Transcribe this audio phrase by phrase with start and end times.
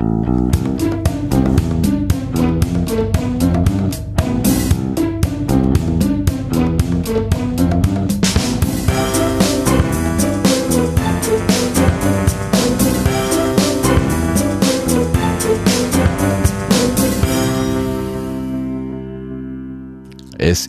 [0.00, 0.29] Mm-hmm.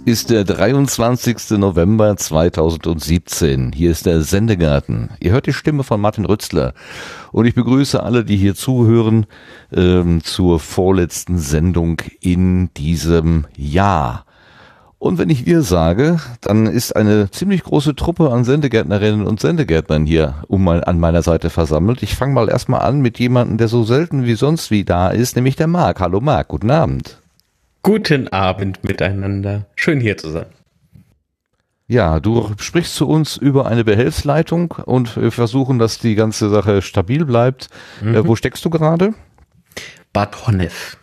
[0.06, 1.52] Ist der 23.
[1.52, 3.72] November 2017.
[3.72, 5.12] Hier ist der Sendegarten.
[5.20, 6.74] Ihr hört die Stimme von Martin Rützler.
[7.32, 9.28] Und ich begrüße alle, die hier zuhören,
[9.72, 14.26] ähm, zur vorletzten Sendung in diesem Jahr.
[14.98, 20.06] Und wenn ich wir sage, dann ist eine ziemlich große Truppe an Sendegärtnerinnen und Sendegärtnern
[20.06, 22.02] hier um mein, an meiner Seite versammelt.
[22.02, 25.36] Ich fange mal erstmal an mit jemandem, der so selten wie sonst wie da ist,
[25.36, 26.00] nämlich der Marc.
[26.00, 27.21] Hallo Marc, guten Abend.
[27.84, 29.66] Guten Abend miteinander.
[29.76, 30.46] Schön hier zu sein.
[31.88, 36.82] Ja, du sprichst zu uns über eine Behelfsleitung und wir versuchen, dass die ganze Sache
[36.84, 37.70] stabil bleibt.
[38.02, 38.16] Mhm.
[38.16, 39.14] Äh, wo steckst du gerade?
[40.14, 40.98] Bad Honnef,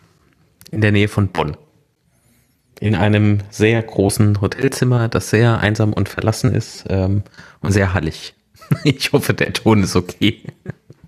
[0.71, 1.57] in der Nähe von Bonn.
[2.79, 7.23] In einem sehr großen Hotelzimmer, das sehr einsam und verlassen ist ähm,
[7.61, 8.35] und sehr hallig.
[8.83, 10.43] Ich hoffe, der Ton ist okay.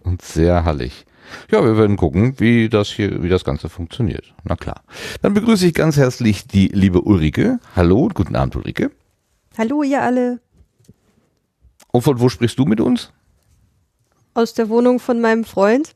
[0.04, 1.06] Und sehr hallig.
[1.52, 4.34] Ja, wir werden gucken, wie das hier, wie das Ganze funktioniert.
[4.44, 4.84] Na klar.
[5.22, 7.60] Dann begrüße ich ganz herzlich die liebe Ulrike.
[7.76, 8.92] Hallo, guten Abend, Ulrike.
[9.58, 10.40] Hallo, ihr alle.
[11.92, 13.12] Und von wo sprichst du mit uns?
[14.34, 15.96] Aus der Wohnung von meinem Freund.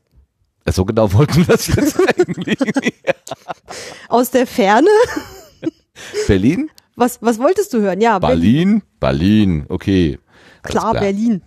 [0.68, 2.58] So genau wollten wir das jetzt eigentlich.
[4.08, 4.90] Aus der Ferne?
[6.26, 6.70] Berlin?
[6.96, 8.00] Was, was wolltest du hören?
[8.00, 8.82] Ja, Berlin.
[9.00, 10.18] Berlin, okay.
[10.62, 11.42] Klar, klar, Berlin.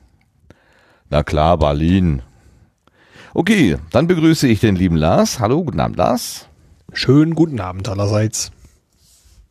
[1.09, 2.21] Na klar, Berlin.
[3.33, 5.39] Okay, dann begrüße ich den lieben Lars.
[5.39, 6.47] Hallo, guten Abend, Lars.
[6.93, 8.51] Schönen guten Abend allerseits.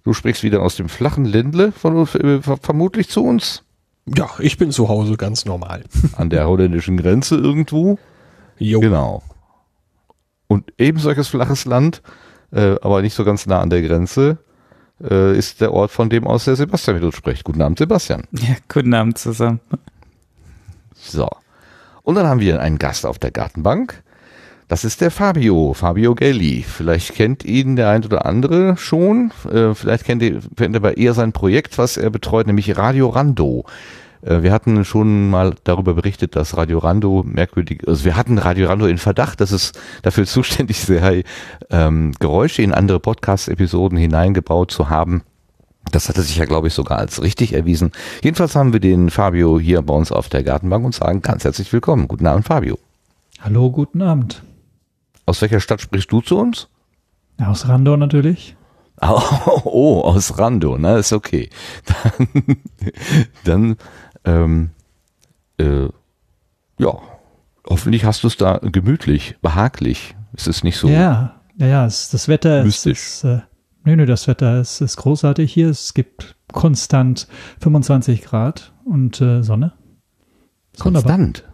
[0.03, 3.63] Du sprichst wieder aus dem flachen Ländle von, äh, vermutlich zu uns.
[4.07, 5.85] Ja, ich bin zu Hause ganz normal.
[6.17, 7.99] An der holländischen Grenze irgendwo.
[8.59, 8.81] Jo.
[8.81, 9.23] Genau.
[10.49, 12.03] Und eben solches flaches Land,
[12.51, 14.39] äh, aber nicht so ganz nah an der Grenze,
[15.01, 17.45] äh, ist der Ort, von dem aus der Sebastian mit uns spricht.
[17.45, 18.25] Guten Abend, Sebastian.
[18.33, 19.61] Ja, guten Abend zusammen.
[20.95, 21.29] So.
[22.09, 24.03] Und dann haben wir einen Gast auf der Gartenbank.
[24.67, 26.65] Das ist der Fabio, Fabio Gelli.
[26.67, 29.31] Vielleicht kennt ihn der ein oder andere schon.
[29.53, 33.11] Äh, vielleicht kennt ihr, kennt ihr aber eher sein Projekt, was er betreut, nämlich Radio
[33.11, 33.67] Rando.
[34.23, 38.69] Äh, wir hatten schon mal darüber berichtet, dass Radio Rando merkwürdig, also wir hatten Radio
[38.69, 41.25] Rando in Verdacht, dass es dafür zuständig sei,
[41.69, 45.25] ähm, Geräusche in andere Podcast-Episoden hineingebaut zu haben.
[45.91, 47.93] Das hatte sich ja, glaube ich, sogar als richtig erwiesen.
[48.23, 51.73] Jedenfalls haben wir den Fabio hier bei uns auf der Gartenbank und sagen ganz herzlich
[51.73, 52.09] willkommen.
[52.09, 52.79] Guten Abend, Fabio.
[53.41, 54.43] Hallo, guten Abend.
[55.27, 56.69] Aus welcher Stadt sprichst du zu uns?
[57.39, 58.57] Aus Rando natürlich.
[59.01, 59.23] Oh,
[59.65, 61.51] oh aus Rando, na, ist okay.
[62.25, 62.57] Dann,
[63.45, 63.77] dann
[64.25, 64.71] ähm,
[65.59, 65.89] äh,
[66.79, 66.99] ja,
[67.69, 70.17] hoffentlich hast du es da gemütlich, behaglich.
[70.35, 70.89] Es ist nicht so.
[70.89, 72.99] Ja, ja, ja, es, das Wetter mystisch.
[72.99, 73.41] ist, ist äh,
[73.85, 75.71] Nö, nö, das Wetter ist, ist großartig hier.
[75.71, 77.29] Es gibt konstant
[77.61, 79.73] 25 Grad und äh, Sonne.
[80.79, 81.45] Konstant?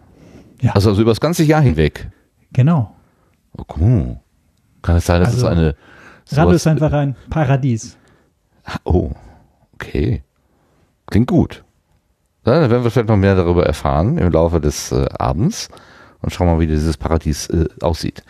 [0.61, 0.73] Ja.
[0.73, 2.09] Also, also über das ganze Jahr hinweg?
[2.53, 2.95] Genau.
[3.57, 4.17] Oh,
[4.81, 5.75] Kann es sein, dass also, es eine...
[6.31, 7.97] Rado ist einfach ein Paradies.
[8.83, 9.11] Oh,
[9.73, 10.23] okay.
[11.07, 11.63] Klingt gut.
[12.43, 15.69] Dann werden wir vielleicht noch mehr darüber erfahren im Laufe des äh, Abends
[16.21, 18.23] und schauen mal, wie dieses Paradies äh, aussieht.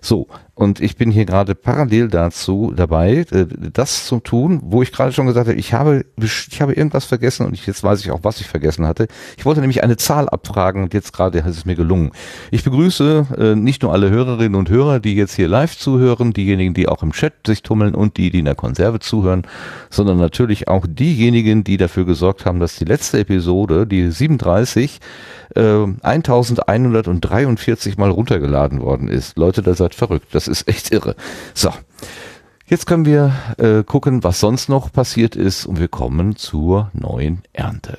[0.00, 0.28] So,
[0.62, 5.12] und ich bin hier gerade parallel dazu dabei, äh, das zu tun, wo ich gerade
[5.12, 8.20] schon gesagt habe, ich habe, ich habe irgendwas vergessen und ich, jetzt weiß ich auch,
[8.22, 9.08] was ich vergessen hatte.
[9.36, 12.12] Ich wollte nämlich eine Zahl abfragen und jetzt gerade ist es mir gelungen.
[12.52, 16.74] Ich begrüße äh, nicht nur alle Hörerinnen und Hörer, die jetzt hier live zuhören, diejenigen,
[16.74, 19.42] die auch im Chat sich tummeln und die, die in der Konserve zuhören,
[19.90, 25.00] sondern natürlich auch diejenigen, die dafür gesorgt haben, dass die letzte Episode, die 37,
[25.56, 29.36] äh, 1143 Mal runtergeladen worden ist.
[29.36, 30.28] Leute, da seid verrückt.
[30.32, 31.16] Das ist echt irre.
[31.54, 31.70] So.
[32.66, 37.42] Jetzt können wir äh, gucken, was sonst noch passiert ist und wir kommen zur neuen
[37.52, 37.98] Ernte.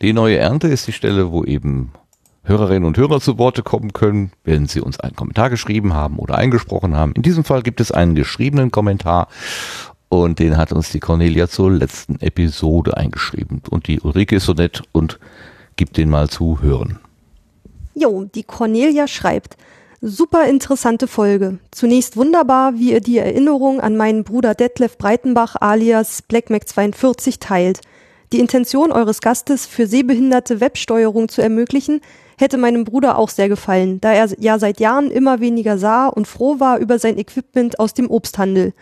[0.00, 1.92] Die neue Ernte ist die Stelle, wo eben
[2.44, 6.36] Hörerinnen und Hörer zu Worte kommen können, wenn sie uns einen Kommentar geschrieben haben oder
[6.36, 7.12] eingesprochen haben.
[7.12, 9.28] In diesem Fall gibt es einen geschriebenen Kommentar
[10.08, 13.62] und den hat uns die Cornelia zur letzten Episode eingeschrieben.
[13.70, 15.18] Und die Ulrike ist so nett und
[15.76, 16.98] gibt den mal zu hören.
[17.94, 19.56] Jo, die Cornelia schreibt,
[20.00, 21.58] super interessante Folge.
[21.70, 27.80] Zunächst wunderbar, wie ihr die Erinnerung an meinen Bruder Detlef Breitenbach alias BlackMac 42 teilt.
[28.32, 32.00] Die Intention eures Gastes für sehbehinderte Websteuerung zu ermöglichen,
[32.38, 36.28] hätte meinem Bruder auch sehr gefallen, da er ja seit Jahren immer weniger sah und
[36.28, 38.74] froh war über sein Equipment aus dem Obsthandel.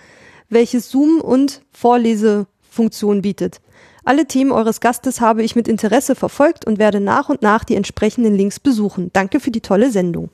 [0.48, 3.60] Welches Zoom- und Vorlesefunktion bietet.
[4.04, 7.74] Alle Themen eures Gastes habe ich mit Interesse verfolgt und werde nach und nach die
[7.74, 9.10] entsprechenden Links besuchen.
[9.12, 10.30] Danke für die tolle Sendung.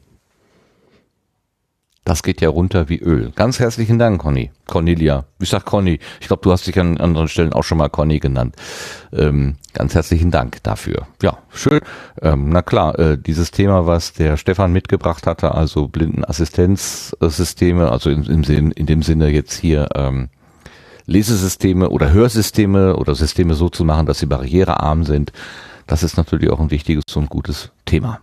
[2.05, 3.31] Das geht ja runter wie Öl.
[3.37, 4.51] Ganz herzlichen Dank, Conny.
[4.67, 5.25] Cornelia.
[5.39, 6.01] Ich sag Conny.
[6.21, 8.57] Ich glaube, du hast dich an anderen Stellen auch schon mal Conny genannt.
[9.13, 11.07] Ähm, ganz herzlichen Dank dafür.
[11.23, 11.79] Ja, schön.
[12.21, 18.43] Ähm, na klar, äh, dieses Thema, was der Stefan mitgebracht hatte, also Blindenassistenzsysteme, also in,
[18.43, 20.29] Sinn, in dem Sinne jetzt hier ähm,
[21.07, 25.31] Lesesysteme oder Hörsysteme oder Systeme so zu machen, dass sie barrierearm sind,
[25.87, 28.19] das ist natürlich auch ein wichtiges und gutes Thema.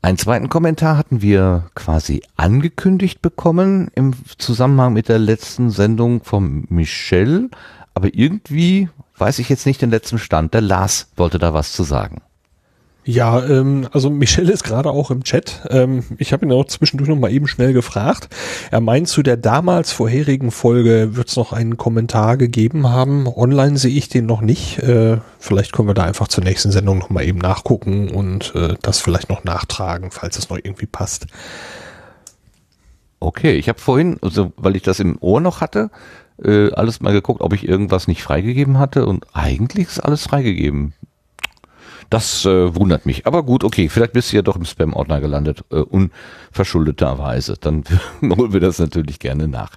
[0.00, 6.66] Einen zweiten Kommentar hatten wir quasi angekündigt bekommen im Zusammenhang mit der letzten Sendung von
[6.68, 7.50] Michel,
[7.94, 10.54] aber irgendwie weiß ich jetzt nicht den letzten Stand.
[10.54, 12.22] Der Lars wollte da was zu sagen.
[13.10, 15.62] Ja, ähm, also Michel ist gerade auch im Chat.
[15.70, 18.28] Ähm, ich habe ihn auch zwischendurch noch mal eben schnell gefragt.
[18.70, 23.26] Er meint, zu der damals vorherigen Folge wird es noch einen Kommentar gegeben haben.
[23.26, 24.80] Online sehe ich den noch nicht.
[24.80, 28.74] Äh, vielleicht können wir da einfach zur nächsten Sendung noch mal eben nachgucken und äh,
[28.82, 31.28] das vielleicht noch nachtragen, falls es noch irgendwie passt.
[33.20, 35.90] Okay, ich habe vorhin, also weil ich das im Ohr noch hatte,
[36.44, 40.92] äh, alles mal geguckt, ob ich irgendwas nicht freigegeben hatte und eigentlich ist alles freigegeben.
[42.10, 43.26] Das äh, wundert mich.
[43.26, 47.56] Aber gut, okay, vielleicht bist du ja doch im Spam-Ordner gelandet, äh, unverschuldeterweise.
[47.60, 47.84] Dann
[48.22, 49.72] holen wir das natürlich gerne nach.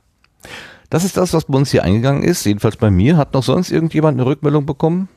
[0.89, 2.45] Das ist das, was bei uns hier eingegangen ist.
[2.45, 3.17] Jedenfalls bei mir.
[3.17, 5.09] Hat noch sonst irgendjemand eine Rückmeldung bekommen?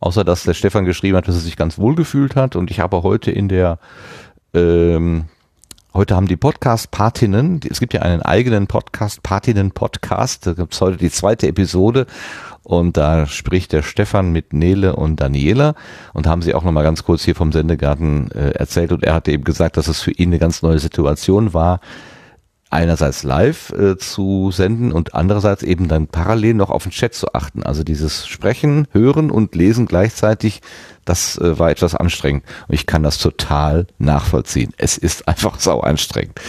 [0.00, 2.56] Außer dass der Stefan geschrieben hat, dass er sich ganz wohl gefühlt hat.
[2.56, 3.78] Und ich habe heute in der,
[4.52, 5.26] ähm,
[5.94, 11.10] heute haben die Podcast-Patinnen, es gibt ja einen eigenen Podcast-Patinnen-Podcast, da gibt es heute die
[11.10, 12.06] zweite Episode
[12.72, 15.74] und da spricht der Stefan mit Nele und Daniela
[16.12, 19.30] und haben sie auch nochmal ganz kurz hier vom Sendegarten äh, erzählt und er hatte
[19.32, 21.80] eben gesagt, dass es für ihn eine ganz neue Situation war,
[22.72, 27.34] einerseits live äh, zu senden und andererseits eben dann parallel noch auf den Chat zu
[27.34, 27.62] achten.
[27.62, 30.62] Also dieses Sprechen, Hören und Lesen gleichzeitig,
[31.04, 32.44] das äh, war etwas anstrengend.
[32.68, 34.72] Und ich kann das total nachvollziehen.
[34.78, 36.40] Es ist einfach sau anstrengend.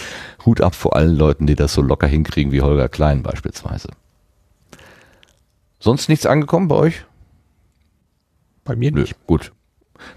[0.46, 3.88] Hut ab vor allen Leuten, die das so locker hinkriegen wie Holger Klein beispielsweise.
[5.84, 7.04] Sonst nichts angekommen bei euch?
[8.64, 9.26] Bei mir Nö, nicht.
[9.26, 9.52] gut.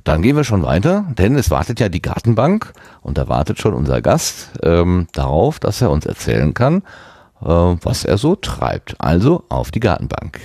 [0.05, 2.71] Dann gehen wir schon weiter, denn es wartet ja die Gartenbank
[3.01, 6.83] und da wartet schon unser Gast ähm, darauf, dass er uns erzählen kann,
[7.41, 8.95] äh, was er so treibt.
[8.99, 10.39] Also auf die Gartenbank.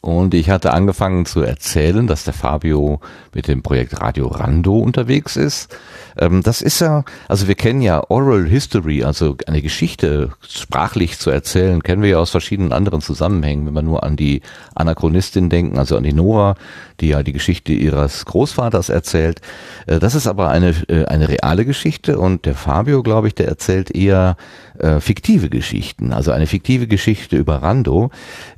[0.00, 3.00] Und ich hatte angefangen zu erzählen, dass der Fabio
[3.34, 5.76] mit dem Projekt Radio Rando unterwegs ist.
[6.18, 11.30] Ähm, das ist ja, also wir kennen ja Oral History, also eine Geschichte sprachlich zu
[11.30, 14.42] erzählen, kennen wir ja aus verschiedenen anderen Zusammenhängen, wenn wir nur an die
[14.74, 16.56] Anachronistin denken, also an die Nora,
[17.00, 19.40] die ja die Geschichte ihres Großvaters erzählt.
[19.86, 23.48] Äh, das ist aber eine, äh, eine reale Geschichte und der Fabio, glaube ich, der
[23.48, 24.36] erzählt eher
[24.78, 28.10] äh, fiktive Geschichten, also eine fiktive Geschichte über Rando.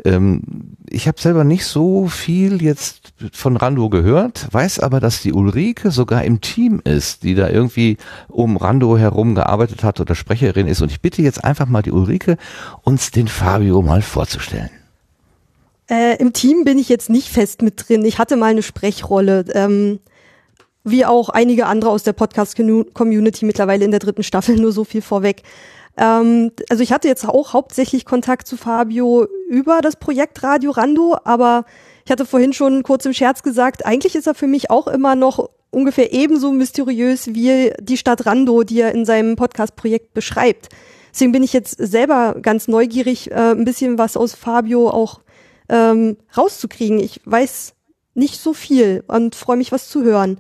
[0.05, 5.33] Ähm, ich habe selber nicht so viel jetzt von Rando gehört, weiß aber, dass die
[5.33, 7.97] Ulrike sogar im Team ist, die da irgendwie
[8.29, 10.83] um Rando herum gearbeitet hat oder Sprecherin ist.
[10.83, 12.37] Und ich bitte jetzt einfach mal die Ulrike,
[12.83, 14.71] uns den Fabio mal vorzustellen.
[15.89, 18.05] Äh, Im Team bin ich jetzt nicht fest mit drin.
[18.05, 19.45] Ich hatte mal eine Sprechrolle.
[19.53, 20.01] Ähm,
[20.85, 25.03] wie auch einige andere aus der Podcast-Community mittlerweile in der dritten Staffel, nur so viel
[25.03, 25.43] vorweg.
[25.97, 31.17] Ähm, also ich hatte jetzt auch hauptsächlich Kontakt zu Fabio über das Projekt Radio Rando,
[31.25, 31.65] aber
[32.05, 35.15] ich hatte vorhin schon kurz im Scherz gesagt, eigentlich ist er für mich auch immer
[35.15, 40.69] noch ungefähr ebenso mysteriös wie die Stadt Rando, die er in seinem Podcast-Projekt beschreibt.
[41.13, 45.21] Deswegen bin ich jetzt selber ganz neugierig, äh, ein bisschen was aus Fabio auch
[45.69, 47.01] ähm, rauszukriegen.
[47.01, 47.75] Ich weiß
[48.15, 50.39] nicht so viel und freue mich, was zu hören.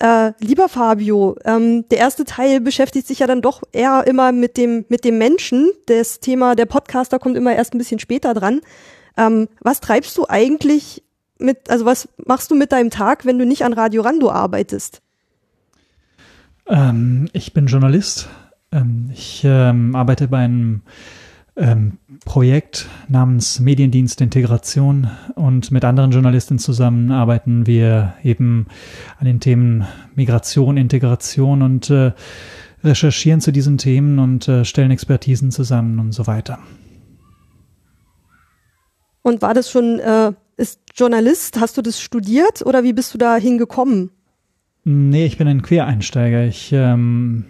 [0.00, 4.56] Äh, lieber Fabio, ähm, der erste Teil beschäftigt sich ja dann doch eher immer mit
[4.56, 5.70] dem, mit dem Menschen.
[5.86, 8.60] Das Thema der Podcaster kommt immer erst ein bisschen später dran.
[9.16, 11.03] Ähm, was treibst du eigentlich
[11.44, 15.02] mit, also was machst du mit deinem Tag, wenn du nicht an Radio Rando arbeitest?
[16.66, 18.28] Ähm, ich bin Journalist.
[18.72, 20.82] Ähm, ich ähm, arbeite bei einem
[21.56, 28.66] ähm, Projekt namens Mediendienst Integration und mit anderen Journalisten zusammen arbeiten wir eben
[29.18, 32.12] an den Themen Migration, Integration und äh,
[32.82, 36.58] recherchieren zu diesen Themen und äh, stellen Expertisen zusammen und so weiter.
[39.22, 43.18] Und war das schon, äh, ist Journalist, hast du das studiert oder wie bist du
[43.18, 44.10] da hingekommen?
[44.84, 46.44] Nee, ich bin ein Quereinsteiger.
[46.44, 47.46] Ich ähm,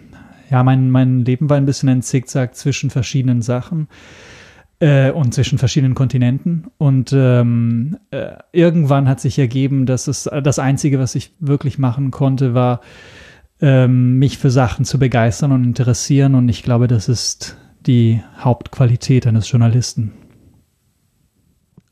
[0.49, 3.87] ja, mein, mein Leben war ein bisschen ein Zickzack zwischen verschiedenen Sachen.
[4.79, 6.67] äh, und zwischen verschiedenen Kontinenten.
[6.77, 12.11] Und ähm, äh, irgendwann hat sich ergeben, dass es das Einzige, was ich wirklich machen
[12.11, 12.81] konnte, war,
[13.61, 16.35] ähm, mich für Sachen zu begeistern und interessieren.
[16.35, 20.11] Und ich glaube, das ist die Hauptqualität eines Journalisten.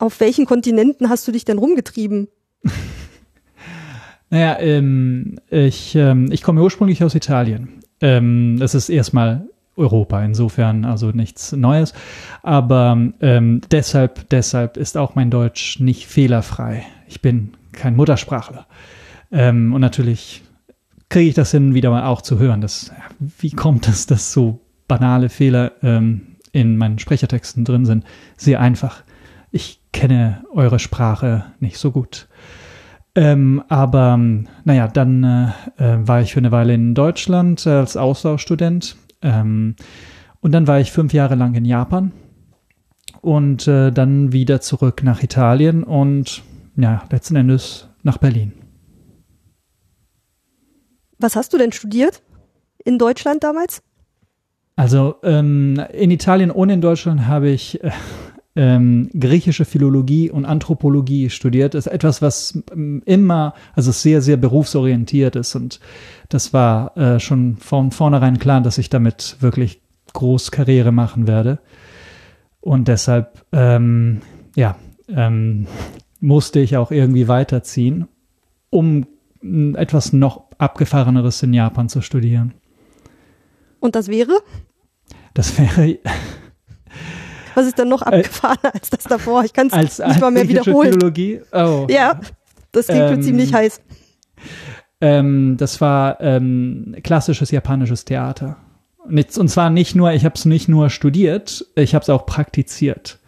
[0.03, 2.27] Auf welchen Kontinenten hast du dich denn rumgetrieben?
[4.29, 7.79] naja, ähm, ich, ähm, ich komme ursprünglich aus Italien.
[8.01, 11.93] Ähm, das ist erstmal Europa, insofern also nichts Neues.
[12.41, 16.86] Aber ähm, deshalb, deshalb ist auch mein Deutsch nicht fehlerfrei.
[17.07, 18.67] Ich bin kein Muttersprachler.
[19.31, 20.41] Ähm, und natürlich
[21.07, 22.60] kriege ich das hin, wieder mal auch zu hören.
[22.60, 22.91] Dass,
[23.39, 28.03] wie kommt es, dass so banale Fehler ähm, in meinen Sprechertexten drin sind?
[28.36, 29.03] Sehr einfach.
[29.50, 32.27] Ich kenne eure Sprache nicht so gut.
[33.15, 34.19] Ähm, aber
[34.63, 35.47] naja, dann äh,
[35.77, 39.75] äh, war ich für eine Weile in Deutschland als Austauschstudent ähm,
[40.41, 42.12] und dann war ich fünf Jahre lang in Japan
[43.21, 46.41] und äh, dann wieder zurück nach Italien und
[46.75, 48.53] ja, letzten Endes nach Berlin.
[51.19, 52.23] Was hast du denn studiert
[52.83, 53.83] in Deutschland damals?
[54.75, 57.91] Also ähm, in Italien und in Deutschland habe ich äh,
[58.55, 61.74] ähm, griechische Philologie und Anthropologie studiert.
[61.74, 65.55] Das ist etwas, was ähm, immer, also sehr, sehr berufsorientiert ist.
[65.55, 65.79] Und
[66.29, 69.81] das war äh, schon von vornherein klar, dass ich damit wirklich
[70.13, 71.60] groß Karriere machen werde.
[72.62, 74.22] Und deshalb, ähm,
[74.55, 74.75] ja,
[75.10, 75.67] ähm,
[76.19, 78.07] musste ich auch irgendwie weiterziehen,
[78.69, 79.05] um
[79.75, 82.53] etwas noch abgefahreneres in Japan zu studieren.
[83.81, 84.39] Und das wäre?
[85.33, 85.98] Das wäre
[87.55, 89.43] was ist denn noch äh, abgefahrener als das davor?
[89.43, 90.93] Ich kann es nicht mal mehr wiederholen.
[90.93, 91.41] Philologie?
[91.51, 91.88] Oh.
[91.89, 92.19] Ja,
[92.72, 93.81] das klingt ähm, ziemlich heiß.
[95.01, 98.57] Ähm, das war ähm, klassisches japanisches Theater.
[99.05, 103.19] Und zwar nicht nur, ich habe es nicht nur studiert, ich habe es auch praktiziert.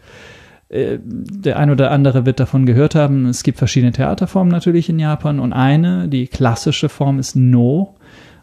[0.70, 3.26] Äh, der ein oder andere wird davon gehört haben.
[3.28, 7.96] Es gibt verschiedene Theaterformen natürlich in Japan und eine, die klassische Form ist No.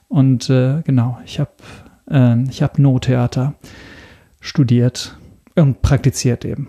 [0.08, 1.50] Und äh, genau, ich habe
[2.10, 3.54] äh, ich hab No-Theater
[4.40, 5.16] studiert
[5.56, 6.68] und praktiziert eben.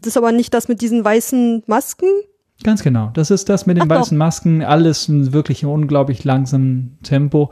[0.00, 2.08] Das ist aber nicht das mit diesen weißen Masken?
[2.62, 3.10] Ganz genau.
[3.14, 4.24] Das ist das mit den Ach weißen doch.
[4.24, 4.62] Masken.
[4.62, 7.50] Alles wirklich unglaublich langsamem Tempo.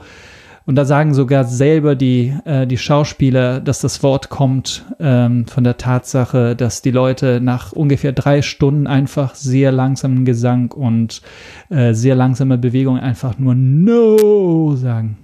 [0.67, 5.65] Und da sagen sogar selber die, äh, die Schauspieler, dass das Wort kommt ähm, von
[5.65, 11.23] der Tatsache, dass die Leute nach ungefähr drei Stunden einfach sehr langsamen Gesang und
[11.71, 15.17] äh, sehr langsame Bewegung einfach nur No sagen.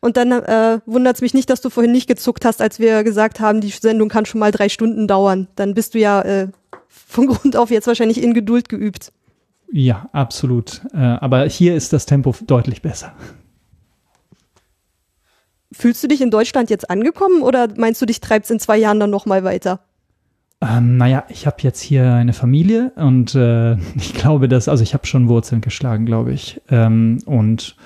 [0.00, 3.04] Und dann äh, wundert es mich nicht, dass du vorhin nicht gezuckt hast, als wir
[3.04, 5.48] gesagt haben, die Sendung kann schon mal drei Stunden dauern.
[5.56, 6.48] Dann bist du ja äh,
[6.88, 9.12] von Grund auf jetzt wahrscheinlich in Geduld geübt.
[9.70, 10.82] Ja, absolut.
[10.94, 13.12] Äh, aber hier ist das Tempo deutlich besser.
[15.70, 18.98] Fühlst du dich in Deutschland jetzt angekommen oder meinst du, dich treibst in zwei Jahren
[18.98, 19.80] dann nochmal weiter?
[20.60, 24.94] Ähm, naja, ich habe jetzt hier eine Familie und äh, ich glaube, dass, also ich
[24.94, 26.60] habe schon Wurzeln geschlagen, glaube ich.
[26.70, 27.76] Ähm, und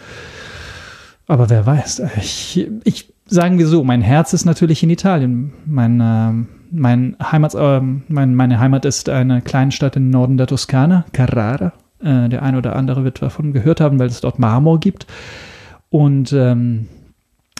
[1.26, 5.52] aber wer weiß, ich, ich sagen wir so, mein Herz ist natürlich in Italien.
[5.64, 6.32] Mein, äh,
[6.70, 11.72] mein Heimat, äh, mein, meine Heimat ist eine Kleinstadt im Norden der Toskana, Carrara.
[12.00, 15.06] Äh, der eine oder andere wird davon gehört haben, weil es dort Marmor gibt.
[15.88, 16.88] Und ähm,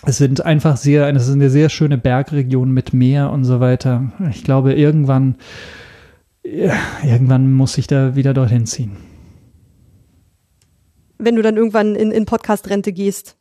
[0.05, 4.13] es sind einfach sehr, es ist eine sehr schöne Bergregion mit Meer und so weiter.
[4.31, 5.37] Ich glaube, irgendwann,
[6.43, 8.97] ja, irgendwann muss ich da wieder dorthin ziehen.
[11.19, 13.37] Wenn du dann irgendwann in, in Podcast-Rente gehst.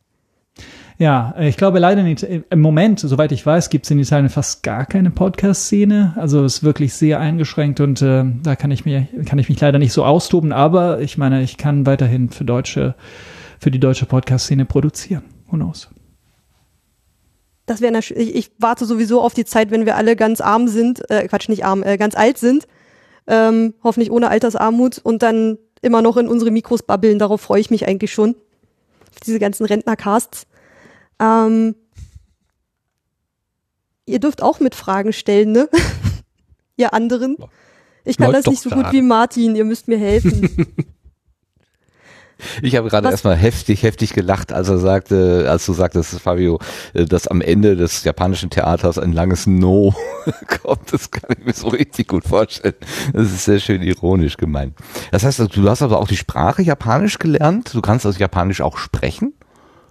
[1.02, 2.22] Ja, ich glaube leider nicht.
[2.22, 6.12] Im Moment, soweit ich weiß, gibt es in Italien fast gar keine Podcast-Szene.
[6.14, 9.58] Also es ist wirklich sehr eingeschränkt und äh, da kann ich mir, kann ich mich
[9.58, 10.52] leider nicht so austoben.
[10.52, 12.94] Aber ich meine, ich kann weiterhin für deutsche,
[13.58, 15.24] für die deutsche Podcast-Szene produzieren.
[15.50, 15.88] Who knows?
[17.66, 21.10] Das wäre ich, ich warte sowieso auf die Zeit, wenn wir alle ganz arm sind,
[21.10, 22.68] äh, Quatsch, nicht arm, äh, ganz alt sind,
[23.26, 27.18] ähm, hoffentlich ohne Altersarmut und dann immer noch in unsere Mikros babbeln.
[27.18, 28.36] Darauf freue ich mich eigentlich schon.
[29.26, 30.46] Diese ganzen Rentnercasts.
[31.22, 31.76] Ähm,
[34.06, 35.68] ihr dürft auch mit Fragen stellen, ne?
[36.76, 37.36] ihr anderen.
[38.04, 38.84] Ich kann Läuft das nicht so grade.
[38.84, 40.66] gut wie Martin, ihr müsst mir helfen.
[42.60, 46.58] Ich habe gerade erstmal heftig, heftig gelacht, als er sagte, als du sagtest, Fabio,
[46.92, 49.94] äh, dass am Ende des japanischen Theaters ein langes No
[50.62, 50.92] kommt.
[50.92, 52.74] Das kann ich mir so richtig gut vorstellen.
[53.12, 54.74] Das ist sehr schön ironisch gemeint.
[55.12, 57.72] Das heißt, du hast also auch die Sprache Japanisch gelernt.
[57.74, 59.34] Du kannst also Japanisch auch sprechen?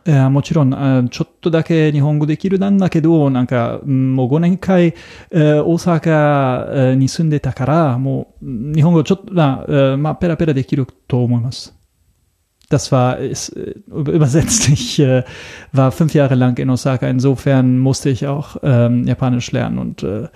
[0.07, 11.77] いやもちろんあ、ちょっとだけ日本語できるなんだけど、なんか、もう5年間、えー、大阪に住んでたから、もう日本語ちょっとな、えー、まあ、ペラペラできると思います。
[12.69, 14.69] das war ist, äh, übersetzt.
[14.69, 15.25] Ich äh,
[15.73, 17.09] war fünf Jahre lang in Osaka.
[17.09, 20.29] Insofern musste ich auch ähm, Japanisch lernen und äh,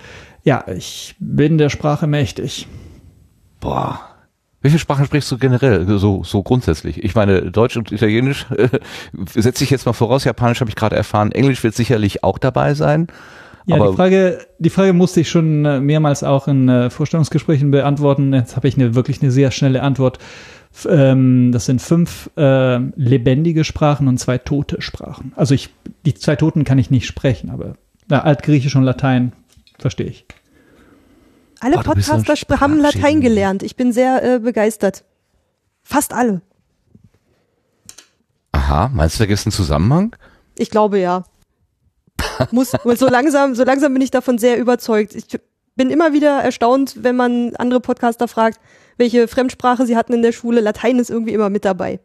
[0.43, 2.67] ja, ich bin der Sprache mächtig.
[3.59, 3.99] Boah.
[4.66, 7.04] Wie viele Sprachen sprichst du generell, so, so grundsätzlich?
[7.04, 8.68] Ich meine, Deutsch und Italienisch äh,
[9.32, 12.74] setze ich jetzt mal voraus, Japanisch habe ich gerade erfahren, Englisch wird sicherlich auch dabei
[12.74, 13.06] sein.
[13.66, 18.32] Ja, die Frage, die Frage musste ich schon äh, mehrmals auch in äh, Vorstellungsgesprächen beantworten.
[18.32, 20.18] Jetzt habe ich eine wirklich eine sehr schnelle Antwort.
[20.88, 25.32] Ähm, das sind fünf äh, lebendige Sprachen und zwei tote Sprachen.
[25.36, 25.70] Also ich,
[26.04, 27.74] die zwei toten kann ich nicht sprechen, aber
[28.08, 29.32] na, Altgriechisch und Latein
[29.78, 30.26] verstehe ich.
[31.60, 33.62] Alle Oh, Podcaster haben Latein gelernt.
[33.62, 35.04] Ich bin sehr äh, begeistert.
[35.82, 36.42] Fast alle.
[38.52, 40.16] aha, meinst du, da gibt es einen Zusammenhang?
[40.58, 41.24] Ich glaube ja.
[42.50, 45.14] Muss, und so langsam, so langsam bin ich davon sehr überzeugt.
[45.14, 45.26] Ich
[45.76, 48.58] bin immer wieder erstaunt, wenn man andere Podcaster fragt,
[48.96, 50.60] welche Fremdsprache sie hatten in der Schule.
[50.60, 52.00] Latein ist irgendwie immer mit dabei.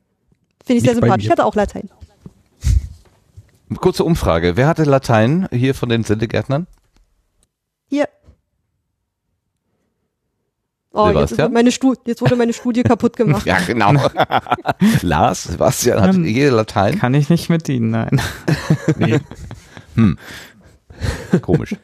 [0.65, 1.25] Finde ich sehr Nicht sympathisch.
[1.25, 1.89] Ich hatte auch Latein.
[3.79, 4.58] Kurze Umfrage.
[4.58, 6.67] Wer hatte Latein hier von den Sendegärtnern?
[7.88, 8.08] Hier.
[10.93, 11.48] Oh, jetzt, Sebastian?
[11.48, 13.45] ist meine Stu jetzt wurde meine Studie kaputt gemacht.
[13.45, 13.93] Ja, genau.
[15.01, 17.00] Lars, Sebastian hat Ähm, jede Latein.
[17.00, 18.21] Kann ich nicht mit dienen, nein.
[18.98, 19.19] Nee.
[19.95, 20.17] Hm.
[21.41, 21.75] Komisch.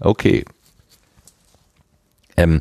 [0.00, 0.44] Okay.
[2.36, 2.60] Ähm,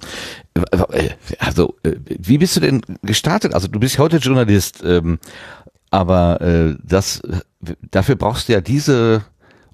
[0.56, 3.54] w- also, äh, wie bist du denn gestartet?
[3.54, 5.20] Also, du bist heute Journalist, ähm,
[5.92, 7.22] aber äh, das,
[7.92, 9.24] dafür brauchst du ja diese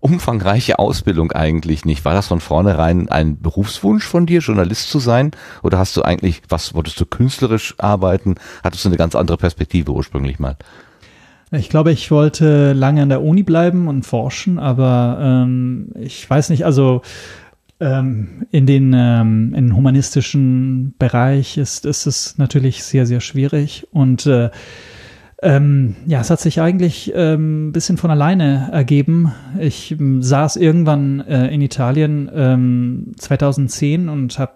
[0.03, 2.03] umfangreiche Ausbildung eigentlich nicht.
[2.03, 5.31] War das von vornherein ein Berufswunsch von dir, Journalist zu sein?
[5.61, 8.35] Oder hast du eigentlich, was wolltest du künstlerisch arbeiten?
[8.63, 10.57] Hattest du eine ganz andere Perspektive ursprünglich mal?
[11.51, 16.49] Ich glaube, ich wollte lange an der Uni bleiben und forschen, aber ähm, ich weiß
[16.49, 17.03] nicht, also
[17.79, 24.25] ähm, in den ähm, in humanistischen Bereich ist, ist es natürlich sehr, sehr schwierig und
[24.25, 24.49] äh,
[25.43, 29.33] ähm, ja, es hat sich eigentlich ähm, ein bisschen von alleine ergeben.
[29.59, 34.53] Ich ähm, saß irgendwann äh, in Italien ähm, 2010 und habe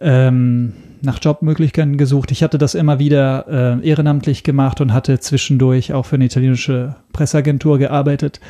[0.00, 0.72] ähm,
[1.02, 2.30] nach Jobmöglichkeiten gesucht.
[2.30, 6.96] Ich hatte das immer wieder äh, ehrenamtlich gemacht und hatte zwischendurch auch für eine italienische
[7.12, 8.40] Presseagentur gearbeitet.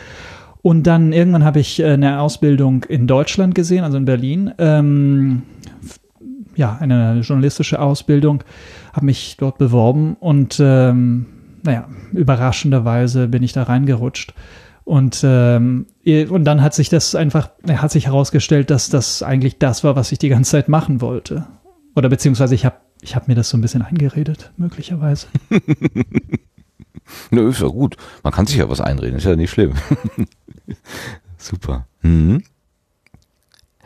[0.63, 4.53] Und dann irgendwann habe ich äh, eine Ausbildung in Deutschland gesehen, also in Berlin.
[4.59, 5.43] Ähm,
[6.55, 8.43] ja, eine journalistische Ausbildung,
[8.93, 11.27] habe mich dort beworben und ähm,
[11.63, 14.35] naja, überraschenderweise bin ich da reingerutscht.
[14.85, 19.85] Und, ähm, und dann hat sich das einfach, hat sich herausgestellt, dass das eigentlich das
[19.85, 21.47] war, was ich die ganze Zeit machen wollte.
[21.95, 25.27] Oder beziehungsweise ich habe ich hab mir das so ein bisschen eingeredet, möglicherweise.
[27.31, 27.97] Nö, ist ja gut.
[28.23, 29.75] Man kann sich ja was einreden, ist ja nicht schlimm.
[31.37, 31.87] Super.
[32.03, 32.43] Mhm.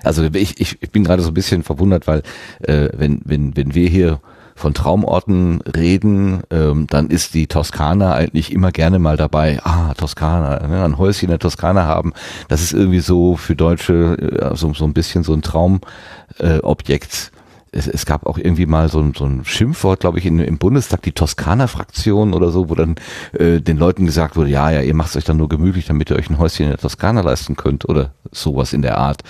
[0.02, 2.22] Also ich, ich, ich bin gerade so ein bisschen verwundert, weil
[2.60, 4.20] äh, wenn, wenn, wenn wir hier
[4.54, 9.60] von Traumorten reden, ähm, dann ist die Toskana eigentlich immer gerne mal dabei.
[9.64, 12.12] Ah, Toskana, ne, ein Häuschen in der Toskana haben.
[12.48, 17.32] Das ist irgendwie so für Deutsche äh, so, so ein bisschen so ein Traumobjekt.
[17.34, 17.41] Äh,
[17.72, 20.58] es, es gab auch irgendwie mal so ein, so ein Schimpfwort, glaube ich, in, im
[20.58, 22.96] Bundestag, die Toskana-Fraktion oder so, wo dann
[23.32, 26.16] äh, den Leuten gesagt wurde, ja, ja, ihr macht euch dann nur gemütlich, damit ihr
[26.16, 29.22] euch ein Häuschen in der Toskana leisten könnt oder sowas in der Art.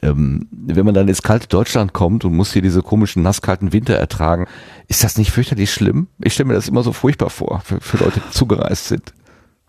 [0.00, 3.94] Ähm, wenn man dann ins kalte Deutschland kommt und muss hier diese komischen nasskalten Winter
[3.94, 4.46] ertragen,
[4.88, 6.08] ist das nicht fürchterlich schlimm?
[6.18, 9.12] Ich stelle mir das immer so furchtbar vor, für, für Leute, die zugereist sind.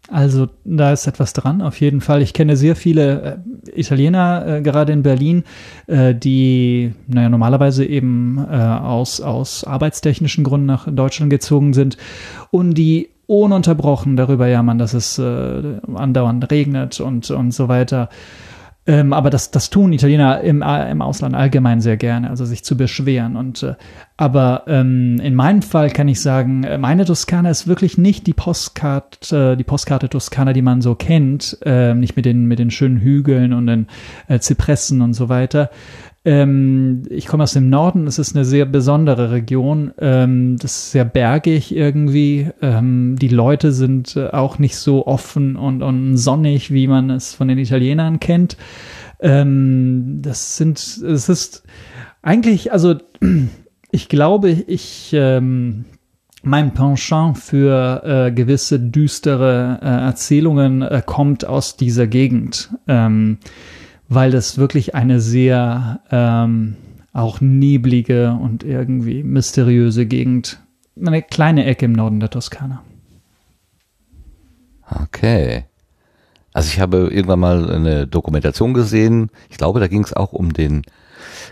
[0.09, 2.21] Also da ist etwas dran, auf jeden Fall.
[2.21, 5.43] Ich kenne sehr viele äh, Italiener, äh, gerade in Berlin,
[5.87, 11.97] äh, die naja, normalerweise eben äh, aus, aus arbeitstechnischen Gründen nach Deutschland gezogen sind
[12.51, 18.09] und die ununterbrochen darüber jammern, dass es äh, andauernd regnet und, und so weiter.
[18.85, 22.75] Ähm, aber das, das tun Italiener im, im Ausland allgemein sehr gerne, also sich zu
[22.75, 23.37] beschweren.
[23.37, 23.75] Und äh,
[24.17, 28.33] aber ähm, in meinem Fall kann ich sagen, äh, meine Toskana ist wirklich nicht die
[28.33, 32.97] Postkarte, die Postkarte Toskana, die man so kennt, äh, nicht mit den mit den schönen
[32.97, 33.87] Hügeln und den
[34.27, 35.69] äh, Zypressen und so weiter.
[36.25, 40.91] Ähm, ich komme aus dem Norden, es ist eine sehr besondere Region, ähm, das ist
[40.91, 42.49] sehr bergig irgendwie.
[42.61, 47.33] Ähm, die Leute sind äh, auch nicht so offen und, und sonnig, wie man es
[47.33, 48.55] von den Italienern kennt.
[49.19, 51.63] Ähm, das sind, es ist
[52.21, 52.95] eigentlich, also
[53.91, 55.85] ich glaube, ich ähm,
[56.43, 63.37] mein Penchant für äh, gewisse düstere äh, Erzählungen äh, kommt aus dieser Gegend, ähm,
[64.09, 66.75] weil das wirklich eine sehr ähm,
[67.13, 70.59] auch neblige und irgendwie mysteriöse Gegend,
[70.99, 72.83] eine kleine Ecke im Norden der Toskana.
[75.03, 75.65] Okay.
[76.53, 79.29] Also ich habe irgendwann mal eine Dokumentation gesehen.
[79.49, 80.83] Ich glaube, da ging es auch um den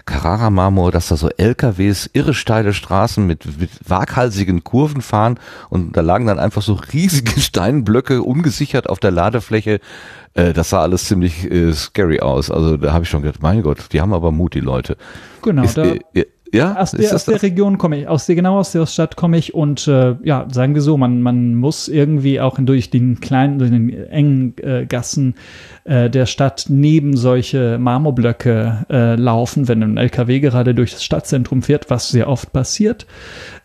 [0.05, 5.39] Carrara-Marmor, dass da so LKWs irre steile Straßen mit, mit waghalsigen Kurven fahren
[5.69, 9.79] und da lagen dann einfach so riesige Steinblöcke ungesichert auf der Ladefläche.
[10.33, 12.51] Äh, das sah alles ziemlich äh, scary aus.
[12.51, 14.97] Also da habe ich schon gedacht, mein Gott, die haben aber Mut, die Leute.
[15.41, 17.41] Genau, Ist, da, äh, ja, aus, der, aus der?
[17.41, 20.75] Region komme ich, aus der, genau aus der Stadt komme ich und äh, ja, sagen
[20.75, 25.35] wir so, man, man muss irgendwie auch durch den kleinen, durch den engen äh, Gassen
[25.83, 31.61] äh, der Stadt neben solche Marmorblöcke äh, laufen, wenn ein LKW gerade durch das Stadtzentrum
[31.61, 33.05] fährt, was sehr oft passiert.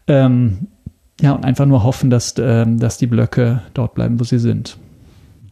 [0.06, 0.68] Ähm,
[1.20, 4.78] ja, und einfach nur hoffen, dass, ähm, dass die Blöcke dort bleiben, wo sie sind.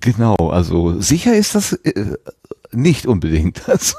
[0.01, 2.17] Genau, also sicher ist das äh,
[2.75, 3.63] nicht unbedingt.
[3.75, 3.97] Also,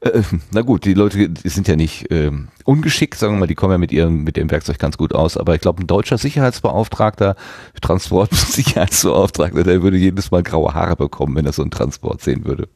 [0.00, 3.54] äh, na gut, die Leute die sind ja nicht ähm, ungeschickt, sagen wir mal, die
[3.54, 5.36] kommen ja mit ihrem mit dem Werkzeug ganz gut aus.
[5.36, 7.36] Aber ich glaube, ein deutscher Sicherheitsbeauftragter,
[7.80, 12.68] Transportsicherheitsbeauftragter, der würde jedes Mal graue Haare bekommen, wenn er so einen Transport sehen würde.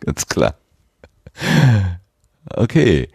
[0.00, 0.54] Ganz klar.
[2.46, 3.08] Okay.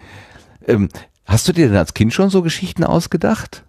[0.65, 0.89] Ähm,
[1.25, 3.63] hast du dir denn als Kind schon so Geschichten ausgedacht?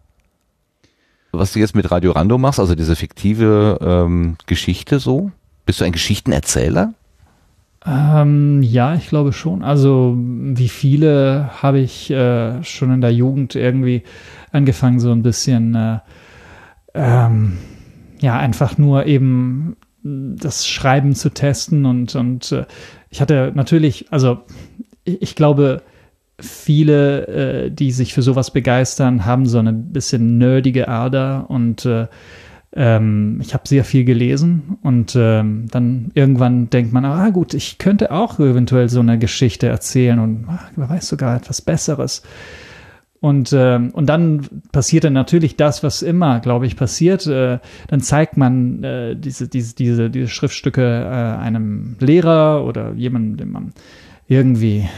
[1.33, 5.31] Was du jetzt mit Radio Rando machst, also diese fiktive ähm, Geschichte so?
[5.67, 6.95] Bist du ein Geschichtenerzähler?
[7.89, 9.63] Ähm, ja, ich glaube schon.
[9.63, 14.03] Also wie viele habe ich äh, schon in der Jugend irgendwie
[14.53, 15.99] angefangen, so ein bisschen, äh,
[16.95, 17.57] ähm,
[18.21, 22.67] ja, einfach nur eben das Schreiben zu testen und, und äh,
[23.09, 24.41] ich hatte natürlich, also
[25.05, 25.83] ich, ich glaube,
[26.39, 32.07] viele, äh, die sich für sowas begeistern, haben so eine bisschen nerdige Ader und äh,
[32.81, 37.79] ähm, ich habe sehr viel gelesen und ähm, dann irgendwann denkt man, ah gut, ich
[37.79, 42.23] könnte auch eventuell so eine Geschichte erzählen und ah, wer weiß sogar etwas Besseres.
[43.21, 47.27] Und, ähm, und dann passiert dann natürlich das, was immer, glaube ich, passiert.
[47.27, 53.39] Äh, dann zeigt man äh, diese, diese, diese, diese Schriftstücke äh, einem Lehrer oder jemandem,
[53.39, 53.73] den man
[54.29, 54.89] irgendwie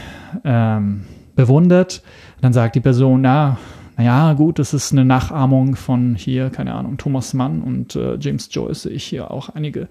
[0.43, 2.03] ähm, bewundert.
[2.41, 3.57] dann sagt die Person, na,
[4.01, 8.49] naja, gut, das ist eine Nachahmung von hier, keine Ahnung, Thomas Mann und äh, James
[8.51, 9.89] Joyce sehe ich hier auch einige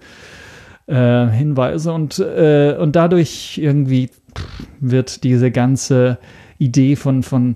[0.87, 4.09] äh, Hinweise und, äh, und dadurch irgendwie
[4.81, 6.17] wird diese ganze
[6.57, 7.55] Idee von, von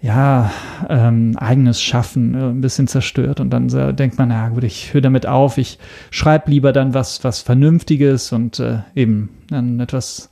[0.00, 0.50] ja,
[0.88, 4.92] ähm, eigenes Schaffen äh, ein bisschen zerstört und dann äh, denkt man, na gut, ich
[4.92, 5.78] höre damit auf, ich
[6.10, 10.30] schreibe lieber dann was, was Vernünftiges und äh, eben dann etwas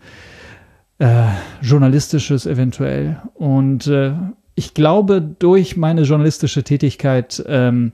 [0.98, 1.26] äh,
[1.62, 3.20] Journalistisches eventuell.
[3.34, 4.14] Und äh,
[4.54, 7.92] ich glaube, durch meine journalistische Tätigkeit ähm,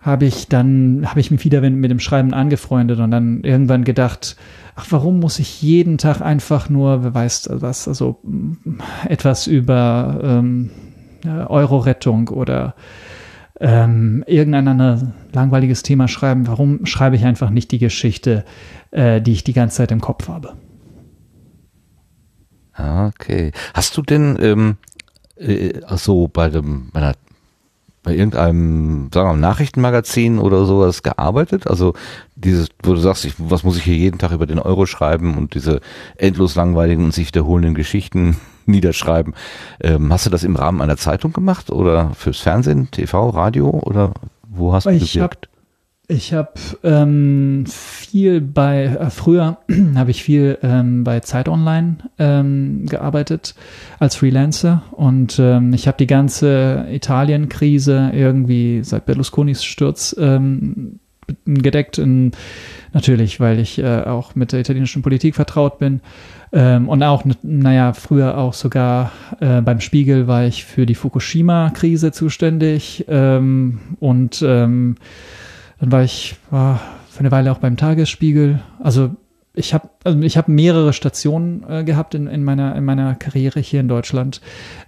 [0.00, 4.36] habe ich dann, habe ich mich wieder mit dem Schreiben angefreundet und dann irgendwann gedacht,
[4.76, 8.20] ach, warum muss ich jeden Tag einfach nur, wer weiß was, also
[9.08, 10.70] etwas über ähm,
[11.24, 12.74] Euro-Rettung oder
[13.58, 16.46] ähm, irgendein anderes langweiliges Thema schreiben?
[16.46, 18.44] Warum schreibe ich einfach nicht die Geschichte,
[18.92, 20.52] äh, die ich die ganze Zeit im Kopf habe?
[22.78, 23.52] Okay.
[23.74, 24.76] Hast du denn ähm,
[25.36, 27.14] äh, also bei dem bei, einer,
[28.02, 31.66] bei irgendeinem sagen wir mal Nachrichtenmagazin oder sowas gearbeitet?
[31.66, 31.94] Also
[32.34, 35.36] dieses, wo du sagst, ich, was muss ich hier jeden Tag über den Euro schreiben
[35.36, 35.80] und diese
[36.16, 39.34] endlos langweiligen und sich wiederholenden Geschichten niederschreiben.
[39.80, 44.12] Ähm, hast du das im Rahmen einer Zeitung gemacht oder fürs Fernsehen, TV, Radio oder
[44.48, 45.48] wo hast du Ich gewirkt?
[46.08, 46.52] Ich habe
[46.84, 49.58] ähm, viel bei, äh, früher
[49.96, 53.56] habe ich viel ähm, bei Zeit Online ähm, gearbeitet
[53.98, 61.00] als Freelancer und ähm, ich habe die ganze Italien-Krise irgendwie seit Berlusconis Sturz ähm,
[61.44, 62.30] gedeckt, in,
[62.92, 66.02] natürlich, weil ich äh, auch mit der italienischen Politik vertraut bin
[66.52, 72.12] ähm, und auch, naja, früher auch sogar äh, beim Spiegel war ich für die Fukushima-Krise
[72.12, 74.94] zuständig ähm, und ähm,
[75.78, 78.60] dann war ich war für eine Weile auch beim Tagesspiegel.
[78.78, 79.16] Also
[79.54, 83.80] ich habe also habe mehrere Stationen äh, gehabt in, in meiner in meiner Karriere hier
[83.80, 84.40] in Deutschland,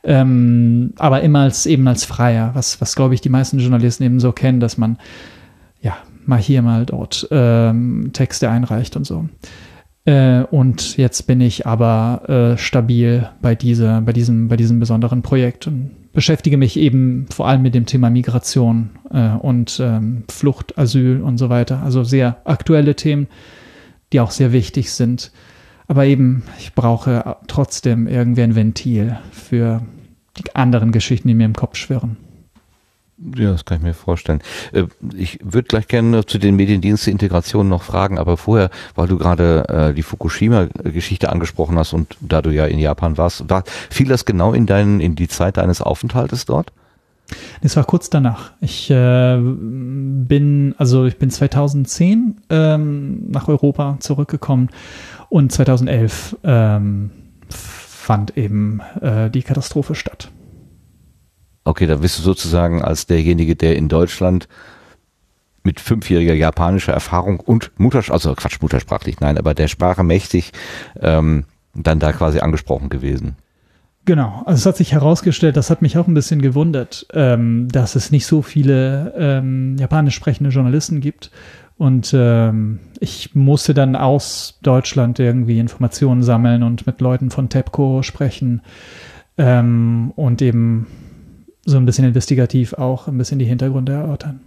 [0.04, 4.20] ähm, aber immer als eben als Freier, was was glaube ich die meisten Journalisten eben
[4.20, 4.98] so kennen, dass man
[5.80, 5.96] ja
[6.26, 9.26] mal hier mal dort ähm, Texte einreicht und so.
[10.04, 15.22] Äh, und jetzt bin ich aber äh, stabil bei dieser bei diesem bei diesem besonderen
[15.22, 20.76] Projekt und beschäftige mich eben vor allem mit dem Thema Migration äh, und ähm, Flucht,
[20.76, 21.80] Asyl und so weiter.
[21.84, 23.28] Also sehr aktuelle Themen,
[24.12, 25.30] die auch sehr wichtig sind.
[25.86, 29.82] Aber eben, ich brauche trotzdem irgendwie ein Ventil für
[30.38, 32.16] die anderen Geschichten, die mir im Kopf schwirren.
[33.36, 34.40] Ja, das kann ich mir vorstellen.
[34.72, 34.84] Äh,
[35.16, 39.94] Ich würde gleich gerne zu den Mediendienste-Integrationen noch fragen, aber vorher, weil du gerade äh,
[39.94, 44.52] die Fukushima-Geschichte angesprochen hast und da du ja in Japan warst, war, fiel das genau
[44.52, 46.72] in deinen, in die Zeit deines Aufenthaltes dort?
[47.60, 48.52] Das war kurz danach.
[48.60, 54.70] Ich äh, bin, also ich bin 2010 ähm, nach Europa zurückgekommen
[55.28, 57.10] und 2011 ähm,
[57.50, 60.30] fand eben äh, die Katastrophe statt.
[61.68, 64.48] Okay, da bist du sozusagen als derjenige, der in Deutschland
[65.64, 70.52] mit fünfjähriger japanischer Erfahrung und Mutters also Quatsch, muttersprachlich, nein, aber der Sprache mächtig,
[70.98, 73.36] ähm, dann da quasi angesprochen gewesen.
[74.06, 77.96] Genau, also es hat sich herausgestellt, das hat mich auch ein bisschen gewundert, ähm, dass
[77.96, 81.30] es nicht so viele ähm, japanisch sprechende Journalisten gibt.
[81.76, 88.02] Und ähm, ich musste dann aus Deutschland irgendwie Informationen sammeln und mit Leuten von TEPCO
[88.02, 88.62] sprechen
[89.36, 90.86] ähm, und eben
[91.68, 94.40] so ein bisschen investigativ auch ein bisschen die Hintergründe erörtern.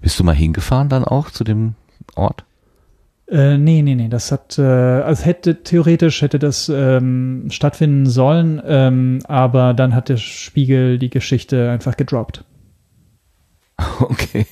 [0.00, 1.74] Bist du mal hingefahren dann auch zu dem
[2.14, 2.44] Ort?
[3.28, 8.60] Äh, nee, nee, nee, das hat, äh, also hätte, theoretisch hätte das ähm, stattfinden sollen,
[8.64, 12.44] ähm, aber dann hat der Spiegel die Geschichte einfach gedroppt.
[14.00, 14.46] Okay.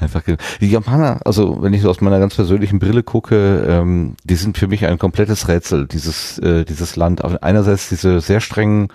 [0.00, 0.22] Einfach,
[0.60, 4.58] die Japaner, also wenn ich so aus meiner ganz persönlichen Brille gucke, ähm, die sind
[4.58, 7.24] für mich ein komplettes Rätsel, dieses, äh, dieses Land.
[7.44, 8.88] Einerseits diese sehr strengen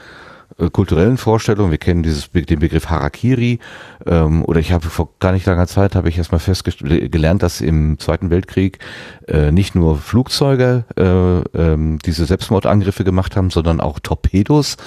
[0.57, 1.71] äh, kulturellen Vorstellungen.
[1.71, 3.59] Wir kennen dieses den Begriff Harakiri
[4.05, 7.99] ähm, oder ich habe vor gar nicht langer Zeit habe ich erstmal festgelernt, dass im
[7.99, 8.79] Zweiten Weltkrieg
[9.27, 14.77] äh, nicht nur Flugzeuge äh, äh, diese Selbstmordangriffe gemacht haben, sondern auch Torpedos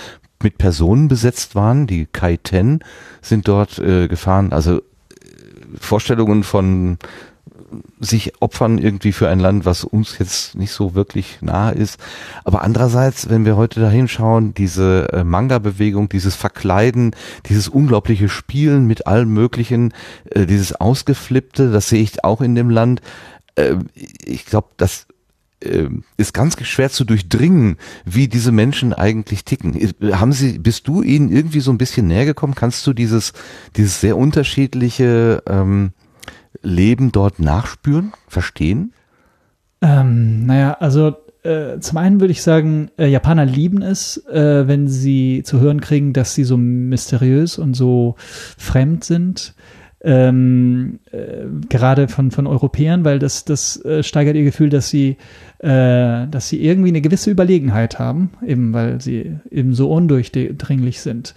[0.43, 1.87] mit Personen besetzt waren.
[1.87, 2.81] Die Kai-10
[3.23, 4.53] sind dort äh, gefahren.
[4.53, 4.83] Also äh,
[5.81, 6.99] Vorstellungen von
[8.01, 11.99] sich opfern irgendwie für ein Land, was uns jetzt nicht so wirklich nahe ist.
[12.45, 17.15] Aber andererseits, wenn wir heute dahin schauen, diese äh, Manga-Bewegung, dieses Verkleiden,
[17.47, 19.93] dieses unglaubliche Spielen mit allem Möglichen,
[20.31, 23.01] äh, dieses Ausgeflippte, das sehe ich auch in dem Land.
[23.57, 23.77] Äh,
[24.25, 25.07] ich glaube, das
[25.65, 29.75] äh, ist ganz schwer zu durchdringen, wie diese Menschen eigentlich ticken.
[30.13, 32.55] Haben Sie, bist du ihnen irgendwie so ein bisschen näher gekommen?
[32.55, 33.33] Kannst du dieses,
[33.77, 35.93] dieses sehr unterschiedliche ähm,
[36.63, 38.93] Leben dort nachspüren, verstehen?
[39.81, 44.89] Ähm, naja, also äh, zum einen würde ich sagen, äh, Japaner lieben es, äh, wenn
[44.89, 49.55] sie zu hören kriegen, dass sie so mysteriös und so fremd sind.
[50.01, 55.17] Ähm, äh, gerade von, von Europäern, weil das, das äh, steigert ihr Gefühl, dass sie,
[55.61, 61.35] äh, dass sie irgendwie eine gewisse Überlegenheit haben, eben weil sie eben so undurchdringlich sind.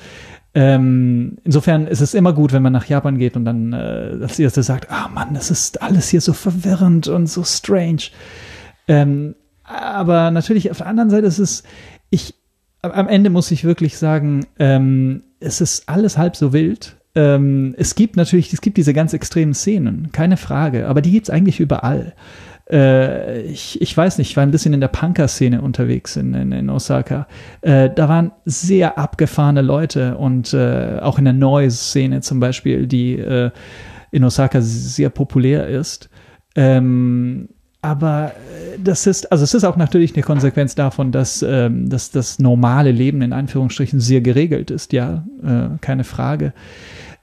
[0.57, 4.39] Ähm, insofern ist es immer gut, wenn man nach Japan geht und dann äh, das
[4.39, 8.09] erste sagt, ah Mann, das ist alles hier so verwirrend und so strange.
[8.87, 11.61] Ähm, aber natürlich auf der anderen Seite ist es,
[12.09, 12.33] ich,
[12.81, 16.97] am Ende muss ich wirklich sagen, ähm, es ist alles halb so wild.
[17.13, 21.27] Ähm, es gibt natürlich, es gibt diese ganz extremen Szenen, keine Frage, aber die gibt
[21.27, 22.15] es eigentlich überall
[22.69, 26.51] äh, ich, ich weiß nicht, ich war ein bisschen in der Punker-Szene unterwegs in, in,
[26.51, 27.27] in Osaka.
[27.61, 33.13] Äh, da waren sehr abgefahrene Leute und äh, auch in der Noise-Szene zum Beispiel, die
[33.13, 33.51] äh,
[34.11, 36.09] in Osaka sehr populär ist.
[36.55, 37.49] Ähm,
[37.81, 42.11] aber äh, das ist, also es ist auch natürlich eine Konsequenz davon, dass, ähm, dass
[42.11, 45.23] das normale Leben in Anführungsstrichen sehr geregelt ist, ja,
[45.81, 46.53] keine Frage.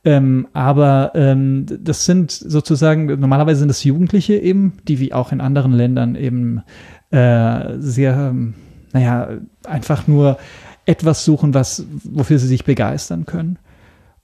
[0.04, 5.40] Ähm, aber ähm, das sind sozusagen, normalerweise sind es Jugendliche eben, die wie auch in
[5.40, 6.62] anderen Ländern eben
[7.10, 8.54] äh, sehr, ähm,
[8.92, 9.28] naja,
[9.66, 10.38] einfach nur
[10.84, 13.58] etwas suchen, was, wofür sie sich begeistern können.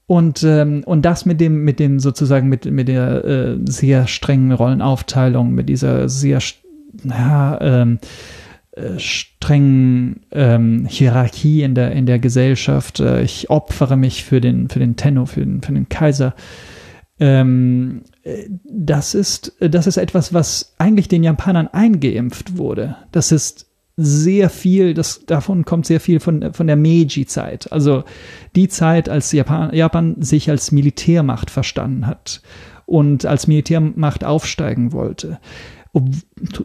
[0.06, 4.52] Und, ähm, und das mit dem, mit dem sozusagen, mit, mit der äh, sehr strengen
[4.52, 6.40] Rollenaufteilung, mit dieser sehr,
[7.04, 8.00] naja, ähm,
[8.80, 13.00] äh, strengen ähm, Hierarchie in der, in der Gesellschaft.
[13.00, 16.34] Äh, ich opfere mich für den, für den Tenno, für den, für den Kaiser.
[17.18, 22.96] Ähm, äh, das, ist, das ist etwas, was eigentlich den Japanern eingeimpft wurde.
[23.12, 23.66] Das ist
[23.96, 27.70] sehr viel, das, davon kommt sehr viel von, von der Meiji-Zeit.
[27.70, 28.04] Also
[28.56, 32.40] die Zeit, als Japan, Japan sich als Militärmacht verstanden hat
[32.86, 35.38] und als Militärmacht aufsteigen wollte
[35.92, 36.08] ob,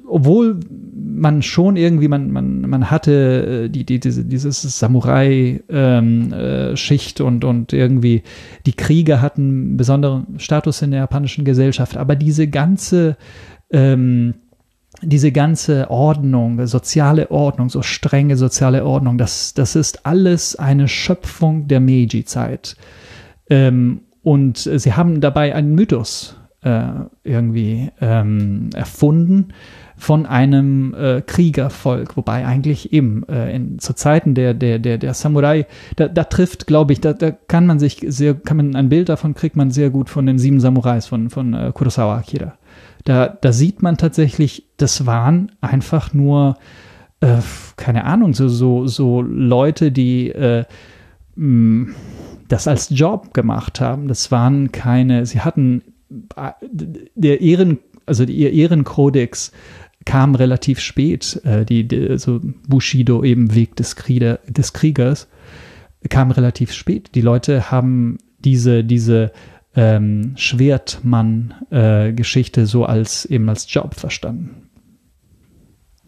[0.07, 0.59] obwohl
[0.95, 7.27] man schon irgendwie, man, man, man hatte äh, die, die, diese, dieses Samurai-Schicht ähm, äh,
[7.27, 8.21] und, und irgendwie
[8.65, 13.17] die Krieger hatten besonderen Status in der japanischen Gesellschaft, aber diese ganze
[13.71, 14.35] ähm,
[15.01, 21.67] diese ganze Ordnung, soziale Ordnung, so strenge soziale Ordnung, das, das ist alles eine Schöpfung
[21.67, 22.77] der Meiji-Zeit.
[23.49, 29.49] Ähm, und sie haben dabei einen Mythos äh, irgendwie ähm, erfunden
[29.95, 35.13] von einem äh, Kriegervolk, wobei eigentlich eben äh, in, zu Zeiten der, der, der, der
[35.13, 38.89] Samurai, da, da trifft, glaube ich, da, da kann man sich sehr, kann man ein
[38.89, 42.55] Bild davon kriegt man sehr gut von den sieben Samurais von, von äh, Kurosawa Akira.
[43.05, 46.57] Da, da sieht man tatsächlich, das waren einfach nur,
[47.21, 47.37] äh,
[47.77, 50.65] keine Ahnung, so, so, so Leute, die äh,
[51.35, 51.93] mh,
[52.47, 54.07] das als Job gemacht haben.
[54.07, 55.83] Das waren keine, sie hatten
[57.15, 59.51] der Ehren, also ihr Ehrenkodex
[60.05, 61.41] kam relativ spät.
[61.43, 65.27] Äh, die, die, also Bushido, eben Weg des, Krieger, des Kriegers,
[66.09, 67.15] kam relativ spät.
[67.15, 69.31] Die Leute haben diese, diese
[69.75, 74.69] ähm, Schwertmann-Geschichte äh, so als eben als Job verstanden.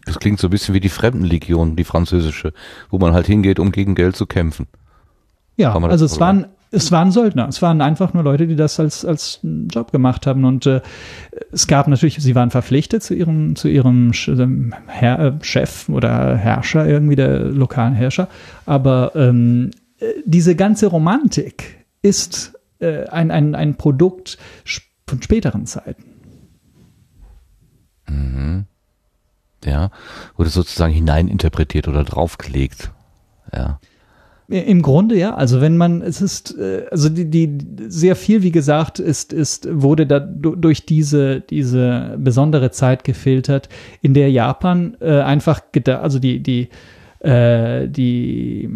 [0.06, 2.54] Das klingt so ein bisschen wie die Fremdenlegion, die französische,
[2.90, 4.68] wo man halt hingeht, um gegen Geld zu kämpfen.
[5.58, 7.48] Ja, also es waren, es waren Söldner.
[7.48, 10.46] Es waren einfach nur Leute, die das als, als Job gemacht haben.
[10.46, 10.82] Und äh,
[11.52, 16.86] es gab natürlich, sie waren verpflichtet zu ihrem, zu ihrem Herr, äh, Chef oder Herrscher,
[16.88, 18.28] irgendwie der lokalen Herrscher.
[18.66, 19.72] Aber ähm,
[20.26, 24.38] diese ganze Romantik ist äh, ein, ein, ein Produkt
[25.08, 26.04] von späteren Zeiten.
[28.08, 28.66] Mhm.
[29.64, 29.92] Ja,
[30.36, 32.92] wurde sozusagen hineininterpretiert oder draufgelegt.
[33.54, 33.80] Ja.
[34.50, 37.58] Im Grunde ja, also wenn man, es ist, äh, also die, die
[37.90, 43.68] sehr viel, wie gesagt, ist, ist, wurde da durch diese, diese besondere Zeit gefiltert,
[44.02, 46.70] in der Japan äh, einfach, also die, die,
[47.20, 48.70] äh, die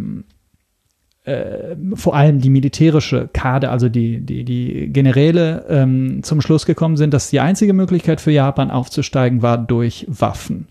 [1.24, 6.98] äh, vor allem die militärische Kader, also die, die, die Generäle ähm, zum Schluss gekommen
[6.98, 10.68] sind, dass die einzige Möglichkeit für Japan aufzusteigen war durch Waffen.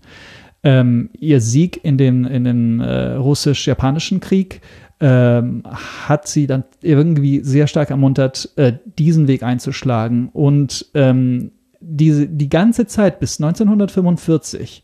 [0.63, 4.61] Ähm, ihr Sieg in dem, in dem äh, russisch-japanischen Krieg
[5.01, 10.29] ähm, hat sie dann irgendwie sehr stark ermuntert, äh, diesen Weg einzuschlagen.
[10.29, 14.83] Und ähm, diese, die ganze Zeit bis 1945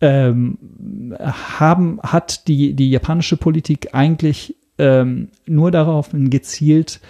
[0.00, 0.58] ähm,
[1.20, 7.00] haben, hat die, die japanische Politik eigentlich ähm, nur darauf gezielt,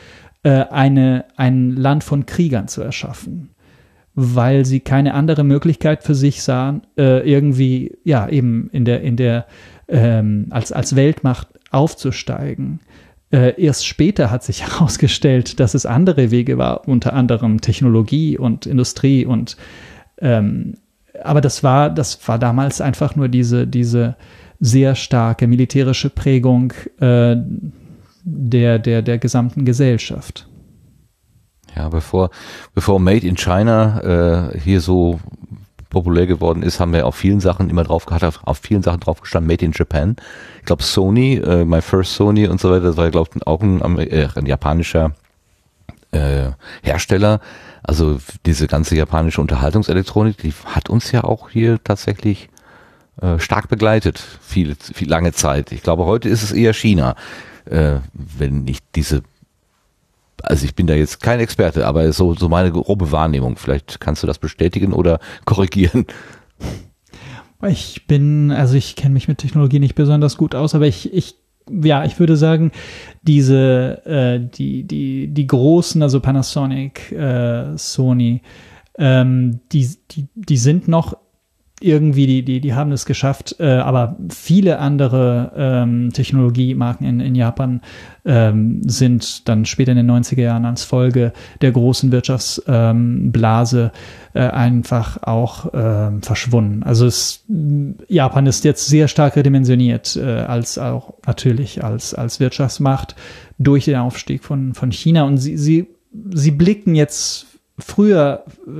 [0.42, 3.50] äh, eine, ein Land von Kriegern zu erschaffen
[4.14, 9.16] weil sie keine andere Möglichkeit für sich sahen, äh, irgendwie, ja, eben in der, in
[9.16, 9.46] der,
[9.88, 12.80] ähm, als, als Weltmacht aufzusteigen.
[13.30, 18.66] Äh, erst später hat sich herausgestellt, dass es andere Wege war, unter anderem Technologie und
[18.66, 19.56] Industrie und
[20.18, 20.74] ähm,
[21.24, 24.16] aber das war, das war damals einfach nur diese, diese
[24.60, 27.36] sehr starke militärische Prägung äh,
[28.24, 30.48] der, der, der gesamten Gesellschaft.
[31.76, 32.30] Ja, bevor,
[32.74, 35.20] bevor Made in China äh, hier so
[35.92, 39.20] populär geworden ist, haben wir auf vielen Sachen immer drauf gehabt, auf, vielen Sachen drauf
[39.20, 40.16] gestanden, Made in Japan.
[40.58, 43.60] Ich glaube Sony, äh, My First Sony und so weiter, das war glaube ich auch
[43.60, 45.12] ein, äh, ein japanischer
[46.10, 46.50] äh,
[46.82, 47.40] Hersteller.
[47.82, 52.48] Also diese ganze japanische Unterhaltungselektronik, die hat uns ja auch hier tatsächlich
[53.20, 55.72] äh, stark begleitet, viel, viel lange Zeit.
[55.72, 57.16] Ich glaube, heute ist es eher China,
[57.66, 59.22] äh, wenn nicht diese
[60.42, 63.56] also ich bin da jetzt kein Experte, aber so, so meine grobe Wahrnehmung.
[63.56, 66.06] Vielleicht kannst du das bestätigen oder korrigieren.
[67.68, 71.36] Ich bin, also ich kenne mich mit Technologie nicht besonders gut aus, aber ich, ich
[71.70, 72.72] ja, ich würde sagen,
[73.22, 78.42] diese, äh, die, die, die großen, also Panasonic, äh, Sony,
[78.98, 81.16] ähm, die, die, die sind noch
[81.84, 87.34] irgendwie, die, die, die haben es geschafft, äh, aber viele andere ähm, Technologiemarken in, in
[87.34, 87.80] Japan
[88.24, 93.92] ähm, sind dann später in den 90er Jahren als Folge der großen Wirtschaftsblase
[94.34, 96.82] ähm, äh, einfach auch ähm, verschwunden.
[96.82, 97.44] Also es,
[98.08, 103.16] Japan ist jetzt sehr stark redimensioniert, äh, als auch natürlich als, als Wirtschaftsmacht
[103.58, 105.88] durch den Aufstieg von, von China und sie, sie,
[106.32, 108.70] sie blicken jetzt früher äh,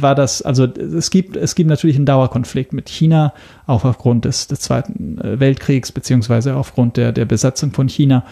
[0.00, 3.34] war das, also es gibt, es gibt natürlich einen Dauerkonflikt mit China,
[3.66, 8.24] auch aufgrund des, des Zweiten äh, Weltkriegs, beziehungsweise aufgrund der, der Besatzung von China.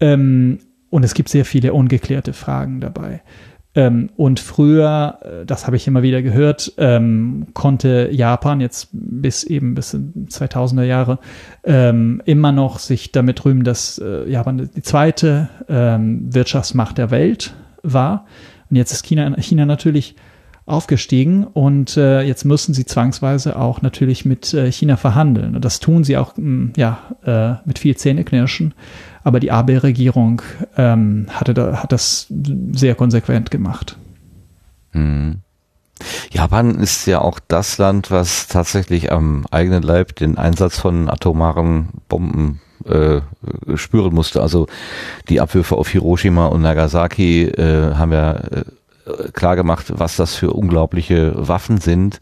[0.00, 0.58] Ähm,
[0.90, 3.22] und es gibt sehr viele ungeklärte Fragen dabei.
[3.74, 9.44] Ähm, und früher, äh, das habe ich immer wieder gehört, ähm, konnte Japan jetzt bis
[9.44, 11.18] eben bis in 2000er Jahre
[11.64, 17.54] ähm, immer noch sich damit rühmen, dass äh, Japan die zweite ähm, Wirtschaftsmacht der Welt
[17.82, 18.26] war
[18.72, 20.16] und jetzt ist China, China natürlich
[20.64, 25.54] aufgestiegen und äh, jetzt müssen sie zwangsweise auch natürlich mit äh, China verhandeln.
[25.54, 28.72] Und das tun sie auch mh, mm, ja, äh, mit viel Zähneknirschen.
[29.24, 30.40] Aber die AB-Regierung
[30.78, 32.28] ähm, hatte da, hat das
[32.72, 33.98] sehr konsequent gemacht.
[34.92, 35.40] Hm.
[36.30, 41.90] Japan ist ja auch das Land, was tatsächlich am eigenen Leib den Einsatz von atomaren
[42.08, 43.20] Bomben äh,
[43.76, 44.42] spüren musste.
[44.42, 44.66] Also
[45.28, 48.64] die Abwürfe auf Hiroshima und Nagasaki äh, haben ja äh,
[49.32, 52.20] klar gemacht, was das für unglaubliche Waffen sind.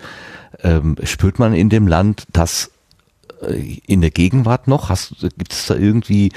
[0.62, 2.70] Ähm, spürt man in dem Land das
[3.42, 4.90] äh, in der Gegenwart noch?
[5.20, 6.32] Gibt es da irgendwie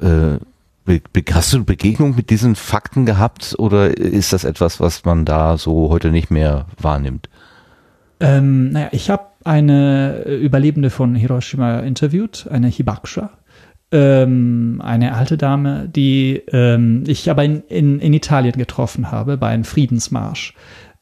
[0.00, 0.38] äh,
[1.32, 5.90] Hast du Begegnung mit diesen Fakten gehabt oder ist das etwas, was man da so
[5.90, 7.28] heute nicht mehr wahrnimmt?
[8.20, 13.30] Ähm, naja, ich habe eine Überlebende von Hiroshima interviewt, eine Hibakusha
[13.90, 19.48] ähm, eine alte Dame, die ähm, ich aber in, in, in Italien getroffen habe bei
[19.48, 20.54] einem Friedensmarsch.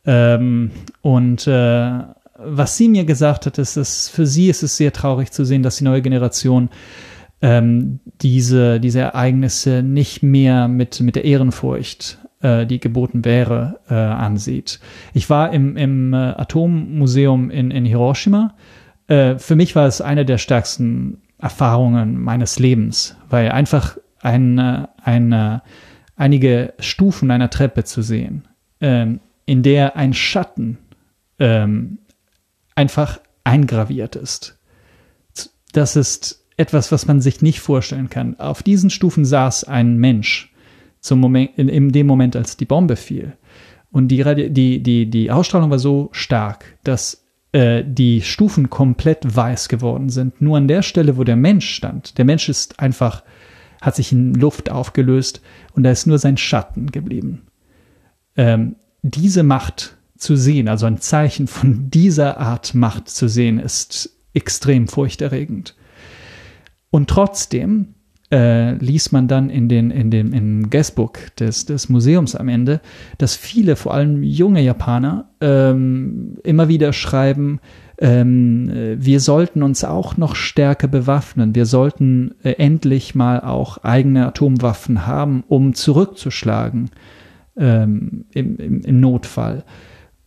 [0.04, 0.70] Ähm,
[1.02, 2.00] und äh,
[2.38, 5.62] was sie mir gesagt hat, ist, dass für sie ist es sehr traurig zu sehen,
[5.62, 6.68] dass die neue Generation
[7.42, 13.94] ähm, diese, diese Ereignisse nicht mehr mit, mit der Ehrenfurcht, äh, die geboten wäre, äh,
[13.94, 14.80] ansieht.
[15.12, 18.54] Ich war im, im äh, Atommuseum in, in Hiroshima.
[19.08, 25.60] Äh, für mich war es eine der stärksten Erfahrungen meines Lebens, weil einfach ein, ein,
[26.16, 28.48] einige Stufen einer Treppe zu sehen,
[28.80, 30.78] ähm, in der ein Schatten
[31.38, 31.98] ähm,
[32.74, 34.58] einfach eingraviert ist.
[35.72, 38.38] Das ist etwas, was man sich nicht vorstellen kann.
[38.40, 40.52] Auf diesen Stufen saß ein Mensch
[41.00, 43.36] zum Moment, in, in dem Moment, als die Bombe fiel.
[43.92, 49.68] Und die, die, die, die Ausstrahlung war so stark, dass äh, die Stufen komplett weiß
[49.68, 50.40] geworden sind.
[50.40, 52.18] Nur an der Stelle, wo der Mensch stand.
[52.18, 53.22] Der Mensch ist einfach,
[53.80, 55.40] hat sich in Luft aufgelöst
[55.72, 57.46] und da ist nur sein Schatten geblieben.
[58.36, 64.16] Ähm, diese Macht zu sehen, also ein Zeichen von dieser Art Macht zu sehen, ist
[64.34, 65.76] extrem furchterregend.
[66.90, 67.95] Und trotzdem
[68.30, 72.80] äh, ließ man dann in den in dem im Guestbook des des Museums am Ende,
[73.18, 77.60] dass viele, vor allem junge Japaner, ähm, immer wieder schreiben,
[77.98, 81.54] ähm, wir sollten uns auch noch stärker bewaffnen.
[81.54, 86.90] Wir sollten äh, endlich mal auch eigene Atomwaffen haben, um zurückzuschlagen
[87.56, 89.64] ähm, im, im, im, Notfall.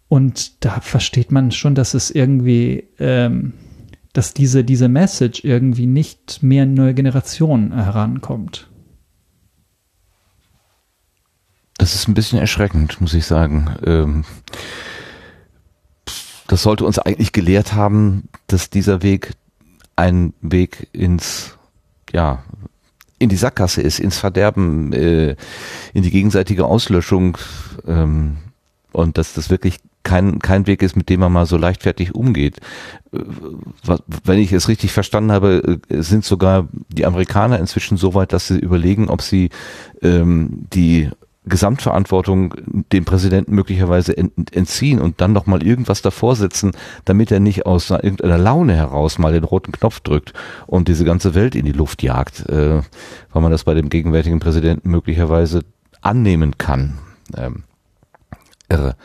[0.08, 3.54] Und da versteht man schon, dass es irgendwie ähm,
[4.20, 8.68] dass diese, diese Message irgendwie nicht mehr in neue Generationen herankommt.
[11.78, 13.74] Das ist ein bisschen erschreckend, muss ich sagen.
[13.86, 14.26] Ähm,
[16.50, 19.36] das sollte uns eigentlich gelehrt haben, dass dieser Weg
[19.96, 21.58] ein Weg ins,
[22.12, 22.44] ja,
[23.20, 25.38] in die Sackgasse ist, ins Verderben, äh,
[25.94, 27.38] in die gegenseitige Auslöschung
[27.88, 28.36] ähm,
[28.92, 32.60] und dass das wirklich kein, kein Weg ist, mit dem man mal so leichtfertig umgeht.
[33.14, 33.20] Äh,
[34.24, 38.48] wenn ich es richtig verstanden habe, äh, sind sogar die Amerikaner inzwischen so weit, dass
[38.48, 39.50] sie überlegen, ob sie
[40.02, 41.10] ähm, die
[41.46, 42.54] Gesamtverantwortung
[42.94, 46.72] dem Präsidenten möglicherweise entziehen und dann noch mal irgendwas davor setzen,
[47.06, 50.34] damit er nicht aus irgendeiner Laune heraus mal den roten Knopf drückt
[50.68, 52.82] und diese ganze Welt in die Luft jagt, äh,
[53.32, 55.64] weil man das bei dem gegenwärtigen Präsidenten möglicherweise
[56.02, 57.00] annehmen kann.
[57.36, 57.64] Ähm,
[58.70, 58.96] irre.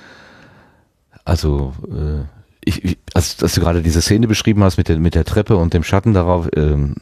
[1.24, 2.24] Also äh,
[2.64, 5.56] ich, ich als, als du gerade diese Szene beschrieben hast mit der mit der Treppe
[5.56, 6.96] und dem Schatten darauf, ähm,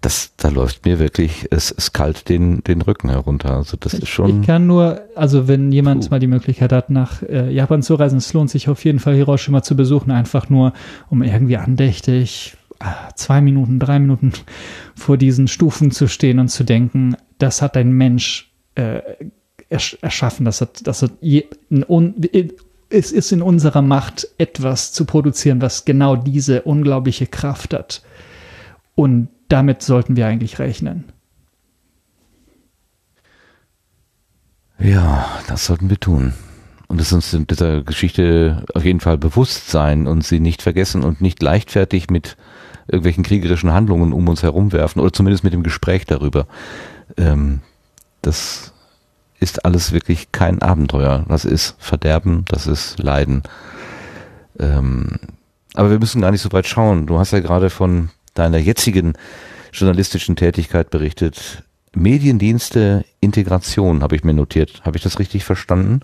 [0.00, 3.56] das da läuft mir wirklich es, es kalt den den Rücken herunter.
[3.56, 4.40] Also das ich, ist schon.
[4.40, 6.10] Ich kann nur, also wenn jemand puh.
[6.10, 9.14] mal die Möglichkeit hat, nach äh, Japan zu reisen, es lohnt sich auf jeden Fall
[9.14, 10.72] Hiroshima zu besuchen, einfach nur
[11.08, 14.32] um irgendwie andächtig ah, zwei Minuten, drei Minuten
[14.94, 19.00] vor diesen Stufen zu stehen und zu denken, das hat ein Mensch äh,
[19.68, 22.14] erschaffen, das hat, das hat je, ein,
[22.90, 28.02] es ist in unserer Macht, etwas zu produzieren, was genau diese unglaubliche Kraft hat.
[28.94, 31.04] Und damit sollten wir eigentlich rechnen.
[34.78, 36.34] Ja, das sollten wir tun.
[36.86, 41.04] Und es uns in dieser Geschichte auf jeden Fall bewusst sein und sie nicht vergessen
[41.04, 42.36] und nicht leichtfertig mit
[42.86, 46.46] irgendwelchen kriegerischen Handlungen um uns herumwerfen oder zumindest mit dem Gespräch darüber.
[47.18, 47.60] Ähm,
[48.22, 48.72] das
[49.40, 51.24] ist alles wirklich kein Abenteuer.
[51.28, 53.42] Das ist Verderben, das ist Leiden.
[54.58, 55.18] Ähm,
[55.74, 57.06] aber wir müssen gar nicht so weit schauen.
[57.06, 59.14] Du hast ja gerade von deiner jetzigen
[59.72, 61.62] journalistischen Tätigkeit berichtet.
[61.94, 64.82] Mediendienste Integration habe ich mir notiert.
[64.84, 66.00] Habe ich das richtig verstanden?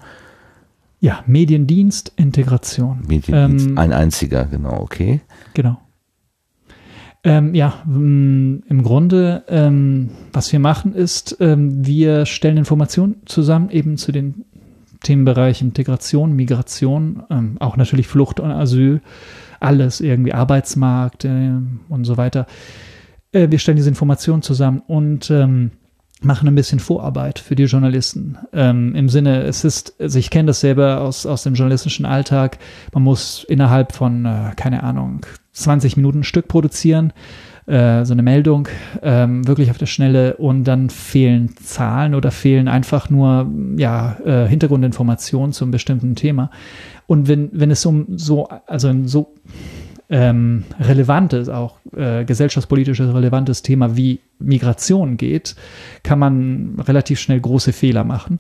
[1.01, 3.03] Ja, Mediendienst Integration.
[3.07, 5.21] Mediendienst, ähm, ein einziger, genau, okay.
[5.53, 5.79] Genau.
[7.27, 13.97] Ähm, ja, im Grunde, ähm, was wir machen, ist, ähm, wir stellen Informationen zusammen eben
[13.97, 14.45] zu den
[15.03, 19.01] Themenbereich Integration, Migration, ähm, auch natürlich Flucht und Asyl,
[19.59, 21.53] alles irgendwie Arbeitsmarkt äh,
[21.89, 22.47] und so weiter.
[23.33, 25.71] Äh, wir stellen diese Informationen zusammen und ähm,
[26.21, 28.37] machen ein bisschen Vorarbeit für die Journalisten.
[28.53, 32.59] Ähm, Im Sinne, es ist, also ich kenne das selber aus, aus dem journalistischen Alltag,
[32.93, 35.25] man muss innerhalb von, äh, keine Ahnung,
[35.55, 37.13] 20 Minuten ein Stück produzieren,
[37.67, 38.69] äh, so eine Meldung,
[39.03, 44.47] ähm, wirklich auf der Schnelle und dann fehlen Zahlen oder fehlen einfach nur ja, äh,
[44.47, 46.51] Hintergrundinformationen zum bestimmten Thema.
[47.07, 49.35] Und wenn, wenn es um so, also ein so
[50.11, 55.55] ähm, relevantes, auch äh, gesellschaftspolitisches relevantes Thema wie Migration geht,
[56.03, 58.39] kann man relativ schnell große Fehler machen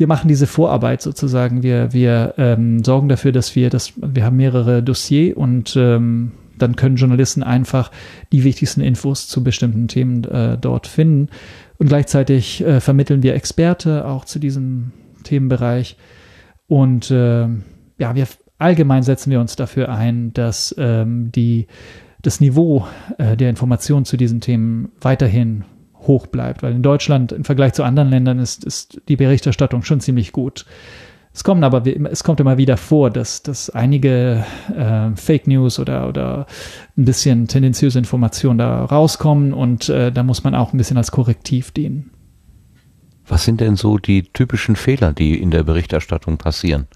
[0.00, 1.62] wir machen diese Vorarbeit sozusagen.
[1.62, 6.74] Wir, wir ähm, sorgen dafür, dass wir das, wir haben mehrere Dossier und ähm, dann
[6.74, 7.90] können Journalisten einfach
[8.32, 11.28] die wichtigsten Infos zu bestimmten Themen äh, dort finden.
[11.76, 14.92] Und gleichzeitig äh, vermitteln wir Experte auch zu diesem
[15.22, 15.98] Themenbereich.
[16.66, 17.46] Und äh,
[17.98, 18.26] ja, wir
[18.56, 21.66] allgemein setzen wir uns dafür ein, dass ähm, die,
[22.22, 22.86] das Niveau
[23.18, 25.64] äh, der Information zu diesen Themen weiterhin
[26.06, 26.62] hoch bleibt.
[26.62, 30.66] Weil in Deutschland im Vergleich zu anderen Ländern ist, ist die Berichterstattung schon ziemlich gut.
[31.32, 34.44] Es kommt aber es kommt immer wieder vor, dass, dass einige
[34.76, 36.46] äh, Fake News oder, oder
[36.96, 41.12] ein bisschen tendenziöse Informationen da rauskommen und äh, da muss man auch ein bisschen als
[41.12, 42.10] Korrektiv dienen.
[43.28, 46.88] Was sind denn so die typischen Fehler, die in der Berichterstattung passieren?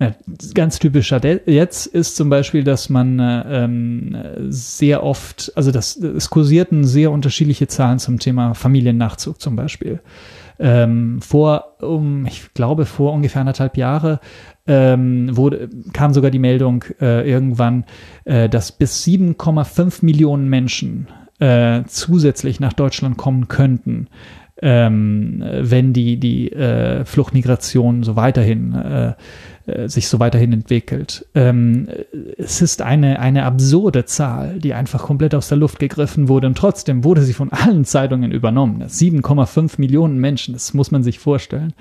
[0.00, 0.14] Ja,
[0.54, 4.16] ganz typischer jetzt ist zum Beispiel, dass man äh, ähm,
[4.48, 10.00] sehr oft, also das, es kursierten sehr unterschiedliche Zahlen zum Thema Familiennachzug zum Beispiel.
[10.58, 14.20] Ähm, vor, um, ich glaube, vor ungefähr anderthalb Jahre
[14.66, 17.84] ähm, wurde, kam sogar die Meldung äh, irgendwann,
[18.24, 21.08] äh, dass bis 7,5 Millionen Menschen
[21.40, 24.08] äh, zusätzlich nach Deutschland kommen könnten,
[24.62, 29.14] ähm, wenn die, die äh, Fluchtmigration so weiterhin äh,
[29.66, 31.26] äh, sich so weiterhin entwickelt.
[31.34, 31.88] Ähm,
[32.38, 36.56] es ist eine, eine absurde Zahl, die einfach komplett aus der Luft gegriffen wurde und
[36.56, 38.82] trotzdem wurde sie von allen Zeitungen übernommen.
[38.82, 41.74] 7,5 Millionen Menschen, das muss man sich vorstellen.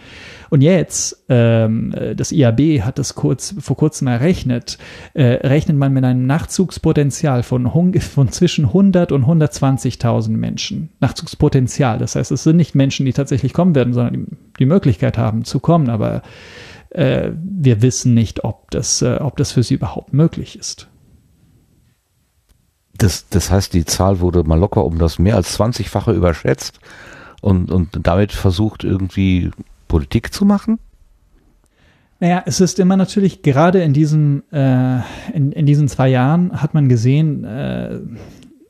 [0.49, 4.77] Und jetzt, ähm, das IAB hat das kurz, vor kurzem errechnet,
[5.13, 7.69] äh, rechnet man mit einem Nachzugspotenzial von,
[7.99, 10.89] von zwischen 100 und 120.000 Menschen.
[10.99, 14.25] Nachzugspotenzial, das heißt, es sind nicht Menschen, die tatsächlich kommen werden, sondern die,
[14.59, 16.23] die Möglichkeit haben zu kommen, aber
[16.91, 20.87] äh, wir wissen nicht, ob das, äh, ob das für sie überhaupt möglich ist.
[22.97, 26.79] Das, das heißt, die Zahl wurde mal locker um das mehr als 20-fache überschätzt
[27.41, 29.51] und, und damit versucht, irgendwie
[29.87, 30.79] Politik zu machen?
[32.19, 34.99] Naja, es ist immer natürlich, gerade in diesem, äh,
[35.33, 37.99] in, in diesen zwei Jahren hat man gesehen, äh,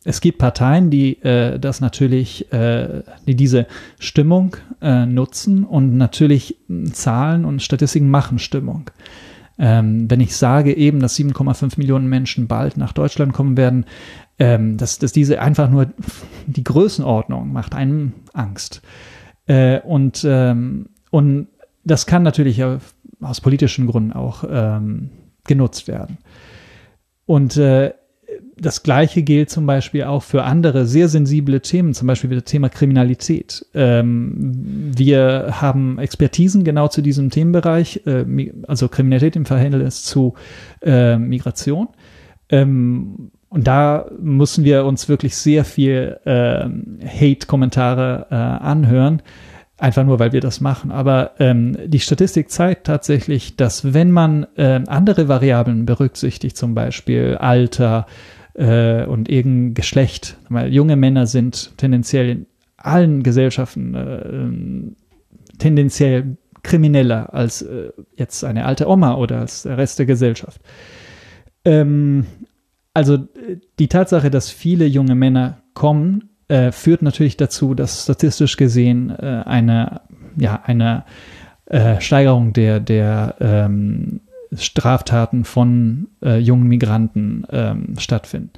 [0.09, 3.67] es gibt Parteien, die äh, das natürlich, äh, die diese
[3.99, 6.57] Stimmung äh, nutzen und natürlich
[6.93, 8.89] Zahlen und Statistiken machen Stimmung.
[9.59, 13.85] Ähm, wenn ich sage eben, dass 7,5 Millionen Menschen bald nach Deutschland kommen werden,
[14.39, 15.91] ähm, dass, dass diese einfach nur
[16.47, 18.81] die Größenordnung macht einem Angst.
[19.45, 21.49] Äh, und, ähm, und
[21.83, 22.63] das kann natürlich
[23.21, 25.11] aus politischen Gründen auch ähm,
[25.45, 26.17] genutzt werden.
[27.27, 27.93] Und äh,
[28.61, 32.69] das Gleiche gilt zum Beispiel auch für andere sehr sensible Themen, zum Beispiel das Thema
[32.69, 33.65] Kriminalität.
[33.73, 38.25] Ähm, wir haben Expertisen genau zu diesem Themenbereich, äh,
[38.67, 40.33] also Kriminalität im Verhältnis zu
[40.81, 41.89] äh, Migration.
[42.49, 46.65] Ähm, und da müssen wir uns wirklich sehr viel äh,
[47.05, 49.23] Hate-Kommentare äh, anhören,
[49.77, 50.91] einfach nur, weil wir das machen.
[50.91, 57.37] Aber ähm, die Statistik zeigt tatsächlich, dass wenn man äh, andere Variablen berücksichtigt, zum Beispiel
[57.39, 58.05] Alter,
[58.59, 60.37] äh, und irgendein Geschlecht.
[60.49, 62.45] Weil junge Männer sind tendenziell in
[62.77, 69.99] allen Gesellschaften äh, tendenziell krimineller als äh, jetzt eine alte Oma oder als der Rest
[69.99, 70.61] der Gesellschaft.
[71.63, 72.25] Ähm,
[72.93, 73.17] also
[73.79, 79.43] die Tatsache, dass viele junge Männer kommen, äh, führt natürlich dazu, dass statistisch gesehen äh,
[79.45, 80.01] eine,
[80.37, 81.05] ja, eine
[81.65, 84.21] äh, Steigerung der, der ähm,
[84.53, 88.51] Straftaten von äh, jungen Migranten ähm, stattfinden.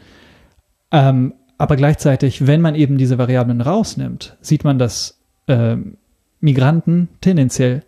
[0.91, 5.77] Ähm, aber gleichzeitig, wenn man eben diese Variablen rausnimmt, sieht man, dass äh,
[6.39, 7.83] Migranten tendenziell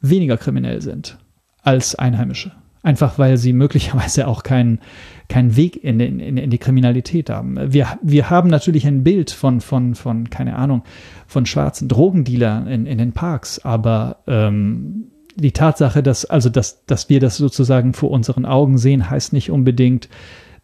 [0.00, 1.18] weniger kriminell sind
[1.62, 2.52] als Einheimische.
[2.82, 4.80] Einfach weil sie möglicherweise auch keinen
[5.28, 7.72] keinen Weg in, in, in die Kriminalität haben.
[7.72, 10.82] Wir, wir haben natürlich ein Bild von, von, von, keine Ahnung,
[11.26, 17.08] von schwarzen Drogendealern in, in den Parks, aber ähm, die Tatsache, dass, also dass, dass
[17.08, 20.08] wir das sozusagen vor unseren Augen sehen, heißt nicht unbedingt,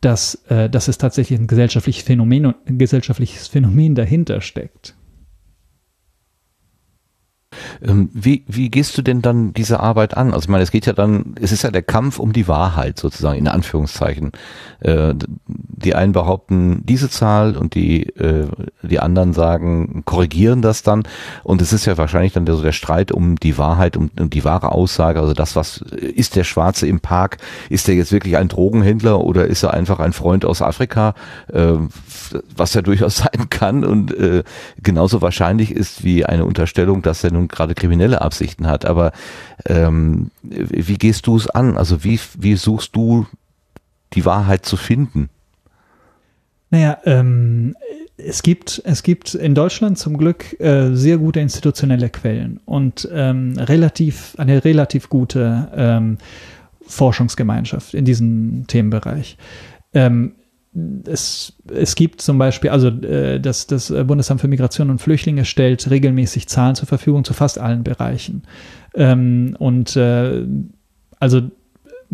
[0.00, 4.94] dass, äh, dass es tatsächlich ein gesellschaftliches Phänomen, ein gesellschaftliches Phänomen dahinter steckt.
[7.82, 10.32] Ähm, wie, wie gehst du denn dann diese Arbeit an?
[10.32, 12.98] Also ich meine, es geht ja dann, es ist ja der Kampf um die Wahrheit
[12.98, 14.32] sozusagen, in Anführungszeichen.
[14.80, 15.14] Äh,
[15.46, 18.46] die einen behaupten diese Zahl und die, äh,
[18.82, 21.02] die anderen sagen, korrigieren das dann.
[21.44, 24.44] Und es ist ja wahrscheinlich dann so der Streit um die Wahrheit, um, um die
[24.44, 25.20] wahre Aussage.
[25.20, 27.38] Also das, was ist der Schwarze im Park?
[27.68, 31.14] Ist der jetzt wirklich ein Drogenhändler oder ist er einfach ein Freund aus Afrika?
[31.52, 31.74] Äh,
[32.56, 34.42] was ja durchaus sein kann und äh,
[34.82, 38.84] genauso wahrscheinlich ist wie eine Unterstellung, dass er nun gerade kriminelle Absichten hat.
[38.84, 39.12] Aber
[39.66, 41.76] ähm, wie gehst du es an?
[41.76, 43.26] Also wie, wie suchst du
[44.14, 45.28] die Wahrheit zu finden?
[46.70, 47.76] Naja, ähm,
[48.16, 53.58] es gibt, es gibt in Deutschland zum Glück äh, sehr gute institutionelle Quellen und ähm,
[53.58, 56.18] relativ, eine relativ gute ähm,
[56.86, 59.36] Forschungsgemeinschaft in diesem Themenbereich.
[59.94, 60.32] Ähm,
[61.06, 65.90] es, es gibt zum Beispiel, also äh, das, das Bundesamt für Migration und Flüchtlinge stellt
[65.90, 68.42] regelmäßig Zahlen zur Verfügung zu fast allen Bereichen.
[68.94, 70.46] Ähm, und äh,
[71.20, 71.42] also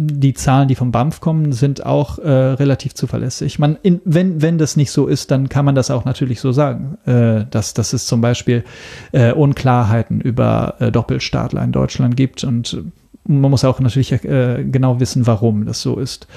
[0.01, 3.59] die Zahlen, die vom BAMF kommen, sind auch äh, relativ zuverlässig.
[3.59, 6.53] Man, in, wenn, wenn das nicht so ist, dann kann man das auch natürlich so
[6.53, 8.63] sagen, äh, dass, dass es zum Beispiel
[9.11, 12.81] äh, Unklarheiten über äh, Doppelstaatler in Deutschland gibt und
[13.25, 16.29] man muss auch natürlich äh, genau wissen, warum das so ist.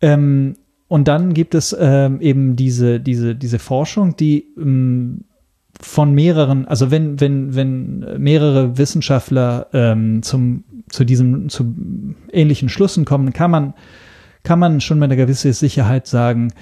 [0.00, 0.54] Ähm,
[0.88, 5.24] und dann gibt es ähm, eben diese, diese, diese Forschung, die ähm,
[5.80, 11.74] von mehreren, also wenn, wenn, wenn mehrere Wissenschaftler ähm, zum, zu diesem, zu
[12.32, 13.74] ähnlichen Schlüssen kommen, kann man,
[14.42, 16.52] kann man schon mit einer gewissen Sicherheit sagen,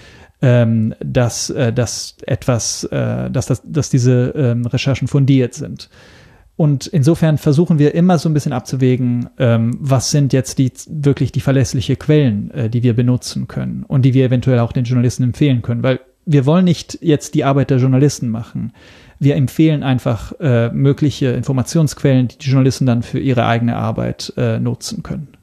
[0.42, 5.88] ähm, dass, äh, dass etwas, äh, dass, dass, dass diese ähm, Recherchen fundiert sind.
[6.56, 11.30] Und insofern versuchen wir immer so ein bisschen abzuwägen, ähm, was sind jetzt die wirklich
[11.30, 15.22] die verlässliche Quellen, äh, die wir benutzen können und die wir eventuell auch den Journalisten
[15.22, 18.72] empfehlen können, weil wir wollen nicht jetzt die Arbeit der Journalisten machen.
[19.18, 24.58] Wir empfehlen einfach äh, mögliche Informationsquellen, die die Journalisten dann für ihre eigene Arbeit äh,
[24.58, 25.35] nutzen können.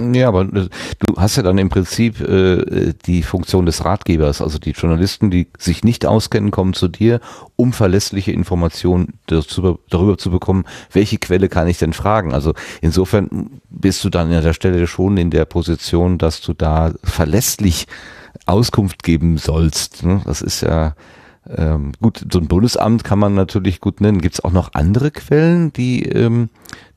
[0.00, 0.68] Ja, aber äh,
[1.00, 4.40] du hast ja dann im Prinzip äh, die Funktion des Ratgebers.
[4.40, 7.20] Also die Journalisten, die sich nicht auskennen, kommen zu dir,
[7.56, 12.32] um verlässliche Informationen darüber zu bekommen, welche Quelle kann ich denn fragen.
[12.32, 16.92] Also insofern bist du dann an der Stelle schon in der Position, dass du da
[17.02, 17.86] verlässlich
[18.46, 20.04] Auskunft geben sollst.
[20.04, 20.22] Ne?
[20.24, 20.94] Das ist ja
[21.48, 24.20] ähm, gut, so ein Bundesamt kann man natürlich gut nennen.
[24.20, 26.50] Gibt es auch noch andere Quellen, die, ähm,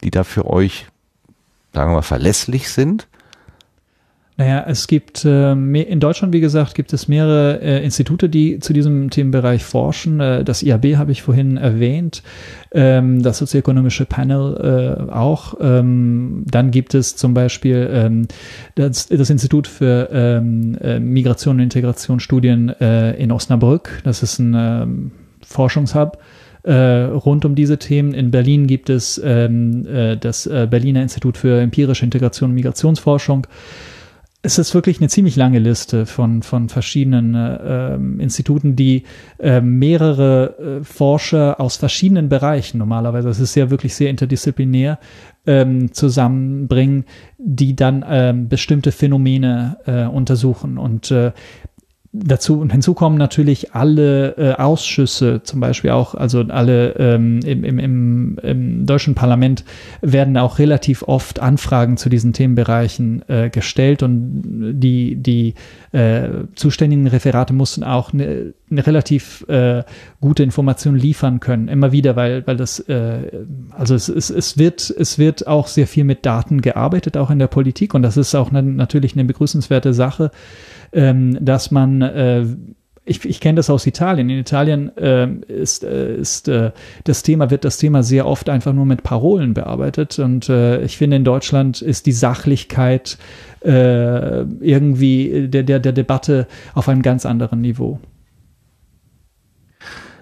[0.04, 0.88] die da für euch
[1.74, 3.08] sagen wir mal, verlässlich sind?
[4.42, 8.74] Naja, es gibt äh, in Deutschland, wie gesagt, gibt es mehrere äh, Institute, die zu
[8.74, 10.20] diesem Themenbereich forschen.
[10.20, 12.24] Äh, das IAB habe ich vorhin erwähnt,
[12.72, 15.56] ähm, das sozioökonomische Panel auch.
[15.62, 18.28] Ähm, dann gibt es zum Beispiel ähm,
[18.74, 24.02] das, das, Institut für Migration und Integrationsstudien in Osnabrück.
[24.04, 25.12] Das ist ein
[25.46, 26.18] Forschungshub
[26.64, 28.14] äh, rund um diese Themen.
[28.14, 33.48] In Berlin gibt es ähm, äh, das äh, Berliner Institut für empirische Integration und Migrationsforschung.
[34.44, 39.04] Es ist wirklich eine ziemlich lange Liste von, von verschiedenen äh, Instituten, die
[39.38, 44.98] äh, mehrere äh, Forscher aus verschiedenen Bereichen normalerweise, es ist ja wirklich sehr interdisziplinär,
[45.46, 47.06] ähm, zusammenbringen,
[47.38, 50.80] die dann ähm, bestimmte Phänomene äh, untersuchen.
[50.80, 51.34] Und äh,
[52.14, 57.64] Dazu und hinzu kommen natürlich alle äh, Ausschüsse, zum Beispiel auch, also alle ähm, im,
[57.64, 59.64] im, im, deutschen Parlament
[60.02, 65.54] werden auch relativ oft Anfragen zu diesen Themenbereichen äh, gestellt und die, die
[65.94, 69.84] äh, zuständigen Referate mussten auch eine, eine relativ äh,
[70.20, 74.90] gute Information liefern können, immer wieder, weil, weil das, äh, also es, es, es, wird,
[74.90, 77.94] es wird auch sehr viel mit Daten gearbeitet, auch in der Politik.
[77.94, 80.32] Und das ist auch eine, natürlich eine begrüßenswerte Sache
[80.94, 82.46] ähm, dass man äh,
[83.04, 84.30] ich, ich kenne das aus Italien.
[84.30, 86.72] In Italien äh, ist, äh, ist äh,
[87.04, 90.20] das Thema, wird das Thema sehr oft einfach nur mit Parolen bearbeitet.
[90.20, 93.18] Und äh, ich finde, in Deutschland ist die Sachlichkeit
[93.62, 98.00] äh, irgendwie der, der, der Debatte auf einem ganz anderen Niveau.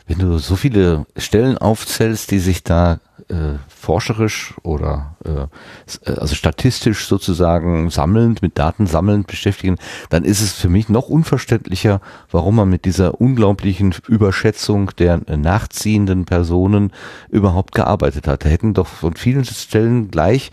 [0.09, 7.05] Wenn du so viele Stellen aufzählst, die sich da äh, forscherisch oder äh, also statistisch
[7.05, 9.75] sozusagen sammelnd, mit Daten sammelnd beschäftigen,
[10.09, 12.01] dann ist es für mich noch unverständlicher,
[12.31, 16.91] warum man mit dieser unglaublichen Überschätzung der nachziehenden Personen
[17.29, 18.45] überhaupt gearbeitet hat.
[18.45, 20.49] Da hätten doch von vielen Stellen gleich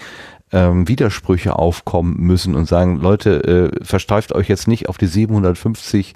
[0.52, 6.14] ähm, Widersprüche aufkommen müssen und sagen, Leute, äh, versteift euch jetzt nicht auf die 750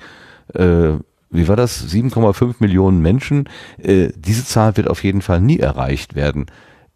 [0.53, 0.93] äh,
[1.31, 3.49] wie war das, 7,5 Millionen Menschen,
[3.83, 6.47] äh, diese Zahl wird auf jeden Fall nie erreicht werden.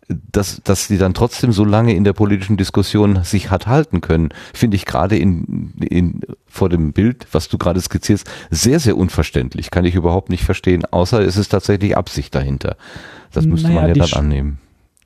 [0.09, 4.29] Dass, dass sie dann trotzdem so lange in der politischen Diskussion sich hat halten können,
[4.53, 9.71] finde ich gerade in, in, vor dem Bild, was du gerade skizzierst, sehr, sehr unverständlich.
[9.71, 12.77] Kann ich überhaupt nicht verstehen, außer es ist tatsächlich Absicht dahinter.
[13.33, 14.59] Das müsste naja, man ja dann Sch annehmen.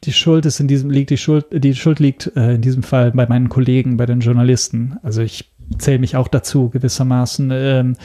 [0.02, 3.12] Die Schuld ist in diesem, liegt die Schuld, die Schuld liegt äh, in diesem Fall
[3.12, 4.96] bei meinen Kollegen, bei den Journalisten.
[5.04, 5.48] Also ich
[5.78, 7.50] zähle mich auch dazu gewissermaßen.
[7.52, 7.96] Ähm,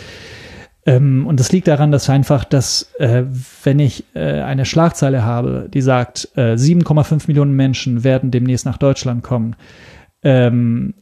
[0.86, 3.24] ähm, und das liegt daran, dass einfach, dass äh,
[3.64, 8.78] wenn ich äh, eine Schlagzeile habe, die sagt, äh, 7,5 Millionen Menschen werden demnächst nach
[8.78, 9.56] Deutschland kommen,
[10.24, 10.94] ähm,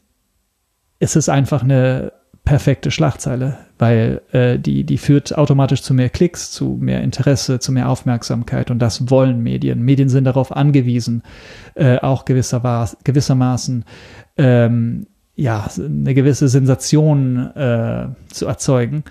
[0.99, 2.13] ist es einfach eine
[2.43, 7.71] perfekte Schlagzeile, weil äh, die, die führt automatisch zu mehr Klicks, zu mehr Interesse, zu
[7.71, 9.81] mehr Aufmerksamkeit und das wollen Medien.
[9.81, 11.23] Medien sind darauf angewiesen,
[11.75, 13.85] äh, auch gewisser, gewissermaßen
[14.37, 19.03] ähm, ja, eine gewisse Sensation äh, zu erzeugen.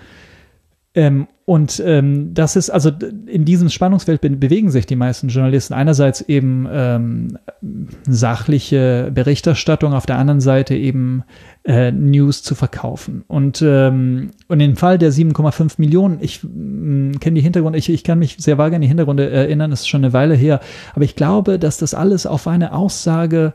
[0.93, 2.91] Ähm, und ähm, das ist, also
[3.25, 5.73] in diesem Spannungsfeld be bewegen sich die meisten Journalisten.
[5.73, 7.37] Einerseits eben ähm,
[8.07, 11.23] sachliche Berichterstattung, auf der anderen Seite eben
[11.63, 13.23] äh, News zu verkaufen.
[13.27, 18.19] Und, ähm, und im Fall der 7,5 Millionen, ich kenne die Hintergründe, ich, ich kann
[18.19, 20.59] mich sehr vage an die Hintergründe erinnern, ist schon eine Weile her,
[20.93, 23.53] aber ich glaube, dass das alles auf eine Aussage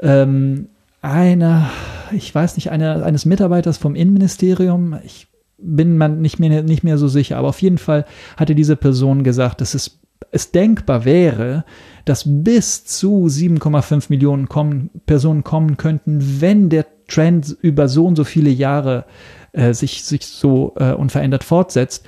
[0.00, 0.68] ähm,
[1.00, 1.70] einer,
[2.12, 5.28] ich weiß nicht, einer, eines Mitarbeiters vom Innenministerium, ich
[5.58, 8.04] bin man nicht mehr, nicht mehr so sicher, aber auf jeden Fall
[8.36, 10.00] hatte diese Person gesagt, dass es,
[10.30, 11.64] es denkbar wäre,
[12.04, 18.16] dass bis zu 7,5 Millionen kommen, Personen kommen könnten, wenn der Trend über so und
[18.16, 19.04] so viele Jahre
[19.52, 22.04] äh, sich, sich so äh, unverändert fortsetzt.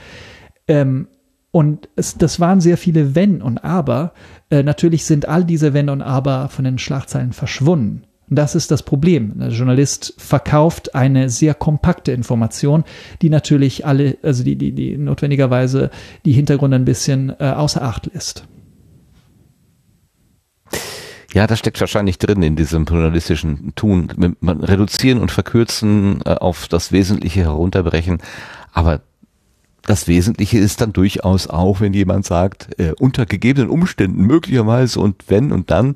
[0.66, 1.09] Ähm,
[1.51, 4.12] und es, das waren sehr viele Wenn und Aber.
[4.51, 8.03] Äh, natürlich sind all diese Wenn und Aber von den Schlagzeilen verschwunden.
[8.31, 9.39] Das ist das Problem.
[9.39, 12.85] Der Journalist verkauft eine sehr kompakte Information,
[13.22, 15.91] die natürlich alle, also die, die, die notwendigerweise
[16.24, 18.45] die Hintergründe ein bisschen äh, außer Acht lässt.
[21.33, 24.35] Ja, das steckt wahrscheinlich drin in diesem journalistischen Tun.
[24.41, 28.18] Man reduzieren und verkürzen, äh, auf das Wesentliche herunterbrechen.
[28.72, 29.03] Aber
[29.89, 35.24] das Wesentliche ist dann durchaus auch, wenn jemand sagt, äh, unter gegebenen Umständen möglicherweise und
[35.29, 35.95] wenn und dann,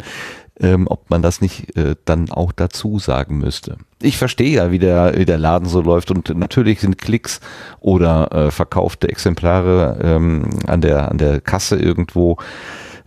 [0.60, 3.78] ähm, ob man das nicht äh, dann auch dazu sagen müsste.
[4.00, 7.40] Ich verstehe ja, wie der, wie der Laden so läuft und natürlich sind Klicks
[7.80, 12.36] oder äh, verkaufte Exemplare ähm, an der an der Kasse irgendwo.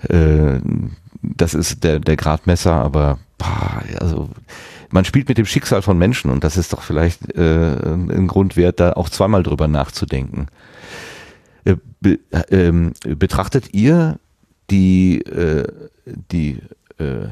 [0.09, 0.59] Äh,
[1.21, 4.29] das ist der der Gradmesser, aber boah, also
[4.89, 8.55] man spielt mit dem Schicksal von Menschen und das ist doch vielleicht äh, ein Grund
[8.55, 10.47] wert, da auch zweimal drüber nachzudenken.
[11.63, 12.19] Äh, be,
[12.49, 12.71] äh,
[13.15, 14.19] betrachtet ihr
[14.69, 15.67] die äh,
[16.05, 16.59] die
[16.97, 17.27] äh,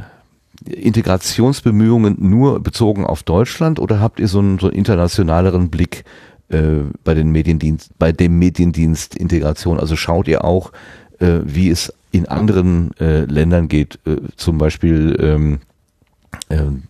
[0.69, 6.05] Integrationsbemühungen nur bezogen auf Deutschland oder habt ihr so einen, so einen internationaleren Blick
[6.49, 9.79] äh, bei den Mediendienst, bei dem Mediendienst Integration?
[9.79, 10.71] Also schaut ihr auch,
[11.19, 15.59] äh, wie es in anderen äh, Ländern geht, äh, zum Beispiel ähm,
[16.49, 16.83] ähm,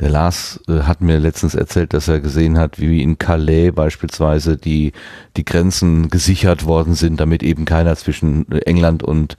[0.00, 4.56] der Lars äh, hat mir letztens erzählt, dass er gesehen hat, wie in Calais beispielsweise
[4.56, 4.92] die,
[5.36, 9.36] die Grenzen gesichert worden sind, damit eben keiner zwischen England und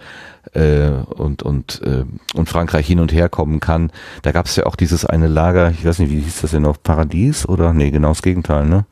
[0.54, 3.92] äh, und und äh, und Frankreich hin und her kommen kann.
[4.22, 6.64] Da gab es ja auch dieses eine Lager, ich weiß nicht, wie hieß das denn
[6.64, 8.86] noch, Paradies oder nee, genau das Gegenteil, ne?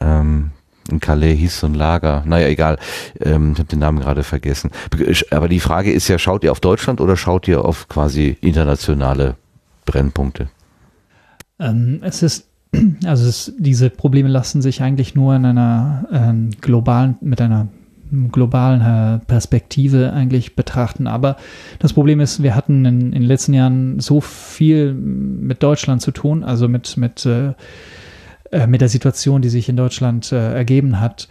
[0.00, 0.50] Ähm,
[0.90, 2.22] in Calais hieß so ein Lager.
[2.26, 2.78] Naja, egal.
[3.20, 4.70] Ähm, ich habe den Namen gerade vergessen.
[5.30, 9.36] Aber die Frage ist ja, schaut ihr auf Deutschland oder schaut ihr auf quasi internationale
[9.84, 10.48] Brennpunkte?
[11.60, 12.46] Ähm, es ist
[13.04, 17.68] also es, diese Probleme lassen sich eigentlich nur in einer äh, globalen, mit einer
[18.32, 21.06] globalen äh, Perspektive eigentlich betrachten.
[21.06, 21.36] Aber
[21.78, 26.10] das Problem ist, wir hatten in, in den letzten Jahren so viel mit Deutschland zu
[26.10, 27.54] tun, also mit, mit, äh,
[28.50, 31.28] äh mit der Situation, die sich in Deutschland äh, ergeben hat,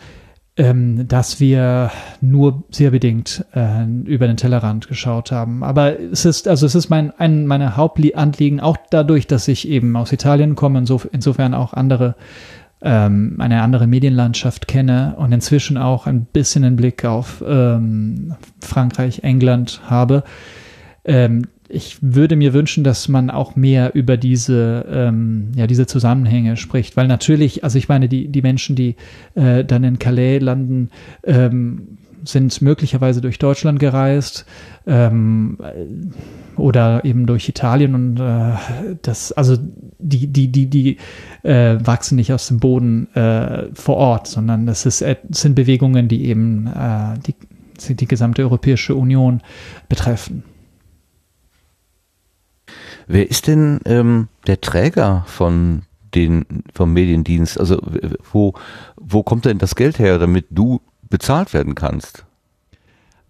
[0.59, 5.63] ähm, dass wir nur sehr bedingt äh, über den Tellerrand geschaut haben.
[5.63, 9.95] Aber es ist, also es ist mein, ein meiner Hauptanliegen, auch dadurch, dass ich eben
[9.95, 12.15] aus Italien komme, insof insofern auch andere,
[12.81, 19.23] ähm, eine andere Medienlandschaft kenne und inzwischen auch ein bisschen einen Blick auf ähm, Frankreich,
[19.23, 20.23] England habe.
[21.05, 26.57] Ähm, ich würde mir wünschen, dass man auch mehr über diese, ähm, ja, diese Zusammenhänge
[26.57, 28.95] spricht, weil natürlich, also ich meine, die, die Menschen, die
[29.35, 30.89] äh, dann in Calais landen,
[31.23, 34.45] ähm, sind möglicherweise durch Deutschland gereist
[34.87, 35.57] ähm,
[36.55, 39.57] oder eben durch Italien und äh, das, also
[39.99, 40.97] die, die, die, die
[41.43, 46.25] äh, wachsen nicht aus dem Boden äh, vor Ort, sondern das ist, sind Bewegungen, die
[46.25, 49.41] eben äh, die, die gesamte Europäische Union
[49.87, 50.43] betreffen.
[53.07, 55.81] Wer ist denn ähm, der Träger von
[56.13, 57.59] den vom Mediendienst?
[57.59, 57.81] Also
[58.31, 58.53] wo
[58.97, 62.25] wo kommt denn das Geld her, damit du bezahlt werden kannst?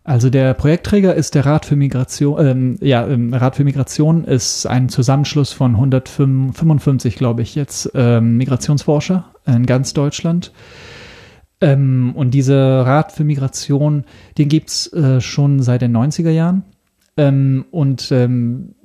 [0.03, 2.45] Also der Projektträger ist der Rat für Migration.
[2.45, 8.38] Ähm, ja, ähm, Rat für Migration ist ein Zusammenschluss von 155, glaube ich, jetzt ähm,
[8.38, 10.51] Migrationsforscher in ganz Deutschland.
[11.61, 14.05] Ähm, und dieser Rat für Migration,
[14.38, 16.63] den gibt's äh, schon seit den 90er Jahren.
[17.17, 18.75] Ähm, und ähm,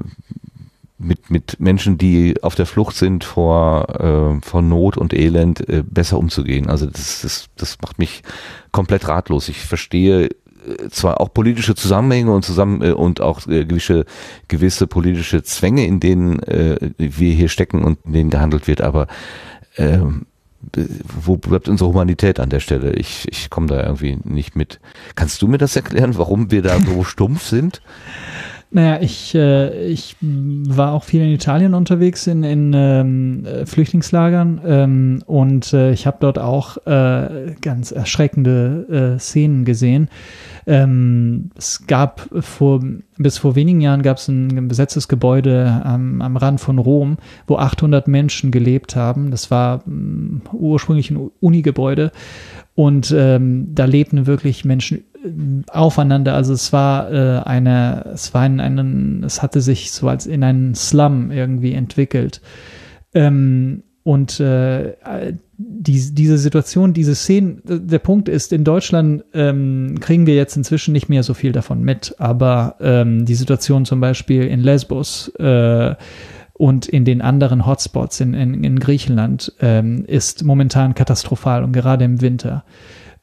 [1.02, 3.88] mit, mit Menschen, die auf der Flucht sind vor,
[4.40, 6.70] äh, vor Not und Elend, äh, besser umzugehen.
[6.70, 8.22] Also das, das, das macht mich
[8.70, 9.48] komplett ratlos.
[9.48, 10.30] Ich verstehe
[10.90, 14.04] zwar auch politische Zusammenhänge und zusammen äh, und auch äh, gewisse
[14.48, 19.06] gewisse politische Zwänge, in denen äh, wir hier stecken und in denen gehandelt wird, aber
[19.76, 20.86] b-
[21.24, 22.92] wo bleibt unsere Humanität an der Stelle?
[22.92, 24.80] Ich, ich komme da irgendwie nicht mit.
[25.14, 27.80] Kannst du mir das erklären, warum wir da so stumpf sind?
[28.74, 34.60] Naja, ich, äh, ich war auch viel in Italien unterwegs in, in ähm, äh, Flüchtlingslagern
[34.64, 40.08] ähm, und äh, ich habe dort auch äh, ganz erschreckende äh, Szenen gesehen.
[40.66, 42.80] Ähm, es gab vor,
[43.18, 47.56] bis vor wenigen Jahren gab es ein besetztes Gebäude am, am Rand von Rom, wo
[47.56, 49.30] 800 Menschen gelebt haben.
[49.30, 52.12] Das war mh, ursprünglich ein Unigebäude
[52.74, 56.34] und ähm, da lebten wirklich Menschen äh, aufeinander.
[56.34, 60.44] Also es war äh, eine, es war ein, einen, es hatte sich so als in
[60.44, 62.40] einen Slum irgendwie entwickelt.
[63.14, 64.94] Ähm, und äh,
[65.56, 70.92] die, diese Situation, diese Szenen, der Punkt ist, in Deutschland ähm, kriegen wir jetzt inzwischen
[70.92, 75.94] nicht mehr so viel davon mit, aber ähm, die Situation zum Beispiel in Lesbos äh,
[76.54, 82.04] und in den anderen Hotspots in, in, in Griechenland ähm, ist momentan katastrophal und gerade
[82.04, 82.64] im Winter.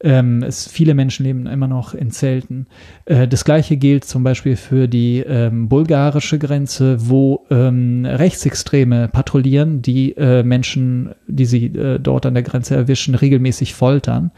[0.01, 2.67] Ähm, es, viele Menschen leben immer noch in Zelten.
[3.03, 9.81] Äh, das gleiche gilt zum Beispiel für die ähm, bulgarische Grenze, wo ähm, Rechtsextreme patrouillieren,
[9.81, 14.31] die äh, Menschen, die sie äh, dort an der Grenze erwischen, regelmäßig foltern.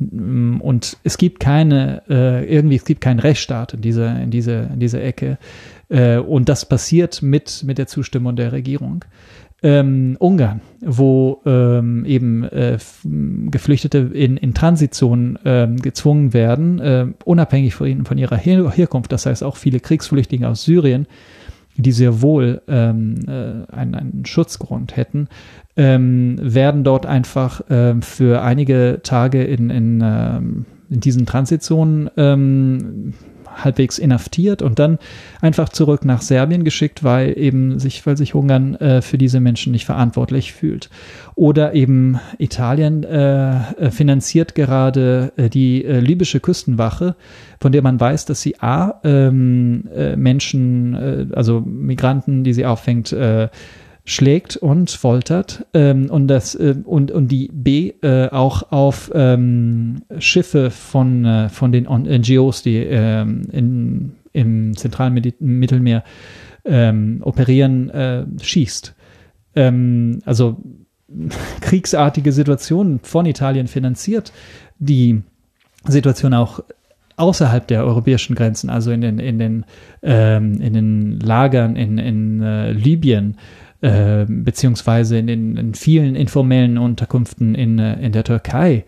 [0.00, 4.70] Und, und es gibt keine, äh, irgendwie, es gibt keinen Rechtsstaat in dieser, in dieser,
[4.70, 5.36] in dieser Ecke.
[5.90, 9.04] Äh, und das passiert mit, mit der Zustimmung der Regierung
[9.62, 12.78] ähm, Ungarn, wo ähm, eben äh,
[13.50, 19.12] Geflüchtete in, in Transitzonen ähm, gezwungen werden, äh, unabhängig von, ihnen, von ihrer Her Herkunft,
[19.12, 21.06] das heißt auch viele Kriegsflüchtlinge aus Syrien,
[21.76, 25.28] die sehr wohl ähm, äh, einen, einen Schutzgrund hätten,
[25.76, 33.14] ähm, werden dort einfach ähm, für einige Tage in, in, ähm, in diesen Transitzonen ähm,
[33.56, 34.98] halbwegs inhaftiert und dann
[35.40, 39.72] einfach zurück nach Serbien geschickt, weil eben sich, weil sich Ungarn äh, für diese Menschen
[39.72, 40.90] nicht verantwortlich fühlt.
[41.34, 47.16] Oder eben Italien äh, finanziert gerade äh, die äh, libysche Küstenwache,
[47.60, 52.66] von der man weiß, dass sie A, ähm, äh, Menschen, äh, also Migranten, die sie
[52.66, 53.48] auffängt, äh,
[54.04, 60.02] schlägt und foltert ähm, und das äh, und und die B äh, auch auf ähm,
[60.18, 66.02] Schiffe von äh, von den NGOs, die ähm, in, im zentralen Mittelmeer
[66.64, 68.94] ähm, operieren, äh, schießt.
[69.54, 70.60] Ähm, also
[71.60, 74.32] kriegsartige Situationen von Italien finanziert,
[74.78, 75.22] die
[75.86, 76.60] Situation auch
[77.16, 79.64] außerhalb der europäischen Grenzen, also in den in den
[80.02, 83.36] ähm, in den Lagern in in äh, Libyen
[83.82, 88.84] äh, beziehungsweise in, den, in vielen informellen Unterkünften in, äh, in der Türkei,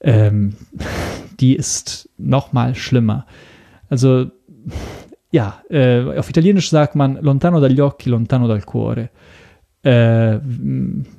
[0.00, 0.54] ähm,
[1.40, 3.26] die ist noch mal schlimmer.
[3.88, 4.26] Also
[5.30, 9.10] ja, äh, auf Italienisch sagt man lontano dagli occhi, lontano dal cuore.
[9.82, 10.38] Äh,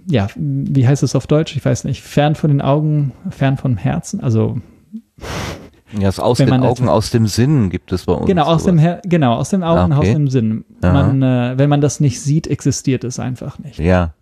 [0.10, 1.56] ja, wie heißt es auf Deutsch?
[1.56, 2.02] Ich weiß nicht.
[2.02, 4.22] Fern von den Augen, fern vom Herzen.
[4.22, 4.58] Also
[6.00, 8.26] Ja, das aus Wenn den man Augen, aus dem Sinn gibt es bei uns.
[8.28, 9.00] Genau, aus dem, sowas.
[9.06, 10.10] Genau, aus dem Augen, Okay.
[10.10, 10.66] aus dem Sinn.
[10.82, 13.80] Man, äh, wenn man das nicht sieht, existiert es einfach nicht.
[13.80, 14.14] Ja.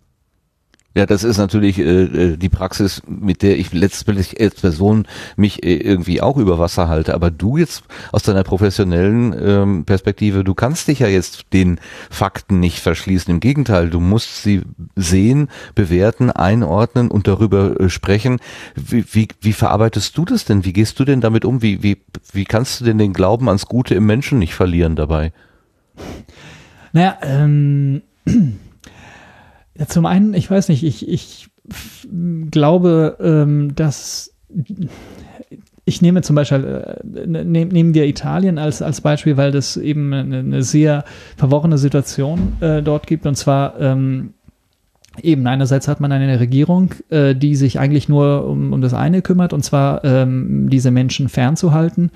[0.96, 5.64] Ja, das ist natürlich äh, äh, die Praxis, mit der ich letztendlich als Person mich
[5.64, 7.14] äh, irgendwie auch über Wasser halte.
[7.14, 7.82] Aber du jetzt
[8.12, 11.80] aus deiner professionellen ähm, Perspektive, du kannst dich ja jetzt den
[12.10, 13.34] Fakten nicht verschließen.
[13.34, 14.62] Im Gegenteil, du musst sie
[14.94, 18.38] sehen, bewerten, einordnen und darüber äh, sprechen.
[18.76, 20.64] Wie, wie, wie verarbeitest du das denn?
[20.64, 21.60] Wie gehst du denn damit um?
[21.60, 21.98] Wie, wie,
[22.32, 25.32] wie kannst du denn den Glauben ans Gute im Menschen nicht verlieren dabei?
[26.92, 28.02] Naja, ähm,
[29.78, 31.48] ja, zum einen, ich weiß nicht, ich, ich
[32.50, 34.34] glaube, ähm, dass
[35.86, 39.76] ich nehme zum Beispiel, äh, ne- nehm, nehmen wir Italien als, als Beispiel, weil das
[39.76, 41.04] eben eine, eine sehr
[41.36, 43.26] verworrene Situation äh, dort gibt.
[43.26, 44.34] Und zwar ähm,
[45.22, 49.22] Eben, einerseits hat man eine Regierung, äh, die sich eigentlich nur um, um das eine
[49.22, 52.10] kümmert, und zwar ähm, diese Menschen fernzuhalten.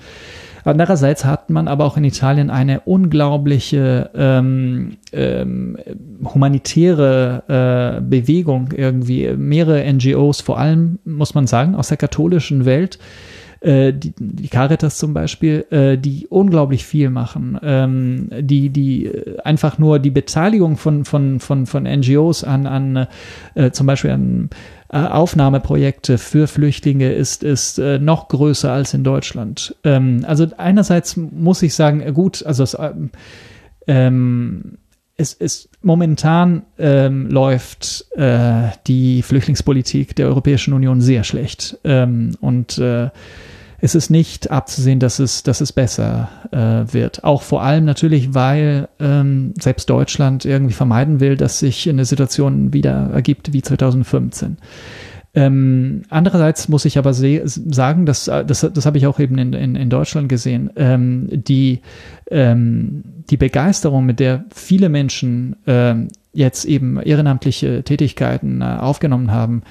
[0.63, 5.77] Andererseits hat man aber auch in Italien eine unglaubliche ähm, ähm,
[6.23, 9.33] humanitäre äh, Bewegung, irgendwie.
[9.35, 12.99] Mehrere NGOs, vor allem, muss man sagen, aus der katholischen Welt,
[13.61, 19.11] äh, die, die Caritas zum Beispiel, äh, die unglaublich viel machen, ähm, die, die
[19.43, 23.07] einfach nur die Beteiligung von, von, von, von NGOs an, an
[23.55, 24.49] äh, zum Beispiel an
[24.89, 29.75] Aufnahmeprojekte für Flüchtlinge ist, ist äh, noch größer als in Deutschland.
[29.83, 32.75] Ähm, also einerseits muss ich sagen, gut, also es,
[33.87, 34.77] ähm,
[35.15, 42.77] es ist momentan ähm, läuft äh, die Flüchtlingspolitik der Europäischen Union sehr schlecht ähm, und
[42.77, 43.09] äh,
[43.81, 47.23] es ist nicht abzusehen, dass es, dass es besser äh, wird.
[47.23, 52.73] Auch vor allem natürlich, weil ähm, selbst Deutschland irgendwie vermeiden will, dass sich eine Situation
[52.73, 54.57] wieder ergibt wie 2015.
[55.35, 59.75] Ähm, andererseits muss ich aber sagen, dass, das, das habe ich auch eben in, in,
[59.75, 61.81] in Deutschland gesehen, ähm, die,
[62.31, 69.61] ähm, die Begeisterung, mit der viele Menschen ähm, jetzt eben ehrenamtliche Tätigkeiten äh, aufgenommen haben,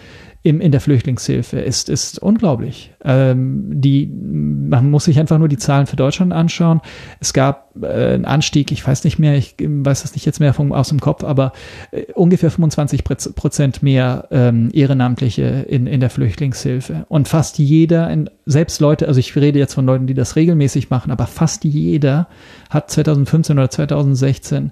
[0.43, 2.95] im, in der Flüchtlingshilfe ist, ist unglaublich.
[3.05, 6.81] Ähm, die, man muss sich einfach nur die Zahlen für Deutschland anschauen.
[7.19, 10.55] Es gab äh, einen Anstieg, ich weiß nicht mehr, ich weiß das nicht jetzt mehr
[10.55, 11.53] vom, aus dem Kopf, aber
[11.91, 17.05] äh, ungefähr 25 Prozent mehr ähm, Ehrenamtliche in, in der Flüchtlingshilfe.
[17.09, 20.89] Und fast jeder, in, selbst Leute, also ich rede jetzt von Leuten, die das regelmäßig
[20.89, 22.29] machen, aber fast jeder
[22.71, 24.71] hat 2015 oder 2016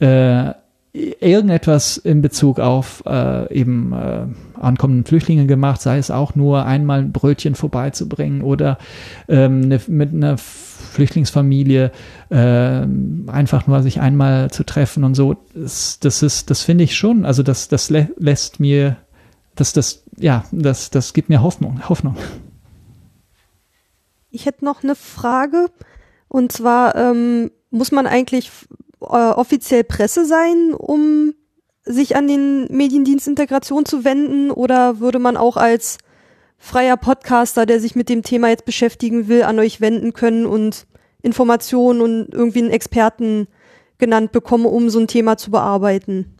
[0.00, 0.52] äh,
[0.94, 7.00] irgendetwas in Bezug auf äh, eben äh, ankommenden Flüchtlinge gemacht, sei es auch nur einmal
[7.00, 8.78] ein Brötchen vorbeizubringen oder
[9.26, 11.90] ähm, ne, mit einer Flüchtlingsfamilie
[12.30, 12.86] äh,
[13.26, 15.36] einfach nur sich einmal zu treffen und so.
[15.52, 17.24] Das, das ist, das finde ich schon.
[17.24, 18.96] Also das, das lä lässt mir,
[19.56, 21.88] das, das, ja, das, das gibt mir Hoffnung.
[21.88, 22.16] Hoffnung.
[24.30, 25.66] Ich hätte noch eine Frage.
[26.28, 28.50] Und zwar ähm, muss man eigentlich
[29.10, 31.34] offiziell Presse sein, um
[31.84, 34.50] sich an den Mediendienst Integration zu wenden?
[34.50, 35.98] Oder würde man auch als
[36.58, 40.86] freier Podcaster, der sich mit dem Thema jetzt beschäftigen will, an euch wenden können und
[41.22, 43.48] Informationen und irgendwie einen Experten
[43.98, 46.34] genannt bekommen, um so ein Thema zu bearbeiten?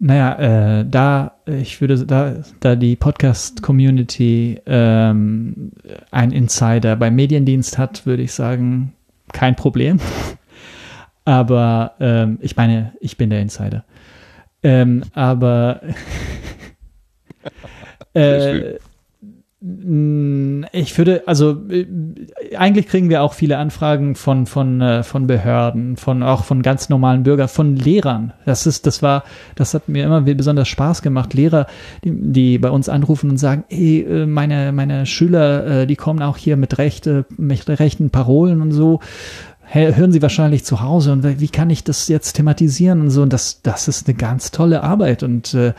[0.00, 5.72] Naja, äh, da, ich würde, da, da die Podcast-Community ähm,
[6.12, 8.92] ein Insider beim Mediendienst hat, würde ich sagen,
[9.32, 9.98] kein Problem.
[11.28, 13.84] Aber ähm, ich meine, ich bin der Insider.
[14.62, 15.82] Ähm, aber
[18.14, 18.76] äh,
[20.72, 21.84] ich würde, also äh,
[22.56, 26.88] eigentlich kriegen wir auch viele Anfragen von von äh, von Behörden, von auch von ganz
[26.88, 28.32] normalen Bürgern, von Lehrern.
[28.46, 29.24] Das ist, das war,
[29.54, 31.34] das hat mir immer besonders Spaß gemacht.
[31.34, 31.66] Lehrer,
[32.04, 36.38] die, die bei uns anrufen und sagen, hey, äh, meine meine Schüler, die kommen auch
[36.38, 39.00] hier mit rechte, mit rechten Parolen und so
[39.70, 43.22] hören Sie wahrscheinlich zu Hause und wie kann ich das jetzt thematisieren und so.
[43.22, 45.22] Und das, das ist eine ganz tolle Arbeit.
[45.22, 45.74] Und äh,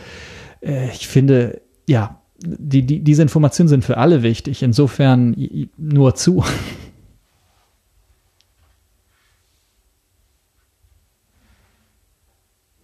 [0.62, 4.64] äh ich finde, ja, die, die, diese Informationen sind für alle wichtig.
[4.64, 5.36] Insofern
[5.78, 6.44] nur zu.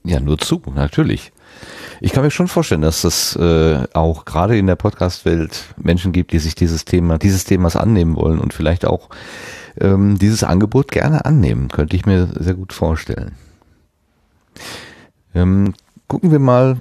[0.03, 1.31] Ja, nur zu, natürlich.
[1.99, 6.31] Ich kann mir schon vorstellen, dass es äh, auch gerade in der Podcast-Welt Menschen gibt,
[6.31, 9.09] die sich dieses Thema, dieses Themas annehmen wollen und vielleicht auch
[9.79, 11.69] ähm, dieses Angebot gerne annehmen.
[11.69, 13.33] Könnte ich mir sehr gut vorstellen.
[15.33, 15.73] Ähm,
[16.07, 16.77] gucken wir mal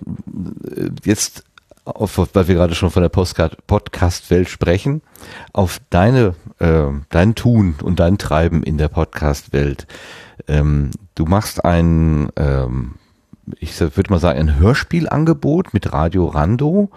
[0.77, 1.45] äh, jetzt
[1.85, 5.03] auf, weil wir gerade schon von der Podcast-Welt sprechen,
[5.53, 9.87] auf deine, äh, dein Tun und dein Treiben in der Podcast-Welt.
[10.49, 12.95] Ähm, du machst ein, ähm,
[13.59, 16.91] ich würde mal sagen, ein Hörspielangebot mit Radio Rando.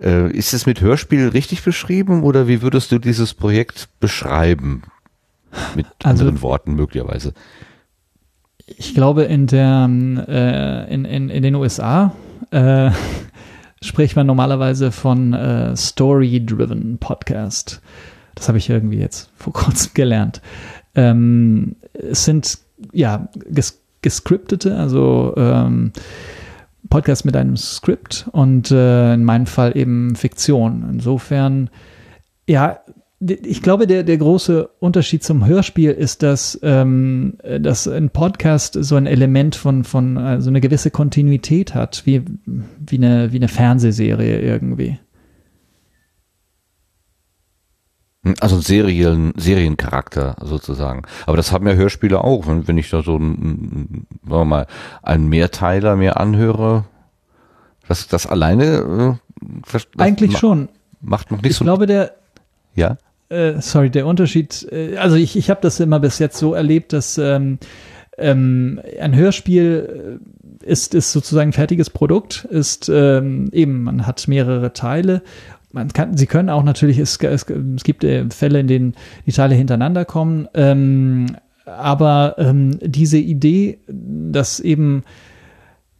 [0.00, 4.82] Äh, ist es mit Hörspiel richtig beschrieben oder wie würdest du dieses Projekt beschreiben?
[5.74, 7.34] Mit also, anderen Worten möglicherweise.
[8.66, 9.88] Ich glaube, in der
[10.28, 12.14] äh, in, in, in den USA
[12.50, 12.90] äh,
[13.82, 17.82] spricht man normalerweise von äh, Story-Driven Podcast.
[18.34, 20.40] Das habe ich irgendwie jetzt vor kurzem gelernt.
[20.94, 22.58] Ähm, es sind
[22.92, 25.90] ja ges gescriptete, also ähm,
[26.90, 30.86] Podcast mit einem Skript und äh, in meinem Fall eben Fiktion.
[30.92, 31.70] Insofern,
[32.46, 32.80] ja,
[33.26, 38.96] ich glaube, der, der große Unterschied zum Hörspiel ist, dass, ähm, dass ein Podcast so
[38.96, 44.40] ein Element von, von so eine gewisse Kontinuität hat, wie, wie, eine, wie eine Fernsehserie
[44.40, 44.98] irgendwie.
[48.40, 51.02] Also Serien, Seriencharakter sozusagen.
[51.26, 52.46] Aber das haben ja Hörspiele auch.
[52.46, 54.66] Wenn, wenn ich da so ein, sagen wir mal,
[55.02, 56.84] einen Mehrteiler mir anhöre,
[57.86, 60.68] Das, das alleine äh, das Eigentlich ma schon.
[61.02, 61.64] macht noch nicht Ich so.
[61.64, 62.14] glaube, der,
[62.74, 62.96] ja.
[63.28, 66.92] Äh, sorry, der Unterschied, äh, also ich, ich habe das immer bis jetzt so erlebt,
[66.92, 67.58] dass ähm,
[68.18, 70.20] ähm, ein Hörspiel
[70.62, 75.22] äh, ist, ist sozusagen ein fertiges Produkt, ist ähm, eben, man hat mehrere Teile.
[75.72, 77.46] Man kann, sie können auch natürlich, es, es,
[77.76, 78.94] es gibt äh, Fälle, in denen
[79.26, 81.26] die Teile hintereinander kommen, ähm,
[81.66, 85.02] aber ähm, diese Idee, dass eben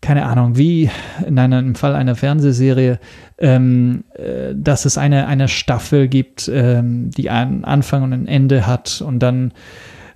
[0.04, 0.90] keine Ahnung, wie
[1.26, 3.00] in einem im Fall einer Fernsehserie,
[3.38, 8.66] ähm, äh, dass es eine, eine Staffel gibt, ähm, die einen Anfang und ein Ende
[8.66, 9.52] hat und dann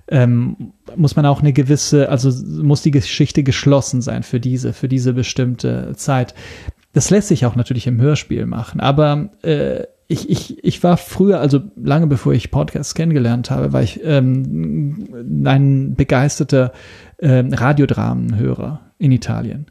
[0.07, 2.31] ähm, muss man auch eine gewisse, also
[2.61, 6.35] muss die Geschichte geschlossen sein für diese, für diese bestimmte Zeit.
[6.93, 11.39] Das lässt sich auch natürlich im Hörspiel machen, aber äh, ich, ich, ich war früher,
[11.39, 16.73] also lange bevor ich Podcasts kennengelernt habe, war ich ähm, ein begeisterter
[17.19, 19.65] ähm, Radiodramenhörer in Italien.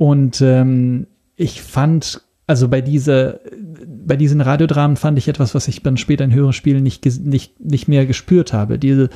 [0.00, 3.40] Und ähm, ich fand, also bei dieser,
[3.86, 7.60] bei diesen Radiodramen fand ich etwas, was ich dann später in Hörspielen nicht, ges- nicht,
[7.60, 8.78] nicht mehr gespürt habe.
[8.78, 9.10] Diese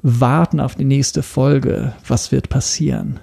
[0.00, 1.92] Warten auf die nächste Folge.
[2.08, 3.20] Was wird passieren?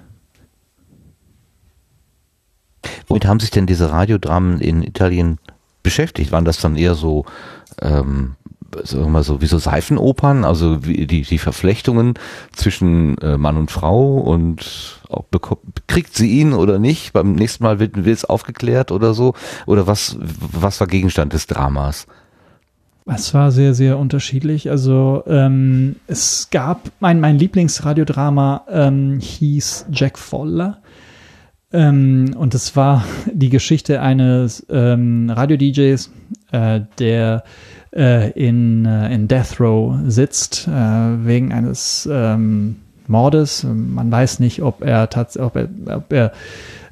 [3.08, 5.38] Womit haben sich denn diese Radiodramen in Italien
[5.82, 6.30] beschäftigt?
[6.30, 7.24] Waren das dann eher so,
[7.80, 8.36] ähm,
[8.84, 12.14] sagen wir mal so, wie so Seifenopern, also wie die, die Verflechtungen
[12.52, 17.12] zwischen äh, Mann und Frau und auch beko- kriegt sie ihn oder nicht?
[17.12, 19.34] Beim nächsten Mal wird wird es aufgeklärt oder so?
[19.66, 22.06] Oder was, was war Gegenstand des Dramas?
[23.04, 24.70] Es war sehr, sehr unterschiedlich.
[24.70, 30.78] Also ähm, es gab, mein, mein Lieblingsradiodrama ähm, hieß Jack Foller.
[31.72, 36.10] Ähm, und es war die Geschichte eines ähm, Radio-DJs,
[36.52, 37.42] äh, der
[37.94, 42.76] äh, in, äh, in Death Row sitzt, äh, wegen eines ähm,
[43.06, 43.64] Mordes.
[43.64, 46.32] Man weiß nicht, ob er, ob er, ob er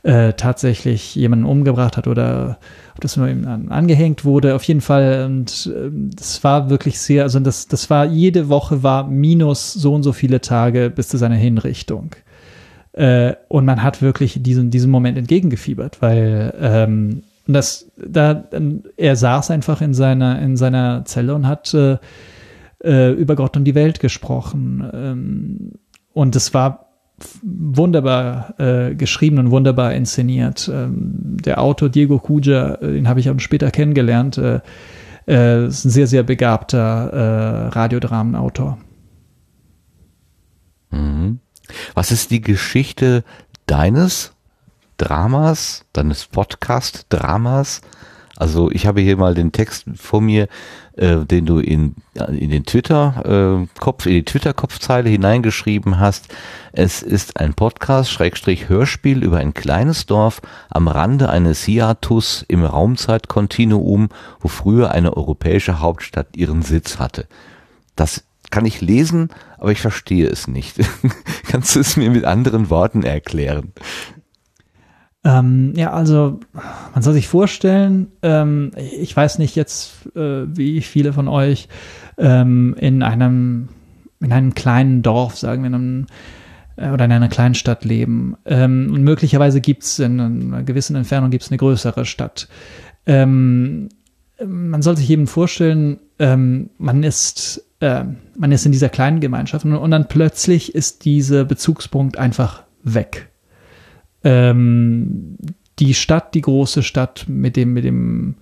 [0.02, 2.58] äh, tatsächlich jemanden umgebracht hat oder
[2.94, 4.54] ob das nur ihm an, angehängt wurde.
[4.54, 8.82] Auf jeden Fall, und ähm, das war wirklich sehr, also das, das war, jede Woche
[8.82, 12.14] war minus so und so viele Tage bis zu seiner Hinrichtung.
[12.92, 17.22] Äh, und man hat wirklich diesen, diesen Moment entgegengefiebert, weil ähm,
[17.52, 18.44] das, da,
[18.96, 21.98] er saß einfach in seiner, in seiner Zelle und hat äh,
[22.82, 24.88] äh, über Gott und die Welt gesprochen.
[24.92, 25.72] Ähm,
[26.12, 26.86] und es war
[27.42, 30.70] wunderbar äh, geschrieben und wunderbar inszeniert.
[30.72, 34.60] Ähm, der Autor Diego Cuja, äh, den habe ich auch später kennengelernt, äh,
[35.26, 38.78] äh, ist ein sehr, sehr begabter Radiodramenautor.
[40.90, 41.38] Mhm.
[41.94, 43.22] Was ist die Geschichte
[43.66, 44.32] deines
[45.00, 47.80] Dramas, deines Podcast-Dramas?
[48.36, 50.46] Also ich habe hier mal den Text vor mir,
[50.96, 51.94] äh, den du in,
[52.28, 56.28] in den Twitter-Kopf, in die Twitter-Kopfzeile hineingeschrieben hast.
[56.72, 62.62] Es ist ein Podcast, Schrägstrich Hörspiel über ein kleines Dorf am Rande eines Hiatus im
[62.62, 67.26] Raumzeitkontinuum, wo früher eine europäische Hauptstadt ihren Sitz hatte.
[67.96, 70.76] Das kann ich lesen, aber ich verstehe es nicht.
[71.48, 73.72] Kannst du es mir mit anderen Worten erklären?
[75.22, 76.40] Ähm, ja, also
[76.94, 81.68] man soll sich vorstellen, ähm, ich weiß nicht jetzt, äh, wie viele von euch
[82.16, 83.68] ähm, in einem
[84.22, 86.06] in einem kleinen Dorf, sagen wir, in einem,
[86.76, 88.36] äh, oder in einer kleinen Stadt leben.
[88.44, 92.48] Ähm, und möglicherweise gibt es in einer gewissen Entfernung gibt's eine größere Stadt.
[93.06, 93.88] Ähm,
[94.44, 98.04] man soll sich eben vorstellen, ähm, man ist äh,
[98.36, 103.29] man ist in dieser kleinen Gemeinschaft und, und dann plötzlich ist dieser Bezugspunkt einfach weg
[104.24, 105.36] ähm,
[105.78, 108.36] die Stadt, die große Stadt mit dem, mit dem,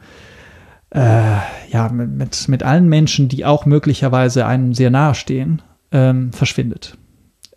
[0.90, 1.36] äh,
[1.70, 5.62] ja, mit, mit, allen Menschen, die auch möglicherweise einem sehr nahe stehen,
[5.92, 6.98] ähm, verschwindet.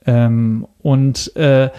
[0.05, 1.69] Ähm, und, äh,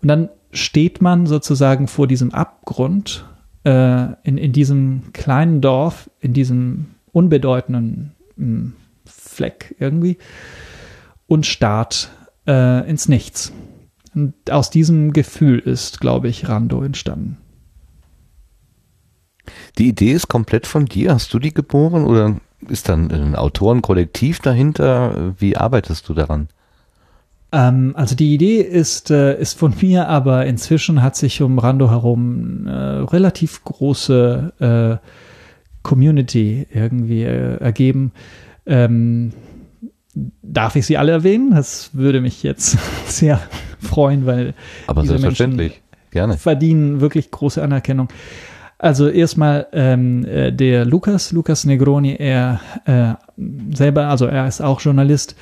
[0.00, 3.24] und dann steht man sozusagen vor diesem Abgrund
[3.64, 8.72] äh, in, in diesem kleinen Dorf, in diesem unbedeutenden mh,
[9.04, 10.18] Fleck irgendwie
[11.26, 12.10] und starrt
[12.46, 13.52] äh, ins Nichts.
[14.14, 17.38] Und aus diesem Gefühl ist, glaube ich, Rando entstanden.
[19.78, 21.14] Die Idee ist komplett von dir.
[21.14, 22.36] Hast du die geboren oder
[22.68, 25.34] ist dann ein Autorenkollektiv dahinter?
[25.38, 26.48] Wie arbeitest du daran?
[27.52, 31.90] Ähm, also die Idee ist, äh, ist von mir, aber inzwischen hat sich um Rando
[31.90, 35.06] herum äh, relativ große äh,
[35.82, 38.12] Community irgendwie äh, ergeben.
[38.64, 39.32] Ähm,
[40.42, 41.50] darf ich sie alle erwähnen?
[41.50, 43.40] Das würde mich jetzt sehr
[43.82, 44.54] freuen, weil
[44.86, 45.82] Aber diese selbstverständlich.
[46.10, 46.36] Gerne.
[46.36, 48.08] verdienen wirklich große Anerkennung.
[48.78, 53.14] Also erstmal ähm, äh, der Lukas, Lukas Negroni, er äh,
[53.74, 55.36] selber, also er ist auch Journalist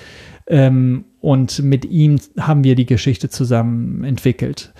[0.46, 4.72] ähm, und mit ihm haben wir die Geschichte zusammen entwickelt.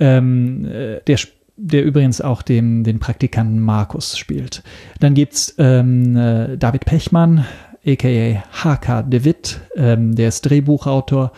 [0.00, 1.18] Ähm, äh, der,
[1.56, 4.62] der übrigens auch dem, den Praktikanten Markus spielt.
[5.00, 7.44] Dann gibt's ähm, äh, David Pechmann,
[7.86, 8.42] a.k.a.
[8.64, 9.02] H.K.
[9.02, 11.32] DeWitt, ähm, der ist Drehbuchautor.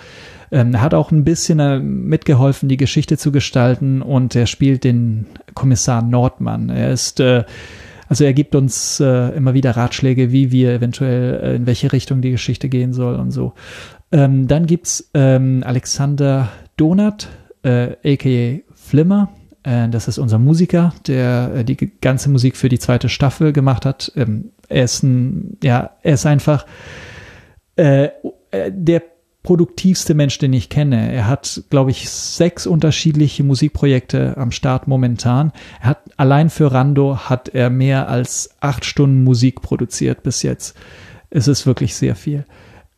[0.52, 4.84] Ähm, er hat auch ein bisschen äh, mitgeholfen, die Geschichte zu gestalten und er spielt
[4.84, 6.70] den Kommissar Nordmann.
[6.70, 7.44] Er ist, äh,
[8.08, 12.32] also er gibt uns äh, immer wieder Ratschläge, wie wir eventuell, in welche Richtung die
[12.32, 13.52] Geschichte gehen soll und so.
[14.12, 17.28] Ähm, dann gibt's ähm, Alexander Donat,
[17.62, 18.60] a.k.a.
[18.74, 19.28] Flimmer.
[19.62, 24.10] Das ist unser Musiker, der die ganze Musik für die zweite Staffel gemacht hat.
[24.16, 26.64] Er ist ein, ja, er ist einfach
[27.76, 29.02] der
[29.42, 31.12] produktivste Mensch, den ich kenne.
[31.12, 35.52] Er hat, glaube ich, sechs unterschiedliche Musikprojekte am Start momentan.
[35.80, 40.76] Er hat allein für Rando hat er mehr als acht Stunden Musik produziert bis jetzt.
[41.30, 42.44] Es ist wirklich sehr viel.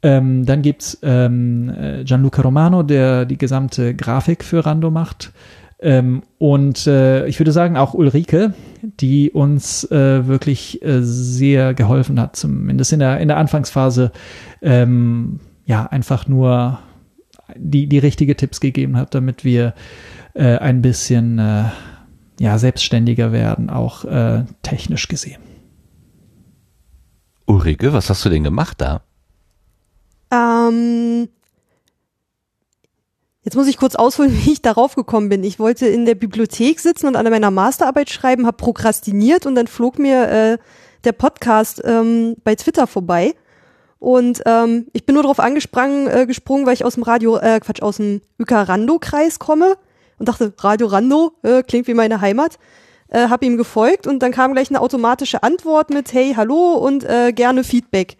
[0.02, 5.32] Ähm, dann gibt's ähm, äh, Gianluca Romano, der die gesamte Grafik für Rando macht.
[5.78, 12.20] Ähm, und äh, ich würde sagen auch Ulrike, die uns äh, wirklich äh, sehr geholfen
[12.20, 14.12] hat, zumindest in der, in der Anfangsphase,
[14.60, 16.78] ähm, ja, einfach nur
[17.56, 19.74] die, die richtige Tipps gegeben hat, damit wir
[20.34, 21.64] äh, ein bisschen äh,
[22.40, 25.42] ja, selbstständiger werden, auch äh, technisch gesehen.
[27.46, 29.02] Ulrike, was hast du denn gemacht da?
[30.30, 31.28] Ähm,
[33.42, 35.44] jetzt muss ich kurz ausholen, wie ich darauf gekommen bin.
[35.44, 39.66] Ich wollte in der Bibliothek sitzen und an meiner Masterarbeit schreiben, habe prokrastiniert und dann
[39.66, 40.58] flog mir äh,
[41.04, 43.34] der Podcast ähm, bei Twitter vorbei.
[44.02, 47.60] Und ähm, ich bin nur darauf angesprungen, äh, gesprungen, weil ich aus dem Radio, äh,
[47.60, 49.76] Quatsch, aus dem Ükarando-Kreis komme
[50.18, 52.58] und dachte, Radio Rando, äh, klingt wie meine Heimat.
[53.10, 57.04] Äh, hab ihm gefolgt und dann kam gleich eine automatische Antwort mit Hey, hallo und
[57.04, 58.16] äh, gerne Feedback.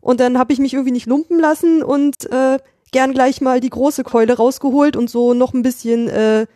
[0.00, 2.58] Und dann habe ich mich irgendwie nicht lumpen lassen und äh,
[2.90, 6.46] gern gleich mal die große Keule rausgeholt und so noch ein bisschen äh,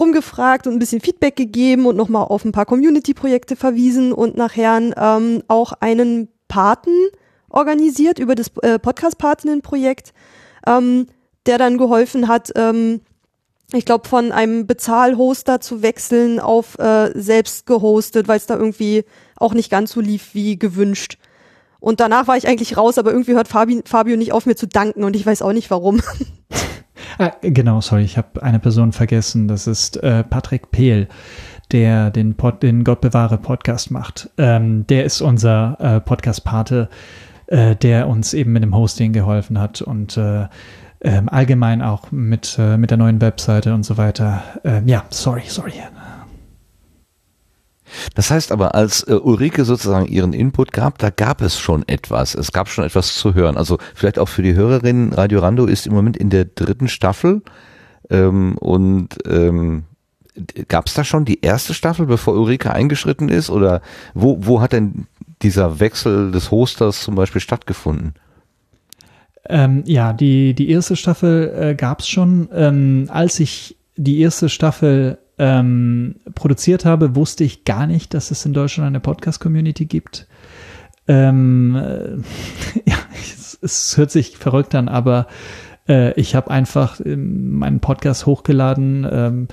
[0.00, 4.80] rumgefragt und ein bisschen Feedback gegeben und nochmal auf ein paar Community-Projekte verwiesen und nachher
[4.96, 7.10] ähm, auch einen Paten
[7.54, 10.12] organisiert über das äh, Podcast-Patinnen-Projekt,
[10.66, 11.06] ähm,
[11.46, 13.00] der dann geholfen hat, ähm,
[13.72, 19.04] ich glaube, von einem Bezahlhoster zu wechseln auf äh, selbst gehostet, weil es da irgendwie
[19.36, 21.18] auch nicht ganz so lief wie gewünscht.
[21.80, 24.66] Und danach war ich eigentlich raus, aber irgendwie hört Fabi, Fabio nicht auf mir zu
[24.66, 26.00] danken und ich weiß auch nicht warum.
[27.18, 29.48] ah, genau, sorry, ich habe eine Person vergessen.
[29.48, 31.08] Das ist äh, Patrick Pehl,
[31.72, 34.30] der den, Pod, den Gott bewahre Podcast macht.
[34.38, 36.88] Ähm, der ist unser äh, Podcast-Pate
[37.54, 40.46] äh, der uns eben mit dem Hosting geholfen hat und äh,
[41.00, 44.42] ähm, allgemein auch mit, äh, mit der neuen Webseite und so weiter.
[44.64, 45.74] Ähm, ja, sorry, sorry.
[48.16, 52.34] Das heißt aber, als äh, Ulrike sozusagen ihren Input gab, da gab es schon etwas.
[52.34, 53.56] Es gab schon etwas zu hören.
[53.56, 57.42] Also vielleicht auch für die Hörerinnen, Radio Rando ist im Moment in der dritten Staffel.
[58.10, 59.84] Ähm, und ähm,
[60.66, 63.48] gab es da schon die erste Staffel, bevor Ulrike eingeschritten ist?
[63.48, 63.80] Oder
[64.12, 65.06] wo, wo hat denn
[65.44, 68.14] dieser Wechsel des Hosters zum Beispiel stattgefunden?
[69.46, 72.48] Ähm, ja, die, die erste Staffel äh, gab es schon.
[72.52, 78.44] Ähm, als ich die erste Staffel ähm, produziert habe, wusste ich gar nicht, dass es
[78.46, 80.26] in Deutschland eine Podcast-Community gibt.
[81.06, 85.26] Ähm, äh, ja, es, es, hört sich verrückt an, aber
[85.88, 89.48] äh, ich habe einfach ähm, meinen Podcast hochgeladen ähm,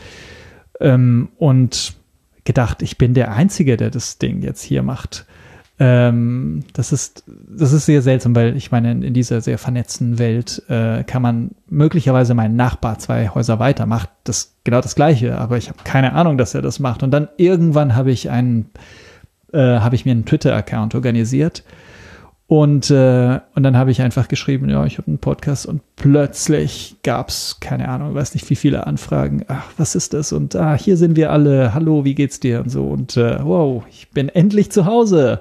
[0.79, 1.93] ähm, und
[2.45, 5.25] gedacht, ich bin der Einzige, der das Ding jetzt hier macht.
[5.83, 10.19] Ähm, das ist, das ist sehr seltsam, weil ich meine, in, in dieser sehr vernetzten
[10.19, 15.39] Welt äh, kann man möglicherweise mein Nachbar zwei Häuser weiter macht das genau das Gleiche,
[15.39, 17.01] aber ich habe keine Ahnung, dass er das macht.
[17.01, 18.69] Und dann irgendwann habe ich einen,
[19.53, 21.63] äh, habe ich mir einen Twitter-Account organisiert
[22.51, 26.97] und, äh, und dann habe ich einfach geschrieben, ja, ich habe einen Podcast und plötzlich
[27.01, 29.45] gab es, keine Ahnung, weiß nicht wie viele Anfragen.
[29.47, 30.33] Ach, was ist das?
[30.33, 31.73] Und ah, hier sind wir alle.
[31.73, 32.59] Hallo, wie geht's dir?
[32.59, 32.83] Und so.
[32.87, 35.39] Und äh, wow, ich bin endlich zu Hause.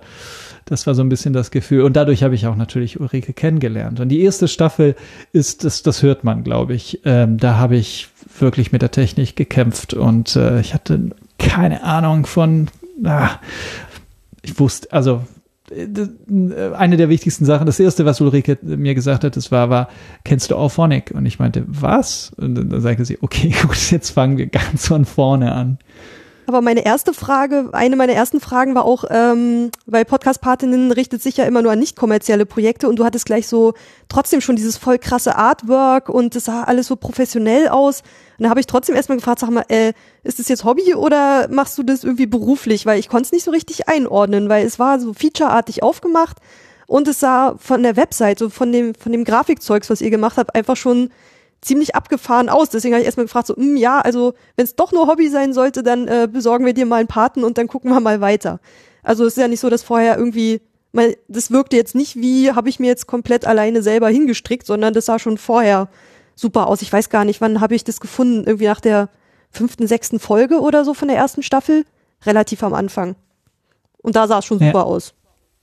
[0.66, 1.82] Das war so ein bisschen das Gefühl.
[1.82, 3.98] Und dadurch habe ich auch natürlich Ulrike kennengelernt.
[3.98, 4.94] Und die erste Staffel
[5.32, 7.00] ist, das, das hört man, glaube ich.
[7.04, 8.06] Ähm, da habe ich
[8.38, 11.10] wirklich mit der Technik gekämpft und äh, ich hatte
[11.40, 12.68] keine Ahnung von,
[13.02, 13.30] ah,
[14.42, 15.24] ich wusste, also
[15.70, 19.88] eine der wichtigsten Sachen, das erste, was Ulrike mir gesagt hat, das war, war,
[20.24, 21.12] kennst du Auphonic?
[21.12, 22.32] Und ich meinte, was?
[22.36, 25.78] Und dann sagte sie, okay, gut, jetzt fangen wir ganz von vorne an.
[26.51, 31.36] Aber meine erste Frage, eine meiner ersten Fragen war auch, ähm, weil Podcast-Patinnen richtet sich
[31.36, 33.74] ja immer nur an nicht kommerzielle Projekte und du hattest gleich so
[34.09, 38.02] trotzdem schon dieses voll krasse Artwork und das sah alles so professionell aus.
[38.36, 39.93] Und da habe ich trotzdem erstmal gefragt, sag mal, äh,
[40.24, 42.85] ist das jetzt Hobby oder machst du das irgendwie beruflich?
[42.85, 46.39] Weil ich konnte es nicht so richtig einordnen, weil es war so featureartig aufgemacht
[46.89, 50.36] und es sah von der Website, so von dem, von dem Grafikzeugs, was ihr gemacht
[50.36, 51.10] habt, einfach schon
[51.62, 52.70] ziemlich abgefahren aus.
[52.70, 55.52] Deswegen habe ich erstmal gefragt, so, mh, ja, also wenn es doch nur Hobby sein
[55.52, 58.60] sollte, dann äh, besorgen wir dir mal einen Paten und dann gucken wir mal weiter.
[59.02, 60.60] Also es ist ja nicht so, dass vorher irgendwie,
[60.92, 64.94] mal, das wirkte jetzt nicht wie, habe ich mir jetzt komplett alleine selber hingestrickt, sondern
[64.94, 65.88] das sah schon vorher
[66.34, 66.82] super aus.
[66.82, 68.44] Ich weiß gar nicht, wann habe ich das gefunden?
[68.46, 69.08] Irgendwie nach der
[69.50, 71.84] fünften, sechsten Folge oder so von der ersten Staffel.
[72.24, 73.16] Relativ am Anfang.
[74.02, 74.82] Und da sah es schon super Ja.
[74.84, 75.12] aus.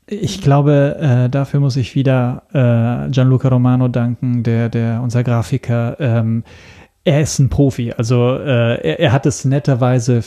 [0.09, 5.97] Ich glaube, äh, dafür muss ich wieder äh, Gianluca Romano danken, der, der unser Grafiker.
[5.99, 6.43] Ähm,
[7.03, 7.91] er ist ein Profi.
[7.91, 10.23] Also äh, er, er hat es netterweise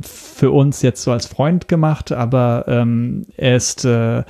[0.00, 4.22] für uns jetzt so als Freund gemacht, aber ähm, er ist äh,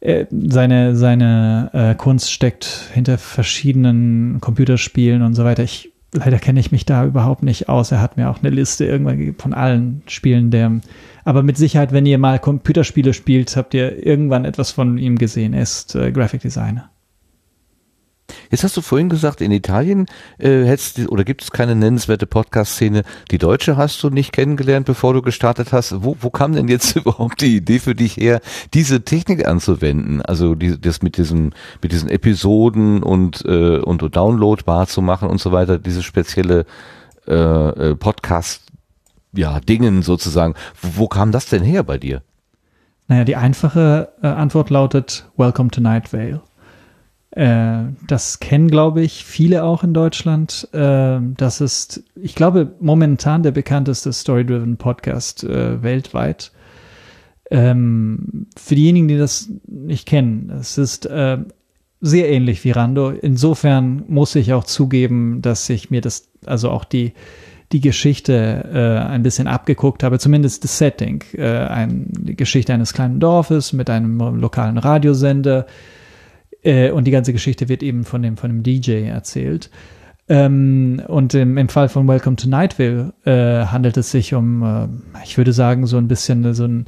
[0.00, 5.62] er, seine seine äh, Kunst steckt hinter verschiedenen Computerspielen und so weiter.
[5.62, 7.92] Ich leider kenne ich mich da überhaupt nicht aus.
[7.92, 10.80] Er hat mir auch eine Liste irgendwann von allen Spielen, der
[11.28, 15.52] aber mit Sicherheit, wenn ihr mal Computerspiele spielt, habt ihr irgendwann etwas von ihm gesehen.
[15.52, 16.88] Er ist äh, Graphic Designer.
[18.50, 20.06] Jetzt hast du vorhin gesagt, in Italien
[20.38, 23.02] äh, hättest oder gibt es keine nennenswerte Podcast-Szene.
[23.30, 26.02] Die deutsche hast du nicht kennengelernt, bevor du gestartet hast.
[26.02, 28.40] Wo, wo kam denn jetzt überhaupt die Idee für dich her,
[28.72, 30.22] diese Technik anzuwenden?
[30.22, 31.52] Also die, das mit diesem,
[31.82, 35.78] mit diesen Episoden und äh, und downloadbar zu machen und so weiter.
[35.78, 36.64] Diese spezielle
[37.28, 38.62] äh, äh, Podcast,
[39.32, 40.54] ja Dingen sozusagen.
[40.80, 42.22] Wo, wo kam das denn her bei dir?
[43.08, 46.42] Naja, die einfache äh, Antwort lautet Welcome to Night Vale.
[47.30, 50.68] Äh, das kennen, glaube ich, viele auch in Deutschland.
[50.72, 56.52] Äh, das ist, ich glaube, momentan der bekannteste Story-Driven Podcast äh, weltweit.
[57.50, 61.38] Ähm, für diejenigen, die das nicht kennen, es ist äh,
[62.00, 63.10] sehr ähnlich wie Rando.
[63.10, 67.12] Insofern muss ich auch zugeben, dass ich mir das, also auch die,
[67.72, 71.22] die Geschichte äh, ein bisschen abgeguckt habe, zumindest das Setting.
[71.34, 75.66] Äh, ein, die Geschichte eines kleinen Dorfes mit einem lokalen Radiosender.
[76.62, 79.70] Äh, und die ganze Geschichte wird eben von dem, von dem DJ erzählt.
[80.30, 84.88] Ähm, und im, im Fall von Welcome to Nightville äh, handelt es sich um, äh,
[85.24, 86.86] ich würde sagen, so ein bisschen so ein,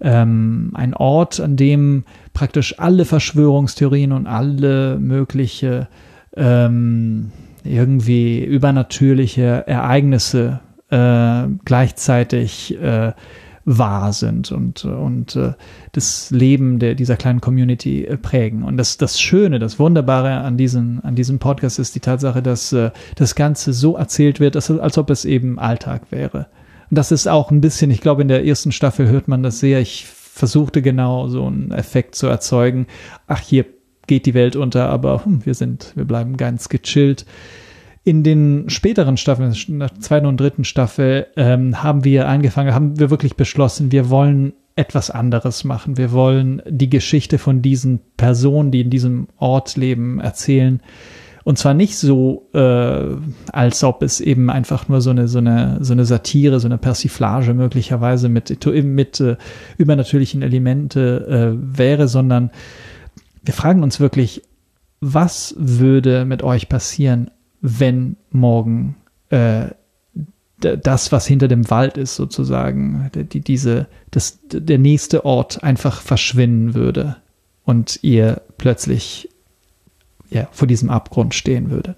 [0.00, 5.88] ähm, ein Ort, an dem praktisch alle Verschwörungstheorien und alle mögliche
[6.36, 7.32] ähm,
[7.64, 10.60] irgendwie übernatürliche Ereignisse
[10.90, 13.12] äh, gleichzeitig äh,
[13.68, 15.52] wahr sind und, und äh,
[15.92, 18.62] das Leben der, dieser kleinen Community äh, prägen.
[18.62, 22.72] Und das, das Schöne, das Wunderbare an diesem, an diesem Podcast ist die Tatsache, dass
[22.72, 26.46] äh, das Ganze so erzählt wird, dass, als ob es eben Alltag wäre.
[26.88, 29.60] Und das ist auch ein bisschen, ich glaube, in der ersten Staffel hört man das
[29.60, 29.80] sehr.
[29.80, 32.86] Ich versuchte genau so einen Effekt zu erzeugen.
[33.26, 33.66] Ach, hier
[34.08, 37.24] geht die Welt unter, aber hm, wir sind, wir bleiben ganz gechillt.
[38.02, 42.98] In den späteren Staffeln, in der zweiten und dritten Staffel, ähm, haben wir angefangen, haben
[42.98, 45.96] wir wirklich beschlossen, wir wollen etwas anderes machen.
[45.96, 50.80] Wir wollen die Geschichte von diesen Personen, die in diesem Ort leben, erzählen.
[51.42, 53.16] Und zwar nicht so, äh,
[53.52, 56.78] als ob es eben einfach nur so eine, so eine, so eine Satire, so eine
[56.78, 59.36] Persiflage möglicherweise mit, mit äh,
[59.78, 62.50] übernatürlichen Elemente äh, wäre, sondern
[63.48, 64.42] wir fragen uns wirklich,
[65.00, 67.30] was würde mit euch passieren,
[67.62, 68.96] wenn morgen
[69.30, 69.68] äh,
[70.58, 76.74] das, was hinter dem Wald ist, sozusagen, die, diese, das, der nächste Ort einfach verschwinden
[76.74, 77.16] würde
[77.64, 79.30] und ihr plötzlich
[80.28, 81.96] ja, vor diesem Abgrund stehen würdet.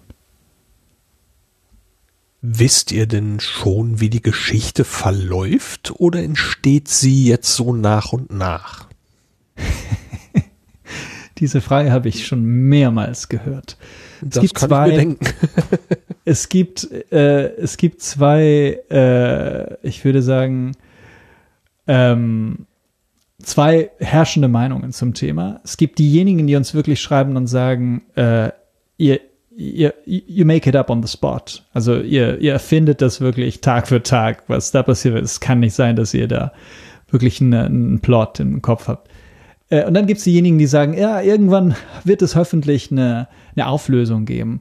[2.43, 8.31] Wisst ihr denn schon, wie die Geschichte verläuft oder entsteht sie jetzt so nach und
[8.31, 8.87] nach?
[11.41, 13.77] Diese Frage habe ich schon mehrmals gehört.
[14.23, 15.17] Es Das gibt zwei,
[16.25, 20.73] es gibt, äh, es gibt zwei, äh, ich würde sagen,
[21.87, 22.67] ähm,
[23.43, 25.61] zwei herrschende Meinungen zum Thema.
[25.65, 28.51] Es gibt diejenigen, die uns wirklich schreiben und sagen, äh,
[28.99, 29.21] ihr,
[29.57, 31.63] ihr, you make it up on the spot.
[31.73, 35.17] Also ihr, ihr erfindet das wirklich Tag für Tag, was da passiert.
[35.17, 36.53] Es kann nicht sein, dass ihr da
[37.11, 39.10] wirklich einen, einen Plot im Kopf habt.
[39.71, 41.75] Äh, Und dann gibt es diejenigen, die sagen, ja, irgendwann
[42.05, 44.61] wird es hoffentlich eine, eine Auflösung geben.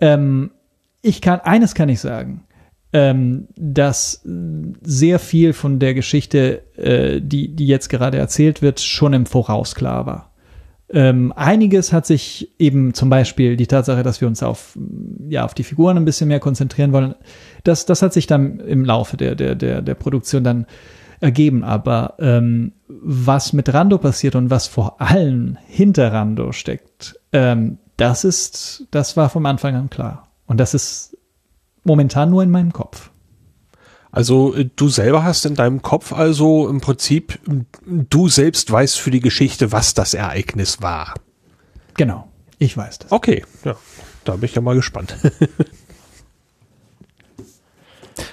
[0.00, 0.50] Ähm,
[1.02, 2.44] ich kann, eines kann ich sagen,
[2.92, 9.12] ähm, dass sehr viel von der Geschichte, äh, die, die jetzt gerade erzählt wird, schon
[9.12, 10.30] im Voraus klar war.
[10.90, 14.78] Ähm, einiges hat sich eben zum Beispiel die Tatsache, dass wir uns auf,
[15.28, 17.14] ja, auf die Figuren ein bisschen mehr konzentrieren wollen,
[17.64, 20.66] das, das hat sich dann im Laufe der, der, der, der Produktion dann
[21.20, 21.64] ergeben.
[21.64, 28.24] Aber ähm, was mit Rando passiert und was vor allem hinter Rando steckt, ähm, das
[28.24, 30.28] ist, das war vom Anfang an klar.
[30.46, 31.16] Und das ist
[31.84, 33.10] momentan nur in meinem Kopf.
[34.10, 37.38] Also äh, du selber hast in deinem Kopf also im Prinzip,
[37.84, 41.14] du selbst weißt für die Geschichte, was das Ereignis war.
[41.94, 42.28] Genau,
[42.58, 43.12] ich weiß das.
[43.12, 43.74] Okay, ja.
[44.24, 45.16] da bin ich ja mal gespannt.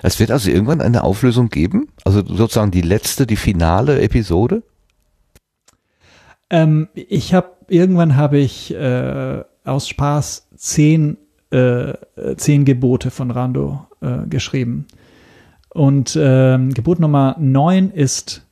[0.01, 1.89] Es wird also irgendwann eine Auflösung geben?
[2.03, 4.63] Also sozusagen die letzte, die finale Episode?
[6.49, 11.17] Ähm, ich habe irgendwann habe ich äh, aus Spaß zehn,
[11.51, 11.93] äh,
[12.35, 14.87] zehn Gebote von Rando äh, geschrieben.
[15.69, 18.45] Und ähm, Gebot Nummer neun ist,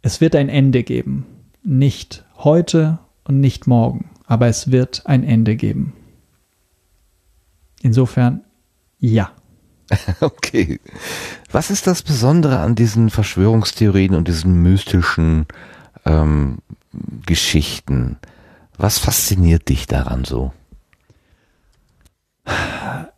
[0.00, 1.26] es wird ein Ende geben.
[1.62, 5.92] Nicht heute und nicht morgen, aber es wird ein Ende geben.
[7.82, 8.44] Insofern,
[8.98, 9.30] ja.
[10.20, 10.80] Okay.
[11.50, 15.46] Was ist das Besondere an diesen Verschwörungstheorien und diesen mystischen
[16.04, 16.58] ähm,
[17.26, 18.18] Geschichten?
[18.76, 20.52] Was fasziniert dich daran so?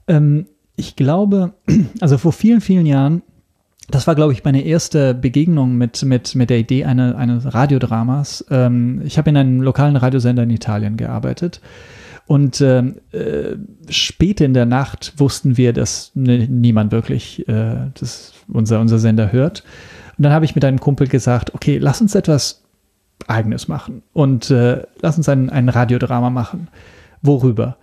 [0.08, 1.54] Ähm, ich glaube,
[2.00, 3.22] also vor vielen, vielen Jahren,
[3.88, 8.44] das war, glaube ich, meine erste Begegnung mit, mit, mit der Idee eine, eines Radiodramas.
[8.50, 11.60] Ähm, ich habe in einem lokalen Radiosender in Italien gearbeitet.
[12.26, 13.56] Und ähm, äh,
[13.88, 19.62] spät in der Nacht wussten wir, dass niemand wirklich äh, das unser, unser Sender hört.
[20.18, 22.64] Und dann habe ich mit einem Kumpel gesagt, okay, lass uns etwas
[23.28, 26.68] Eigenes machen und äh, lass uns ein, ein Radiodrama machen.
[27.22, 27.76] Worüber?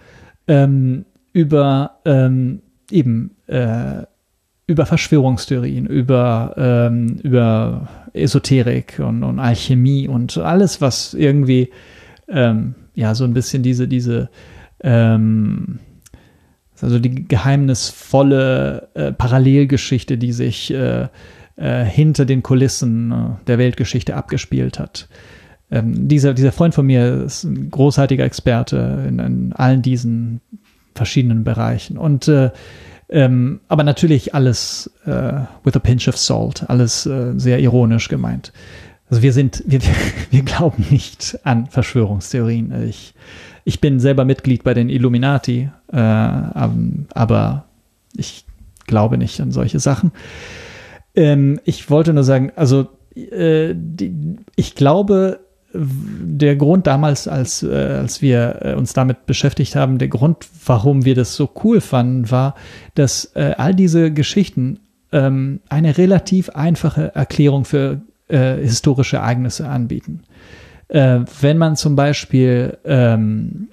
[0.48, 2.62] Ähm, über ähm,
[2.92, 4.04] eben äh,
[4.68, 11.70] über Verschwörungstheorien, über, ähm, über Esoterik und, und Alchemie und alles, was irgendwie
[12.30, 14.30] ähm, ja so ein bisschen diese, diese
[14.82, 15.80] ähm,
[16.84, 21.08] also die geheimnisvolle äh, Parallelgeschichte, die sich äh,
[21.56, 25.08] äh, hinter den Kulissen äh, der Weltgeschichte abgespielt hat.
[25.72, 30.42] Ähm, dieser, dieser Freund von mir ist ein großartiger Experte in, in allen diesen
[30.94, 31.98] verschiedenen Bereichen.
[31.98, 32.52] Und äh,
[33.10, 35.34] ähm, aber natürlich alles äh,
[35.64, 38.52] with a pinch of salt, alles sehr ironisch gemeint.
[39.14, 39.80] Also wir sind, wir,
[40.32, 42.90] wir glauben nicht an Verschwörungstheorien.
[42.90, 43.14] Ich,
[43.64, 47.66] ich bin selber Mitglied bei den Illuminati, äh, aber
[48.18, 48.44] ich
[48.88, 50.14] glaube nicht an solche Sachen.
[51.14, 55.42] Ähm, ich wollte nur sagen, also äh, die, ich glaube,
[55.76, 61.06] der Grund damals, als, äh, als wir äh, uns damit beschäftigt haben, der Grund, warum
[61.06, 62.56] wir das so cool fanden, war,
[62.96, 64.80] dass äh, all diese Geschichten
[65.12, 70.24] ähm, eine relativ einfache Erklärung für äh, historische Ereignisse anbieten.
[70.88, 73.70] Äh, wenn man zum Beispiel, ähm,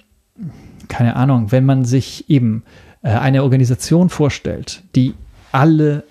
[0.87, 2.63] keine Ahnung, wenn man sich eben
[3.01, 5.13] äh, eine Organisation vorstellt, die
[5.51, 6.03] alle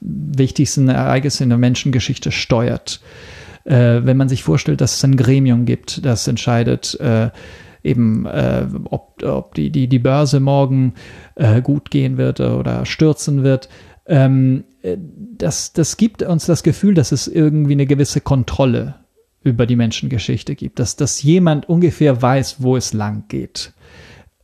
[0.00, 3.00] wichtigsten Ereignisse in der Menschengeschichte steuert,
[3.64, 7.30] äh, wenn man sich vorstellt, dass es ein Gremium gibt, das entscheidet, äh,
[7.82, 10.94] eben, äh, ob, ob die, die, die Börse morgen
[11.34, 13.68] äh, gut gehen wird oder stürzen wird.
[14.06, 18.96] Ähm, äh, das, das gibt uns das Gefühl, dass es irgendwie eine gewisse Kontrolle
[19.42, 23.72] über die Menschengeschichte gibt, dass, dass jemand ungefähr weiß, wo es lang geht.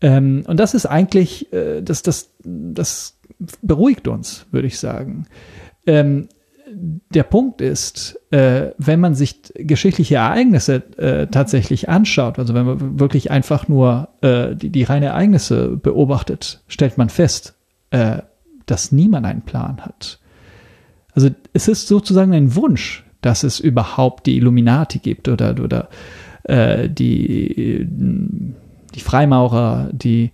[0.00, 3.18] Ähm, und das ist eigentlich, äh, das, das, das
[3.62, 5.26] beruhigt uns, würde ich sagen.
[5.86, 6.28] Ähm,
[6.68, 12.98] der Punkt ist, äh, wenn man sich geschichtliche Ereignisse äh, tatsächlich anschaut, also wenn man
[12.98, 17.54] wirklich einfach nur äh, die, die reine Ereignisse beobachtet, stellt man fest,
[17.90, 18.22] äh,
[18.66, 20.18] dass niemand einen Plan hat.
[21.16, 25.88] Also es ist sozusagen ein Wunsch, dass es überhaupt die Illuminati gibt oder, oder
[26.44, 27.86] äh, die,
[28.94, 30.30] die Freimaurer, die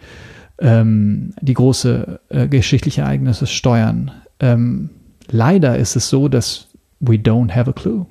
[0.58, 4.10] ähm, die große äh, geschichtliche Ereignisse steuern.
[4.40, 4.90] Ähm,
[5.30, 6.68] leider ist es so, dass
[7.00, 8.06] we don't have a clue.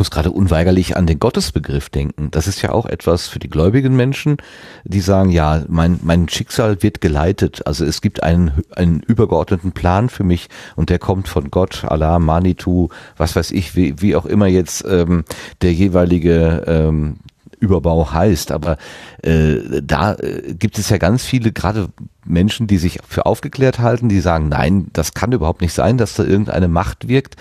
[0.00, 2.30] Muss gerade unweigerlich an den Gottesbegriff denken.
[2.30, 4.38] Das ist ja auch etwas für die gläubigen Menschen,
[4.84, 7.66] die sagen, ja, mein, mein Schicksal wird geleitet.
[7.66, 12.18] Also es gibt einen, einen übergeordneten Plan für mich und der kommt von Gott, Allah,
[12.18, 15.24] Manitou, was weiß ich, wie, wie auch immer jetzt ähm,
[15.60, 17.18] der jeweilige ähm,
[17.58, 18.52] Überbau heißt.
[18.52, 18.78] Aber
[19.22, 21.90] äh, da äh, gibt es ja ganz viele, gerade
[22.24, 26.14] Menschen, die sich für aufgeklärt halten, die sagen, nein, das kann überhaupt nicht sein, dass
[26.14, 27.36] da irgendeine Macht wirkt.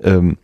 [0.00, 0.38] Ähm,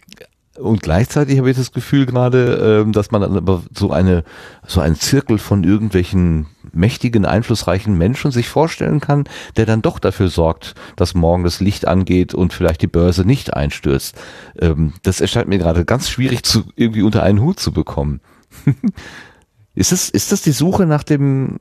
[0.60, 4.24] und gleichzeitig habe ich das Gefühl gerade, ähm, dass man dann aber so eine,
[4.66, 9.24] so einen Zirkel von irgendwelchen mächtigen, einflussreichen Menschen sich vorstellen kann,
[9.56, 13.54] der dann doch dafür sorgt, dass morgen das Licht angeht und vielleicht die Börse nicht
[13.54, 14.16] einstürzt.
[14.58, 18.20] Ähm, das erscheint mir gerade ganz schwierig zu, irgendwie unter einen Hut zu bekommen.
[19.74, 21.58] ist das, ist das die Suche nach dem,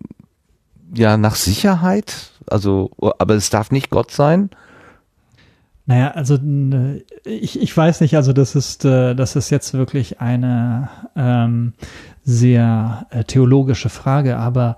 [0.93, 2.31] ja, nach Sicherheit?
[2.47, 4.49] Also, aber es darf nicht Gott sein?
[5.89, 6.37] Naja, also
[7.25, 11.73] ich, ich weiß nicht, also das ist, äh, das ist jetzt wirklich eine ähm,
[12.23, 14.77] sehr äh, theologische Frage, aber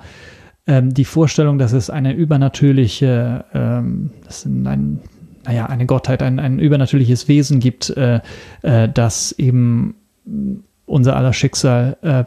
[0.68, 5.02] ähm, die Vorstellung, dass es eine übernatürliche, ähm, das ein,
[5.44, 8.22] naja, eine Gottheit, ein, ein übernatürliches Wesen gibt, äh,
[8.62, 9.96] äh, das eben
[10.86, 12.24] unser aller Schicksal äh,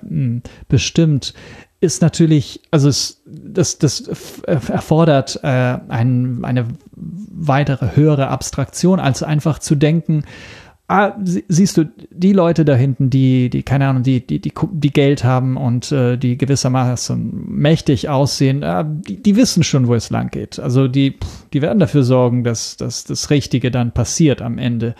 [0.69, 1.33] bestimmt,
[1.85, 4.09] ist natürlich, also es, das, das
[4.47, 6.67] erfordert äh, ein, eine
[6.97, 10.25] weitere höhere Abstraktion, als einfach zu denken,
[10.89, 14.93] ah, siehst du, die Leute da hinten, die, die, keine Ahnung, die, die, die, die
[14.93, 20.11] Geld haben und äh, die gewissermaßen mächtig aussehen, äh, die, die wissen schon, wo es
[20.11, 20.59] lang geht.
[20.59, 21.19] Also die,
[21.53, 24.95] die werden dafür sorgen, dass, dass das Richtige dann passiert am Ende.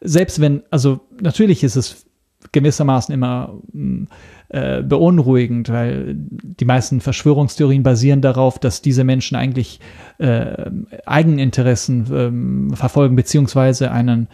[0.00, 2.06] Selbst wenn, also natürlich ist es
[2.50, 4.08] gewissermaßen immer hm,
[4.52, 9.80] äh, beunruhigend, weil die meisten Verschwörungstheorien basieren darauf, dass diese Menschen eigentlich
[10.18, 10.70] äh,
[11.06, 14.28] Eigeninteressen äh, verfolgen, beziehungsweise einen,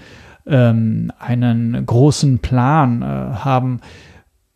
[0.46, 3.80] ähm, einen großen Plan äh, haben,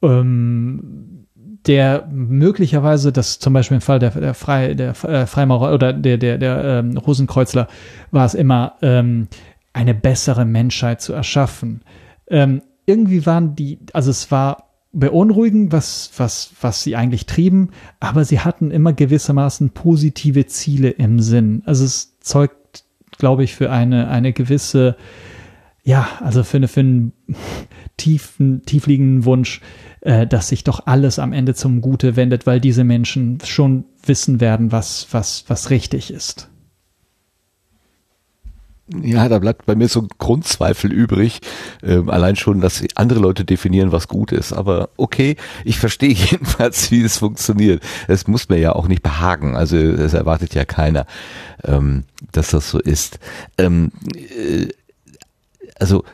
[0.03, 1.27] ähm,
[1.67, 6.19] der möglicherweise, das zum Beispiel im Fall der, der, Frei, der äh, Freimaurer oder der,
[6.19, 7.69] der, der ähm, Rosenkreuzler
[8.11, 9.29] war es immer, ähm,
[9.73, 11.83] eine bessere Menschheit zu erschaffen.
[12.27, 18.25] Ähm, irgendwie waren die, also es war beunruhigend, was, was, was sie eigentlich trieben, aber
[18.25, 21.63] sie hatten immer gewissermaßen positive Ziele im Sinn.
[21.65, 22.85] Also es zeugt,
[23.19, 24.97] glaube ich, für eine, eine gewisse,
[25.83, 27.13] ja, also für, eine, für einen
[27.97, 29.63] tiefen, tiefliegenden Wunsch,
[30.03, 34.41] äh, dass sich doch alles am Ende zum Gute wendet, weil diese Menschen schon wissen
[34.41, 36.52] werden, was, was, was richtig ist.
[39.01, 41.41] Ja, da bleibt bei mir so ein Grundzweifel übrig.
[41.83, 44.53] Ähm, allein schon, dass andere Leute definieren, was gut ist.
[44.53, 47.83] Aber okay, ich verstehe jedenfalls, wie es funktioniert.
[48.09, 49.57] Es muss mir ja auch nicht behagen.
[49.57, 51.07] Also es erwartet ja keiner,
[51.65, 53.19] ähm, dass das so ist.
[53.59, 54.69] Ähm, äh,
[55.79, 56.05] also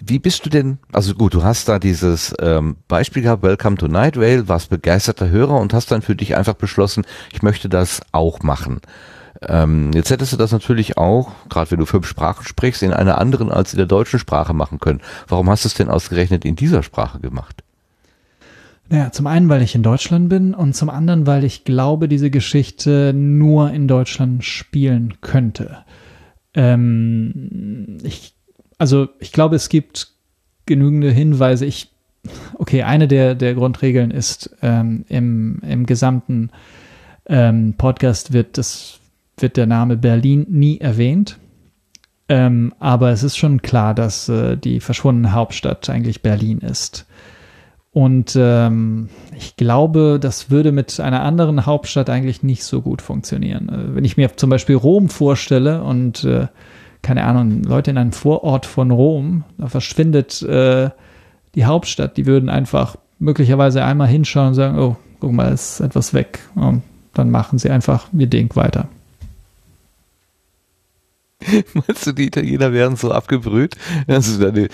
[0.00, 3.88] wie bist du denn, also gut, du hast da dieses ähm, Beispiel gehabt, Welcome to
[3.88, 8.00] Night Vale, warst begeisterter Hörer und hast dann für dich einfach beschlossen, ich möchte das
[8.12, 8.80] auch machen.
[9.46, 13.18] Ähm, jetzt hättest du das natürlich auch, gerade wenn du fünf Sprachen sprichst, in einer
[13.18, 15.00] anderen als in der deutschen Sprache machen können.
[15.28, 17.62] Warum hast du es denn ausgerechnet in dieser Sprache gemacht?
[18.90, 22.30] Naja, zum einen, weil ich in Deutschland bin und zum anderen, weil ich glaube, diese
[22.30, 25.84] Geschichte nur in Deutschland spielen könnte.
[26.54, 28.34] Ähm, ich,
[28.78, 30.12] also ich glaube, es gibt
[30.64, 31.66] genügende Hinweise.
[31.66, 31.92] Ich,
[32.54, 36.50] okay, eine der, der Grundregeln ist, ähm, im, im gesamten
[37.26, 39.00] ähm, Podcast wird das
[39.42, 41.38] wird der Name Berlin nie erwähnt.
[42.28, 47.06] Ähm, aber es ist schon klar, dass äh, die verschwundene Hauptstadt eigentlich Berlin ist.
[47.90, 53.68] Und ähm, ich glaube, das würde mit einer anderen Hauptstadt eigentlich nicht so gut funktionieren.
[53.68, 56.48] Äh, wenn ich mir zum Beispiel Rom vorstelle und äh,
[57.02, 60.90] keine Ahnung, Leute in einem Vorort von Rom, da verschwindet äh,
[61.54, 66.12] die Hauptstadt, die würden einfach möglicherweise einmal hinschauen und sagen, oh, guck mal, ist etwas
[66.12, 66.40] weg.
[66.54, 66.82] Und
[67.14, 68.88] dann machen sie einfach ihr Ding weiter.
[71.74, 73.76] Meinst du, die Italiener wären so abgebrüht?
[74.06, 74.68] Also deine,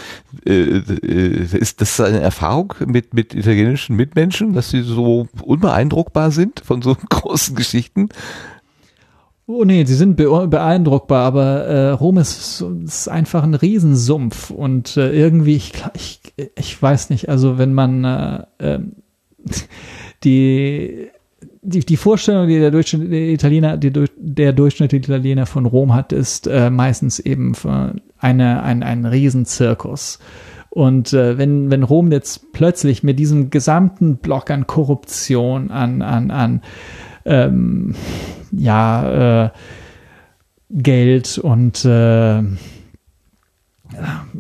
[0.47, 6.61] äh, äh, ist das eine Erfahrung mit, mit italienischen Mitmenschen, dass sie so unbeeindruckbar sind
[6.65, 8.09] von so großen Geschichten?
[9.47, 15.13] Oh nee, sie sind beeindruckbar, aber äh, Rom ist, ist einfach ein Riesensumpf und äh,
[15.13, 16.21] irgendwie, ich, ich,
[16.57, 18.93] ich weiß nicht, also wenn man äh, ähm,
[20.25, 21.11] die
[21.65, 26.13] die, die Vorstellung, die der Durchschnitt der Italiener, die, der Durchschnitt Italiener von Rom hat,
[26.13, 27.55] ist äh, meistens eben
[28.19, 30.19] eine, ein, ein Riesenzirkus.
[30.71, 36.31] Und äh, wenn, wenn Rom jetzt plötzlich mit diesem gesamten Block an Korruption, an, an,
[36.31, 36.63] an
[37.25, 37.95] ähm,
[38.53, 39.51] ja, äh,
[40.71, 42.41] Geld und äh,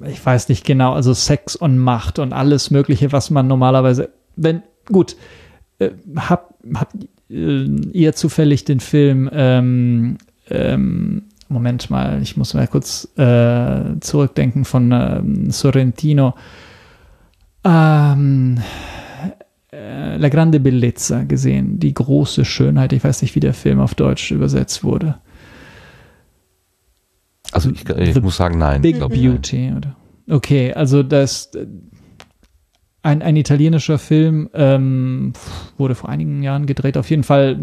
[0.06, 4.62] ich weiß nicht genau, also Sex und Macht und alles Mögliche, was man normalerweise, wenn,
[4.86, 5.16] gut,
[5.78, 6.96] äh, hab, habt
[7.30, 10.18] äh, ihr zufällig den Film, ähm,
[10.50, 16.34] ähm, Moment mal, ich muss mal kurz äh, zurückdenken von ähm, Sorrentino.
[17.64, 18.60] Ähm,
[19.72, 22.92] äh, La Grande Bellezza gesehen, die große Schönheit.
[22.92, 25.16] Ich weiß nicht, wie der Film auf Deutsch übersetzt wurde.
[27.52, 28.82] Also ich, ich muss sagen, nein.
[28.82, 29.76] Big Beauty, nein.
[29.76, 29.96] oder?
[30.28, 31.50] Okay, also das
[33.04, 35.34] ein, ein italienischer Film, ähm,
[35.76, 36.96] wurde vor einigen Jahren gedreht.
[36.96, 37.58] Auf jeden Fall,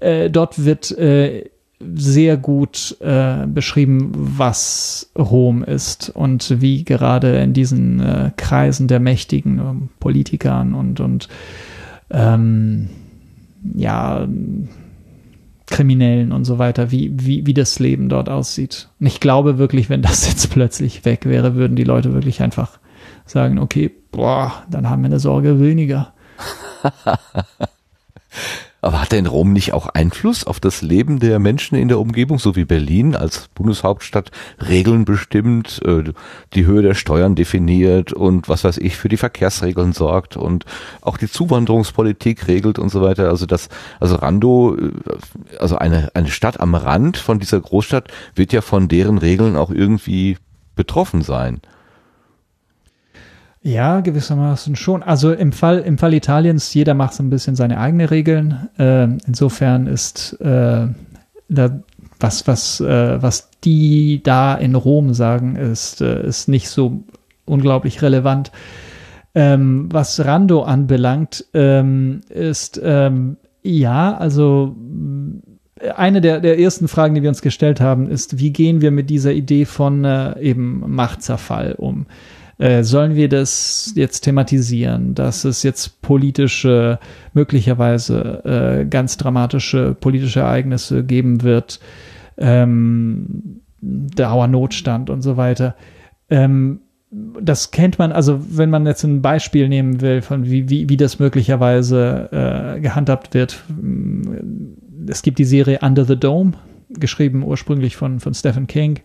[0.00, 1.50] äh, dort wird äh,
[1.94, 9.00] sehr gut äh, beschrieben, was Rom ist und wie gerade in diesen äh, Kreisen der
[9.00, 11.28] mächtigen äh, Politikern und, und
[12.10, 12.88] ähm,
[13.74, 14.28] ja,
[15.66, 18.90] Kriminellen und so weiter, wie, wie, wie das Leben dort aussieht.
[19.00, 22.78] Und ich glaube wirklich, wenn das jetzt plötzlich weg wäre, würden die Leute wirklich einfach
[23.32, 26.12] sagen, okay, boah, dann haben wir eine Sorge weniger.
[28.84, 32.40] Aber hat denn Rom nicht auch Einfluss auf das Leben der Menschen in der Umgebung,
[32.40, 34.32] so wie Berlin als Bundeshauptstadt
[34.68, 36.12] Regeln bestimmt, äh,
[36.54, 40.64] die Höhe der Steuern definiert und was weiß ich für die Verkehrsregeln sorgt und
[41.00, 43.28] auch die Zuwanderungspolitik regelt und so weiter.
[43.28, 43.68] Also das,
[44.00, 44.90] also Rando, äh,
[45.60, 49.70] also eine, eine Stadt am Rand von dieser Großstadt wird ja von deren Regeln auch
[49.70, 50.38] irgendwie
[50.74, 51.60] betroffen sein.
[53.62, 55.04] Ja, gewissermaßen schon.
[55.04, 58.68] Also im Fall, im Fall Italiens, jeder macht so ein bisschen seine eigenen Regeln.
[58.76, 60.88] Äh, insofern ist äh,
[61.48, 61.80] da,
[62.18, 67.04] was, was, äh, was die da in Rom sagen, ist, äh, ist nicht so
[67.44, 68.50] unglaublich relevant.
[69.34, 74.74] Ähm, was Rando anbelangt, ähm, ist ähm, ja, also
[75.96, 79.08] eine der, der ersten Fragen, die wir uns gestellt haben, ist, wie gehen wir mit
[79.08, 82.06] dieser Idee von äh, eben Machtzerfall um?
[82.58, 86.98] Äh, sollen wir das jetzt thematisieren, dass es jetzt politische,
[87.32, 91.80] möglicherweise äh, ganz dramatische politische Ereignisse geben wird,
[92.38, 95.74] ähm, Dauernotstand und so weiter.
[96.30, 96.80] Ähm,
[97.10, 100.96] das kennt man, also wenn man jetzt ein Beispiel nehmen will, von wie, wie, wie
[100.96, 102.28] das möglicherweise
[102.76, 103.62] äh, gehandhabt wird.
[105.08, 106.52] Es gibt die Serie Under the Dome,
[106.88, 109.00] geschrieben ursprünglich von, von Stephen King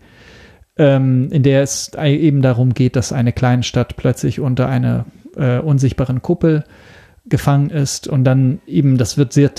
[0.78, 5.04] ähm, in der es eben darum geht, dass eine Kleinstadt plötzlich unter einer
[5.36, 6.64] äh, unsichtbaren Kuppel
[7.26, 9.50] gefangen ist und dann eben, das wird sehr,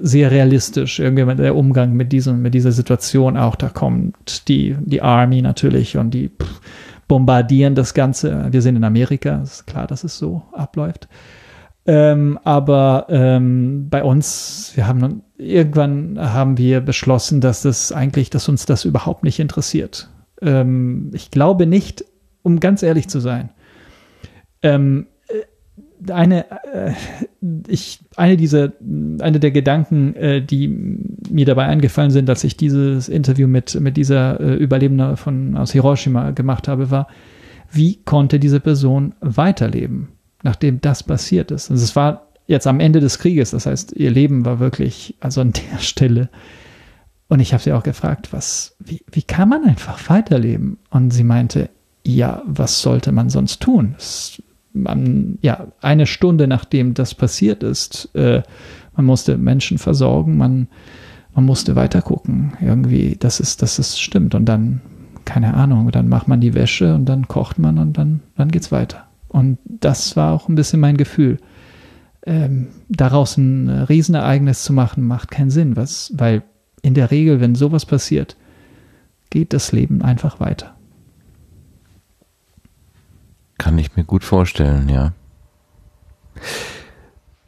[0.00, 5.00] sehr realistisch, irgendwie der Umgang mit diesem, mit dieser Situation auch, da kommt die, die
[5.00, 6.60] Army natürlich und die pff,
[7.08, 8.48] bombardieren das Ganze.
[8.50, 11.08] Wir sind in Amerika, ist klar, dass es so abläuft.
[11.86, 18.48] Ähm, aber ähm, bei uns, wir haben irgendwann haben wir beschlossen, dass das eigentlich, dass
[18.48, 20.08] uns das überhaupt nicht interessiert
[20.42, 22.04] ähm, ich glaube nicht,
[22.42, 23.50] um ganz ehrlich zu sein.
[24.62, 26.92] Ähm, äh, eine, äh,
[27.68, 28.72] ich, eine dieser,
[29.20, 33.96] eine der Gedanken, äh, die mir dabei eingefallen sind, als ich dieses Interview mit, mit
[33.96, 37.08] dieser äh, Überlebende von, aus Hiroshima gemacht habe, war,
[37.70, 40.08] wie konnte diese Person weiterleben,
[40.42, 41.70] nachdem das passiert ist?
[41.70, 45.40] Also es war jetzt am Ende des Krieges, das heißt, ihr Leben war wirklich, also
[45.40, 46.28] an der Stelle
[47.34, 50.78] und ich habe sie auch gefragt, was, wie, wie kann man einfach weiterleben?
[50.90, 51.68] Und sie meinte,
[52.06, 53.96] ja, was sollte man sonst tun?
[53.98, 54.40] Es,
[54.72, 58.44] man, ja, eine Stunde nachdem das passiert ist, äh,
[58.94, 60.68] man musste Menschen versorgen, man,
[61.34, 62.52] man musste weiter gucken.
[62.60, 64.36] Irgendwie, das ist, das ist stimmt.
[64.36, 64.80] Und dann,
[65.24, 68.70] keine Ahnung, dann macht man die Wäsche und dann kocht man und dann, dann geht's
[68.70, 69.08] weiter.
[69.26, 71.38] Und das war auch ein bisschen mein Gefühl.
[72.26, 76.44] Ähm, daraus ein Riesenereignis zu machen, macht keinen Sinn, was, weil
[76.84, 78.36] in der Regel, wenn sowas passiert,
[79.30, 80.76] geht das Leben einfach weiter.
[83.56, 85.12] Kann ich mir gut vorstellen, ja.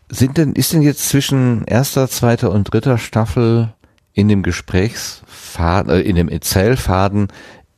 [0.08, 3.74] Sind denn, ist denn jetzt zwischen erster, zweiter und dritter Staffel
[4.14, 7.28] in dem Gesprächsfaden, äh, in dem Erzählfaden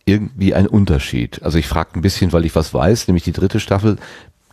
[0.05, 1.43] irgendwie ein Unterschied?
[1.43, 3.97] Also ich frage ein bisschen, weil ich was weiß, nämlich die dritte Staffel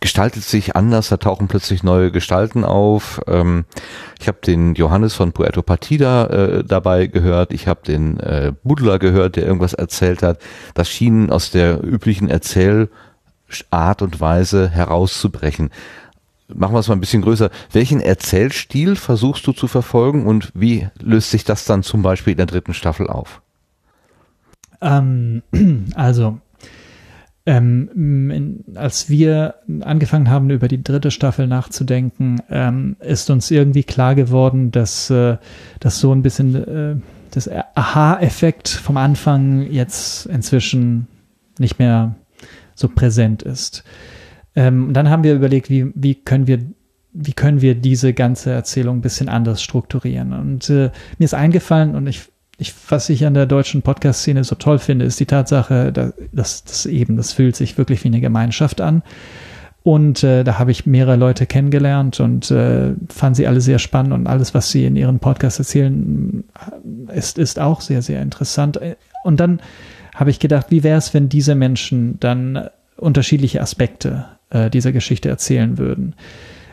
[0.00, 3.20] gestaltet sich anders, da tauchen plötzlich neue Gestalten auf.
[3.26, 3.64] Ähm,
[4.20, 8.98] ich habe den Johannes von Puerto Partida äh, dabei gehört, ich habe den äh, Budler
[8.98, 10.38] gehört, der irgendwas erzählt hat.
[10.74, 12.90] Das schien aus der üblichen Erzählart
[14.02, 15.70] und Weise herauszubrechen.
[16.48, 17.50] Machen wir es mal ein bisschen größer.
[17.72, 22.36] Welchen Erzählstil versuchst du zu verfolgen und wie löst sich das dann zum Beispiel in
[22.36, 23.40] der dritten Staffel auf?
[24.80, 25.42] Ähm,
[25.94, 26.38] also
[27.46, 33.84] ähm, in, als wir angefangen haben, über die dritte Staffel nachzudenken, ähm, ist uns irgendwie
[33.84, 35.36] klar geworden, dass, äh,
[35.78, 36.96] dass so ein bisschen äh,
[37.30, 41.06] das Aha-Effekt vom Anfang jetzt inzwischen
[41.58, 42.16] nicht mehr
[42.74, 43.84] so präsent ist.
[44.56, 46.58] Ähm, dann haben wir überlegt, wie, wie können wir
[47.18, 50.34] wie können wir diese ganze Erzählung ein bisschen anders strukturieren?
[50.34, 52.24] Und äh, mir ist eingefallen, und ich
[52.58, 55.92] ich, was ich an der deutschen Podcast-Szene so toll finde, ist die Tatsache,
[56.32, 59.02] dass das eben, das fühlt sich wirklich wie eine Gemeinschaft an.
[59.82, 64.14] Und äh, da habe ich mehrere Leute kennengelernt und äh, fand sie alle sehr spannend
[64.14, 66.42] und alles, was sie in ihren Podcasts erzählen,
[67.14, 68.80] ist, ist auch sehr, sehr interessant.
[69.22, 69.60] Und dann
[70.14, 75.28] habe ich gedacht, wie wäre es, wenn diese Menschen dann unterschiedliche Aspekte äh, dieser Geschichte
[75.28, 76.14] erzählen würden.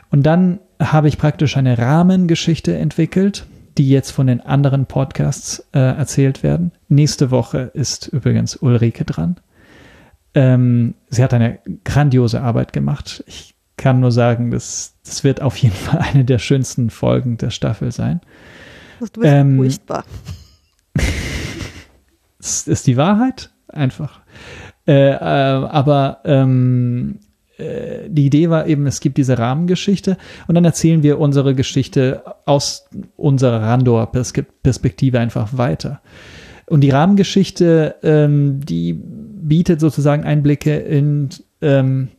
[0.10, 3.46] Und dann habe ich praktisch eine Rahmengeschichte entwickelt,
[3.78, 6.72] die jetzt von den anderen Podcasts äh, erzählt werden.
[6.90, 9.38] Nächste Woche ist übrigens Ulrike dran.
[10.36, 13.24] Ähm, sie hat eine grandiose Arbeit gemacht.
[13.28, 17.50] Ich kann nur sagen, das, das wird auf jeden Fall eine der schönsten Folgen der
[17.50, 18.22] Staffel sein.
[19.00, 20.06] Du bist ähm, furchtbar.
[22.38, 24.22] das ist die Wahrheit, einfach.
[24.88, 27.20] Äh, äh, aber ähm,
[27.64, 30.18] äh, die Idee war eben, es gibt diese Rahmengeschichte
[30.48, 32.86] und dann erzählen wir unsere Geschichte aus
[33.16, 36.02] unserer Randor-Perspektive einfach weiter.
[36.68, 41.30] Und die Rahmengeschichte, ähm, die bietet sozusagen Einblicke in,
[41.62, 42.10] ähm,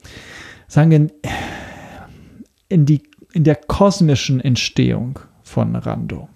[0.68, 1.10] sagen wir,
[2.68, 3.02] in die,
[3.32, 6.28] in der kosmischen Entstehung von Rando.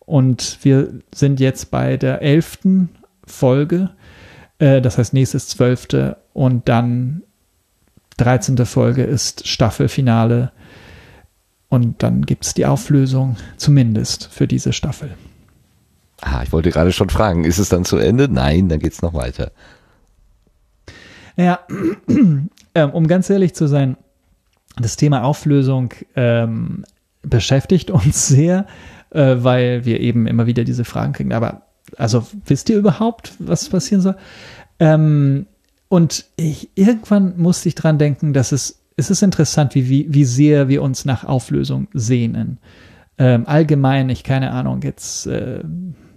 [0.00, 2.90] Und wir sind jetzt bei der elften
[3.26, 3.90] Folge,
[4.58, 7.22] äh, das heißt nächstes zwölfte und dann
[8.16, 8.64] 13.
[8.66, 10.52] Folge ist Staffelfinale
[11.68, 15.14] und dann gibt es die Auflösung, zumindest für diese Staffel.
[16.20, 18.28] Ah, ich wollte gerade schon fragen, ist es dann zu Ende?
[18.28, 19.50] Nein, dann geht es noch weiter.
[21.36, 21.60] Naja,
[22.74, 23.96] ähm, um ganz ehrlich zu sein,
[24.76, 26.84] das Thema Auflösung ähm,
[27.22, 28.66] beschäftigt uns sehr,
[29.10, 31.32] äh, weil wir eben immer wieder diese Fragen kriegen.
[31.32, 31.62] Aber
[31.96, 34.16] also wisst ihr überhaupt, was passieren soll?
[34.78, 35.46] Ähm,
[35.94, 40.24] und ich, irgendwann musste ich dran denken, dass es, es ist interessant, wie, wie, wie
[40.24, 42.58] sehr wir uns nach Auflösung sehnen.
[43.16, 45.60] Ähm, allgemein, ich keine Ahnung, jetzt äh,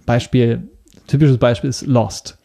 [0.04, 0.68] Beispiel,
[1.06, 2.38] typisches Beispiel ist Lost.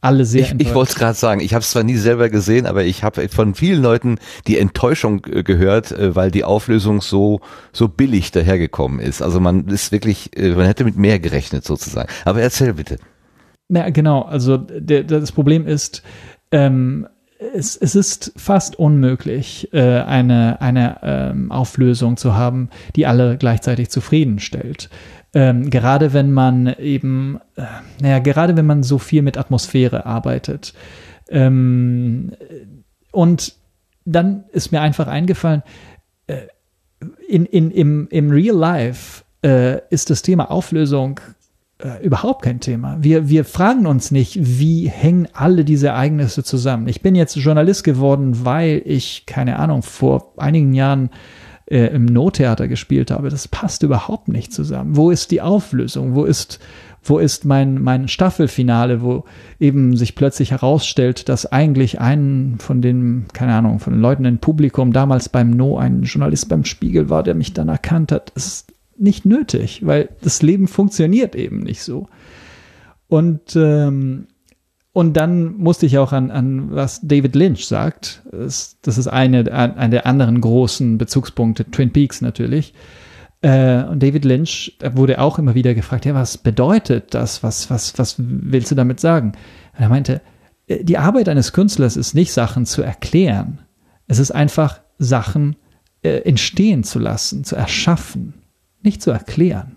[0.00, 2.64] Alle sehr Ich, ich wollte es gerade sagen, ich habe es zwar nie selber gesehen,
[2.64, 7.40] aber ich habe von vielen Leuten die Enttäuschung äh, gehört, äh, weil die Auflösung so
[7.72, 9.20] so billig dahergekommen ist.
[9.20, 12.08] Also man ist wirklich, äh, man hätte mit mehr gerechnet sozusagen.
[12.24, 12.98] Aber erzähl bitte.
[13.68, 16.02] Na genau, also der, das Problem ist,
[16.50, 17.06] ähm,
[17.38, 23.90] es, es ist fast unmöglich, äh, eine, eine ähm, Auflösung zu haben, die alle gleichzeitig
[23.90, 24.90] zufriedenstellt.
[25.34, 27.62] Ähm, gerade wenn man eben, äh,
[28.00, 30.74] naja, gerade wenn man so viel mit Atmosphäre arbeitet.
[31.28, 32.32] Ähm,
[33.12, 33.54] und
[34.04, 35.62] dann ist mir einfach eingefallen,
[36.26, 36.46] äh,
[37.28, 41.20] in, in, im, im Real Life äh, ist das Thema Auflösung
[41.78, 42.98] äh, überhaupt kein Thema.
[43.00, 46.88] Wir, wir fragen uns nicht, wie hängen alle diese Ereignisse zusammen.
[46.88, 51.10] Ich bin jetzt Journalist geworden, weil ich, keine Ahnung, vor einigen Jahren
[51.66, 53.28] äh, im No-Theater gespielt habe.
[53.30, 54.96] Das passt überhaupt nicht zusammen.
[54.96, 56.14] Wo ist die Auflösung?
[56.14, 56.58] Wo ist,
[57.02, 59.24] wo ist mein, mein Staffelfinale, wo
[59.60, 64.38] eben sich plötzlich herausstellt, dass eigentlich ein von den, keine Ahnung, von den Leuten im
[64.38, 68.32] Publikum damals beim No ein Journalist beim Spiegel war, der mich dann erkannt hat.
[68.34, 72.08] Das ist nicht nötig, weil das Leben funktioniert eben nicht so.
[73.08, 74.28] Und, ähm,
[74.92, 78.22] und dann musste ich auch an, an was David Lynch sagt.
[78.30, 82.74] Das, ist eine, eine der anderen großen Bezugspunkte, Twin Peaks natürlich.
[83.40, 87.42] Äh, und David Lynch wurde auch immer wieder gefragt, ja, was bedeutet das?
[87.42, 89.32] Was, was, was willst du damit sagen?
[89.74, 90.20] Und er meinte,
[90.66, 93.60] äh, die Arbeit eines Künstlers ist nicht Sachen zu erklären.
[94.08, 95.56] Es ist einfach Sachen
[96.02, 98.34] äh, entstehen zu lassen, zu erschaffen
[98.82, 99.76] nicht zu erklären.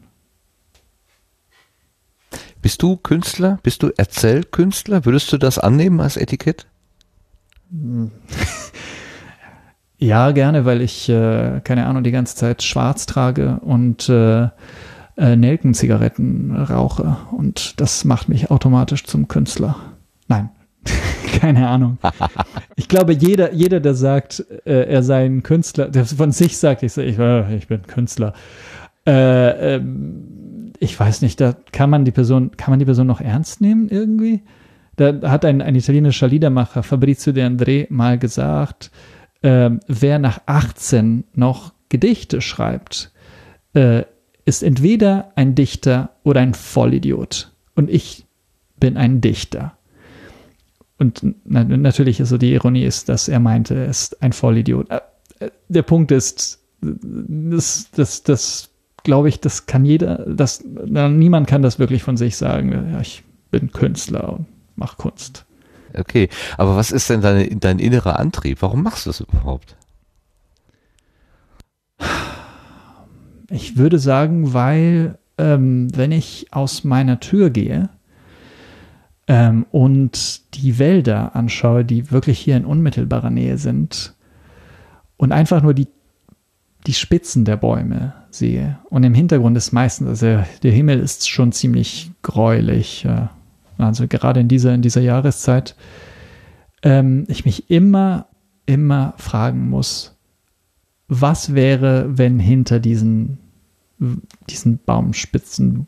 [2.62, 3.60] Bist du Künstler?
[3.64, 5.06] Bist du Erzählkünstler?
[5.06, 6.68] Würdest du das annehmen als Etikett?
[10.04, 14.46] Ja, gerne, weil ich, äh, keine Ahnung, die ganze Zeit schwarz trage und äh,
[15.16, 17.18] äh, Nelkenzigaretten rauche.
[17.32, 19.76] Und das macht mich automatisch zum Künstler.
[20.28, 20.50] Nein,
[21.40, 22.00] keine Ahnung.
[22.76, 26.82] Ich glaube, jeder, jeder, der sagt, äh, er sei ein Künstler, der von sich sagt,
[26.82, 28.34] ich, ich, äh, ich bin Künstler,
[29.06, 33.22] äh, ähm, ich weiß nicht, da kann man die Person, kann man die Person noch
[33.22, 34.42] ernst nehmen irgendwie?
[34.96, 38.92] Da hat ein, ein italienischer Liedermacher, Fabrizio De André, mal gesagt,
[39.42, 43.12] äh, wer nach 18 noch Gedichte schreibt,
[43.74, 44.04] äh,
[44.46, 47.52] ist entweder ein Dichter oder ein Vollidiot.
[47.76, 48.26] Und ich
[48.80, 49.78] bin ein Dichter.
[50.98, 54.90] Und na, natürlich ist so die Ironie ist, dass er meinte, er ist ein Vollidiot.
[54.90, 55.00] Äh,
[55.40, 58.71] äh, der Punkt ist, das, das, das
[59.04, 62.92] glaube ich, das kann jeder, das, niemand kann das wirklich von sich sagen.
[62.92, 64.46] Ja, ich bin Künstler und
[64.76, 65.46] mache Kunst.
[65.94, 68.62] Okay, aber was ist denn deine, dein innerer Antrieb?
[68.62, 69.76] Warum machst du das überhaupt?
[73.50, 77.90] Ich würde sagen, weil ähm, wenn ich aus meiner Tür gehe
[79.28, 84.16] ähm, und die Wälder anschaue, die wirklich hier in unmittelbarer Nähe sind
[85.18, 85.88] und einfach nur die,
[86.88, 88.80] die Spitzen der Bäume sehe.
[88.90, 93.08] Und im Hintergrund ist meistens, also der Himmel ist schon ziemlich gräulich.
[93.78, 95.76] Also gerade in dieser, in dieser Jahreszeit,
[96.84, 98.28] ähm, ich mich immer,
[98.66, 100.18] immer fragen muss,
[101.08, 103.38] was wäre, wenn hinter diesen,
[104.50, 105.88] diesen Baumspitzen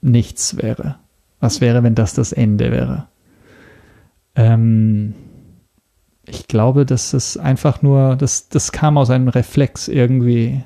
[0.00, 0.96] nichts wäre?
[1.40, 3.08] Was wäre, wenn das das Ende wäre?
[4.34, 5.14] Ähm,
[6.26, 10.62] ich glaube, dass es einfach nur, das, das kam aus einem Reflex irgendwie.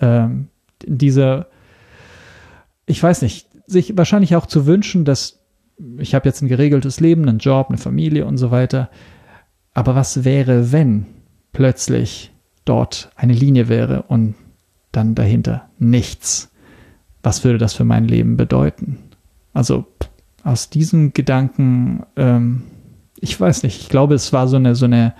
[0.00, 0.48] Ähm,
[0.84, 1.46] dieser,
[2.86, 5.40] ich weiß nicht, sich wahrscheinlich auch zu wünschen, dass
[5.98, 8.90] ich habe jetzt ein geregeltes Leben, einen Job, eine Familie und so weiter.
[9.74, 11.06] Aber was wäre, wenn
[11.52, 12.32] plötzlich
[12.64, 14.34] dort eine Linie wäre und
[14.92, 16.50] dann dahinter nichts,
[17.22, 18.98] was würde das für mein Leben bedeuten?
[19.52, 19.84] Also
[20.44, 22.62] aus diesem Gedanken, ähm,
[23.26, 25.12] ich weiß nicht, ich glaube, es war so eine, so eine,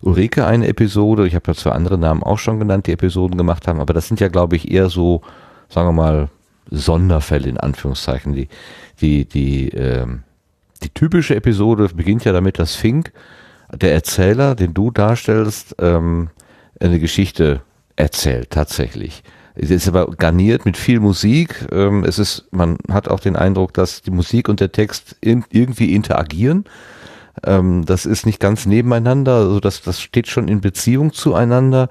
[0.03, 1.27] Ulrike eine Episode.
[1.27, 4.09] Ich habe ja zwei andere Namen auch schon genannt, die Episoden gemacht haben, aber das
[4.09, 5.23] sind ja, glaube ich, eher so,
[5.69, 6.29] sagen wir mal,
[6.71, 8.33] Sonderfälle in Anführungszeichen.
[8.33, 8.49] Die,
[9.01, 10.23] die, die, ähm,
[10.83, 13.13] die typische Episode beginnt ja damit, dass Fink,
[13.73, 16.31] der Erzähler, den du darstellst, ähm,
[16.81, 17.63] eine Geschichte
[17.97, 19.23] erzählt, tatsächlich.
[19.55, 21.67] Es ist aber garniert mit viel Musik.
[21.71, 25.45] Ähm, es ist, man hat auch den Eindruck, dass die Musik und der Text in,
[25.51, 26.65] irgendwie interagieren.
[27.45, 31.89] Ähm, das ist nicht ganz nebeneinander, also das, das steht schon in Beziehung zueinander.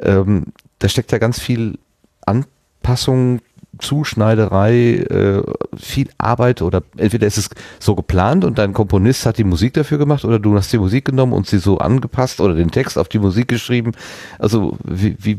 [0.00, 0.46] Ähm,
[0.78, 1.78] da steckt ja ganz viel
[2.26, 3.40] Anpassung,
[3.78, 5.42] Zuschneiderei, äh,
[5.76, 9.98] viel Arbeit oder entweder ist es so geplant und dein Komponist hat die Musik dafür
[9.98, 13.08] gemacht oder du hast die Musik genommen und sie so angepasst oder den Text auf
[13.08, 13.92] die Musik geschrieben.
[14.38, 15.38] Also wie, wie,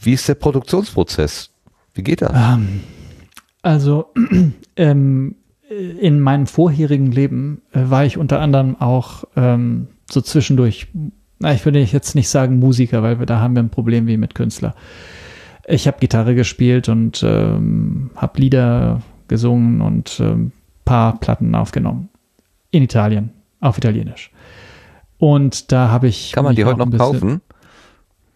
[0.00, 1.50] wie ist der Produktionsprozess?
[1.94, 2.32] Wie geht das?
[2.34, 2.80] Ähm,
[3.62, 4.12] also
[4.76, 5.36] ähm,
[5.70, 10.88] in meinem vorherigen Leben äh, war ich unter anderem auch ähm, so zwischendurch,
[11.38, 14.16] na, ich würde jetzt nicht sagen Musiker, weil wir da haben wir ein Problem wie
[14.16, 14.74] mit Künstler.
[15.66, 20.50] Ich habe Gitarre gespielt und ähm, habe Lieder gesungen und ähm,
[20.84, 22.08] paar Platten aufgenommen.
[22.72, 23.30] In Italien,
[23.60, 24.32] auf Italienisch.
[25.18, 26.32] Und da habe ich.
[26.32, 27.42] Kann man die heute noch kaufen?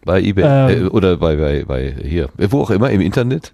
[0.05, 3.53] Bei eBay ähm, äh, oder bei, bei, bei hier, wo auch immer, im Internet?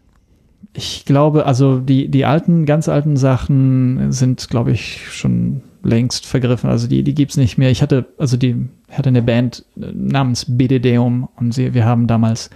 [0.74, 6.70] Ich glaube, also die, die alten, ganz alten Sachen sind, glaube ich, schon längst vergriffen.
[6.70, 7.72] Also die, die gibt's nicht mehr.
[7.72, 12.50] Ich hatte, also die hatte eine Band namens Bededeum und sie, wir haben damals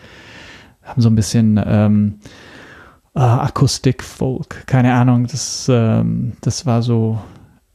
[0.84, 2.19] haben so ein bisschen ähm,
[3.15, 5.27] äh, Akustik, Folk, keine Ahnung.
[5.27, 7.19] Das, ähm, das war so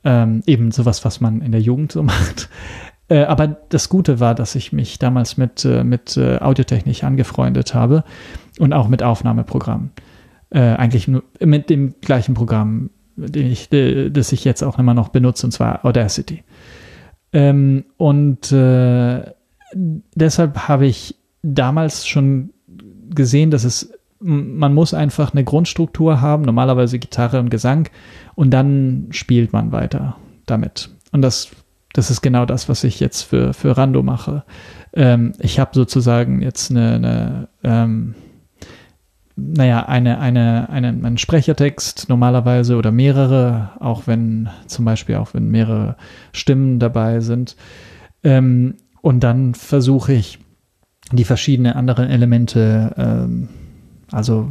[0.05, 2.49] ähm, eben sowas, was man in der Jugend so macht.
[3.09, 7.75] Äh, aber das Gute war, dass ich mich damals mit, äh, mit äh, Audiotechnik angefreundet
[7.75, 8.05] habe
[8.59, 9.91] und auch mit Aufnahmeprogrammen.
[10.51, 11.09] Äh, eigentlich
[11.41, 15.85] mit dem gleichen Programm, den ich, das ich jetzt auch immer noch benutze, und zwar
[15.85, 16.43] Audacity.
[17.33, 19.23] Ähm, und äh,
[19.73, 22.51] deshalb habe ich damals schon
[23.11, 27.89] gesehen, dass es man muss einfach eine Grundstruktur haben, normalerweise Gitarre und Gesang,
[28.35, 30.91] und dann spielt man weiter damit.
[31.11, 31.53] Und das
[31.93, 34.45] das ist genau das, was ich jetzt für, für Rando mache.
[34.93, 38.15] Ähm, ich habe sozusagen jetzt eine, eine ähm,
[39.41, 45.49] naja, eine, eine, eine, einen Sprechertext normalerweise oder mehrere, auch wenn zum Beispiel auch wenn
[45.49, 45.97] mehrere
[46.33, 47.57] Stimmen dabei sind.
[48.23, 50.39] Ähm, und dann versuche ich
[51.13, 53.49] die verschiedenen anderen Elemente, ähm,
[54.13, 54.51] also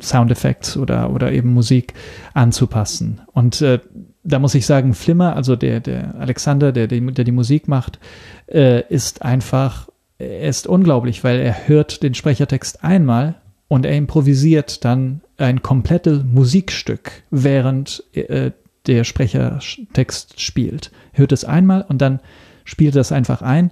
[0.00, 1.94] Soundeffekte oder, oder eben Musik
[2.32, 3.20] anzupassen.
[3.32, 3.80] Und äh,
[4.22, 7.98] da muss ich sagen, Flimmer, also der, der Alexander, der, der die Musik macht,
[8.46, 9.88] äh, ist einfach,
[10.18, 13.39] er ist unglaublich, weil er hört den Sprechertext einmal
[13.70, 18.50] und er improvisiert dann ein komplettes Musikstück, während äh,
[18.88, 20.90] der Sprechertext spielt.
[21.12, 22.18] Er hört es einmal und dann
[22.64, 23.70] spielt es einfach ein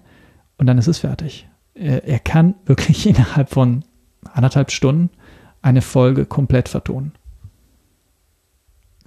[0.56, 1.48] und dann ist es fertig.
[1.74, 3.84] Er, er kann wirklich innerhalb von
[4.32, 5.10] anderthalb Stunden
[5.62, 7.10] eine Folge komplett vertonen.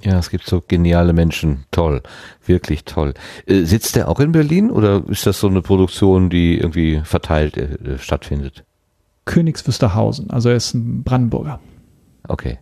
[0.01, 1.63] Ja, es gibt so geniale Menschen.
[1.71, 2.01] Toll.
[2.45, 3.13] Wirklich toll.
[3.45, 7.55] Äh, sitzt der auch in Berlin oder ist das so eine Produktion, die irgendwie verteilt
[7.55, 8.65] äh, stattfindet?
[9.25, 10.29] Königs Wusterhausen.
[10.29, 11.59] Also er ist ein Brandenburger.
[12.27, 12.59] Okay.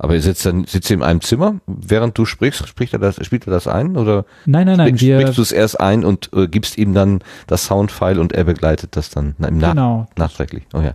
[0.00, 3.16] Aber ihr sitzt dann, sitzt ihr in einem Zimmer, während du sprichst, spricht er das,
[3.26, 4.24] spielt er das ein oder?
[4.46, 4.88] Nein, nein, nein.
[4.88, 8.32] Sprichst, wir, sprichst du es erst ein und äh, gibst ihm dann das Soundfile und
[8.32, 10.06] er begleitet das dann im Nach genau.
[10.16, 10.64] nachträglich.
[10.72, 10.94] Oh ja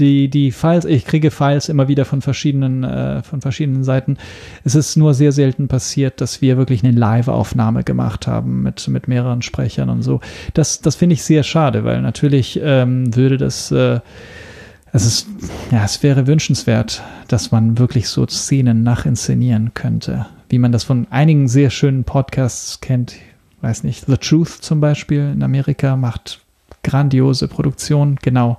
[0.00, 4.16] die, die Files, ich kriege Files immer wieder von verschiedenen, äh, von verschiedenen Seiten.
[4.64, 9.06] Es ist nur sehr selten passiert, dass wir wirklich eine Live-Aufnahme gemacht haben mit, mit
[9.06, 10.20] mehreren Sprechern und so.
[10.54, 14.00] Das, das finde ich sehr schade, weil natürlich ähm, würde das, äh,
[14.92, 15.28] es ist,
[15.70, 21.06] ja, es wäre wünschenswert, dass man wirklich so Szenen nachinszenieren könnte, wie man das von
[21.10, 23.14] einigen sehr schönen Podcasts kennt.
[23.60, 26.40] Weiß nicht, The Truth zum Beispiel in Amerika macht
[26.82, 28.58] grandiose Produktion, genau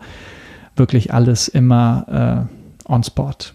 [0.76, 2.48] wirklich alles immer
[2.88, 3.54] äh, on spot.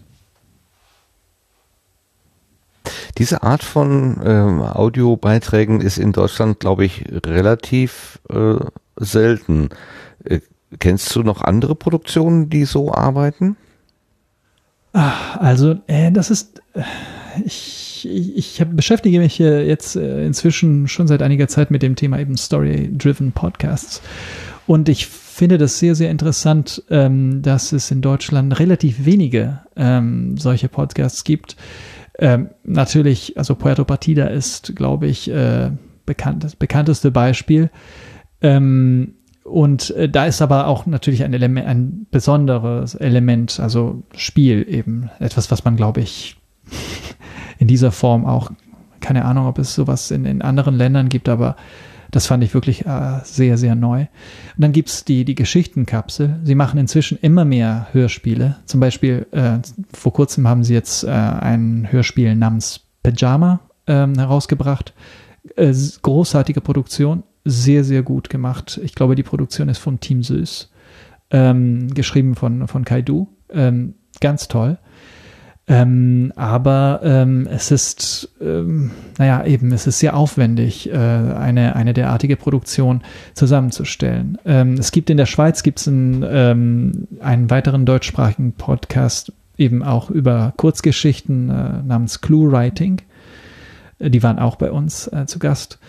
[3.18, 8.56] Diese Art von ähm, Audiobeiträgen ist in Deutschland, glaube ich, relativ äh,
[8.96, 9.70] selten.
[10.24, 10.40] Äh,
[10.78, 13.56] kennst du noch andere Produktionen, die so arbeiten?
[14.92, 16.82] Also, äh, das ist, äh,
[17.44, 21.96] ich, ich, ich hab, beschäftige mich jetzt äh, inzwischen schon seit einiger Zeit mit dem
[21.96, 24.02] Thema eben Story-Driven Podcasts.
[24.66, 30.38] Und ich finde das sehr, sehr interessant, ähm, dass es in Deutschland relativ wenige ähm,
[30.38, 31.56] solche Podcasts gibt.
[32.18, 35.72] Ähm, natürlich, also Puerto Partida ist, glaube ich, äh,
[36.06, 37.68] bekannt, das bekannteste Beispiel.
[38.40, 44.66] Ähm, und äh, da ist aber auch natürlich ein Element, ein besonderes Element, also Spiel
[44.66, 45.10] eben.
[45.18, 46.38] Etwas, was man, glaube ich,
[47.58, 48.52] in dieser Form auch,
[49.00, 51.56] keine Ahnung, ob es sowas in, in anderen Ländern gibt, aber
[52.16, 54.00] das fand ich wirklich äh, sehr, sehr neu.
[54.00, 54.08] Und
[54.56, 56.40] dann gibt's die, die Geschichtenkapsel.
[56.44, 58.56] Sie machen inzwischen immer mehr Hörspiele.
[58.64, 59.58] Zum Beispiel, äh,
[59.92, 64.94] vor kurzem haben sie jetzt äh, ein Hörspiel namens Pyjama ähm, herausgebracht.
[65.56, 68.80] Äh, großartige Produktion, sehr, sehr gut gemacht.
[68.82, 70.70] Ich glaube, die Produktion ist von Team Süß,
[71.32, 73.28] ähm, geschrieben von, von Kaidu.
[73.50, 74.78] Ähm, ganz toll.
[75.68, 81.92] Ähm, aber ähm, es ist, ähm, naja, eben, es ist sehr aufwendig, äh, eine, eine
[81.92, 83.02] derartige Produktion
[83.34, 84.38] zusammenzustellen.
[84.44, 90.08] Ähm, es gibt in der Schweiz gibt's einen, ähm, einen weiteren deutschsprachigen Podcast, eben auch
[90.08, 93.02] über Kurzgeschichten äh, namens Clue Writing.
[93.98, 95.80] Äh, die waren auch bei uns äh, zu Gast.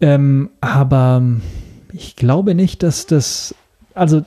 [0.00, 1.22] Ähm, aber
[1.92, 3.52] ich glaube nicht, dass das,
[3.94, 4.22] also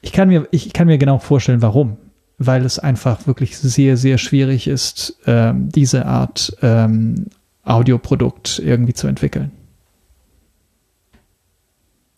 [0.00, 1.98] ich kann mir, ich kann mir genau vorstellen, warum
[2.38, 7.26] weil es einfach wirklich sehr, sehr schwierig ist, ähm, diese Art ähm,
[7.64, 9.50] Audioprodukt irgendwie zu entwickeln.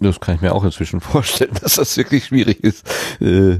[0.00, 2.88] Das kann ich mir auch inzwischen vorstellen, dass das wirklich schwierig ist,
[3.20, 3.58] äh,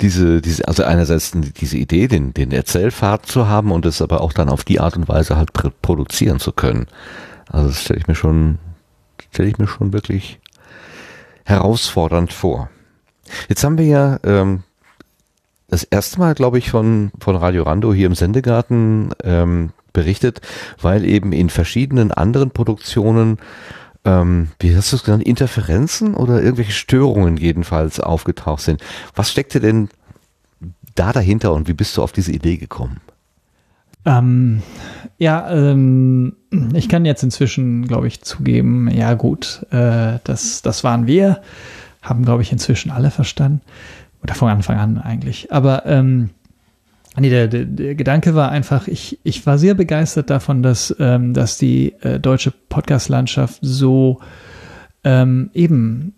[0.00, 4.32] diese, diese, also einerseits diese Idee, den, den Erzählpfad zu haben und es aber auch
[4.32, 6.86] dann auf die Art und Weise halt produzieren zu können.
[7.50, 8.58] Also das stelle ich mir schon,
[9.32, 10.40] stelle ich mir schon wirklich
[11.44, 12.68] herausfordernd vor.
[13.48, 14.64] Jetzt haben wir ja ähm,
[15.68, 20.40] das erste Mal, glaube ich, von, von Radio Rando hier im Sendegarten ähm, berichtet,
[20.80, 23.38] weil eben in verschiedenen anderen Produktionen,
[24.04, 28.82] ähm, wie hast du es genannt, Interferenzen oder irgendwelche Störungen jedenfalls aufgetaucht sind.
[29.14, 29.88] Was steckte denn
[30.94, 33.00] da dahinter und wie bist du auf diese Idee gekommen?
[34.06, 34.62] Ähm,
[35.18, 36.34] ja, ähm,
[36.72, 41.42] ich kann jetzt inzwischen, glaube ich, zugeben, ja gut, äh, das, das waren wir,
[42.00, 43.60] haben, glaube ich, inzwischen alle verstanden.
[44.22, 45.52] Oder von Anfang an eigentlich.
[45.52, 46.30] Aber ähm,
[47.18, 51.34] nee, der, der, der Gedanke war einfach, ich, ich war sehr begeistert davon, dass, ähm,
[51.34, 54.20] dass die äh, deutsche Podcast-Landschaft so
[55.04, 56.14] ähm, eben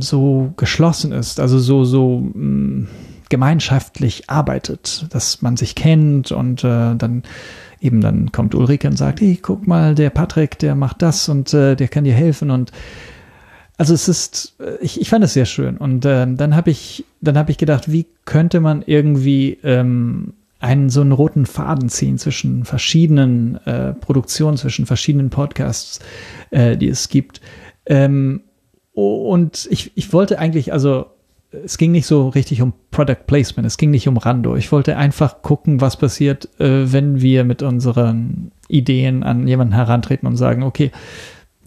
[0.00, 2.88] so geschlossen ist, also so, so mh, mm,
[3.30, 7.22] gemeinschaftlich arbeitet, dass man sich kennt und äh, dann
[7.80, 11.52] eben dann kommt Ulrike und sagt, hey, guck mal, der Patrick, der macht das und
[11.54, 12.72] äh, der kann dir helfen und
[13.76, 15.76] also es ist, äh, ich, ich fand es sehr schön.
[15.76, 20.88] Und äh, dann habe ich, dann habe ich gedacht, wie könnte man irgendwie ähm, einen
[20.88, 26.00] so einen roten Faden ziehen zwischen verschiedenen äh, Produktionen, zwischen verschiedenen Podcasts,
[26.50, 27.40] äh, die es gibt.
[27.86, 28.42] Ähm,
[28.92, 31.06] und ich, ich wollte eigentlich, also
[31.50, 34.56] es ging nicht so richtig um Product Placement, es ging nicht um Rando.
[34.56, 40.26] Ich wollte einfach gucken, was passiert, äh, wenn wir mit unseren Ideen an jemanden herantreten
[40.26, 40.90] und sagen, okay,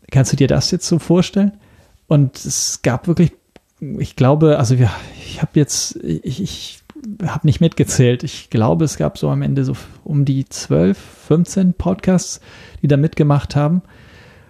[0.09, 1.53] kannst du dir das jetzt so vorstellen?
[2.07, 3.33] Und es gab wirklich,
[3.79, 4.89] ich glaube, also wir,
[5.19, 6.79] ich habe jetzt, ich, ich
[7.25, 8.23] habe nicht mitgezählt.
[8.23, 9.73] Ich glaube, es gab so am Ende so
[10.03, 12.41] um die 12, 15 Podcasts,
[12.81, 13.81] die da mitgemacht haben.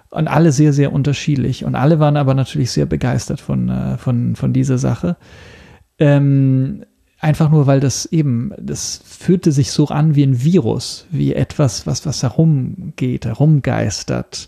[0.09, 1.65] Und alle sehr, sehr unterschiedlich.
[1.65, 5.17] Und alle waren aber natürlich sehr begeistert von, äh, von, von dieser Sache.
[5.99, 6.85] Ähm,
[7.19, 11.85] einfach nur, weil das eben, das fühlte sich so an wie ein Virus, wie etwas,
[11.87, 14.47] was, was herumgeht, herumgeistert.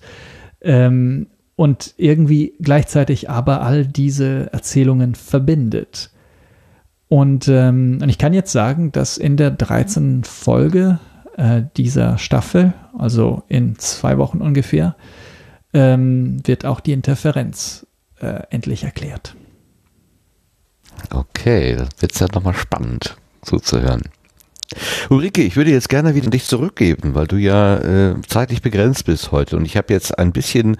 [0.61, 1.27] Ähm,
[1.59, 6.09] und irgendwie gleichzeitig aber all diese Erzählungen verbindet.
[7.09, 10.23] Und, ähm, und ich kann jetzt sagen, dass in der 13.
[10.23, 10.99] Folge
[11.35, 14.95] äh, dieser Staffel, also in zwei Wochen ungefähr,
[15.73, 17.85] ähm, wird auch die Interferenz
[18.21, 19.35] äh, endlich erklärt.
[21.13, 24.03] Okay, das wird ja nochmal spannend zuzuhören.
[25.09, 29.31] Ulrike, ich würde jetzt gerne wieder dich zurückgeben, weil du ja äh, zeitlich begrenzt bist
[29.31, 30.77] heute und ich habe jetzt ein bisschen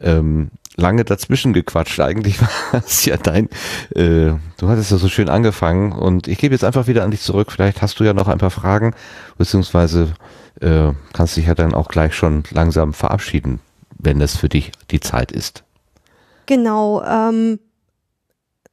[0.00, 2.00] ähm, lange dazwischen gequatscht.
[2.00, 2.40] Eigentlich
[2.72, 3.48] war es ja dein,
[3.94, 7.20] äh, du hattest ja so schön angefangen und ich gebe jetzt einfach wieder an dich
[7.20, 7.52] zurück.
[7.52, 8.94] Vielleicht hast du ja noch ein paar Fragen,
[9.38, 10.14] beziehungsweise
[10.60, 13.60] äh, kannst dich ja dann auch gleich schon langsam verabschieden,
[13.98, 15.64] wenn es für dich die Zeit ist.
[16.46, 17.02] Genau.
[17.02, 17.58] Ähm,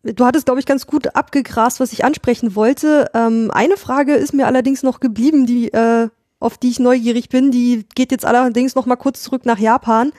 [0.04, 3.10] du hattest, glaube ich, ganz gut abgegrast, was ich ansprechen wollte.
[3.14, 6.10] Ähm, eine Frage ist mir allerdings noch geblieben, die, äh,
[6.40, 7.52] auf die ich neugierig bin.
[7.52, 10.12] Die geht jetzt allerdings noch mal kurz zurück nach Japan.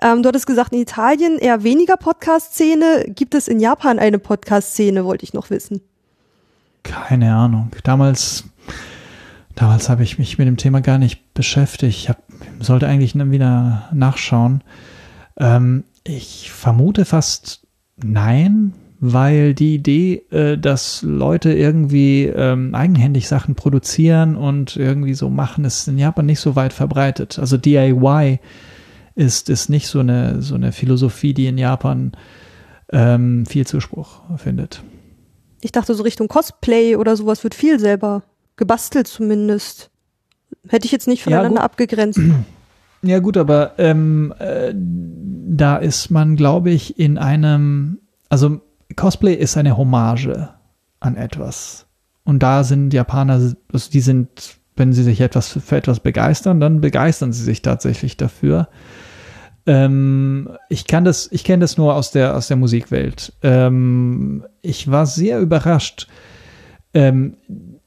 [0.00, 3.06] Ähm, du hattest gesagt, in Italien eher weniger Podcast-Szene.
[3.08, 5.80] Gibt es in Japan eine Podcast-Szene, wollte ich noch wissen.
[6.82, 7.70] Keine Ahnung.
[7.82, 8.44] Damals,
[9.54, 11.96] damals habe ich mich mit dem Thema gar nicht beschäftigt.
[11.96, 12.22] Ich hab,
[12.60, 14.62] sollte eigentlich wieder nachschauen.
[15.38, 17.66] Ähm, ich vermute fast
[17.96, 18.74] nein,
[19.12, 25.66] weil die Idee, äh, dass Leute irgendwie ähm, eigenhändig Sachen produzieren und irgendwie so machen,
[25.66, 27.38] ist in Japan nicht so weit verbreitet.
[27.38, 28.40] Also DIY
[29.14, 32.12] ist, ist nicht so eine, so eine Philosophie, die in Japan
[32.92, 34.82] ähm, viel Zuspruch findet.
[35.60, 38.22] Ich dachte, so Richtung Cosplay oder sowas wird viel selber
[38.56, 39.90] gebastelt zumindest.
[40.68, 42.20] Hätte ich jetzt nicht voneinander Ja, abgegrenzt.
[43.06, 47.98] Ja gut, aber ähm, äh, da ist man, glaube ich, in einem,
[48.30, 48.62] also
[48.94, 50.48] Cosplay ist eine Hommage
[51.00, 51.86] an etwas.
[52.24, 53.34] Und da sind Japaner,
[53.72, 58.16] also die sind, wenn sie sich etwas für etwas begeistern, dann begeistern sie sich tatsächlich
[58.16, 58.68] dafür.
[59.66, 63.32] Ähm, ich kann das, ich kenne das nur aus der aus der Musikwelt.
[63.42, 66.08] Ähm, ich war sehr überrascht.
[66.92, 67.36] Ähm,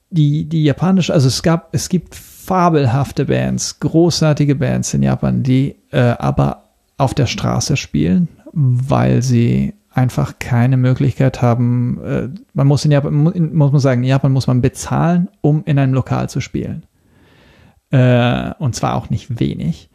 [0.09, 5.75] die die japanische, also es gab, es gibt fabelhafte Bands, großartige Bands in Japan, die
[5.91, 6.63] äh, aber
[6.97, 11.99] auf der Straße spielen, weil sie einfach keine Möglichkeit haben.
[12.03, 13.15] Äh, man muss in Japan,
[13.53, 16.85] muss man sagen, in Japan muss man bezahlen, um in einem Lokal zu spielen.
[17.89, 19.89] Äh, und zwar auch nicht wenig.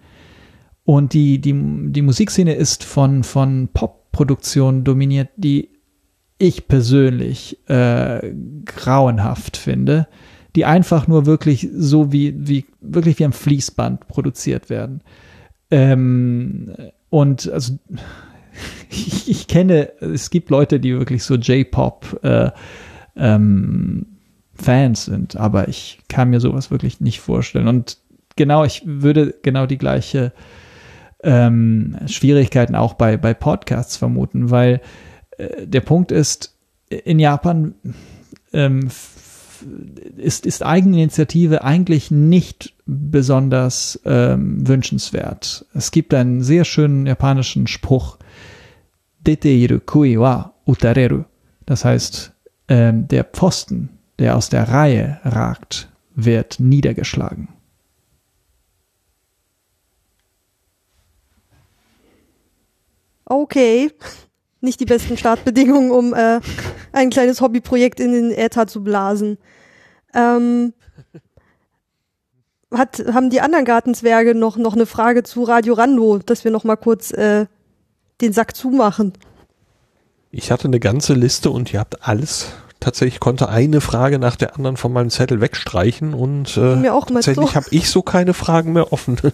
[0.84, 5.68] Und die, die, die Musikszene ist von, von Pop-Produktionen dominiert, die
[6.38, 8.34] ich persönlich äh,
[8.64, 10.08] grauenhaft finde,
[10.56, 15.02] die einfach nur wirklich so wie, wie, wirklich wie am Fließband produziert werden.
[15.70, 16.74] Ähm,
[17.08, 17.78] und also
[18.90, 22.50] ich, ich kenne, es gibt Leute, die wirklich so J-Pop äh,
[23.16, 24.06] ähm,
[24.54, 27.68] Fans sind, aber ich kann mir sowas wirklich nicht vorstellen.
[27.68, 27.98] Und
[28.36, 30.32] genau, ich würde genau die gleiche
[31.22, 34.80] ähm, Schwierigkeiten auch bei, bei Podcasts vermuten, weil
[35.38, 36.56] äh, der Punkt ist,
[36.88, 37.74] in Japan
[38.52, 38.88] ähm,
[40.16, 45.64] ist, ist Eigeninitiative eigentlich nicht besonders ähm, wünschenswert.
[45.74, 48.18] Es gibt einen sehr schönen japanischen Spruch,
[49.26, 51.24] Deteiru kui wa utareru.
[51.66, 52.32] Das heißt,
[52.68, 57.48] ähm, der Pfosten, der aus der Reihe ragt, wird niedergeschlagen.
[63.24, 63.90] Okay.
[64.60, 66.40] Nicht die besten Startbedingungen, um äh,
[66.92, 69.38] ein kleines Hobbyprojekt in den Äther zu blasen.
[70.14, 70.74] Ähm,
[72.70, 76.64] hat, haben die anderen Gartenzwerge noch, noch eine Frage zu Radio Rando, dass wir noch
[76.64, 77.46] mal kurz äh,
[78.22, 79.12] den Sack zumachen?
[80.30, 82.52] Ich hatte eine ganze Liste und ihr habt alles.
[82.80, 87.06] Tatsächlich konnte eine Frage nach der anderen von meinem Zettel wegstreichen und äh, Mir auch
[87.06, 87.54] tatsächlich so.
[87.54, 89.18] habe ich so keine Fragen mehr offen.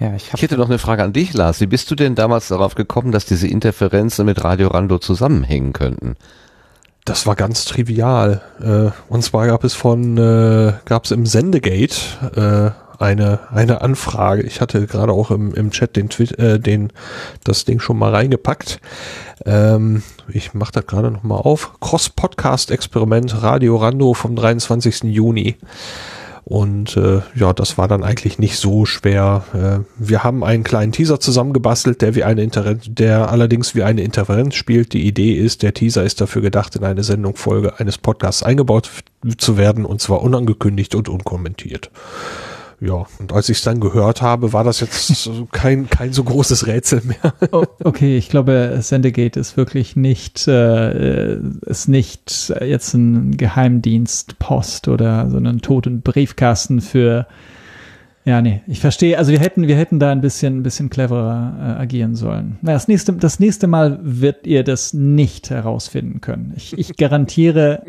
[0.00, 1.60] Ja, ich Ich hätte noch eine Frage an dich, Lars.
[1.60, 6.14] Wie bist du denn damals darauf gekommen, dass diese Interferenzen mit Radio Rando zusammenhängen könnten?
[7.04, 8.42] Das war ganz trivial.
[8.60, 11.96] Äh, und zwar gab es von, äh, gab es im Sendegate
[12.36, 14.42] äh, eine, eine Anfrage.
[14.42, 16.92] Ich hatte gerade auch im, im Chat den, Twit äh, den,
[17.44, 18.80] das Ding schon mal reingepackt.
[19.46, 21.72] Ähm, ich mache das gerade noch mal auf.
[21.80, 25.04] Cross-Podcast-Experiment Radio Rando vom 23.
[25.04, 25.56] Juni.
[26.48, 29.44] Und äh, ja, das war dann eigentlich nicht so schwer.
[29.52, 34.00] Äh, wir haben einen kleinen Teaser zusammengebastelt, der wie eine Interferenz, der allerdings wie eine
[34.00, 34.94] Interferenz spielt.
[34.94, 38.90] Die Idee ist, der Teaser ist dafür gedacht, in eine Sendung Folge eines Podcasts eingebaut
[39.36, 41.90] zu werden und zwar unangekündigt und unkommentiert.
[42.80, 46.66] Ja, und als ich es dann gehört habe, war das jetzt kein, kein so großes
[46.66, 47.34] Rätsel mehr.
[47.50, 55.28] Oh, okay, ich glaube, Sendegate ist wirklich nicht, äh, ist nicht jetzt ein Geheimdienstpost oder
[55.28, 57.26] so einen toten Briefkasten für.
[58.24, 59.18] Ja, nee, ich verstehe.
[59.18, 62.58] Also wir hätten, wir hätten da ein bisschen, ein bisschen cleverer äh, agieren sollen.
[62.62, 66.52] Na, das nächste, das nächste Mal wird ihr das nicht herausfinden können.
[66.56, 67.84] Ich, ich garantiere,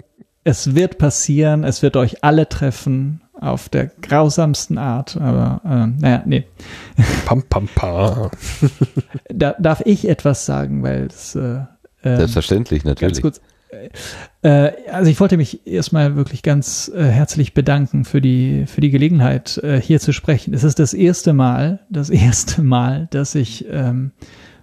[0.46, 1.64] es wird passieren.
[1.64, 5.18] Es wird euch alle treffen auf der grausamsten Art.
[5.18, 6.46] Aber äh, naja, nee.
[7.26, 8.30] Pam, pam, pam.
[9.30, 11.62] Da, darf ich etwas sagen, weil es äh,
[12.04, 13.22] ähm, Selbstverständlich, ganz natürlich.
[13.22, 13.42] kurz.
[14.42, 18.90] Äh, also ich wollte mich erstmal wirklich ganz äh, herzlich bedanken für die für die
[18.90, 20.54] Gelegenheit äh, hier zu sprechen.
[20.54, 24.12] Es ist das erste Mal, das erste Mal, dass ich ähm,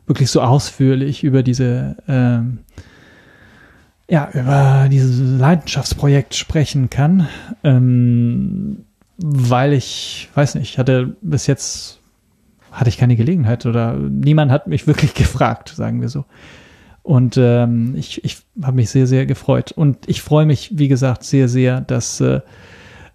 [0.07, 2.61] wirklich so ausführlich über diese ähm,
[4.09, 7.29] ja über dieses Leidenschaftsprojekt sprechen kann,
[7.65, 8.85] ähm,
[9.19, 12.01] weil ich weiß nicht, ich hatte bis jetzt
[12.71, 16.25] hatte ich keine Gelegenheit oder niemand hat mich wirklich gefragt, sagen wir so.
[17.03, 19.71] Und ähm, ich, ich habe mich sehr, sehr gefreut.
[19.73, 22.41] Und ich freue mich, wie gesagt, sehr, sehr, dass, äh,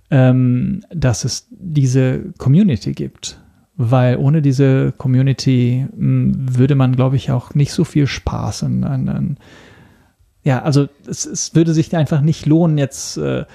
[0.09, 3.37] ähm, dass es diese Community gibt.
[3.77, 8.83] weil ohne diese Community mh, würde man, glaube ich, auch nicht so viel Spaß an,
[8.83, 9.37] an, an
[10.43, 13.45] ja, also es, es würde sich einfach nicht lohnen, jetzt äh,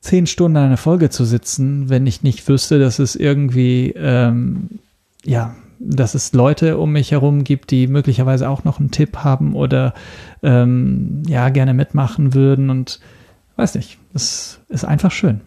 [0.00, 4.80] zehn Stunden an einer Folge zu sitzen, wenn ich nicht wüsste, dass es irgendwie, ähm,
[5.24, 9.54] ja, dass es Leute um mich herum gibt, die möglicherweise auch noch einen Tipp haben
[9.54, 9.94] oder
[10.42, 13.00] ähm, ja, gerne mitmachen würden und
[13.56, 15.40] weiß nicht, es ist einfach schön.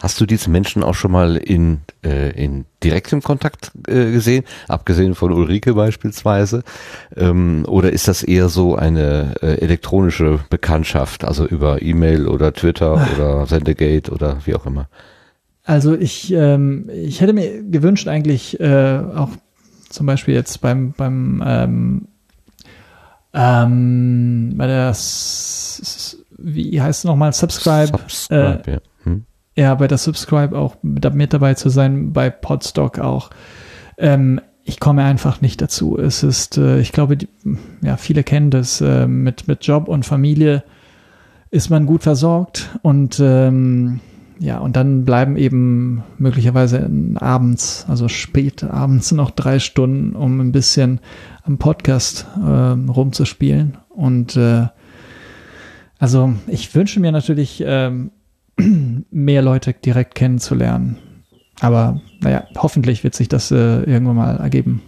[0.00, 5.14] Hast du diese Menschen auch schon mal in, äh, in direktem Kontakt äh, gesehen, abgesehen
[5.14, 6.62] von Ulrike beispielsweise?
[7.14, 12.96] Ähm, oder ist das eher so eine äh, elektronische Bekanntschaft, also über E-Mail oder Twitter
[12.98, 13.14] Ach.
[13.14, 14.88] oder Sendegate oder wie auch immer?
[15.64, 19.28] Also ich, ähm, ich hätte mir gewünscht eigentlich äh, auch
[19.90, 22.08] zum Beispiel jetzt beim, beim ähm,
[23.34, 24.94] ähm, bei der,
[26.38, 28.78] wie heißt es nochmal, Subscribe, Subscribe äh, ja
[29.60, 33.28] ja, bei der Subscribe auch mit dabei zu sein, bei Podstock auch.
[33.98, 35.98] Ähm, ich komme einfach nicht dazu.
[35.98, 37.28] Es ist, äh, ich glaube, die,
[37.82, 40.64] ja, viele kennen das, äh, mit, mit Job und Familie
[41.50, 44.00] ist man gut versorgt und ähm,
[44.38, 50.52] ja, und dann bleiben eben möglicherweise abends, also spät abends noch drei Stunden, um ein
[50.52, 51.00] bisschen
[51.42, 53.76] am Podcast äh, rumzuspielen.
[53.90, 54.68] Und äh,
[55.98, 58.10] also ich wünsche mir natürlich ähm,
[59.10, 60.98] mehr Leute direkt kennenzulernen.
[61.60, 64.82] Aber naja, hoffentlich wird sich das äh, irgendwann mal ergeben.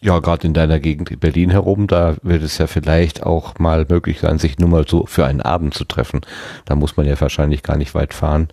[0.00, 3.86] Ja, gerade in deiner Gegend in Berlin herum, da wird es ja vielleicht auch mal
[3.88, 6.20] möglich sein, sich nur mal so für einen Abend zu treffen.
[6.66, 8.48] Da muss man ja wahrscheinlich gar nicht weit fahren,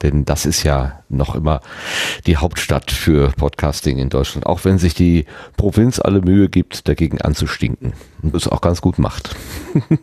[0.00, 1.60] denn das ist ja noch immer
[2.26, 5.26] die Hauptstadt für Podcasting in Deutschland, auch wenn sich die
[5.58, 7.92] Provinz alle Mühe gibt, dagegen anzustinken
[8.22, 9.36] und es auch ganz gut macht.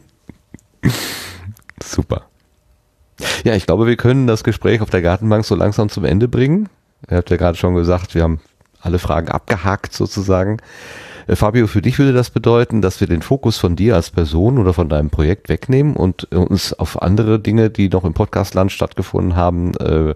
[1.83, 2.30] Super.
[3.43, 6.69] Ja, ich glaube, wir können das Gespräch auf der Gartenbank so langsam zum Ende bringen.
[7.09, 8.39] Ihr habt ja gerade schon gesagt, wir haben
[8.81, 10.57] alle Fragen abgehakt sozusagen.
[11.27, 14.57] Äh, Fabio, für dich würde das bedeuten, dass wir den Fokus von dir als Person
[14.57, 18.71] oder von deinem Projekt wegnehmen und äh, uns auf andere Dinge, die noch im Podcastland
[18.71, 20.13] stattgefunden haben, äh,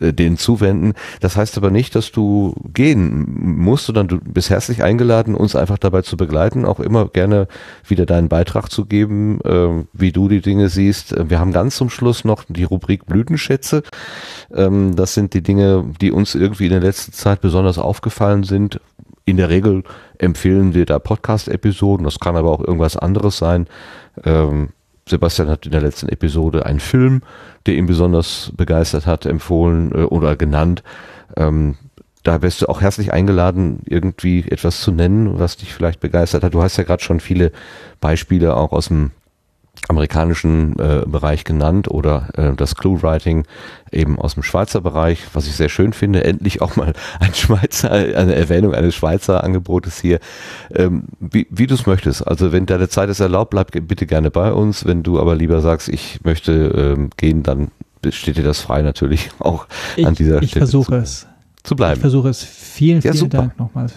[0.00, 0.94] äh, denen zuwenden.
[1.20, 5.78] Das heißt aber nicht, dass du gehen musst, sondern du bist herzlich eingeladen, uns einfach
[5.78, 7.48] dabei zu begleiten, auch immer gerne
[7.86, 11.14] wieder deinen Beitrag zu geben, äh, wie du die Dinge siehst.
[11.28, 13.82] Wir haben ganz zum Schluss noch die Rubrik Blütenschätze.
[14.54, 18.80] Ähm, das sind die Dinge, die uns irgendwie in der letzten Zeit besonders aufgefallen sind.
[19.24, 19.84] In der Regel
[20.18, 23.66] empfehlen wir da Podcast-Episoden, das kann aber auch irgendwas anderes sein.
[24.24, 24.70] Ähm,
[25.08, 27.22] Sebastian hat in der letzten Episode einen Film,
[27.66, 30.82] der ihn besonders begeistert hat, empfohlen äh, oder genannt.
[31.36, 31.76] Ähm,
[32.22, 36.52] da wärst du auch herzlich eingeladen, irgendwie etwas zu nennen, was dich vielleicht begeistert hat.
[36.52, 37.52] Du hast ja gerade schon viele
[38.00, 39.12] Beispiele auch aus dem
[39.88, 43.44] amerikanischen äh, Bereich genannt oder äh, das Clue-Writing
[43.92, 46.24] eben aus dem Schweizer Bereich, was ich sehr schön finde.
[46.24, 50.18] Endlich auch mal ein Schweizer, eine Erwähnung eines Schweizer Angebotes hier.
[50.74, 52.26] Ähm, wie wie du es möchtest.
[52.26, 54.84] Also wenn deine Zeit es erlaubt, bleib bitte gerne bei uns.
[54.84, 57.70] Wenn du aber lieber sagst, ich möchte ähm, gehen, dann
[58.10, 60.64] steht dir das frei natürlich auch ich, an dieser ich Stelle.
[60.64, 61.26] Ich versuche es.
[61.62, 61.94] Zu bleiben.
[61.94, 62.42] Ich versuche es.
[62.42, 63.94] Vielen, vielen ja, Dank nochmals.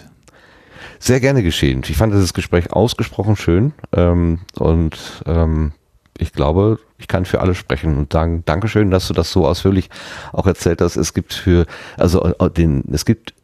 [1.02, 1.82] Sehr gerne geschehen.
[1.88, 4.96] Ich fand das Gespräch ausgesprochen schön ähm, und
[5.26, 5.72] ähm,
[6.16, 9.90] ich glaube, ich kann für alle sprechen und sagen, Dankeschön, dass du das so ausführlich
[10.32, 10.94] auch erzählt hast.
[10.94, 11.66] Es gibt für,
[11.96, 13.34] also äh, den, es gibt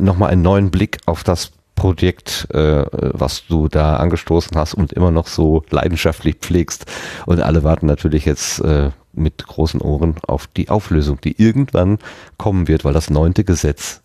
[0.00, 5.10] nochmal einen neuen Blick auf das Projekt, äh, was du da angestoßen hast und immer
[5.10, 6.86] noch so leidenschaftlich pflegst.
[7.26, 11.98] Und alle warten natürlich jetzt äh, mit großen Ohren auf die Auflösung, die irgendwann
[12.38, 14.00] kommen wird, weil das neunte Gesetz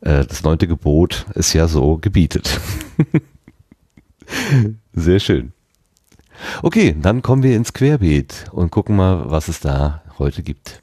[0.00, 2.60] das neunte Gebot ist ja so gebietet.
[4.92, 5.52] Sehr schön.
[6.62, 10.82] Okay, dann kommen wir ins Querbeet und gucken mal, was es da heute gibt.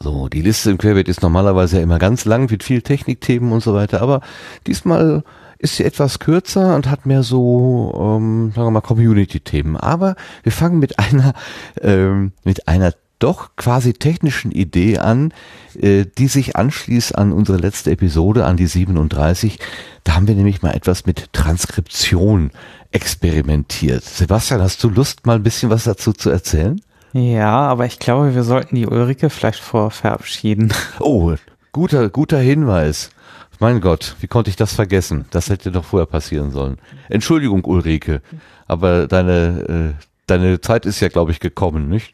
[0.00, 3.62] So, die Liste im Querbeet ist normalerweise ja immer ganz lang mit viel Technikthemen und
[3.62, 4.20] so weiter, aber
[4.66, 5.22] diesmal
[5.62, 9.76] ist sie etwas kürzer und hat mehr so, ähm, sagen wir mal, Community-Themen.
[9.76, 11.34] Aber wir fangen mit einer,
[11.80, 15.32] ähm, mit einer doch quasi technischen Idee an,
[15.80, 19.60] äh, die sich anschließt an unsere letzte Episode, an die 37.
[20.02, 22.50] Da haben wir nämlich mal etwas mit Transkription
[22.90, 24.02] experimentiert.
[24.02, 26.80] Sebastian, hast du Lust, mal ein bisschen was dazu zu erzählen?
[27.12, 30.72] Ja, aber ich glaube, wir sollten die Ulrike vielleicht vor verabschieden.
[30.98, 31.34] Oh,
[31.70, 33.10] guter, guter Hinweis.
[33.62, 35.26] Mein Gott, wie konnte ich das vergessen?
[35.30, 36.78] Das hätte doch vorher passieren sollen.
[37.08, 38.20] Entschuldigung, Ulrike,
[38.66, 42.12] aber deine, äh, deine Zeit ist ja, glaube ich, gekommen, nicht?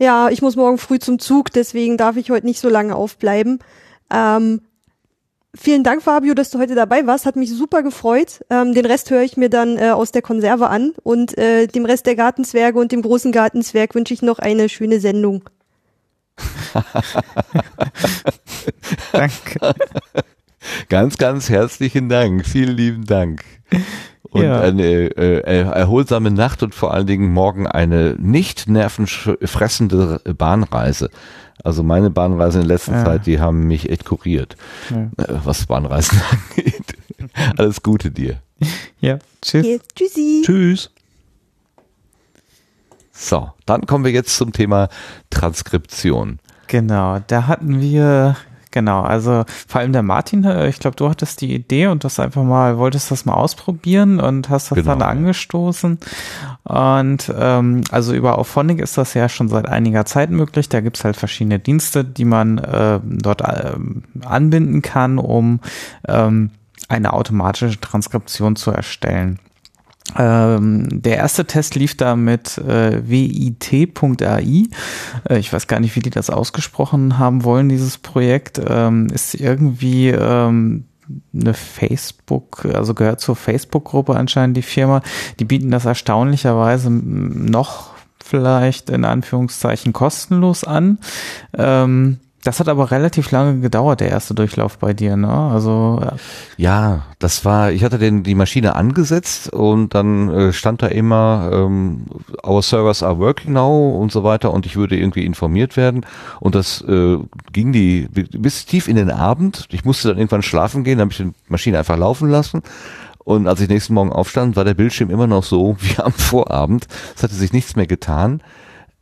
[0.00, 3.60] Ja, ich muss morgen früh zum Zug, deswegen darf ich heute nicht so lange aufbleiben.
[4.10, 4.62] Ähm,
[5.54, 7.24] vielen Dank, Fabio, dass du heute dabei warst.
[7.24, 8.44] Hat mich super gefreut.
[8.50, 10.92] Ähm, den Rest höre ich mir dann äh, aus der Konserve an.
[11.04, 14.98] Und äh, dem Rest der Gartenzwerge und dem großen Gartenzwerg wünsche ich noch eine schöne
[14.98, 15.44] Sendung.
[19.12, 19.74] Danke.
[20.88, 22.46] Ganz, ganz herzlichen Dank.
[22.46, 23.44] Vielen lieben Dank.
[24.30, 24.60] Und ja.
[24.60, 31.10] eine äh, erholsame Nacht und vor allen Dingen morgen eine nicht nervenfressende Bahnreise.
[31.64, 33.04] Also meine Bahnreisen in letzter ja.
[33.04, 34.56] Zeit, die haben mich echt kuriert,
[34.90, 35.10] ja.
[35.24, 36.20] Äh, was Bahnreisen
[36.56, 36.94] angeht.
[37.56, 38.40] Alles Gute dir.
[39.00, 39.64] Ja, tschüss.
[39.64, 40.42] Okay, tschüssi.
[40.44, 40.90] Tschüss.
[43.12, 44.88] So, dann kommen wir jetzt zum Thema
[45.30, 46.40] Transkription.
[46.66, 48.36] Genau, da hatten wir
[48.70, 52.20] Genau, also vor allem der Martin, äh, ich glaube, du hattest die Idee und das
[52.20, 54.92] einfach mal, wolltest das mal ausprobieren und hast das genau.
[54.92, 55.98] dann angestoßen.
[56.64, 60.68] Und ähm, also über Auphonic ist das ja schon seit einiger Zeit möglich.
[60.68, 63.72] Da gibt's halt verschiedene Dienste, die man äh, dort äh,
[64.22, 65.60] anbinden kann, um
[66.06, 66.50] ähm,
[66.88, 69.38] eine automatische Transkription zu erstellen.
[70.16, 74.64] Ähm, der erste Test lief da mit äh, wit.ai.
[75.28, 78.60] Äh, ich weiß gar nicht, wie die das ausgesprochen haben wollen, dieses Projekt.
[78.66, 80.84] Ähm, ist irgendwie ähm,
[81.34, 85.02] eine Facebook, also gehört zur Facebook-Gruppe anscheinend die Firma.
[85.38, 87.90] Die bieten das erstaunlicherweise noch
[88.22, 90.98] vielleicht in Anführungszeichen kostenlos an.
[91.56, 95.28] Ähm, das hat aber relativ lange gedauert, der erste Durchlauf bei dir, ne?
[95.28, 96.00] Also
[96.56, 101.50] ja, das war, ich hatte den die Maschine angesetzt und dann äh, stand da immer
[101.52, 102.06] ähm,
[102.46, 106.06] Our servers are working now und so weiter und ich würde irgendwie informiert werden
[106.40, 107.18] und das äh,
[107.52, 109.66] ging die bis tief in den Abend.
[109.70, 112.62] Ich musste dann irgendwann schlafen gehen, habe ich die Maschine einfach laufen lassen
[113.28, 116.86] und als ich nächsten Morgen aufstand, war der Bildschirm immer noch so wie am Vorabend.
[117.14, 118.42] Es hatte sich nichts mehr getan.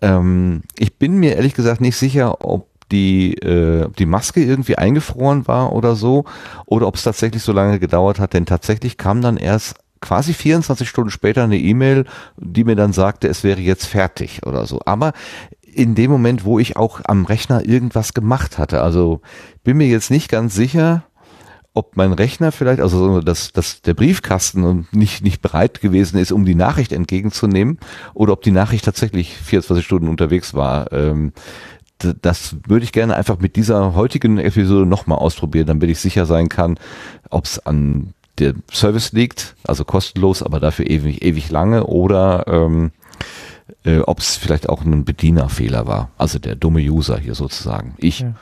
[0.03, 5.47] Ähm, ich bin mir ehrlich gesagt nicht sicher, ob die, äh, die Maske irgendwie eingefroren
[5.47, 6.25] war oder so,
[6.67, 10.89] oder ob es tatsächlich so lange gedauert hat, denn tatsächlich kam dann erst quasi 24
[10.89, 12.05] Stunden später eine E-Mail,
[12.37, 14.81] die mir dann sagte, es wäre jetzt fertig oder so.
[14.85, 15.13] Aber
[15.63, 19.21] in dem Moment, wo ich auch am Rechner irgendwas gemacht hatte, also
[19.65, 21.05] bin mir jetzt nicht ganz sicher,
[21.75, 26.47] ob mein Rechner vielleicht, also dass, dass der Briefkasten nicht, nicht bereit gewesen ist, um
[26.47, 27.79] die Nachricht entgegenzunehmen,
[28.15, 30.91] oder ob die Nachricht tatsächlich 24 Stunden unterwegs war.
[30.93, 31.33] Ähm,
[31.99, 36.49] das würde ich gerne einfach mit dieser heutigen Episode nochmal ausprobieren, damit ich sicher sein
[36.49, 36.79] kann,
[37.31, 42.93] ob es an der Service liegt, also kostenlos, aber dafür ewig, ewig lange, oder ähm,
[43.85, 47.95] äh, ob es vielleicht auch ein Bedienerfehler war, also der dumme User hier sozusagen.
[47.99, 48.21] Ich.
[48.21, 48.35] Ja.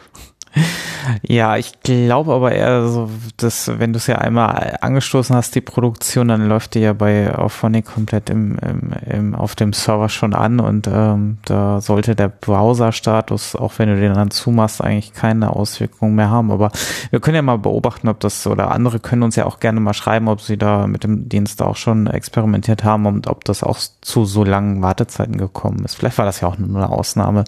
[1.23, 5.61] Ja, ich glaube aber eher so, dass wenn du es ja einmal angestoßen hast, die
[5.61, 10.35] Produktion, dann läuft die ja bei Auphonic komplett im, im, im, auf dem Server schon
[10.35, 15.51] an und ähm, da sollte der Browser-Status, auch wenn du den dann zumachst, eigentlich keine
[15.51, 16.51] Auswirkungen mehr haben.
[16.51, 16.71] Aber
[17.11, 19.95] wir können ja mal beobachten, ob das oder andere können uns ja auch gerne mal
[19.95, 23.79] schreiben, ob sie da mit dem Dienst auch schon experimentiert haben und ob das auch
[24.01, 25.97] zu so langen Wartezeiten gekommen ist.
[25.97, 27.45] Vielleicht war das ja auch nur eine Ausnahme.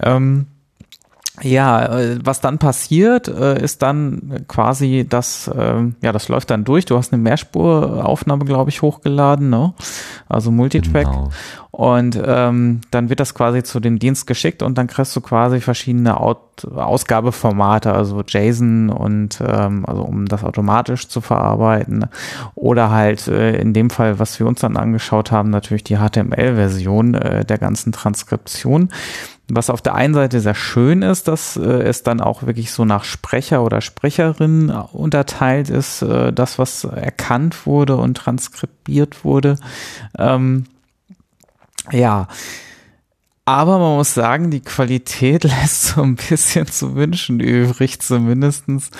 [0.00, 0.46] Ähm,
[1.40, 6.64] ja, äh, was dann passiert, äh, ist dann quasi das, ähm, ja, das läuft dann
[6.64, 6.84] durch.
[6.84, 9.72] Du hast eine Mehrspuraufnahme, glaube ich, hochgeladen, ne?
[10.28, 11.06] Also Multitrack.
[11.06, 11.30] Genau.
[11.74, 15.58] Und ähm, dann wird das quasi zu dem Dienst geschickt und dann kriegst du quasi
[15.58, 16.40] verschiedene Out
[16.70, 22.04] Ausgabeformate, also JSON und ähm, also um das automatisch zu verarbeiten.
[22.54, 27.14] Oder halt äh, in dem Fall, was wir uns dann angeschaut haben, natürlich die HTML-Version
[27.14, 28.90] äh, der ganzen Transkription.
[29.48, 32.84] Was auf der einen Seite sehr schön ist, dass äh, es dann auch wirklich so
[32.84, 39.56] nach Sprecher oder Sprecherin unterteilt ist, äh, das, was erkannt wurde und transkribiert wurde.
[40.18, 40.64] Ähm,
[41.90, 42.28] ja.
[43.44, 48.90] Aber man muss sagen, die Qualität lässt so ein bisschen zu wünschen übrig, zumindestens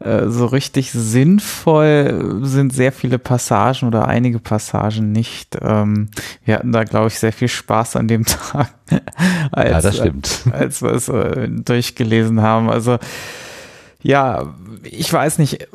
[0.00, 5.58] äh, so richtig sinnvoll sind sehr viele Passagen oder einige Passagen nicht.
[5.60, 6.08] Ähm,
[6.44, 8.70] wir hatten da, glaube ich, sehr viel Spaß an dem Tag,
[9.50, 10.40] als, ja, das stimmt.
[10.50, 12.70] als wir es äh, durchgelesen haben.
[12.70, 12.98] Also
[14.02, 14.54] ja,
[14.84, 15.68] ich weiß nicht,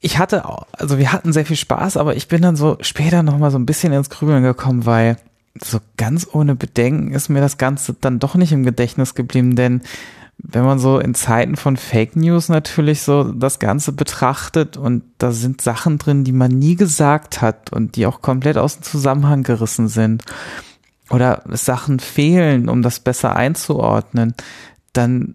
[0.00, 3.50] ich hatte, also wir hatten sehr viel Spaß, aber ich bin dann so später nochmal
[3.50, 5.18] so ein bisschen ins Grübeln gekommen, weil
[5.60, 9.82] so ganz ohne Bedenken ist mir das Ganze dann doch nicht im Gedächtnis geblieben, denn
[10.42, 15.32] wenn man so in Zeiten von Fake News natürlich so das Ganze betrachtet und da
[15.32, 19.42] sind Sachen drin, die man nie gesagt hat und die auch komplett aus dem Zusammenhang
[19.42, 20.24] gerissen sind
[21.10, 24.34] oder Sachen fehlen, um das besser einzuordnen,
[24.92, 25.34] dann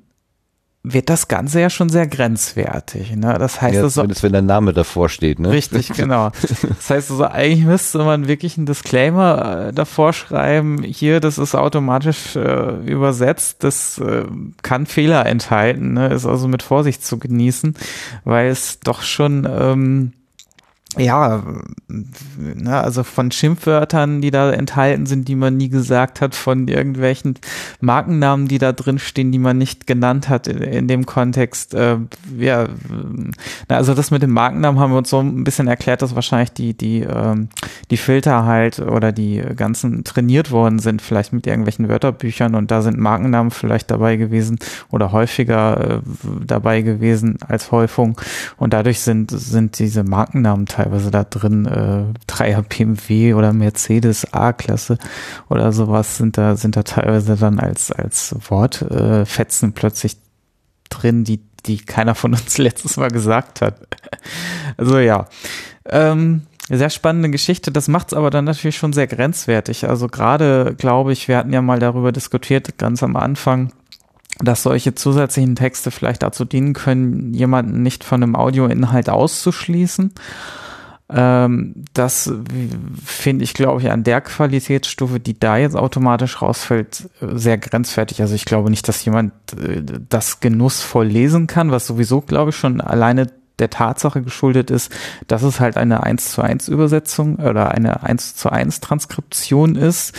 [0.88, 3.16] wird das Ganze ja schon sehr grenzwertig.
[3.16, 3.36] Ne?
[3.40, 5.50] Das heißt, Ja, das zumindest wenn der Name davor steht, ne?
[5.50, 6.32] Richtig, genau.
[6.42, 11.56] Das heißt also, eigentlich müsste man wirklich einen Disclaimer äh, davor schreiben, hier, das ist
[11.56, 14.26] automatisch äh, übersetzt, das äh,
[14.62, 16.08] kann Fehler enthalten, ne?
[16.08, 17.76] ist also mit Vorsicht zu genießen,
[18.24, 20.14] weil es doch schon ähm,
[20.98, 21.44] ja,
[21.88, 27.36] ne, also von Schimpfwörtern, die da enthalten sind, die man nie gesagt hat, von irgendwelchen
[27.82, 31.74] Markennamen, die da drin stehen, die man nicht genannt hat in, in dem Kontext.
[31.74, 31.98] Äh,
[32.38, 32.68] ja,
[33.70, 36.52] na, also das mit dem Markennamen haben wir uns so ein bisschen erklärt, dass wahrscheinlich
[36.54, 37.50] die die ähm,
[37.92, 42.82] die Filter halt oder die ganzen trainiert worden sind, vielleicht mit irgendwelchen Wörterbüchern und da
[42.82, 44.60] sind Markennamen vielleicht dabei gewesen
[44.92, 46.02] oder häufiger äh,
[46.46, 48.20] dabei gewesen als Häufung
[48.58, 54.32] und dadurch sind sind diese Markennamen teilweise teilweise da drin, äh, Dreier BMW oder Mercedes
[54.34, 54.98] A-Klasse
[55.50, 60.18] oder sowas sind da, sind da teilweise dann als, als Wortfetzen äh, plötzlich
[60.90, 63.80] drin, die, die keiner von uns letztes Mal gesagt hat.
[64.78, 65.28] Also ja.
[65.90, 67.72] Ähm, sehr spannende Geschichte.
[67.72, 69.88] Das macht es aber dann natürlich schon sehr grenzwertig.
[69.88, 73.72] Also gerade, glaube ich, wir hatten ja mal darüber diskutiert, ganz am Anfang,
[74.40, 80.12] dass solche zusätzlichen Texte vielleicht dazu dienen können, jemanden nicht von einem Audioinhalt auszuschließen.
[81.08, 82.32] Ähm, das
[83.06, 88.22] finde ich, glaube ich, an der Qualitätsstufe, die da jetzt automatisch rausfällt, sehr grenzwertig.
[88.22, 92.56] Also ich glaube nicht, dass jemand äh, das genussvoll lesen kann, was sowieso, glaube ich,
[92.56, 93.28] schon alleine
[93.60, 94.92] der Tatsache geschuldet ist,
[95.28, 100.14] dass es halt eine 1 zu 1 Übersetzung oder eine 1 zu 1 Transkription ist.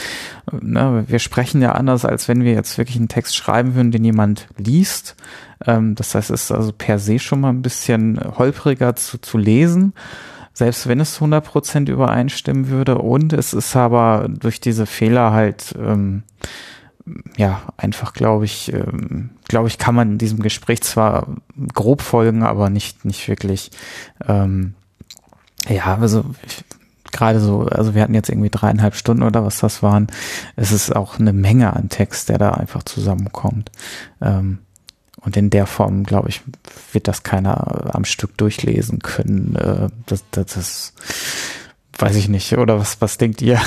[0.51, 4.47] Wir sprechen ja anders, als wenn wir jetzt wirklich einen Text schreiben würden, den jemand
[4.57, 5.17] liest.
[5.67, 9.37] Ähm, das heißt, es ist also per se schon mal ein bisschen holpriger zu, zu
[9.37, 9.93] lesen
[10.57, 12.97] selbst wenn es 100% übereinstimmen würde.
[12.97, 16.23] Und es ist aber durch diese Fehler halt, ähm,
[17.37, 21.27] ja, einfach glaube ich, ähm, glaube ich, kann man in diesem Gespräch zwar
[21.75, 23.71] grob folgen, aber nicht, nicht wirklich,
[24.27, 24.73] ähm,
[25.69, 26.25] ja, also
[27.13, 30.07] gerade so, also wir hatten jetzt irgendwie dreieinhalb Stunden oder was das waren.
[30.57, 33.71] Es ist auch eine Menge an Text, der da einfach zusammenkommt.
[34.23, 34.61] Ähm,
[35.27, 36.41] und in der Form, glaube ich,
[36.93, 39.57] wird das keiner am Stück durchlesen können.
[39.57, 40.93] Äh, das, das, das
[41.99, 42.57] weiß ich nicht.
[42.57, 43.61] Oder was, was denkt ihr?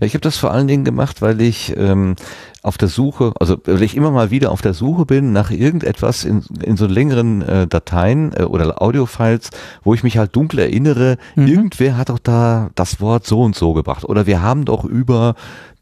[0.00, 2.16] Ich habe das vor allen Dingen gemacht, weil ich ähm,
[2.64, 6.24] auf der Suche, also weil ich immer mal wieder auf der Suche bin nach irgendetwas
[6.24, 9.50] in, in so längeren äh, Dateien äh, oder Audiofiles,
[9.82, 11.46] wo ich mich halt dunkel erinnere, mhm.
[11.46, 15.34] irgendwer hat doch da das Wort so und so gebracht oder wir haben doch über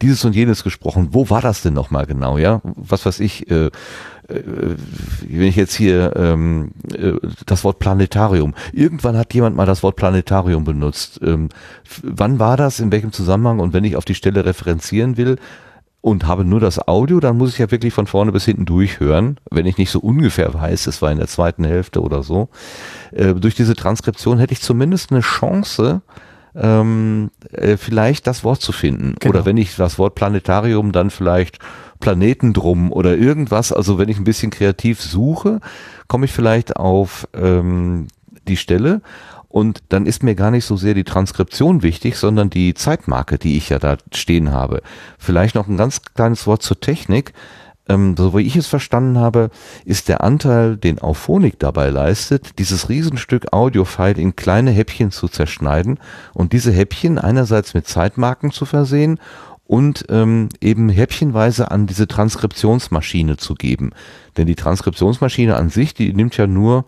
[0.02, 1.10] dieses und jenes gesprochen.
[1.12, 2.60] Wo war das denn nochmal genau, ja?
[2.64, 3.70] Was weiß ich, äh, äh,
[5.28, 7.12] wenn ich jetzt hier ähm, äh,
[7.46, 11.20] das Wort Planetarium, irgendwann hat jemand mal das Wort Planetarium benutzt.
[11.22, 11.48] Ähm,
[12.02, 15.36] wann war das, in welchem Zusammenhang und wenn ich auf die Stelle referenzieren will
[16.02, 19.38] und habe nur das Audio, dann muss ich ja wirklich von vorne bis hinten durchhören,
[19.50, 22.48] wenn ich nicht so ungefähr weiß, es war in der zweiten Hälfte oder so.
[23.12, 26.02] Äh, durch diese Transkription hätte ich zumindest eine Chance,
[26.54, 29.14] ähm, äh, vielleicht das Wort zu finden.
[29.20, 29.32] Genau.
[29.32, 31.58] Oder wenn ich das Wort Planetarium dann vielleicht
[32.00, 33.72] Planeten drum oder irgendwas.
[33.72, 35.60] Also wenn ich ein bisschen kreativ suche,
[36.08, 38.08] komme ich vielleicht auf ähm,
[38.48, 39.00] die Stelle
[39.52, 43.58] und dann ist mir gar nicht so sehr die Transkription wichtig, sondern die Zeitmarke, die
[43.58, 44.80] ich ja da stehen habe.
[45.18, 47.34] Vielleicht noch ein ganz kleines Wort zur Technik.
[47.86, 49.50] Ähm, so wie ich es verstanden habe,
[49.84, 55.98] ist der Anteil, den Auphonic dabei leistet, dieses Riesenstück Audiofile in kleine Häppchen zu zerschneiden
[56.32, 59.20] und diese Häppchen einerseits mit Zeitmarken zu versehen
[59.66, 63.90] und ähm, eben häppchenweise an diese Transkriptionsmaschine zu geben.
[64.38, 66.86] Denn die Transkriptionsmaschine an sich, die nimmt ja nur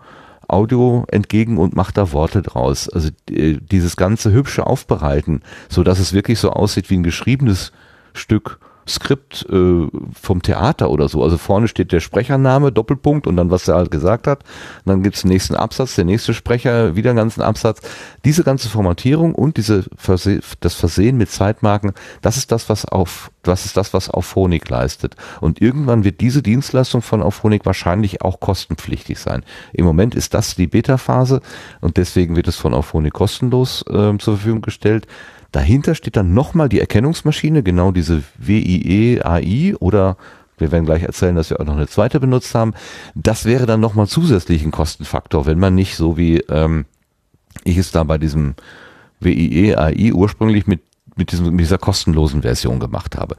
[0.48, 2.88] Audio entgegen und macht da Worte draus.
[2.88, 7.72] Also äh, dieses ganze hübsche Aufbereiten, so dass es wirklich so aussieht wie ein geschriebenes
[8.12, 8.58] Stück
[8.88, 9.86] Skript äh,
[10.20, 11.22] vom Theater oder so.
[11.22, 14.42] Also vorne steht der Sprechername, Doppelpunkt und dann, was er halt gesagt hat.
[14.84, 17.80] Und dann gibt's den nächsten Absatz, der nächste Sprecher, wieder einen ganzen Absatz.
[18.24, 21.92] Diese ganze Formatierung und diese Verse das Versehen mit Zeitmarken,
[22.22, 25.16] das ist das, was auf, das ist das, was Auphonic leistet.
[25.40, 29.44] Und irgendwann wird diese Dienstleistung von Auphonic wahrscheinlich auch kostenpflichtig sein.
[29.72, 31.40] Im Moment ist das die Beta-Phase
[31.80, 35.06] und deswegen wird es von Auphonic kostenlos äh, zur Verfügung gestellt.
[35.54, 40.16] Dahinter steht dann nochmal die Erkennungsmaschine, genau diese WIE AI oder
[40.58, 42.74] wir werden gleich erzählen, dass wir auch noch eine zweite benutzt haben.
[43.14, 46.86] Das wäre dann nochmal zusätzlich ein Kostenfaktor, wenn man nicht so wie ähm,
[47.62, 48.56] ich es da bei diesem
[49.20, 50.80] WIE AI ursprünglich mit,
[51.14, 53.36] mit, diesem, mit dieser kostenlosen Version gemacht habe.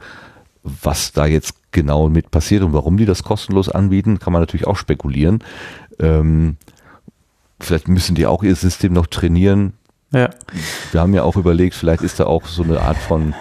[0.62, 4.66] Was da jetzt genau mit passiert und warum die das kostenlos anbieten, kann man natürlich
[4.66, 5.44] auch spekulieren.
[5.98, 6.56] Ähm,
[7.60, 9.74] vielleicht müssen die auch ihr System noch trainieren.
[10.12, 10.30] Ja.
[10.92, 13.34] Wir haben ja auch überlegt, vielleicht ist da auch so eine Art von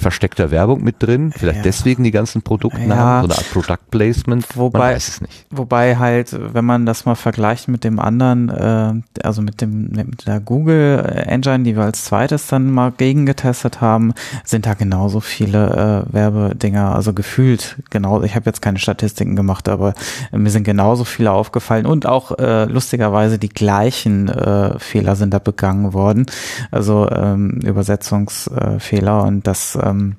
[0.00, 1.62] versteckter Werbung mit drin, vielleicht Ja.
[1.62, 3.20] deswegen die ganzen Produktnamen, Ja.
[3.20, 5.46] so eine Art Product Placement, Wobei- man weiß es nicht.
[5.50, 10.26] Wobei halt, wenn man das mal vergleicht mit dem anderen, äh, also mit dem mit
[10.26, 14.12] der Google Engine, die wir als zweites dann mal gegengetestet haben,
[14.44, 18.22] sind da genauso viele äh, Werbedinger, also gefühlt genau.
[18.22, 19.94] Ich habe jetzt keine Statistiken gemacht, aber
[20.32, 25.34] äh, mir sind genauso viele aufgefallen und auch äh, lustigerweise die gleichen äh, Fehler sind
[25.34, 26.26] da begangen worden,
[26.70, 30.16] also ähm, Übersetzungsfehler und das ähm,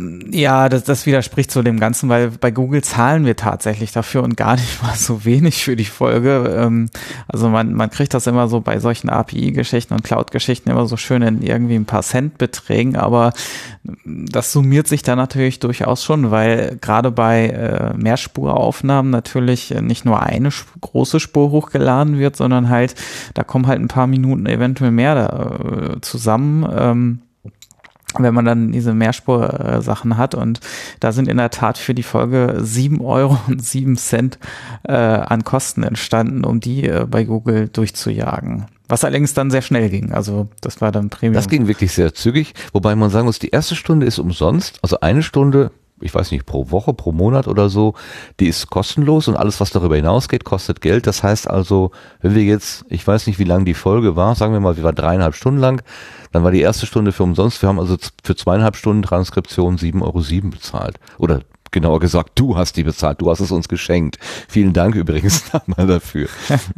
[0.00, 4.36] ja, das, das widerspricht zu dem Ganzen, weil bei Google zahlen wir tatsächlich dafür und
[4.36, 6.54] gar nicht mal so wenig für die Folge.
[6.56, 6.88] Ähm,
[7.26, 11.22] also man, man kriegt das immer so bei solchen API-Geschichten und Cloud-Geschichten immer so schön
[11.22, 13.32] in irgendwie ein paar Centbeträgen, aber
[14.04, 20.22] das summiert sich da natürlich durchaus schon, weil gerade bei äh, Mehrspuraufnahmen natürlich nicht nur
[20.22, 20.50] eine
[20.80, 22.94] große Spur hochgeladen wird, sondern halt,
[23.34, 26.64] da kommen halt ein paar Minuten eventuell mehr da, äh, zusammen.
[26.72, 27.18] Ähm,
[28.16, 30.34] wenn man dann diese Mehrspur-Sachen hat.
[30.34, 30.60] Und
[31.00, 34.38] da sind in der Tat für die Folge sieben Euro und sieben Cent
[34.84, 38.66] äh, an Kosten entstanden, um die äh, bei Google durchzujagen.
[38.88, 40.12] Was allerdings dann sehr schnell ging.
[40.12, 41.34] Also das war dann Premium.
[41.34, 45.00] Das ging wirklich sehr zügig, wobei man sagen muss, die erste Stunde ist umsonst, also
[45.00, 47.94] eine Stunde, ich weiß nicht, pro Woche, pro Monat oder so,
[48.40, 51.06] die ist kostenlos und alles, was darüber hinausgeht, kostet Geld.
[51.06, 54.52] Das heißt also, wenn wir jetzt, ich weiß nicht, wie lang die Folge war, sagen
[54.52, 55.82] wir mal, sie war dreieinhalb Stunden lang,
[56.32, 57.62] dann war die erste Stunde für umsonst.
[57.62, 61.00] Wir haben also für zweieinhalb Stunden Transkription 7,07 Euro bezahlt.
[61.18, 64.18] Oder genauer gesagt, du hast die bezahlt, du hast es uns geschenkt.
[64.48, 66.28] Vielen Dank übrigens nochmal dafür.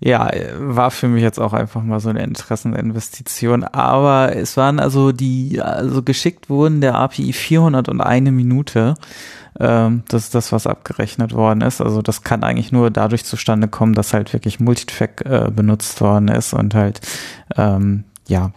[0.00, 3.64] Ja, war für mich jetzt auch einfach mal so eine Interesseninvestition.
[3.64, 8.96] Aber es waren also die, also geschickt wurden der API 401 Minute.
[9.58, 11.80] Ähm, das ist das, was abgerechnet worden ist.
[11.80, 16.28] Also das kann eigentlich nur dadurch zustande kommen, dass halt wirklich Multitrack äh, benutzt worden
[16.28, 17.00] ist und halt,
[17.56, 18.52] ähm, ja,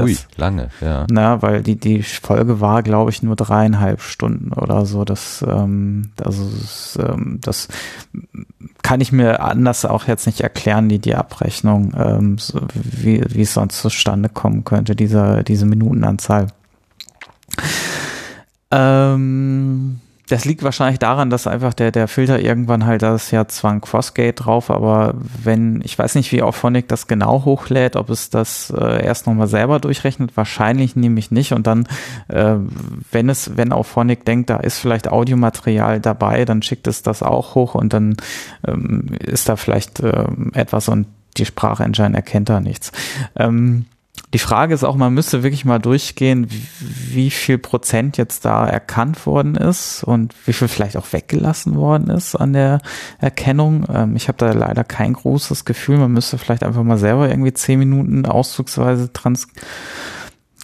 [0.00, 1.06] das, Ui, lange, ja.
[1.10, 5.04] na, weil die, die Folge war, glaube ich, nur dreieinhalb Stunden oder so.
[5.04, 7.68] Das, ähm, also, das, ähm, das
[8.82, 13.42] kann ich mir anders auch jetzt nicht erklären, die, die Abrechnung, ähm, so, wie, wie
[13.42, 16.48] es sonst zustande kommen könnte, diese, diese Minutenanzahl.
[18.70, 20.00] Ähm,
[20.30, 23.72] das liegt wahrscheinlich daran, dass einfach der, der Filter irgendwann halt, das ist ja zwar
[23.72, 28.30] ein Crossgate drauf, aber wenn, ich weiß nicht, wie Auphonic das genau hochlädt, ob es
[28.30, 31.88] das äh, erst nochmal selber durchrechnet, wahrscheinlich nämlich nicht und dann,
[32.28, 32.54] äh,
[33.10, 37.56] wenn es, wenn Auphonic denkt, da ist vielleicht Audiomaterial dabei, dann schickt es das auch
[37.56, 38.16] hoch und dann
[38.66, 42.92] ähm, ist da vielleicht ähm, etwas und die Sprachengine erkennt da nichts.
[43.36, 43.86] Ähm,
[44.32, 46.66] die Frage ist auch, man müsste wirklich mal durchgehen, wie,
[47.14, 52.10] wie viel Prozent jetzt da erkannt worden ist und wie viel vielleicht auch weggelassen worden
[52.10, 52.80] ist an der
[53.18, 53.86] Erkennung.
[53.92, 55.98] Ähm, ich habe da leider kein großes Gefühl.
[55.98, 59.12] Man müsste vielleicht einfach mal selber irgendwie zehn Minuten auszugsweise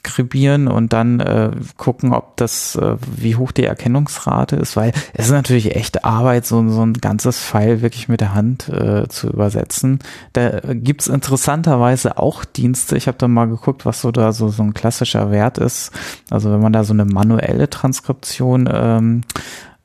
[0.07, 5.27] transkribieren und dann äh, gucken, ob das, äh, wie hoch die Erkennungsrate ist, weil es
[5.27, 9.29] ist natürlich echt Arbeit, so, so ein ganzes File wirklich mit der Hand äh, zu
[9.29, 9.99] übersetzen.
[10.33, 12.97] Da gibt's interessanterweise auch Dienste.
[12.97, 15.91] Ich habe da mal geguckt, was so da so, so ein klassischer Wert ist.
[16.31, 19.23] Also wenn man da so eine manuelle Transkription ähm,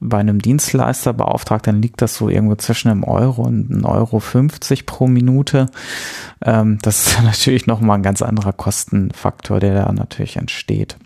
[0.02, 4.19] bei einem Dienstleister beauftragt, dann liegt das so irgendwo zwischen einem Euro und einem Euro
[4.19, 5.68] 50 pro Minute.
[6.44, 10.98] Ähm, das ist natürlich nochmal ein ganz anderer Kostenfaktor, der da natürlich entsteht.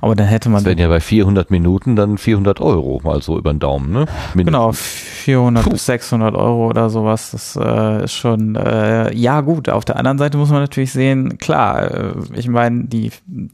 [0.00, 3.38] Aber dann hätte man Das wären ja bei 400 Minuten dann 400 Euro, mal so
[3.38, 4.06] über den Daumen, ne?
[4.34, 5.10] Genau, Mindestens.
[5.20, 7.30] 400 bis 600 Euro oder sowas.
[7.32, 9.68] Das äh, ist schon, äh, ja gut.
[9.68, 13.10] Auf der anderen Seite muss man natürlich sehen, klar, äh, ich meine, die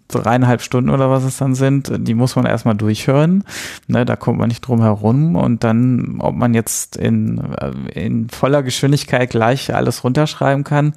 [0.08, 3.44] dreieinhalb Stunden oder was es dann sind, die muss man erstmal durchhören.
[3.88, 5.36] Ne, da kommt man nicht drum herum.
[5.36, 7.72] Und dann, ob man jetzt in, äh,
[8.06, 10.94] in voller Geschwindigkeit gleich alles runterschreiben kann,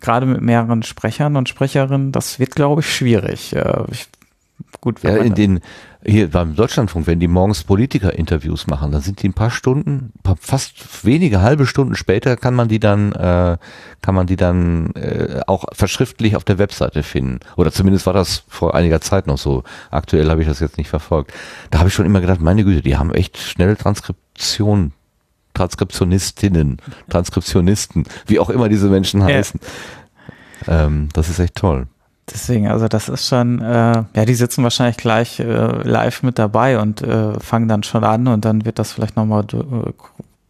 [0.00, 3.54] gerade mit mehreren Sprechern und Sprecherinnen, das wird, glaube ich, schwierig.
[3.56, 4.08] Äh, ich,
[4.80, 5.60] gut, Ja, in den,
[6.04, 10.36] hier beim Deutschlandfunk, wenn die morgens Politiker-Interviews machen, dann sind die ein paar Stunden, paar-
[10.40, 13.58] fast wenige halbe Stunden später kann man die dann, äh,
[14.02, 17.40] kann man die dann äh, auch verschriftlich auf der Webseite finden.
[17.56, 19.62] Oder zumindest war das vor einiger Zeit noch so.
[19.90, 21.32] Aktuell habe ich das jetzt nicht verfolgt.
[21.70, 24.92] Da habe ich schon immer gedacht, meine Güte, die haben echt schnelle Transkription.
[25.52, 26.78] Transkriptionistinnen,
[27.10, 29.60] Transkriptionisten, wie auch immer diese Menschen heißen.
[30.68, 31.86] Ähm, das ist echt toll.
[32.32, 36.78] Deswegen, also das ist schon, äh, ja, die sitzen wahrscheinlich gleich äh, live mit dabei
[36.78, 39.92] und äh, fangen dann schon an und dann wird das vielleicht nochmal äh,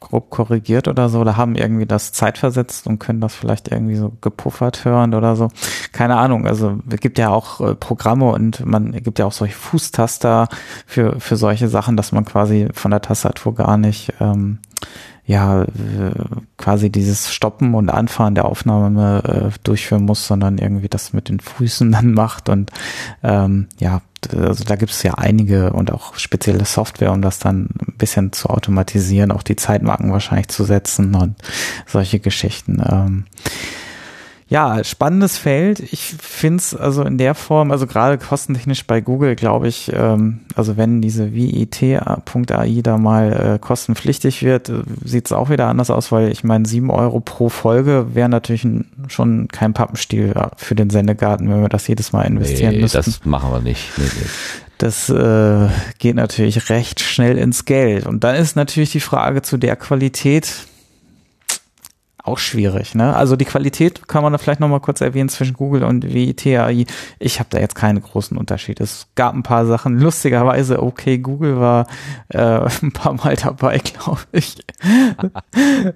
[0.01, 4.13] grob korrigiert oder so oder haben irgendwie das zeitversetzt und können das vielleicht irgendwie so
[4.21, 5.49] gepuffert hören oder so.
[5.93, 9.55] Keine Ahnung, also es gibt ja auch äh, Programme und man gibt ja auch solche
[9.55, 10.49] Fußtaster
[10.87, 14.59] für, für solche Sachen, dass man quasi von der Tastatur gar nicht ähm,
[15.31, 15.67] ja, äh,
[16.57, 21.39] quasi dieses Stoppen und Anfahren der Aufnahme äh, durchführen muss, sondern irgendwie das mit den
[21.39, 22.49] Füßen dann macht.
[22.49, 22.73] Und
[23.23, 24.03] ähm, ja,
[24.37, 28.33] also da gibt es ja einige und auch spezielle Software, um das dann ein bisschen
[28.33, 31.37] zu automatisieren, auch die Zeitmarken wahrscheinlich zu setzen und
[31.87, 32.83] solche Geschichten.
[32.85, 33.25] Ähm,
[34.51, 35.79] ja, spannendes Feld.
[35.79, 40.41] Ich finde es also in der Form, also gerade kostentechnisch bei Google, glaube ich, ähm,
[40.57, 45.91] also wenn diese VIT.ai da mal äh, kostenpflichtig wird, äh, sieht es auch wieder anders
[45.91, 48.67] aus, weil ich meine, sieben Euro pro Folge wäre natürlich
[49.07, 52.97] schon kein Pappenstiel äh, für den Sendegarten, wenn wir das jedes Mal investieren nee, müssen.
[52.97, 53.87] das machen wir nicht.
[53.99, 54.27] Nee, nee.
[54.79, 55.69] Das äh,
[55.99, 58.05] geht natürlich recht schnell ins Geld.
[58.05, 60.67] Und dann ist natürlich die Frage zu der Qualität,
[62.25, 63.15] auch schwierig, ne?
[63.15, 66.87] Also die Qualität kann man da vielleicht nochmal kurz erwähnen zwischen Google und WIT-AI.
[67.19, 68.85] Ich habe da jetzt keine großen Unterschiede.
[68.85, 69.99] Es gab ein paar Sachen.
[69.99, 71.87] Lustigerweise, okay, Google war
[72.29, 72.39] äh,
[72.83, 74.57] ein paar Mal dabei, glaube ich.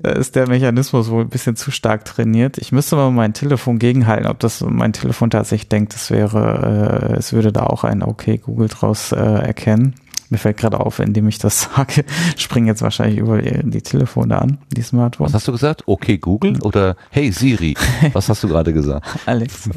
[0.02, 2.58] da ist der Mechanismus wohl ein bisschen zu stark trainiert.
[2.58, 7.16] Ich müsste mal mein Telefon gegenhalten, ob das mein Telefon tatsächlich denkt, es wäre, äh,
[7.16, 9.94] es würde da auch ein okay Google draus äh, erkennen.
[10.34, 12.04] Mir fällt gerade auf, indem ich das sage,
[12.36, 15.32] springen jetzt wahrscheinlich über die Telefone an, die Smartphones.
[15.32, 15.84] Was hast du gesagt?
[15.86, 17.76] Okay, Google oder Hey Siri?
[18.12, 19.06] Was hast du gerade gesagt?
[19.26, 19.70] Alex.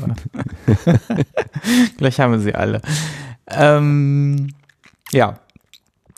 [1.98, 2.82] Gleich haben wir sie alle.
[3.52, 4.48] Ähm,
[5.12, 5.38] ja.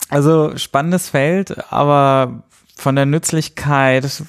[0.08, 2.44] Also spannendes Feld, aber
[2.78, 4.24] von der Nützlichkeit,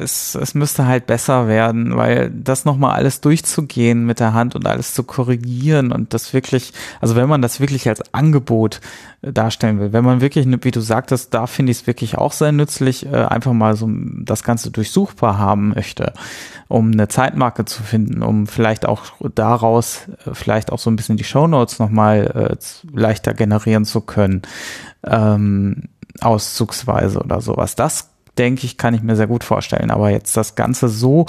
[0.00, 4.66] es, es müsste halt besser werden, weil das nochmal alles durchzugehen mit der Hand und
[4.66, 8.80] alles zu korrigieren und das wirklich, also wenn man das wirklich als Angebot
[9.22, 12.32] äh, darstellen will, wenn man wirklich, wie du sagtest, da finde ich es wirklich auch
[12.32, 16.12] sehr nützlich, äh, einfach mal so das Ganze durchsuchbar haben möchte,
[16.68, 19.04] um eine Zeitmarke zu finden, um vielleicht auch
[19.34, 22.56] daraus äh, vielleicht auch so ein bisschen die Shownotes nochmal
[22.92, 24.42] leichter generieren zu können.
[25.04, 25.84] Ähm,
[26.20, 27.74] auszugsweise oder sowas.
[27.74, 29.90] Das denke ich, kann ich mir sehr gut vorstellen.
[29.90, 31.26] Aber jetzt das Ganze so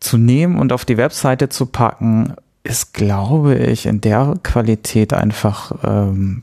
[0.00, 2.34] zu nehmen und auf die Webseite zu packen,
[2.64, 6.42] ist, glaube ich, in der Qualität einfach ähm,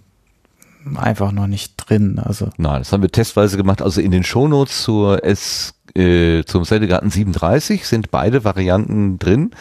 [0.96, 2.20] einfach noch nicht drin.
[2.24, 3.82] Also Nein, das haben wir testweise gemacht.
[3.82, 9.52] Also in den Shownotes zur S, äh, zum Sendegarten 37 sind beide Varianten drin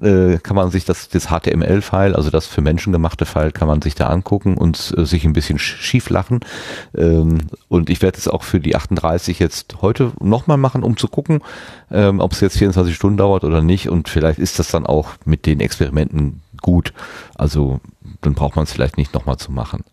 [0.00, 3.82] äh, kann man sich das, das HTML-File, also das für Menschen gemachte File, kann man
[3.82, 6.40] sich da angucken und äh, sich ein bisschen schief lachen.
[6.96, 7.38] Ähm,
[7.68, 11.40] und ich werde es auch für die 38 jetzt heute nochmal machen, um zu gucken,
[11.90, 13.88] ähm, ob es jetzt 24 Stunden dauert oder nicht.
[13.88, 16.92] Und vielleicht ist das dann auch mit den Experimenten gut.
[17.34, 17.80] Also
[18.20, 19.84] dann braucht man es vielleicht nicht nochmal zu machen.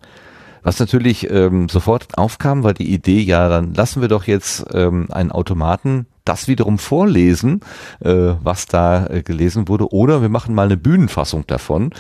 [0.64, 5.08] Was natürlich ähm, sofort aufkam, war die Idee, ja, dann lassen wir doch jetzt ähm,
[5.10, 7.60] einen Automaten das wiederum vorlesen,
[8.00, 11.92] äh, was da äh, gelesen wurde, oder wir machen mal eine Bühnenfassung davon.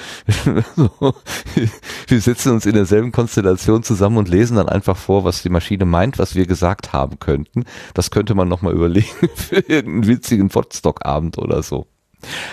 [2.08, 5.84] wir setzen uns in derselben Konstellation zusammen und lesen dann einfach vor, was die Maschine
[5.84, 7.66] meint, was wir gesagt haben könnten.
[7.94, 11.88] Das könnte man nochmal überlegen für einen witzigen Podstock-Abend oder so.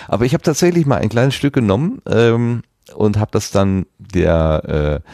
[0.09, 5.03] Aber ich habe tatsächlich mal ein kleines Stück genommen ähm, und habe das dann der
[5.05, 5.09] äh,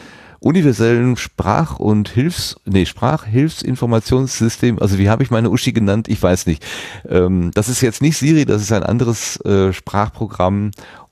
[0.46, 6.08] universellen Sprach- und Hilfs, nee, Sprachhilfsinformationssystem, also wie habe ich meine Uschi genannt?
[6.08, 6.64] Ich weiß nicht.
[7.08, 10.70] Ähm, das ist jetzt nicht Siri, das ist ein anderes äh, Sprachprogramm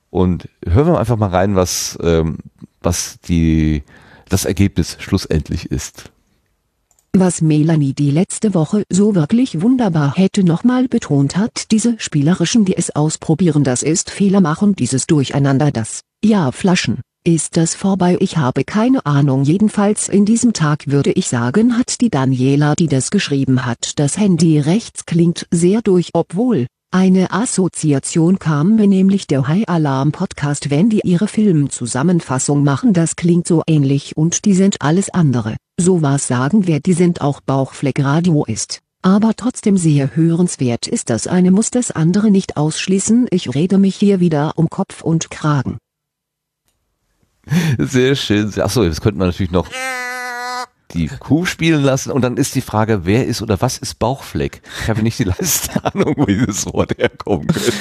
[0.09, 2.37] und hören wir einfach mal rein, was, ähm,
[2.81, 3.83] was die,
[4.29, 6.11] das Ergebnis schlussendlich ist.
[7.17, 12.75] Was Melanie die letzte Woche so wirklich wunderbar hätte nochmal betont hat, diese spielerischen, die
[12.75, 18.17] es ausprobieren, das ist Fehler machen, dieses Durcheinander, das, ja, Flaschen, ist das vorbei?
[18.19, 19.43] Ich habe keine Ahnung.
[19.43, 24.17] Jedenfalls in diesem Tag würde ich sagen, hat die Daniela, die das geschrieben hat, das
[24.17, 30.69] Handy rechts klingt sehr durch, obwohl eine Assoziation kam mir nämlich der High Alarm Podcast,
[30.69, 35.57] wenn die ihre Filmzusammenfassung machen, das klingt so ähnlich und die sind alles andere.
[35.77, 38.79] So was sagen wir, die sind auch Bauchfleckradio ist.
[39.01, 43.27] Aber trotzdem sehr hörenswert ist das eine muss das andere nicht ausschließen.
[43.31, 45.77] Ich rede mich hier wieder um Kopf und Kragen.
[47.77, 48.51] Sehr schön.
[48.59, 49.67] Achso, jetzt könnte man natürlich noch
[50.93, 54.61] die Kuh spielen lassen und dann ist die Frage, wer ist oder was ist Bauchfleck?
[54.81, 57.73] Ich habe nicht die leiste Ahnung, wo dieses Wort herkommen könnte.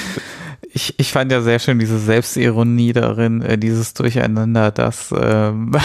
[0.72, 5.72] Ich, ich fand ja sehr schön diese Selbstironie darin, äh, dieses Durcheinander, das ähm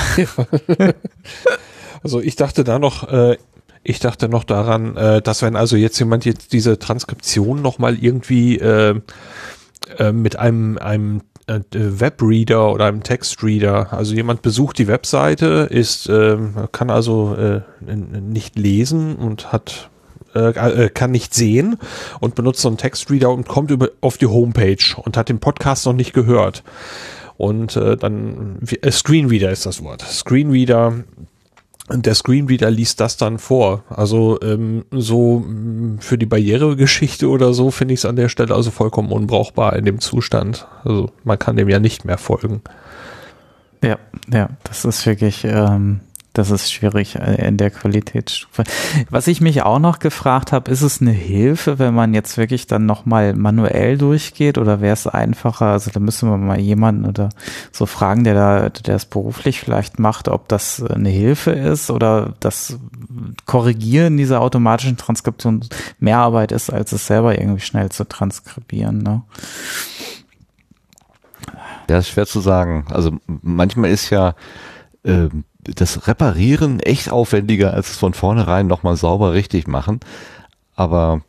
[2.01, 3.37] Also ich dachte da noch, äh,
[3.83, 8.57] ich dachte noch daran, äh, dass wenn also jetzt jemand jetzt diese Transkription nochmal irgendwie
[8.57, 8.99] äh,
[9.97, 13.91] äh, mit einem, einem äh, Webreader oder einem Textreader.
[13.91, 16.37] Also jemand besucht die Webseite, ist, äh,
[16.71, 17.61] kann also äh,
[17.95, 19.89] nicht lesen und hat
[20.35, 21.77] äh, äh, kann nicht sehen
[22.19, 25.85] und benutzt so einen Textreader und kommt über auf die Homepage und hat den Podcast
[25.87, 26.63] noch nicht gehört.
[27.37, 30.01] Und äh, dann äh, Screenreader ist das Wort.
[30.01, 31.03] Screenreader
[31.91, 33.83] der Screenreader liest das dann vor.
[33.89, 38.53] Also ähm, so mh, für die Barrieregeschichte oder so finde ich es an der Stelle
[38.53, 40.67] also vollkommen unbrauchbar in dem Zustand.
[40.83, 42.61] Also man kann dem ja nicht mehr folgen.
[43.83, 43.97] Ja,
[44.31, 46.01] ja, das ist wirklich, ähm,
[46.39, 48.63] das ist schwierig äh, in der Qualitätsstufe.
[49.09, 52.65] Was ich mich auch noch gefragt habe, ist es eine Hilfe, wenn man jetzt wirklich
[52.65, 55.67] dann nochmal manuell durchgeht oder wäre es einfacher?
[55.67, 57.29] Also da müssen wir mal jemanden oder
[57.71, 62.33] so fragen, der da, der es beruflich vielleicht macht, ob das eine Hilfe ist oder
[62.39, 62.79] das
[63.45, 65.65] Korrigieren dieser automatischen Transkription
[65.99, 68.99] mehr Arbeit ist, als es selber irgendwie schnell zu transkribieren.
[68.99, 69.23] Ne?
[71.89, 72.85] Ja, ist schwer zu sagen.
[72.89, 74.35] Also manchmal ist ja
[75.03, 79.99] ähm, das Reparieren echt aufwendiger, als es von vornherein nochmal sauber richtig machen.
[80.75, 81.21] Aber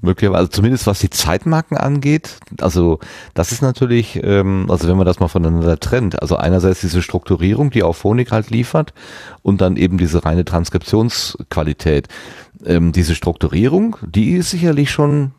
[0.00, 2.98] möglicherweise, also zumindest was die Zeitmarken angeht, also
[3.34, 7.70] das ist natürlich, ähm, also wenn man das mal voneinander trennt, also einerseits diese Strukturierung,
[7.70, 8.94] die auch Phonik halt liefert
[9.42, 12.08] und dann eben diese reine Transkriptionsqualität.
[12.64, 15.32] Ähm, diese Strukturierung, die ist sicherlich schon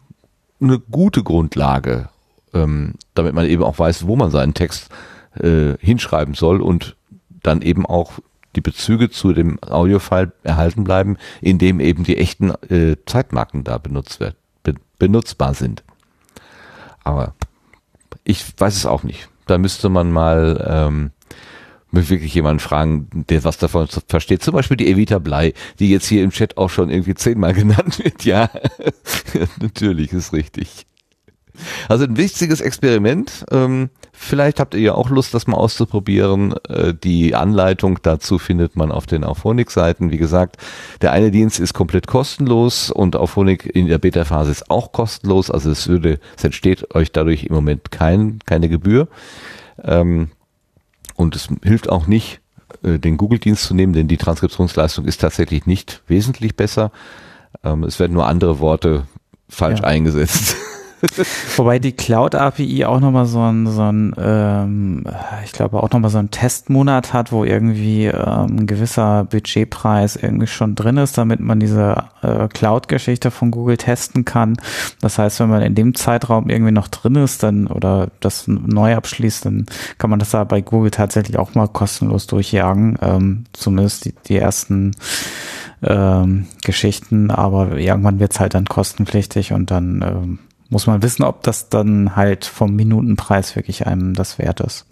[0.61, 2.09] eine gute Grundlage,
[2.53, 4.89] ähm, damit man eben auch weiß, wo man seinen Text
[5.39, 6.95] äh, hinschreiben soll und
[7.43, 8.19] dann eben auch
[8.55, 14.19] die Bezüge zu dem Audiofile erhalten bleiben, indem eben die echten äh, Zeitmarken da benutzt
[14.19, 15.83] wird, be benutzbar sind.
[17.03, 17.35] Aber
[18.23, 19.29] ich weiß es auch nicht.
[19.45, 21.11] Da müsste man mal ähm,
[21.91, 24.43] wirklich jemanden fragen, der was davon versteht.
[24.43, 27.99] Zum Beispiel die Evita Blei, die jetzt hier im Chat auch schon irgendwie zehnmal genannt
[28.03, 28.25] wird.
[28.25, 28.49] Ja,
[29.59, 30.85] natürlich ist richtig.
[31.87, 33.45] Also ein wichtiges Experiment.
[33.51, 36.53] Ähm, vielleicht habt ihr ja auch Lust, das mal auszuprobieren.
[36.67, 40.11] Äh, die Anleitung dazu findet man auf den Auphonic-Seiten.
[40.11, 40.57] Wie gesagt,
[41.01, 45.49] der eine Dienst ist komplett kostenlos und Auphonic in der Beta-Phase ist auch kostenlos.
[45.51, 49.07] Also es würde, es entsteht euch dadurch im Moment kein, keine Gebühr.
[49.83, 50.29] Ähm,
[51.15, 52.39] und es hilft auch nicht,
[52.83, 56.91] äh, den Google-Dienst zu nehmen, denn die Transkriptionsleistung ist tatsächlich nicht wesentlich besser.
[57.63, 59.03] Ähm, es werden nur andere Worte
[59.49, 59.85] falsch Ja.
[59.85, 60.55] eingesetzt.
[61.55, 65.03] Wobei die Cloud API auch nochmal so ein, so ein ähm,
[65.45, 70.47] ich glaube auch nochmal so einen Testmonat hat, wo irgendwie ähm, ein gewisser Budgetpreis irgendwie
[70.47, 74.57] schon drin ist, damit man diese äh, Cloud-Geschichte von Google testen kann.
[75.01, 78.95] Das heißt, wenn man in dem Zeitraum irgendwie noch drin ist, dann oder das neu
[78.95, 79.65] abschließt, dann
[79.97, 82.97] kann man das da bei Google tatsächlich auch mal kostenlos durchjagen.
[83.01, 84.91] Ähm, zumindest die, die ersten
[85.81, 91.43] ähm, Geschichten, aber irgendwann wird's halt dann kostenpflichtig und dann ähm, muss man wissen, ob
[91.43, 94.85] das dann halt vom Minutenpreis wirklich einem das wert ist.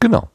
[0.00, 0.30] Genau.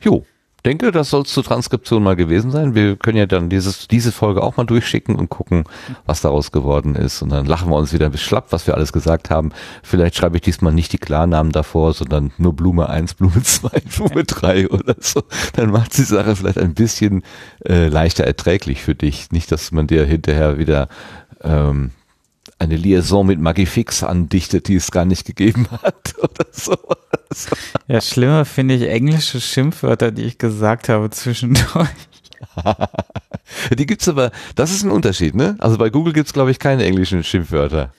[0.00, 0.24] Jo,
[0.68, 2.74] denke, das soll es zur Transkription mal gewesen sein.
[2.74, 5.64] Wir können ja dann dieses, diese Folge auch mal durchschicken und gucken,
[6.04, 7.22] was daraus geworden ist.
[7.22, 9.50] Und dann lachen wir uns wieder bisschen schlapp, was wir alles gesagt haben.
[9.82, 14.24] Vielleicht schreibe ich diesmal nicht die Klarnamen davor, sondern nur Blume 1, Blume 2, Blume
[14.24, 15.22] 3 oder so.
[15.54, 17.22] Dann macht die Sache vielleicht ein bisschen
[17.64, 19.30] äh, leichter erträglich für dich.
[19.30, 20.88] Nicht, dass man dir hinterher wieder
[21.42, 21.90] ähm,
[22.58, 26.76] eine Liaison mit Magifix andichtet, die es gar nicht gegeben hat oder so.
[27.86, 31.88] Ja, schlimmer finde ich englische Schimpfwörter, die ich gesagt habe zwischendurch.
[33.76, 35.56] Die gibt's aber, das ist ein Unterschied, ne?
[35.58, 37.92] Also bei Google gibt's glaube ich keine englischen Schimpfwörter.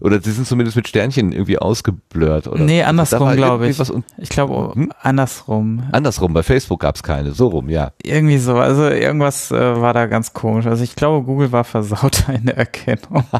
[0.00, 3.78] Oder die sind zumindest mit Sternchen irgendwie ausgeblurrt oder nee, andersrum glaube ich.
[4.18, 4.92] Ich glaube Hm?
[5.00, 5.84] andersrum.
[5.92, 7.92] andersrum, bei Facebook gab's keine, so rum, ja.
[8.02, 10.66] Irgendwie so, also irgendwas äh, war da ganz komisch.
[10.66, 13.24] Also ich glaube, Google war versaut in der Erkennung.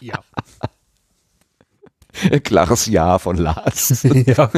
[0.00, 0.20] Ja.
[2.44, 4.02] Klares Ja von Lars.
[4.26, 4.50] ja.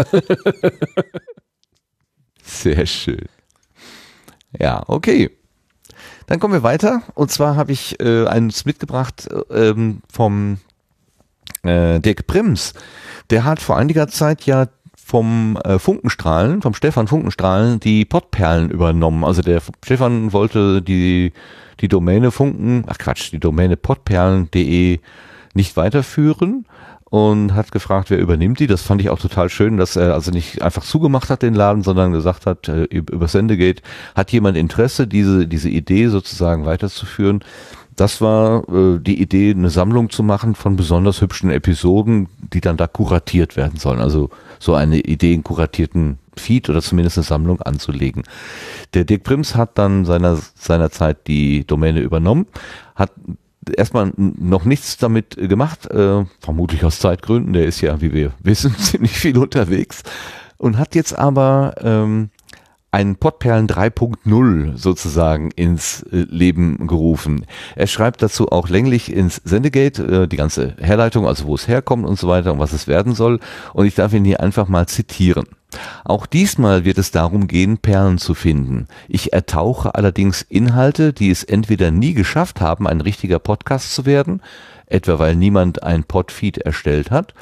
[2.42, 3.25] Sehr schön.
[4.59, 5.31] Ja, okay.
[6.26, 7.02] Dann kommen wir weiter.
[7.15, 10.59] Und zwar habe ich äh, eins mitgebracht äh, ähm, vom
[11.62, 12.74] äh, Dirk Prims.
[13.30, 19.24] Der hat vor einiger Zeit ja vom äh, Funkenstrahlen, vom Stefan Funkenstrahlen, die Pottperlen übernommen.
[19.24, 21.32] Also der Stefan wollte die,
[21.80, 25.00] die Domäne Funken, ach Quatsch, die Domäne pottperlen.de
[25.54, 26.64] nicht weiterführen
[27.10, 28.68] und hat gefragt, wer übernimmt die.
[28.68, 31.82] Das fand ich auch total schön, dass er also nicht einfach zugemacht hat den Laden,
[31.82, 33.82] sondern gesagt hat, äh, über Sendegate
[34.14, 37.40] hat jemand Interesse, diese, diese Idee sozusagen weiterzuführen.
[38.00, 42.78] Das war äh, die Idee, eine Sammlung zu machen von besonders hübschen Episoden, die dann
[42.78, 44.00] da kuratiert werden sollen.
[44.00, 48.22] Also so eine Idee, einen kuratierten Feed oder zumindest eine Sammlung anzulegen.
[48.94, 52.46] Der Dirk Prims hat dann seiner, seinerzeit die Domäne übernommen,
[52.94, 53.12] hat
[53.76, 58.32] erstmal noch nichts damit äh, gemacht, äh, vermutlich aus Zeitgründen, der ist ja, wie wir
[58.42, 60.04] wissen, ziemlich viel unterwegs
[60.56, 62.30] und hat jetzt aber ähm,
[62.92, 67.46] einen Podperlen 3.0 sozusagen ins äh, Leben gerufen.
[67.76, 72.06] Er schreibt dazu auch länglich ins Sendegate äh, die ganze Herleitung, also wo es herkommt
[72.06, 73.38] und so weiter und was es werden soll.
[73.74, 75.46] Und ich darf ihn hier einfach mal zitieren.
[76.04, 78.86] Auch diesmal wird es darum gehen, Perlen zu finden.
[79.08, 84.42] Ich ertauche allerdings Inhalte, die es entweder nie geschafft haben, ein richtiger Podcast zu werden,
[84.86, 87.34] etwa weil niemand ein Podfeed erstellt hat,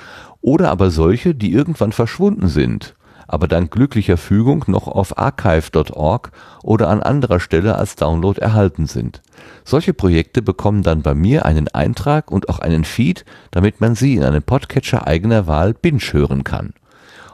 [0.42, 2.94] oder aber solche, die irgendwann verschwunden sind,
[3.28, 6.32] aber dank glücklicher Fügung noch auf archive.org
[6.65, 9.23] oder an anderer Stelle als Download erhalten sind.
[9.65, 14.16] Solche Projekte bekommen dann bei mir einen Eintrag und auch einen Feed, damit man sie
[14.16, 16.73] in einem Podcatcher eigener Wahl binge hören kann.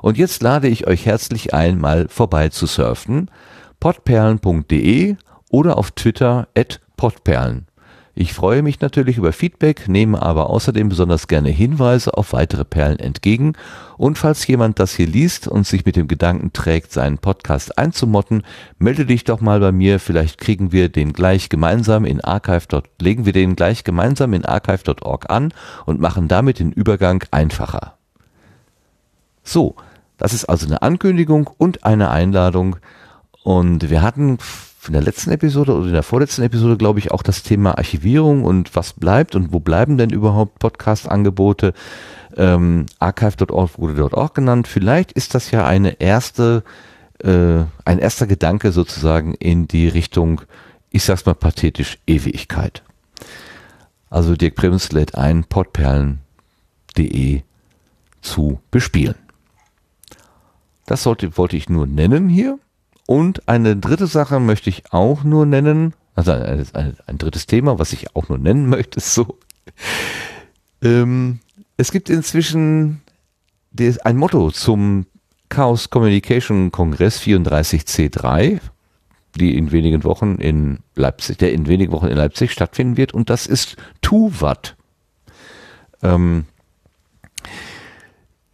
[0.03, 3.31] Und jetzt lade ich euch herzlich ein, mal vorbei zu surfen.
[3.81, 5.17] podperlen.de
[5.49, 7.67] oder auf Twitter at podperlen.
[8.17, 13.01] Ich freue mich natürlich über Feedback, nehme aber außerdem besonders gerne Hinweise auf weitere Perlen
[13.01, 13.55] entgegen.
[13.97, 18.45] Und falls jemand das hier liest und sich mit dem Gedanken trägt, seinen Podcast einzumotten,
[18.79, 19.99] melde dich doch mal bei mir.
[19.99, 22.85] Vielleicht kriegen wir den gleich gemeinsam in archive.
[23.01, 25.53] legen wir den gleich gemeinsam in archive.org an
[25.85, 27.99] und machen damit den Übergang einfacher.
[29.43, 29.75] So,
[30.19, 32.77] das ist also eine Ankündigung und eine Einladung.
[33.43, 34.39] Und wir hatten
[34.89, 38.45] in der letzten Episode oder in der vorletzten Episode, glaube ich, auch das Thema Archivierung
[38.45, 41.73] und was bleibt und wo bleiben denn überhaupt Podcast-Angebote.
[42.37, 44.69] Ähm, archive.org wurde dort auch genannt.
[44.69, 46.65] Vielleicht ist das ja eine erste,
[47.23, 50.43] äh, ein erster Gedanke sozusagen in die Richtung,
[50.91, 52.83] ich sag's mal pathetisch, Ewigkeit.
[54.11, 57.43] Also Dirk Prims lädt ein, podperlen.de
[58.23, 59.17] zu bespielen.
[60.87, 62.59] Das sollte, wollte ich nur nennen hier.
[63.07, 67.79] Und eine dritte Sache möchte ich auch nur nennen, also ein, ein, ein drittes Thema,
[67.79, 69.39] was ich auch nur nennen möchte, ist so.
[70.83, 71.41] Ähm,
[71.77, 73.03] es gibt inzwischen
[74.05, 75.07] ein Motto zum
[75.49, 78.61] Chaos Communication Kongress 34C3,
[79.37, 83.31] die in wenigen Wochen in Leipzig, der in wenigen Wochen in Leipzig stattfinden wird, und
[83.31, 84.77] das ist Tuvat.
[86.03, 86.45] Ähm,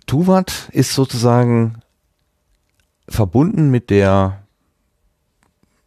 [0.06, 1.82] Tuvat ist sozusagen
[3.10, 4.40] verbunden mit der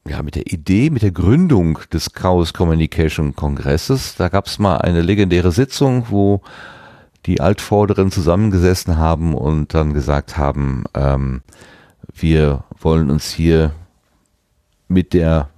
[0.07, 4.15] ja, mit der Idee, mit der Gründung des Chaos Communication Kongresses.
[4.15, 6.41] Da gab es mal eine legendäre Sitzung, wo
[7.25, 11.41] die Altvorderen zusammengesessen haben und dann gesagt haben, ähm,
[12.13, 13.71] wir wollen uns hier
[14.89, 15.49] mit der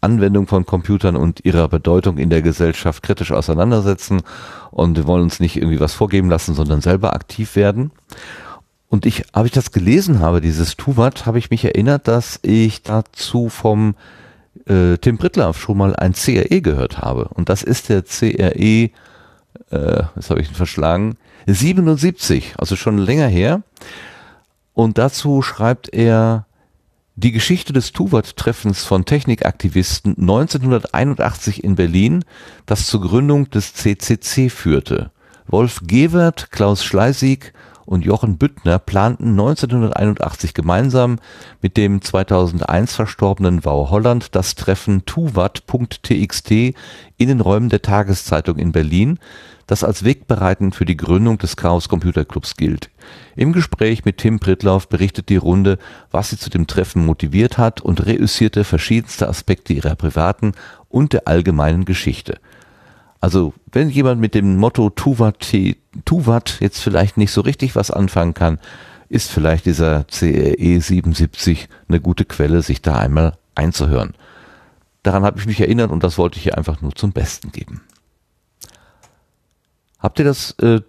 [0.00, 4.22] Anwendung von Computern und ihrer Bedeutung in der Gesellschaft kritisch auseinandersetzen
[4.70, 7.90] und wir wollen uns nicht irgendwie was vorgeben lassen, sondern selber aktiv werden.
[8.90, 12.82] Und ich, habe ich das gelesen habe, dieses Tuvat, habe ich mich erinnert, dass ich
[12.82, 13.94] dazu vom
[14.66, 17.28] äh, Tim Brittlaff schon mal ein CRE gehört habe.
[17.28, 18.90] Und das ist der CRE, äh,
[19.70, 23.62] was habe ich verschlagen, 77, also schon länger her.
[24.74, 26.46] Und dazu schreibt er
[27.14, 32.24] die Geschichte des Tuvat-Treffens von Technikaktivisten 1981 in Berlin,
[32.66, 35.12] das zur Gründung des CCC führte.
[35.46, 37.52] Wolf Gewert, Klaus Schleisig
[37.90, 41.18] und Jochen Büttner planten 1981 gemeinsam
[41.60, 46.74] mit dem 2001 verstorbenen Wau Holland das Treffen tuvat.txt in
[47.18, 49.18] den Räumen der Tageszeitung in Berlin,
[49.66, 52.90] das als wegbereitend für die Gründung des Chaos Computer Clubs gilt.
[53.34, 55.76] Im Gespräch mit Tim Pritlauf berichtet die Runde,
[56.12, 60.52] was sie zu dem Treffen motiviert hat und reüssierte verschiedenste Aspekte ihrer privaten
[60.88, 62.38] und der allgemeinen Geschichte.
[63.20, 65.46] Also wenn jemand mit dem Motto Tuvat,
[66.04, 68.58] Tuvat jetzt vielleicht nicht so richtig was anfangen kann,
[69.08, 74.14] ist vielleicht dieser CRE 77 eine gute Quelle, sich da einmal einzuhören.
[75.02, 77.82] Daran habe ich mich erinnert und das wollte ich hier einfach nur zum Besten geben.
[79.98, 80.80] Habt ihr das äh,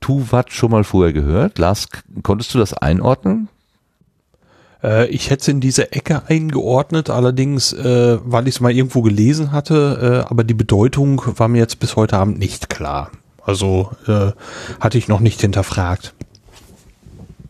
[0.00, 1.58] Tuvat schon mal vorher gehört?
[1.58, 1.88] Lars,
[2.22, 3.48] konntest du das einordnen?
[4.82, 9.02] Äh, ich hätte es in diese Ecke eingeordnet, allerdings, äh, weil ich es mal irgendwo
[9.02, 13.10] gelesen hatte, äh, aber die Bedeutung war mir jetzt bis heute Abend nicht klar.
[13.42, 14.32] Also äh,
[14.80, 16.14] hatte ich noch nicht hinterfragt.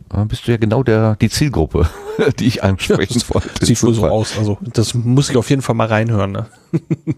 [0.09, 1.89] Da bist du ja genau der, die Zielgruppe,
[2.39, 3.67] die ich ansprechen ja, wollte.
[3.67, 4.39] Sieht wohl so aus.
[4.39, 6.33] Also das muss ich auf jeden Fall mal reinhören.
[6.33, 6.47] Ne?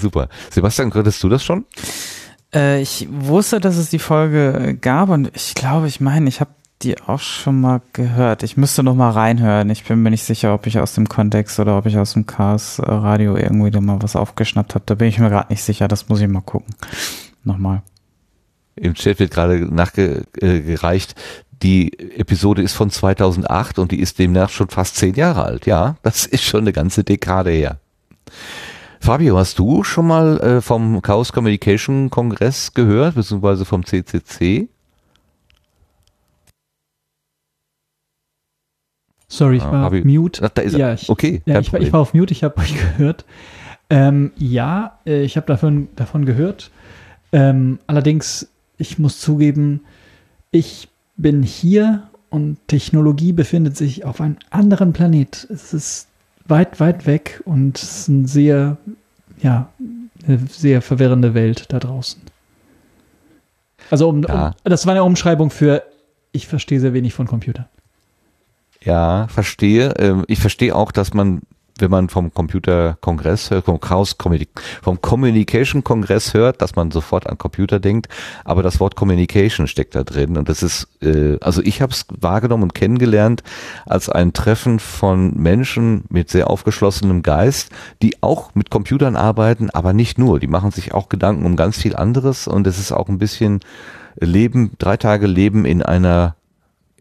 [0.00, 0.28] Super.
[0.50, 1.64] Sebastian, könntest du das schon?
[2.54, 6.50] Äh, ich wusste, dass es die Folge gab und ich glaube, ich meine, ich habe
[6.82, 8.42] die auch schon mal gehört.
[8.42, 9.70] Ich müsste noch mal reinhören.
[9.70, 12.26] Ich bin mir nicht sicher, ob ich aus dem Kontext oder ob ich aus dem
[12.26, 14.84] Chaos Radio irgendwie da mal was aufgeschnappt habe.
[14.86, 15.88] Da bin ich mir gerade nicht sicher.
[15.88, 16.74] Das muss ich mal gucken.
[17.44, 17.82] Nochmal.
[18.76, 21.14] Im Chat wird gerade nachgereicht.
[21.62, 25.66] Die Episode ist von 2008 und die ist demnach schon fast zehn Jahre alt.
[25.66, 27.78] Ja, das ist schon eine ganze Dekade her.
[29.00, 34.68] Fabio, hast du schon mal äh, vom Chaos Communication Kongress gehört, beziehungsweise vom CCC?
[39.32, 40.42] Sorry, ich Ah, war hab ich- mute.
[40.44, 40.78] Ach, da ist er.
[40.78, 43.24] ja, ich, Okay, ja ich, war- ich war auf mute, ich habe euch gehört.
[43.88, 46.70] Ähm, ja, äh, ich habe davon, davon gehört.
[47.32, 49.80] Ähm, allerdings, ich muss zugeben,
[50.50, 55.46] ich bin hier und Technologie befindet sich auf einem anderen Planet.
[55.50, 56.08] Es ist
[56.46, 58.76] weit, weit weg und es ist ein sehr,
[59.40, 59.70] ja,
[60.26, 62.20] eine sehr verwirrende Welt da draußen.
[63.90, 64.48] Also um, Ja.
[64.48, 65.82] um, das war eine Umschreibung für
[66.32, 67.66] ich verstehe sehr wenig von Computern.
[68.84, 69.94] Ja, verstehe.
[69.98, 71.42] Ähm, Ich verstehe auch, dass man,
[71.78, 74.16] wenn man vom Computerkongress hört, vom Chaos
[74.82, 78.08] vom Communication Kongress hört, dass man sofort an Computer denkt.
[78.44, 82.06] Aber das Wort Communication steckt da drin und das ist, äh, also ich habe es
[82.20, 83.42] wahrgenommen und kennengelernt
[83.86, 87.70] als ein Treffen von Menschen mit sehr aufgeschlossenem Geist,
[88.02, 90.40] die auch mit Computern arbeiten, aber nicht nur.
[90.40, 93.60] Die machen sich auch Gedanken um ganz viel anderes und es ist auch ein bisschen
[94.20, 96.36] Leben, drei Tage Leben in einer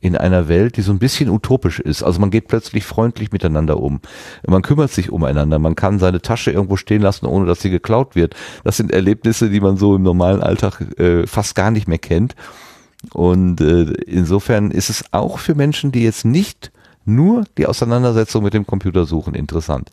[0.01, 2.01] in einer Welt, die so ein bisschen utopisch ist.
[2.01, 4.01] Also man geht plötzlich freundlich miteinander um.
[4.45, 5.59] Man kümmert sich umeinander.
[5.59, 8.35] Man kann seine Tasche irgendwo stehen lassen, ohne dass sie geklaut wird.
[8.63, 12.35] Das sind Erlebnisse, die man so im normalen Alltag äh, fast gar nicht mehr kennt.
[13.13, 16.71] Und äh, insofern ist es auch für Menschen, die jetzt nicht
[17.05, 19.89] nur die Auseinandersetzung mit dem Computer suchen, interessant.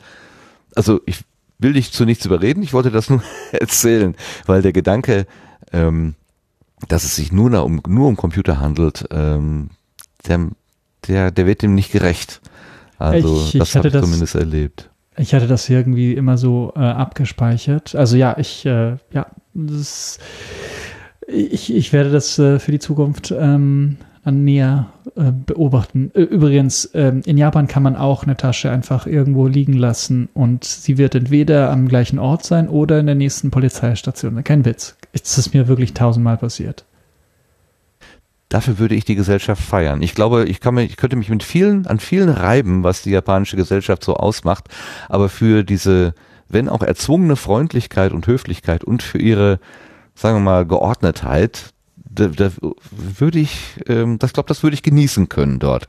[0.75, 1.21] Also ich
[1.59, 3.21] will dich zu nichts überreden, ich wollte das nur
[3.51, 4.15] erzählen,
[4.47, 5.27] weil der Gedanke,
[5.71, 6.15] ähm,
[6.87, 9.69] dass es sich nur, um, nur um Computer handelt, ähm,
[10.27, 10.47] der,
[11.07, 12.41] der, der wird dem nicht gerecht.
[12.97, 14.89] Also Ich- das hatte habe ich das- zumindest erlebt.
[15.17, 17.93] Ich hatte das irgendwie immer so äh, abgespeichert.
[17.93, 20.17] Also ja, ich, äh, ja, das,
[21.27, 26.11] ich, ich werde das äh, für die Zukunft ähm, näher äh, beobachten.
[26.13, 30.97] Übrigens, ähm, in Japan kann man auch eine Tasche einfach irgendwo liegen lassen und sie
[30.97, 34.41] wird entweder am gleichen Ort sein oder in der nächsten Polizeistation.
[34.43, 34.95] Kein Witz.
[35.11, 36.85] Es ist mir wirklich tausendmal passiert.
[38.49, 40.01] Dafür würde ich die Gesellschaft feiern.
[40.01, 43.55] Ich glaube, ich, kann ich könnte mich mit vielen, an vielen reiben, was die japanische
[43.55, 44.67] Gesellschaft so ausmacht,
[45.07, 46.15] aber für diese,
[46.47, 49.59] wenn auch erzwungene Freundlichkeit und Höflichkeit und für ihre,
[50.15, 52.51] sagen wir mal, Geordnetheit, da, da
[52.91, 55.87] würde ich, ähm, das glaube, das würde ich genießen können dort.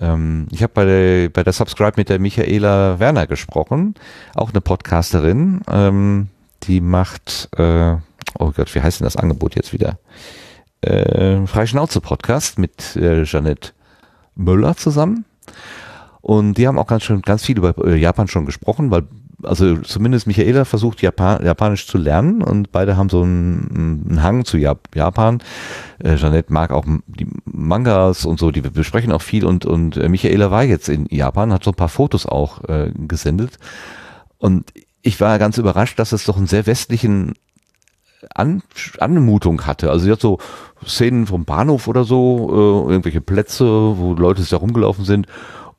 [0.00, 3.94] Ähm, ich habe bei der, bei der Subscribe mit der Michaela Werner gesprochen,
[4.34, 6.28] auch eine Podcasterin, ähm,
[6.64, 7.96] die macht, äh,
[8.38, 9.98] oh Gott, wie heißt denn das Angebot jetzt wieder?
[10.82, 13.70] Äh, Freischnauze-Podcast mit äh, Jeanette
[14.34, 15.24] Müller zusammen.
[16.20, 19.02] Und die haben auch ganz schön, ganz viel über äh, Japan schon gesprochen, weil,
[19.42, 24.44] also zumindest Michaela versucht Japan, Japanisch zu lernen und beide haben so einen, einen Hang
[24.44, 25.42] zu Jap Japan.
[25.98, 30.08] Äh, Jeanette mag auch die Mangas und so, die besprechen auch viel und, und äh,
[30.08, 33.58] Michaela war jetzt in Japan, hat so ein paar Fotos auch äh, gesendet.
[34.38, 37.34] Und ich war ganz überrascht, dass es doch einen sehr westlichen
[38.34, 38.62] an,
[38.98, 39.90] Anmutung hatte.
[39.90, 40.38] Also sie hat so
[40.86, 45.26] Szenen vom Bahnhof oder so, äh, irgendwelche Plätze, wo Leute da rumgelaufen sind.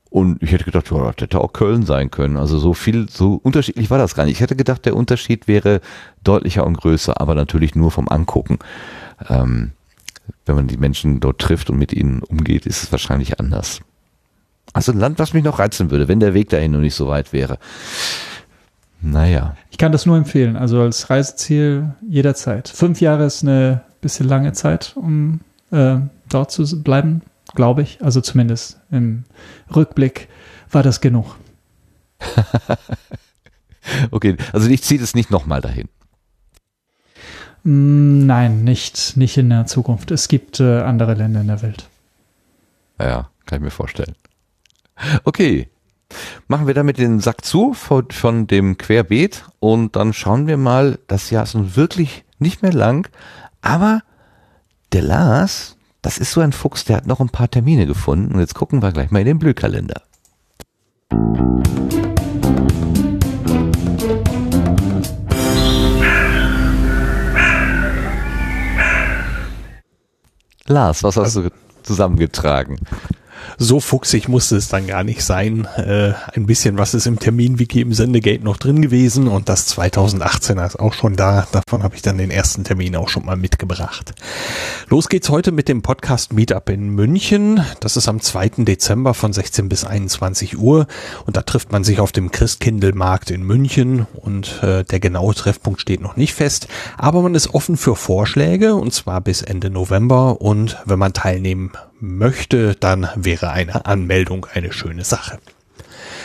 [0.09, 2.37] Und ich hätte gedacht, ja, das hätte auch Köln sein können.
[2.37, 4.35] Also so viel, so unterschiedlich war das gar nicht.
[4.35, 5.81] Ich hätte gedacht, der Unterschied wäre
[6.23, 8.59] deutlicher und größer, aber natürlich nur vom Angucken.
[9.27, 9.71] Ähm,
[10.45, 13.79] wenn man die Menschen dort trifft und mit ihnen umgeht, ist es wahrscheinlich anders.
[14.71, 17.07] Also ein Land, was mich noch reizen würde, wenn der Weg dahin noch nicht so
[17.07, 17.57] weit wäre.
[19.03, 19.57] Naja.
[19.69, 20.55] Ich kann das nur empfehlen.
[20.55, 22.69] Also als Reiseziel jederzeit.
[22.69, 25.41] Fünf Jahre ist eine bisschen lange Zeit, um
[25.71, 25.97] äh,
[26.29, 27.21] dort zu bleiben,
[27.53, 28.01] glaube ich.
[28.01, 29.25] Also zumindest im
[29.75, 30.29] Rückblick
[30.71, 31.35] war das genug.
[34.11, 35.89] Okay, also ich ziehe das nicht nochmal dahin.
[37.63, 40.09] Mm, Nein, nicht, nicht in der Zukunft.
[40.11, 41.89] Es gibt äh, andere Länder in der Welt.
[42.97, 44.15] Ja, kann ich mir vorstellen.
[45.25, 45.67] Okay.
[46.47, 50.99] Machen wir damit den Sack zu von, von dem Querbeet und dann schauen wir mal,
[51.07, 53.09] das Jahr ist nun wirklich nicht mehr lang,
[53.61, 54.01] aber
[54.91, 58.39] der Lars, das ist so ein Fuchs, der hat noch ein paar Termine gefunden und
[58.39, 60.01] jetzt gucken wir gleich mal in den Blühkalender.
[70.65, 71.49] Lars, was hast du
[71.83, 72.79] zusammengetragen?
[73.57, 75.67] So fuchsig musste es dann gar nicht sein.
[75.77, 80.65] Äh, ein bisschen was ist im Terminwiki im Sendegate noch drin gewesen und das 2018er
[80.65, 81.47] ist auch schon da.
[81.51, 84.13] Davon habe ich dann den ersten Termin auch schon mal mitgebracht.
[84.89, 87.63] Los geht's heute mit dem Podcast Meetup in München.
[87.79, 88.49] Das ist am 2.
[88.63, 90.87] Dezember von 16 bis 21 Uhr
[91.25, 95.81] und da trifft man sich auf dem Christkindlmarkt in München und äh, der genaue Treffpunkt
[95.81, 96.67] steht noch nicht fest,
[96.97, 101.71] aber man ist offen für Vorschläge und zwar bis Ende November und wenn man teilnehmen
[102.03, 105.39] möchte, dann wäre eine Anmeldung eine schöne Sache.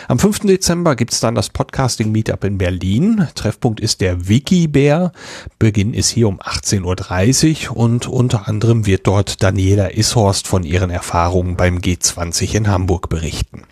[0.08, 0.40] Am 5.
[0.40, 3.28] Dezember gibt's dann das Podcasting Meetup in Berlin.
[3.34, 5.12] Treffpunkt ist der Wikibär.
[5.58, 10.90] Beginn ist hier um 18.30 Uhr und unter anderem wird dort Daniela Ishorst von ihren
[10.90, 13.65] Erfahrungen beim G20 in Hamburg berichten.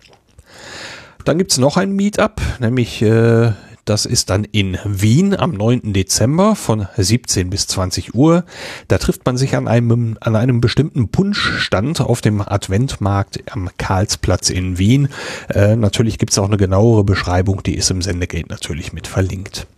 [1.25, 3.53] Dann gibt's noch ein Meetup, nämlich äh,
[3.87, 5.93] Das ist dann in Wien am 9.
[5.93, 8.45] Dezember von 17 bis 20 Uhr.
[8.89, 14.51] Da trifft man sich an einem, an einem bestimmten Punschstand auf dem Adventmarkt am Karlsplatz
[14.51, 15.09] in Wien.
[15.49, 19.69] Äh, natürlich gibt's auch eine genauere Beschreibung, die ist im Sendegate natürlich mit verlinkt.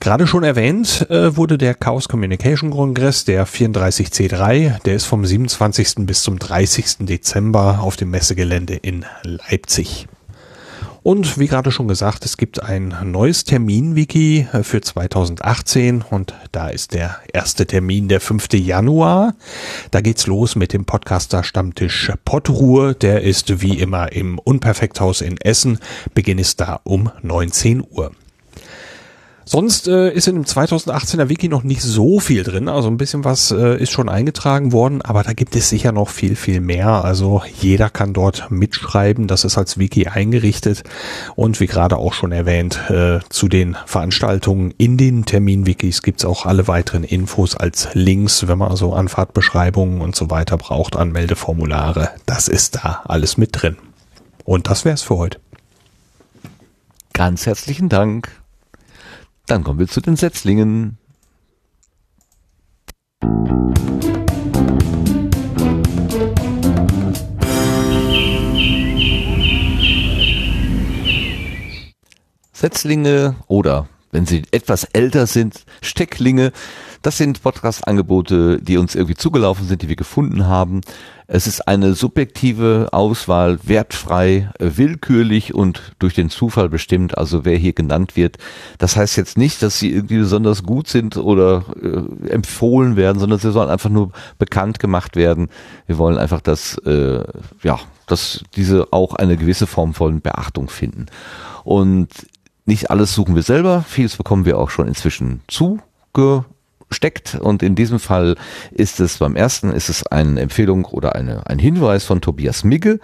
[0.00, 6.06] Gerade schon erwähnt äh, wurde der Chaos Communication Kongress, der 34C3, der ist vom 27.
[6.06, 7.00] bis zum 30.
[7.00, 10.08] Dezember auf dem Messegelände in Leipzig.
[11.02, 16.94] Und wie gerade schon gesagt, es gibt ein neues Termin-Wiki für 2018 und da ist
[16.94, 18.48] der erste Termin der 5.
[18.54, 19.34] Januar.
[19.90, 22.94] Da geht's los mit dem Podcaster-Stammtisch Pottruhe.
[22.94, 25.78] Der ist wie immer im Unperfekthaus in Essen.
[26.14, 28.12] Beginn ist da um 19 Uhr.
[29.50, 32.68] Sonst äh, ist in dem 2018er Wiki noch nicht so viel drin.
[32.68, 36.10] Also ein bisschen was äh, ist schon eingetragen worden, aber da gibt es sicher noch
[36.10, 37.02] viel, viel mehr.
[37.02, 39.26] Also jeder kann dort mitschreiben.
[39.26, 40.82] Das ist als Wiki eingerichtet.
[41.34, 46.44] Und wie gerade auch schon erwähnt, äh, zu den Veranstaltungen in den Termin-Wikis gibt's auch
[46.44, 52.10] alle weiteren Infos als Links, wenn man also Anfahrtbeschreibungen und so weiter braucht, Anmeldeformulare.
[52.26, 53.78] Das ist da alles mit drin.
[54.44, 55.40] Und das wär's für heute.
[57.14, 58.28] Ganz herzlichen Dank.
[59.48, 60.98] Dann kommen wir zu den Setzlingen.
[72.52, 76.52] Setzlinge oder wenn sie etwas älter sind, Stecklinge.
[77.02, 80.80] Das sind Podcast-Angebote, die uns irgendwie zugelaufen sind, die wir gefunden haben.
[81.28, 87.72] Es ist eine subjektive Auswahl, wertfrei, willkürlich und durch den Zufall bestimmt, also wer hier
[87.72, 88.38] genannt wird.
[88.78, 93.38] Das heißt jetzt nicht, dass sie irgendwie besonders gut sind oder äh, empfohlen werden, sondern
[93.38, 95.48] sie sollen einfach nur bekannt gemacht werden.
[95.86, 97.22] Wir wollen einfach, dass, äh,
[97.62, 101.06] ja, dass diese auch eine gewisse Form von Beachtung finden.
[101.62, 102.08] Und
[102.64, 105.42] nicht alles suchen wir selber, vieles bekommen wir auch schon inzwischen
[106.88, 108.36] zugesteckt und in diesem Fall
[108.70, 113.00] ist es beim ersten ist es eine Empfehlung oder eine, ein Hinweis von Tobias Migge.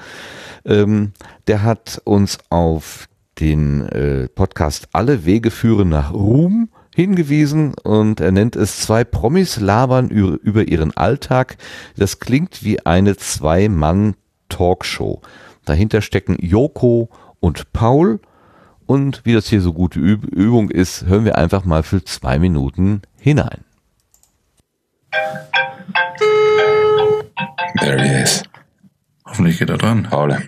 [0.65, 1.13] Ähm,
[1.47, 8.33] der hat uns auf den äh, Podcast Alle Wege führen nach Ruhm hingewiesen und er
[8.33, 11.59] nennt es zwei Promis labern über, über ihren Alltag.
[11.97, 15.21] Das klingt wie eine Zwei-Mann-Talkshow.
[15.65, 18.21] Dahinter stecken Joko und Paul
[18.87, 22.39] und wie das hier so gute Üb Übung ist, hören wir einfach mal für zwei
[22.39, 23.65] Minuten hinein.
[27.81, 28.43] There he is.
[29.27, 30.07] Hoffentlich geht er dran.
[30.09, 30.39] Paul.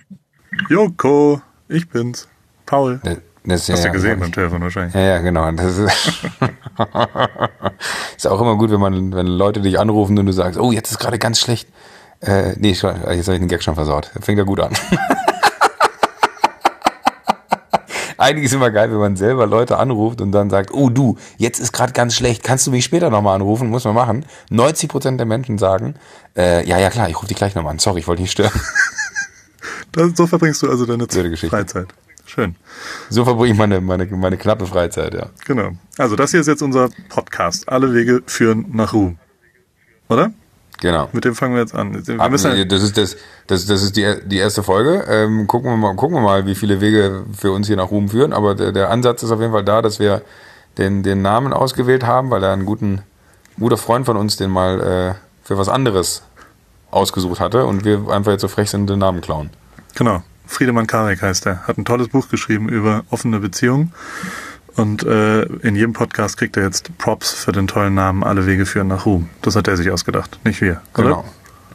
[0.69, 2.27] Joko, ich bin's.
[2.65, 2.99] Paul.
[3.03, 4.93] Das, das Hast ja, du gesehen beim Telefon wahrscheinlich.
[4.93, 5.49] Ja, ja, genau.
[5.51, 6.25] Das ist,
[8.17, 10.91] ist auch immer gut, wenn man, wenn Leute dich anrufen und du sagst, oh, jetzt
[10.91, 11.69] ist gerade ganz schlecht.
[12.19, 14.11] Äh, nee, jetzt habe ich den Gag schon versaut.
[14.21, 14.73] Fängt ja gut an.
[18.17, 21.59] Eigentlich ist immer geil, wenn man selber Leute anruft und dann sagt, oh du, jetzt
[21.59, 23.69] ist gerade ganz schlecht, kannst du mich später nochmal anrufen?
[23.69, 24.25] Muss man machen.
[24.49, 25.95] 90 Prozent der Menschen sagen,
[26.35, 27.79] äh, ja, ja klar, ich rufe dich gleich nochmal an.
[27.79, 28.51] Sorry, ich wollte nicht stören.
[29.93, 31.07] Das, so verbringst du also deine.
[31.07, 31.87] Freizeit.
[32.25, 32.55] Schön.
[33.09, 35.29] So verbringe ich meine, meine, meine knappe Freizeit, ja.
[35.45, 35.71] Genau.
[35.97, 37.67] Also das hier ist jetzt unser Podcast.
[37.69, 39.17] Alle Wege führen nach Ruhm.
[40.09, 40.31] Oder?
[40.79, 41.09] Genau.
[41.11, 42.05] Mit dem fangen wir jetzt an.
[42.05, 45.05] Wir Ab- müssen das ist das, das, das ist die, die erste Folge.
[45.09, 48.09] Ähm, gucken wir mal, gucken wir mal, wie viele Wege für uns hier nach Ruhm
[48.09, 48.31] führen.
[48.31, 50.21] Aber der, der Ansatz ist auf jeden Fall da, dass wir
[50.77, 53.01] den, den Namen ausgewählt haben, weil er ein guten,
[53.59, 56.21] guter Freund von uns den mal äh, für was anderes
[56.91, 59.49] ausgesucht hatte und wir einfach jetzt so frech sind, den Namen klauen.
[59.95, 60.21] Genau.
[60.45, 61.67] Friedemann Karek heißt er.
[61.67, 63.91] Hat ein tolles Buch geschrieben über offene Beziehungen.
[64.77, 68.65] Und äh, in jedem Podcast kriegt er jetzt Props für den tollen Namen Alle Wege
[68.65, 69.27] führen nach Ruhm.
[69.41, 70.81] Das hat er sich ausgedacht, nicht wir.
[70.93, 71.19] Genau.
[71.19, 71.23] Oder?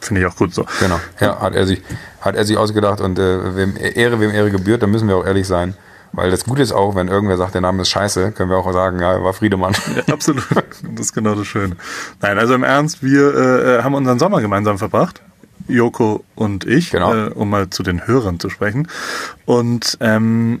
[0.01, 0.65] Finde ich auch gut so.
[0.79, 0.99] Genau.
[1.19, 1.81] Ja, hat er sich,
[2.21, 5.25] hat er sich ausgedacht und äh, wem Ehre, wem Ehre gebührt, da müssen wir auch
[5.25, 5.75] ehrlich sein.
[6.11, 8.71] Weil das Gute ist auch, wenn irgendwer sagt, der Name ist scheiße, können wir auch
[8.71, 9.73] sagen, ja, war Friedemann.
[9.95, 10.45] Ja, absolut.
[10.83, 11.75] Das ist genau das Schöne.
[12.21, 13.33] Nein, also im Ernst, wir
[13.79, 15.21] äh, haben unseren Sommer gemeinsam verbracht.
[15.67, 17.13] Joko und ich, Genau.
[17.13, 18.87] äh, um mal zu den Hörern zu sprechen.
[19.45, 20.59] Und ähm,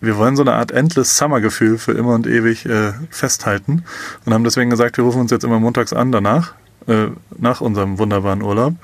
[0.00, 3.84] wir wollen so eine Art Endless Summer-Gefühl für immer und ewig äh, festhalten
[4.24, 6.54] und haben deswegen gesagt, wir rufen uns jetzt immer montags an danach,
[6.86, 8.74] äh, nach unserem wunderbaren Urlaub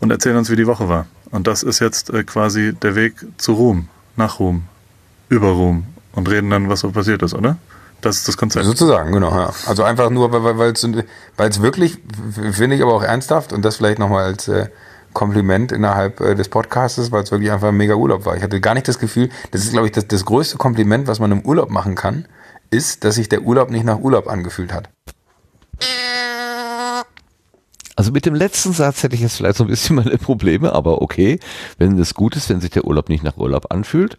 [0.00, 1.06] und erzählen uns, wie die Woche war.
[1.30, 4.64] Und das ist jetzt äh, quasi der Weg zu Ruhm, nach Ruhm,
[5.28, 7.56] über Ruhm und reden dann, was so passiert ist, oder?
[8.02, 8.66] Das ist das Konzept.
[8.66, 9.30] Sozusagen, genau.
[9.30, 9.52] Ja.
[9.66, 10.86] Also einfach nur, weil es
[11.36, 11.98] weil wirklich,
[12.52, 14.66] finde ich aber auch ernsthaft und das vielleicht nochmal als äh,
[15.16, 18.36] Kompliment innerhalb äh, des Podcastes, weil es wirklich einfach ein mega Urlaub war.
[18.36, 21.20] Ich hatte gar nicht das Gefühl, das ist, glaube ich, das, das größte Kompliment, was
[21.20, 22.26] man im Urlaub machen kann,
[22.70, 24.90] ist, dass sich der Urlaub nicht nach Urlaub angefühlt hat.
[27.96, 31.00] Also mit dem letzten Satz hätte ich jetzt vielleicht so ein bisschen meine Probleme, aber
[31.00, 31.40] okay,
[31.78, 34.18] wenn es gut ist, wenn sich der Urlaub nicht nach Urlaub anfühlt.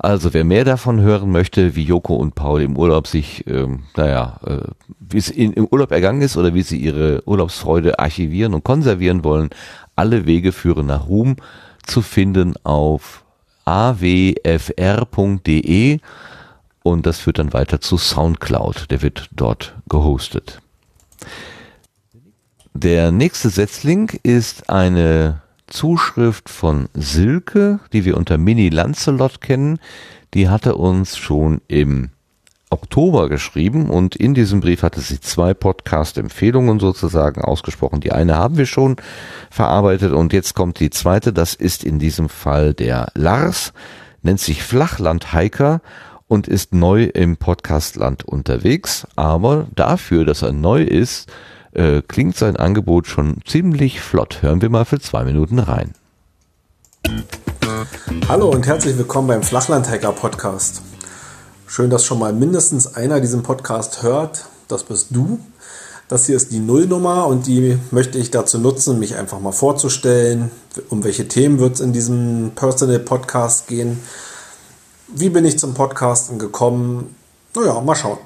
[0.00, 4.38] Also wer mehr davon hören möchte, wie Joko und Paul im Urlaub sich, ähm, naja,
[4.46, 4.68] äh,
[5.00, 9.24] wie es in, im Urlaub ergangen ist oder wie sie ihre Urlaubsfreude archivieren und konservieren
[9.24, 9.50] wollen,
[9.98, 11.36] alle Wege führen nach Ruhm
[11.84, 13.24] zu finden auf
[13.64, 14.78] awfr.de
[16.82, 18.90] und das führt dann weiter zu Soundcloud.
[18.90, 20.60] Der wird dort gehostet.
[22.72, 29.80] Der nächste Setzling ist eine Zuschrift von Silke, die wir unter Mini Lancelot kennen.
[30.32, 32.10] Die hatte uns schon im
[32.70, 38.00] Oktober geschrieben und in diesem Brief hatte sie zwei Podcast-Empfehlungen sozusagen ausgesprochen.
[38.00, 38.96] Die eine haben wir schon
[39.50, 41.32] verarbeitet und jetzt kommt die zweite.
[41.32, 43.72] Das ist in diesem Fall der Lars,
[44.22, 45.80] nennt sich Flachland-Hiker
[46.28, 49.06] und ist neu im Podcastland unterwegs.
[49.16, 51.30] Aber dafür, dass er neu ist,
[51.72, 54.42] äh, klingt sein Angebot schon ziemlich flott.
[54.42, 55.94] Hören wir mal für zwei Minuten rein.
[58.28, 60.82] Hallo und herzlich willkommen beim Flachlandhacker Podcast.
[61.70, 64.46] Schön, dass schon mal mindestens einer diesen Podcast hört.
[64.68, 65.38] Das bist du.
[66.08, 70.50] Das hier ist die Nullnummer und die möchte ich dazu nutzen, mich einfach mal vorzustellen.
[70.88, 74.00] Um welche Themen wird es in diesem Personal Podcast gehen?
[75.08, 77.14] Wie bin ich zum Podcasten gekommen?
[77.54, 78.18] Naja, mal schauen.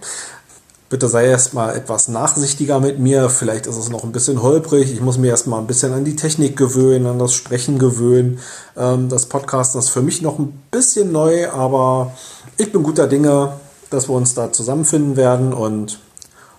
[0.88, 3.28] Bitte sei erst mal etwas nachsichtiger mit mir.
[3.28, 4.92] Vielleicht ist es noch ein bisschen holprig.
[4.92, 8.38] Ich muss mir erst mal ein bisschen an die Technik gewöhnen, an das Sprechen gewöhnen.
[8.76, 12.12] Ähm, das Podcasten ist für mich noch ein bisschen neu, aber
[12.56, 13.54] ich bin guter Dinge,
[13.90, 16.00] dass wir uns da zusammenfinden werden und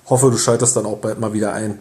[0.10, 1.80] hoffe, du schaltest dann auch bald mal wieder ein.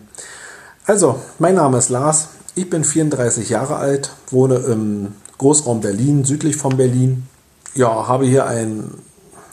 [0.87, 2.29] Also, mein Name ist Lars.
[2.55, 7.27] Ich bin 34 Jahre alt, wohne im Großraum Berlin, südlich von Berlin.
[7.75, 8.95] Ja, habe hier ein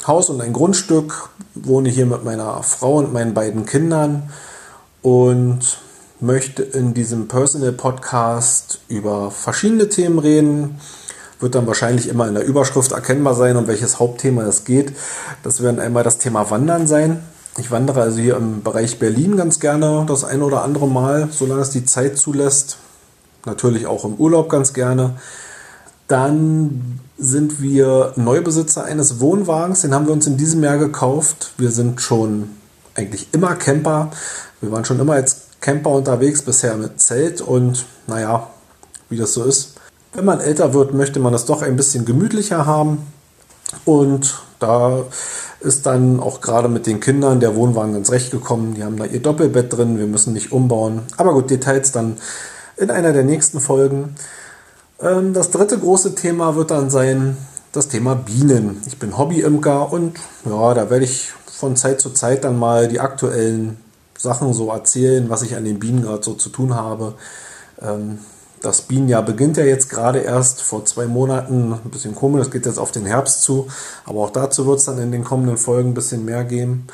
[0.05, 4.29] Haus und ein Grundstück, wohne hier mit meiner Frau und meinen beiden Kindern
[5.01, 5.79] und
[6.19, 10.79] möchte in diesem Personal Podcast über verschiedene Themen reden.
[11.40, 14.93] Wird dann wahrscheinlich immer in der Überschrift erkennbar sein, um welches Hauptthema es geht.
[15.43, 17.24] Das werden einmal das Thema Wandern sein.
[17.58, 21.61] Ich wandere also hier im Bereich Berlin ganz gerne das ein oder andere Mal, solange
[21.61, 22.77] es die Zeit zulässt.
[23.45, 25.16] Natürlich auch im Urlaub ganz gerne.
[26.08, 29.82] Dann sind wir Neubesitzer eines Wohnwagens.
[29.82, 31.53] Den haben wir uns in diesem Jahr gekauft.
[31.58, 32.50] Wir sind schon
[32.95, 34.11] eigentlich immer Camper.
[34.61, 37.42] Wir waren schon immer als Camper unterwegs, bisher mit Zelt.
[37.42, 38.50] Und naja,
[39.09, 39.78] wie das so ist.
[40.13, 43.05] Wenn man älter wird, möchte man das doch ein bisschen gemütlicher haben.
[43.85, 45.03] Und da
[45.59, 48.75] ist dann auch gerade mit den Kindern der Wohnwagen ganz recht gekommen.
[48.75, 49.99] Die haben da ihr Doppelbett drin.
[49.99, 51.01] Wir müssen nicht umbauen.
[51.17, 52.17] Aber gut, Details dann
[52.77, 54.15] in einer der nächsten Folgen.
[55.01, 57.38] Ähm, das dritte große Thema wird dann sein
[57.71, 58.81] das Thema Bienen.
[58.88, 62.99] Ich bin Hobbyimker und ja, da werde ich von Zeit zu Zeit dann mal die
[62.99, 63.77] aktuellen
[64.17, 67.13] Sachen so erzählen, was ich an den Bienen gerade so zu tun habe.
[68.61, 71.73] Das Bienenjahr beginnt ja jetzt gerade erst vor zwei Monaten.
[71.73, 73.67] Ein bisschen komisch, das geht jetzt auf den Herbst zu.
[74.05, 76.88] Aber auch dazu wird es dann in den kommenden Folgen ein bisschen mehr geben.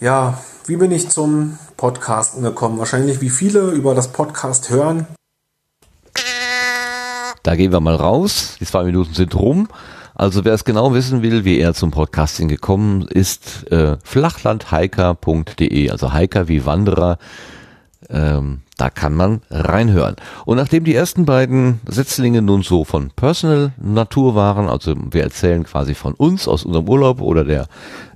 [0.00, 2.78] Ja, wie bin ich zum Podcasten gekommen?
[2.78, 5.06] Wahrscheinlich wie viele über das Podcast hören.
[7.42, 8.56] Da gehen wir mal raus.
[8.60, 9.68] Die zwei Minuten sind rum.
[10.14, 16.14] Also wer es genau wissen will, wie er zum Podcasting gekommen ist, äh, flachlandhiker.de, also
[16.14, 17.18] Hiker wie Wanderer.
[18.10, 20.16] Ähm, da kann man reinhören.
[20.44, 25.62] Und nachdem die ersten beiden Setzlinge nun so von Personal Natur waren, also wir erzählen
[25.64, 27.66] quasi von uns aus unserem Urlaub oder der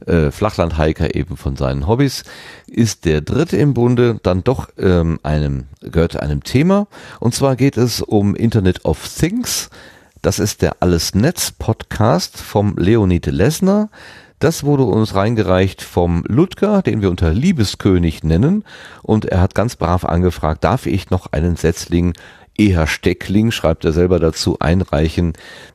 [0.06, 2.24] äh, Flachlandhiker eben von seinen Hobbys,
[2.66, 6.88] ist der dritte im Bunde dann doch ähm, einem, gehört einem Thema.
[7.20, 9.70] Und zwar geht es um Internet of Things.
[10.22, 13.90] Das ist der Alles Netz Podcast vom Leonid Lesner.
[14.38, 18.64] Das wurde uns reingereicht vom Ludger, den wir unter Liebeskönig nennen.
[19.02, 22.12] Und er hat ganz brav angefragt, darf ich noch einen Setzling
[22.56, 25.32] eher Steckling, schreibt er selber dazu, einreichen,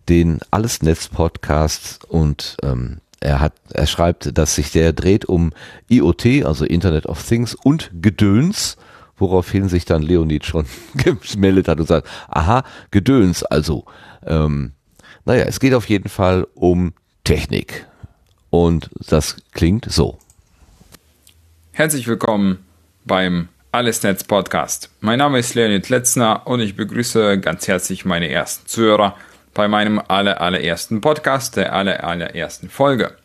[0.09, 5.53] den Alles Netz Podcast und ähm, er hat, er schreibt, dass sich der dreht um
[5.89, 8.75] IoT, also Internet of Things und Gedöns,
[9.17, 10.65] woraufhin sich dann Leonid schon
[11.31, 13.85] gemeldet hat und sagt, aha, Gedöns, also,
[14.25, 14.73] ähm,
[15.23, 16.93] naja, es geht auf jeden Fall um
[17.23, 17.87] Technik.
[18.53, 20.19] Und das klingt so.
[21.71, 22.63] Herzlich willkommen
[23.03, 24.91] beim Allesnetz Podcast.
[25.01, 29.17] Mein Name ist Leonid Letzner und ich begrüße ganz herzlich meine ersten Zuhörer
[29.55, 33.17] bei meinem aller, allerersten Podcast, der aller, allerersten Folge.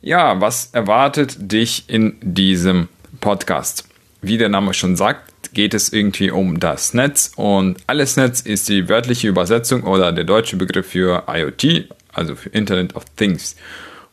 [0.00, 2.88] Ja, was erwartet dich in diesem
[3.20, 3.86] Podcast?
[4.22, 8.70] Wie der Name schon sagt, geht es irgendwie um das Netz und alles Netz ist
[8.70, 13.54] die wörtliche Übersetzung oder der deutsche Begriff für IoT, also für Internet of Things.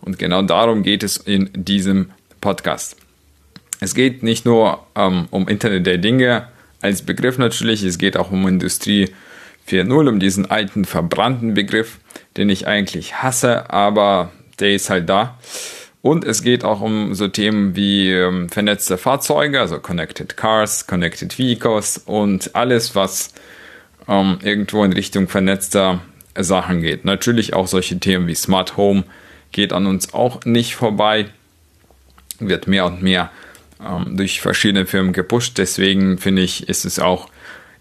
[0.02, 2.98] Und genau darum geht es in diesem Podcast.
[3.80, 6.48] Es geht nicht nur ähm, um Internet der Dinge
[6.82, 9.10] als Begriff natürlich, es geht auch um Industrie
[9.68, 12.00] 4.0 um diesen alten verbrannten Begriff,
[12.38, 15.40] den ich eigentlich hasse, aber der ist halt da.
[16.02, 21.40] Und es geht auch um so Themen wie ähm, vernetzte Fahrzeuge, also Connected Cars, Connected
[21.40, 23.34] Vehicles und alles, was
[24.08, 26.02] ähm, irgendwo in Richtung vernetzter
[26.38, 27.06] Sachen geht.
[27.06, 29.04] Natürlich auch solche Themen wie Smart Home
[29.56, 31.28] geht an uns auch nicht vorbei,
[32.40, 33.32] wird mehr und mehr
[33.82, 35.58] ähm, durch verschiedene Firmen gepusht.
[35.58, 37.30] Deswegen finde ich, ist es auch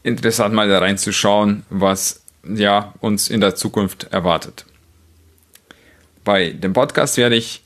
[0.04, 4.66] interessant, mal da reinzuschauen, was ja uns in der Zukunft erwartet.
[6.22, 7.62] Bei dem Podcast werde ich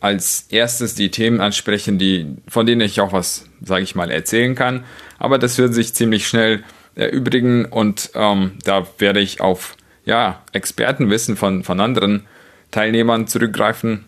[0.00, 4.54] als erstes die Themen ansprechen, die, von denen ich auch was, sage ich mal, erzählen
[4.54, 4.84] kann.
[5.18, 6.64] Aber das wird sich ziemlich schnell
[6.94, 12.26] erübrigen und ähm, da werde ich auf ja, Expertenwissen von, von anderen
[12.74, 14.04] Teilnehmern zurückgreifen,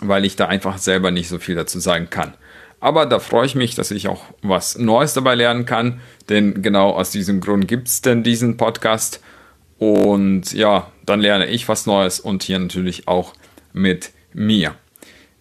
[0.00, 2.32] weil ich da einfach selber nicht so viel dazu sagen kann.
[2.80, 6.90] Aber da freue ich mich, dass ich auch was Neues dabei lernen kann, denn genau
[6.90, 9.22] aus diesem Grund gibt es denn diesen Podcast.
[9.78, 13.34] Und ja, dann lerne ich was Neues und hier natürlich auch
[13.74, 14.74] mit mir.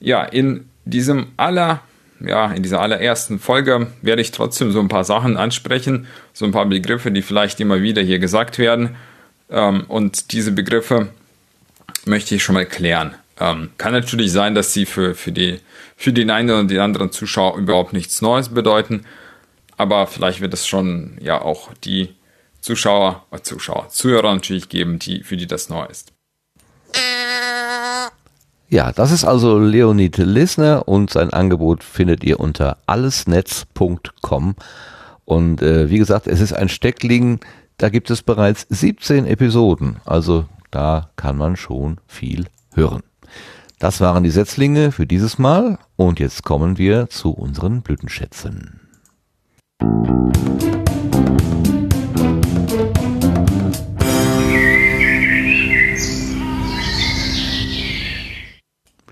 [0.01, 1.81] Ja, in diesem aller,
[2.19, 6.51] ja, in dieser allerersten Folge werde ich trotzdem so ein paar Sachen ansprechen, so ein
[6.51, 8.97] paar Begriffe, die vielleicht immer wieder hier gesagt werden.
[9.49, 11.09] Ähm, und diese Begriffe
[12.06, 13.15] möchte ich schon mal klären.
[13.40, 15.59] Ähm, kann natürlich sein, dass sie für, für, die,
[15.95, 19.06] für den einen oder den anderen Zuschauer überhaupt nichts Neues bedeuten,
[19.77, 22.15] aber vielleicht wird es schon ja auch die
[22.61, 26.14] Zuschauer, äh, Zuschauer, Zuhörer natürlich geben, die, für die das neu ist.
[28.69, 34.56] Ja, das ist also Leonid Lisner und sein Angebot findet ihr unter allesnetz.com.
[35.25, 37.40] Und äh, wie gesagt, es ist ein Steckling,
[37.77, 39.98] da gibt es bereits 17 Episoden.
[40.06, 43.03] Also da kann man schon viel hören.
[43.80, 48.80] Das waren die Setzlinge für dieses Mal und jetzt kommen wir zu unseren Blütenschätzen.
[49.82, 50.84] Musik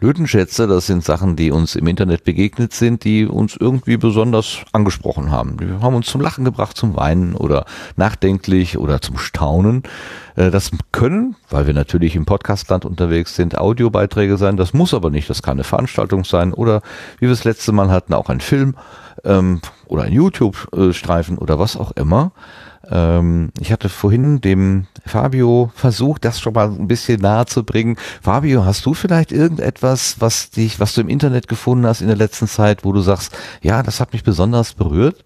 [0.01, 5.29] Blütenschätze, das sind Sachen, die uns im Internet begegnet sind, die uns irgendwie besonders angesprochen
[5.29, 5.57] haben.
[5.57, 7.65] Die haben uns zum Lachen gebracht, zum Weinen oder
[7.97, 9.83] nachdenklich oder zum Staunen.
[10.35, 14.57] Äh, das können, weil wir natürlich im Podcastland unterwegs sind, Audiobeiträge sein.
[14.57, 15.29] Das muss aber nicht.
[15.29, 16.81] Das kann eine Veranstaltung sein oder,
[17.19, 18.75] wie wir es letzte Mal hatten, auch ein Film
[19.23, 22.31] ähm, oder ein YouTube-Streifen oder was auch immer.
[22.89, 27.97] Ähm, ich hatte vorhin dem Fabio versucht, das schon mal ein bisschen nahe zu bringen.
[28.21, 32.17] Fabio, hast du vielleicht irgendetwas, was dich, was du im Internet gefunden hast in der
[32.17, 35.23] letzten Zeit, wo du sagst, ja, das hat mich besonders berührt?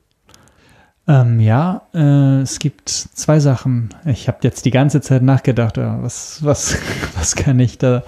[1.07, 3.89] Ähm, ja, äh, es gibt zwei Sachen.
[4.05, 6.77] Ich habe jetzt die ganze Zeit nachgedacht, was, was,
[7.15, 8.03] was kann ich da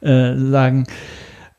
[0.00, 0.86] äh, sagen?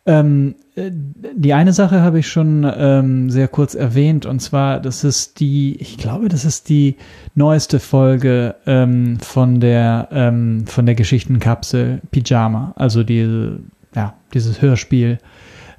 [0.05, 5.39] Ähm, die eine Sache habe ich schon ähm, sehr kurz erwähnt, und zwar, das ist
[5.39, 6.95] die, ich glaube, das ist die
[7.35, 13.59] neueste Folge ähm, von der ähm, von der Geschichtenkapsel Pyjama, also diese,
[13.95, 15.19] ja, dieses Hörspiel.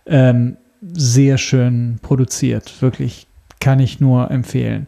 [0.06, 3.26] Ähm, sehr schön produziert, wirklich
[3.60, 4.86] kann ich nur empfehlen.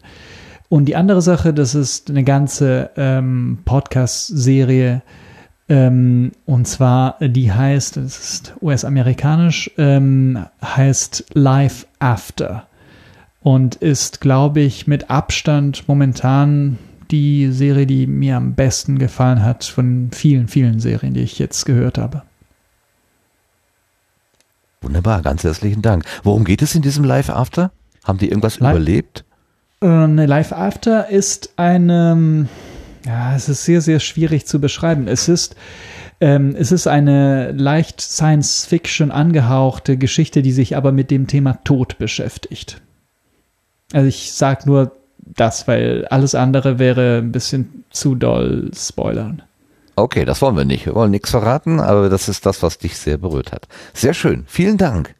[0.69, 5.01] Und die andere Sache, das ist eine ganze ähm, Podcast-Serie,
[5.67, 12.67] ähm, und zwar, die heißt, es ist US-amerikanisch, ähm, heißt Life After.
[13.41, 16.77] Und ist, glaube ich, mit Abstand momentan
[17.11, 21.65] die Serie, die mir am besten gefallen hat von vielen, vielen Serien, die ich jetzt
[21.65, 22.23] gehört habe.
[24.81, 26.05] Wunderbar, ganz herzlichen Dank.
[26.23, 27.71] Worum geht es in diesem Life After?
[28.03, 29.25] Haben die irgendwas Live, überlebt?
[29.81, 32.47] Äh, eine Life After ist eine
[33.05, 35.07] ja, es ist sehr, sehr schwierig zu beschreiben.
[35.07, 35.55] Es ist,
[36.19, 41.97] ähm, es ist eine leicht Science-Fiction angehauchte Geschichte, die sich aber mit dem Thema Tod
[41.97, 42.81] beschäftigt.
[43.93, 49.41] Also ich sag nur das, weil alles andere wäre ein bisschen zu doll spoilern.
[49.95, 50.85] Okay, das wollen wir nicht.
[50.85, 53.67] Wir wollen nichts verraten, aber das ist das, was dich sehr berührt hat.
[53.93, 54.43] Sehr schön.
[54.47, 55.15] Vielen Dank.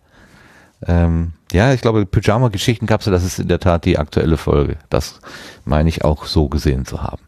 [0.85, 4.77] Ähm, ja, ich glaube, Pyjama-Geschichtenkapsel, das ist in der Tat die aktuelle Folge.
[4.89, 5.19] Das
[5.63, 7.21] meine ich auch so gesehen zu haben.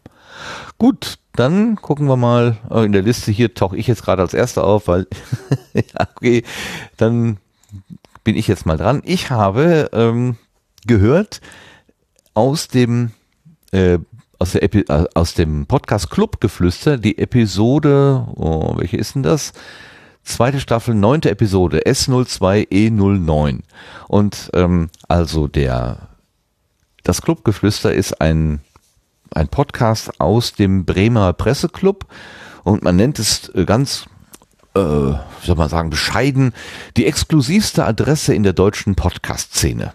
[0.78, 2.56] Gut, dann gucken wir mal.
[2.70, 5.06] Äh, in der Liste hier tauche ich jetzt gerade als Erster auf, weil,
[5.74, 6.44] ja, okay,
[6.96, 7.38] dann
[8.24, 9.02] bin ich jetzt mal dran.
[9.04, 10.36] Ich habe ähm,
[10.86, 11.40] gehört
[12.34, 13.12] aus dem
[13.72, 13.98] äh,
[14.38, 19.22] aus, der Epi äh, aus dem Podcast Club Geflüster die Episode, oh, welche ist denn
[19.22, 19.52] das?
[20.22, 23.60] Zweite Staffel, neunte Episode, S02E09.
[24.08, 26.08] Und ähm, also der
[27.08, 28.60] das Clubgeflüster ist ein
[29.34, 32.06] ein Podcast aus dem Bremer Presseclub
[32.64, 34.06] und man nennt es äh, ganz
[34.78, 36.52] äh, wie soll man sagen, bescheiden,
[36.96, 39.92] die exklusivste Adresse in der deutschen Podcast-Szene.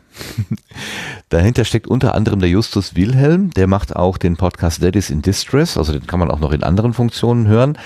[1.29, 5.77] Dahinter steckt unter anderem der Justus Wilhelm, der macht auch den Podcast Daddies in Distress,
[5.77, 7.77] also den kann man auch noch in anderen Funktionen hören.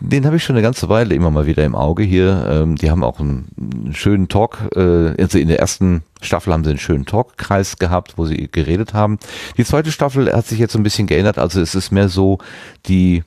[0.00, 2.46] Den habe ich schon eine ganze Weile immer mal wieder im Auge hier.
[2.50, 6.64] Ähm, die haben auch einen, einen schönen Talk, äh, also in der ersten Staffel haben
[6.64, 9.18] sie einen schönen Talkkreis gehabt, wo sie geredet haben.
[9.56, 12.38] Die zweite Staffel hat sich jetzt so ein bisschen geändert, also es ist mehr so
[12.86, 13.22] die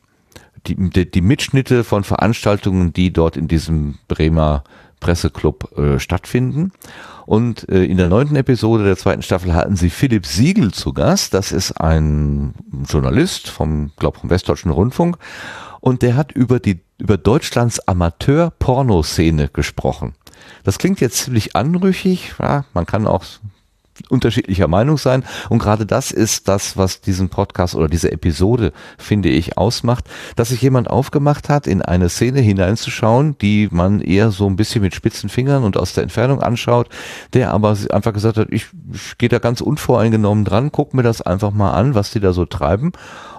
[0.67, 4.63] die, die, die Mitschnitte von Veranstaltungen, die dort in diesem Bremer
[4.99, 6.71] Presseclub äh, stattfinden.
[7.25, 11.33] Und äh, in der neunten Episode der zweiten Staffel hatten sie Philipp Siegel zu Gast.
[11.33, 12.53] Das ist ein
[12.87, 15.17] Journalist vom, glaub, vom Westdeutschen Rundfunk.
[15.79, 20.15] Und der hat über die, über Deutschlands Amateur-Pornoszene gesprochen.
[20.63, 22.33] Das klingt jetzt ziemlich anrüchig.
[22.39, 23.23] Ja, man kann auch
[24.09, 25.23] unterschiedlicher Meinung sein.
[25.49, 30.05] Und gerade das ist das, was diesen Podcast oder diese Episode, finde ich, ausmacht,
[30.35, 34.81] dass sich jemand aufgemacht hat, in eine Szene hineinzuschauen, die man eher so ein bisschen
[34.81, 36.89] mit spitzen Fingern und aus der Entfernung anschaut,
[37.33, 41.21] der aber einfach gesagt hat, ich, ich gehe da ganz unvoreingenommen dran, guck mir das
[41.21, 42.91] einfach mal an, was die da so treiben.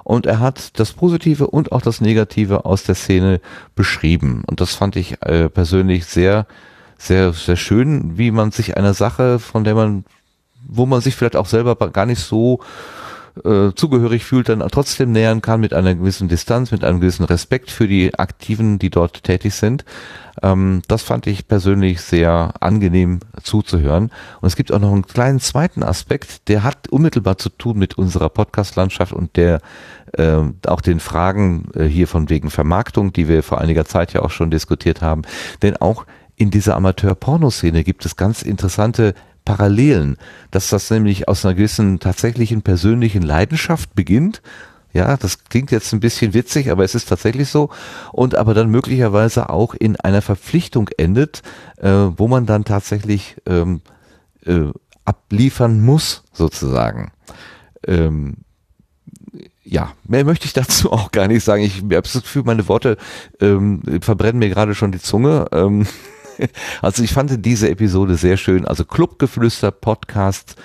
[0.04, 3.40] Und er hat das Positive und auch das Negative aus der Szene
[3.74, 4.42] beschrieben.
[4.46, 6.46] Und das fand ich äh, persönlich sehr,
[6.98, 10.04] sehr, sehr schön, wie man sich einer Sache, von der man
[10.70, 12.60] wo man sich vielleicht auch selber gar nicht so
[13.44, 17.70] äh, zugehörig fühlt, dann trotzdem nähern kann mit einer gewissen Distanz, mit einem gewissen Respekt
[17.70, 19.84] für die Aktiven, die dort tätig sind.
[20.42, 24.10] Ähm, das fand ich persönlich sehr angenehm zuzuhören.
[24.40, 27.96] Und es gibt auch noch einen kleinen zweiten Aspekt, der hat unmittelbar zu tun mit
[27.96, 29.60] unserer Podcast-Landschaft und der
[30.12, 34.22] äh, auch den Fragen äh, hier von wegen Vermarktung, die wir vor einiger Zeit ja
[34.22, 35.22] auch schon diskutiert haben.
[35.62, 36.04] Denn auch
[36.36, 39.14] in dieser Amateur-Pornoszene gibt es ganz interessante
[39.50, 40.16] Parallelen,
[40.52, 44.42] dass das nämlich aus einer gewissen tatsächlichen persönlichen Leidenschaft beginnt.
[44.92, 47.68] Ja, das klingt jetzt ein bisschen witzig, aber es ist tatsächlich so.
[48.12, 51.42] Und aber dann möglicherweise auch in einer Verpflichtung endet,
[51.78, 53.80] äh, wo man dann tatsächlich ähm,
[54.46, 54.66] äh,
[55.04, 57.10] abliefern muss, sozusagen.
[57.88, 58.36] Ähm,
[59.64, 61.64] ja, mehr möchte ich dazu auch gar nicht sagen.
[61.64, 62.98] Ich habe das Gefühl, meine Worte
[63.40, 65.46] ähm, verbrennen mir gerade schon die Zunge.
[65.50, 65.88] Ähm,
[66.82, 68.66] also ich fand diese Episode sehr schön.
[68.66, 70.56] Also Clubgeflüster Podcast,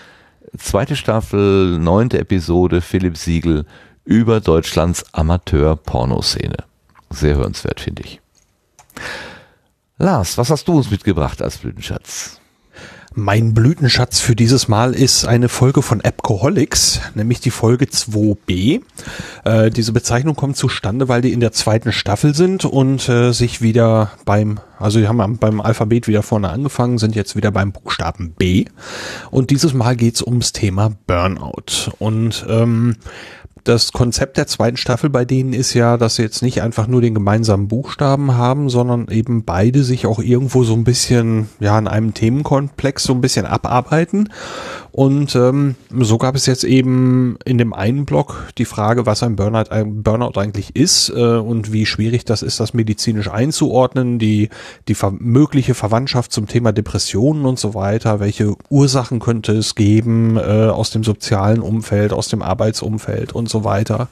[0.57, 3.65] zweite Staffel, neunte Episode, Philipp Siegel
[4.03, 6.57] über Deutschlands Amateur-Pornoszene.
[7.09, 8.21] Sehr hörenswert, finde ich.
[9.97, 12.39] Lars, was hast du uns mitgebracht als Blütenschatz?
[13.17, 18.81] Mein Blütenschatz für dieses Mal ist eine Folge von Appcoholics, nämlich die Folge 2b.
[19.45, 23.61] Äh, diese Bezeichnung kommt zustande, weil die in der zweiten Staffel sind und äh, sich
[23.61, 28.33] wieder beim, also die haben beim Alphabet wieder vorne angefangen, sind jetzt wieder beim Buchstaben
[28.37, 28.65] B.
[29.31, 31.91] Und dieses Mal geht's ums Thema Burnout.
[31.99, 32.97] Und ähm,
[33.65, 37.01] das Konzept der zweiten Staffel bei denen ist ja, dass sie jetzt nicht einfach nur
[37.01, 41.87] den gemeinsamen Buchstaben haben, sondern eben beide sich auch irgendwo so ein bisschen, ja, in
[41.87, 44.29] einem Themenkomplex so ein bisschen abarbeiten.
[44.95, 49.35] Und ähm, so gab es jetzt eben in dem einen Block die Frage, was ein
[49.35, 54.47] Burnout, ein Burnout eigentlich ist äh, und wie schwierig das ist, das medizinisch einzuordnen, die,
[54.87, 60.37] die ver mögliche Verwandtschaft zum Thema Depressionen und so weiter, welche Ursachen könnte es geben
[60.37, 64.07] äh, aus dem sozialen Umfeld, aus dem Arbeitsumfeld und so weiter.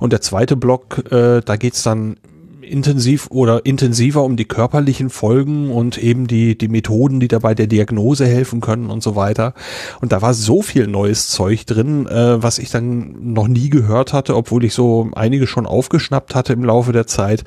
[0.00, 2.18] Und der zweite Block, äh, da geht's dann
[2.66, 7.66] intensiv oder intensiver um die körperlichen Folgen und eben die, die Methoden, die dabei der
[7.66, 9.54] Diagnose helfen können und so weiter.
[10.00, 14.12] Und da war so viel neues Zeug drin, äh, was ich dann noch nie gehört
[14.12, 17.44] hatte, obwohl ich so einige schon aufgeschnappt hatte im Laufe der Zeit,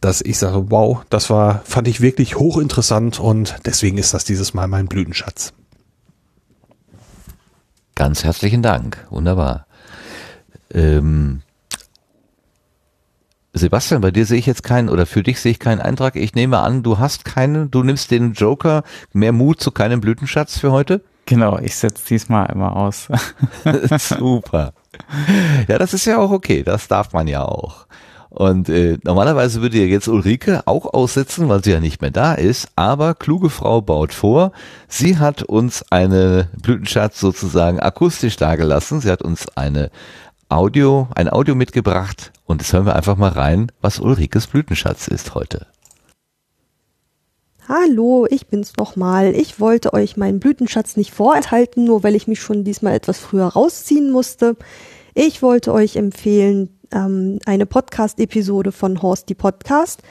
[0.00, 4.54] dass ich sage, wow, das war, fand ich wirklich hochinteressant und deswegen ist das dieses
[4.54, 5.52] Mal mein Blütenschatz.
[7.94, 9.06] Ganz herzlichen Dank.
[9.10, 9.66] Wunderbar.
[10.72, 11.42] Ähm,
[13.56, 16.16] Sebastian, bei dir sehe ich jetzt keinen, oder für dich sehe ich keinen Eintrag.
[16.16, 18.82] Ich nehme an, du hast keinen, du nimmst den Joker,
[19.14, 21.02] mehr Mut zu keinem Blütenschatz für heute?
[21.24, 23.08] Genau, ich setze diesmal immer aus.
[23.98, 24.74] Super.
[25.68, 27.86] Ja, das ist ja auch okay, das darf man ja auch.
[28.28, 32.34] Und äh, normalerweise würde ja jetzt Ulrike auch aussetzen, weil sie ja nicht mehr da
[32.34, 34.52] ist, aber kluge Frau baut vor,
[34.88, 39.90] sie hat uns eine Blütenschatz sozusagen akustisch dargelassen, sie hat uns eine
[40.48, 45.34] Audio, ein Audio mitgebracht und jetzt hören wir einfach mal rein, was Ulrikes Blütenschatz ist
[45.34, 45.66] heute.
[47.68, 49.34] Hallo, ich bin's nochmal.
[49.34, 53.46] Ich wollte euch meinen Blütenschatz nicht vorenthalten, nur weil ich mich schon diesmal etwas früher
[53.46, 54.56] rausziehen musste.
[55.14, 60.02] Ich wollte euch empfehlen, ähm, eine Podcast-Episode von Horst die Podcast,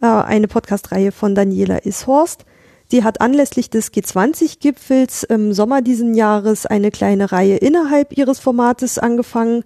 [0.00, 2.44] äh, eine Podcast-Reihe von Daniela Ishorst.
[2.92, 8.98] Die hat anlässlich des G20-Gipfels im Sommer diesen Jahres eine kleine Reihe innerhalb ihres Formates
[8.98, 9.64] angefangen,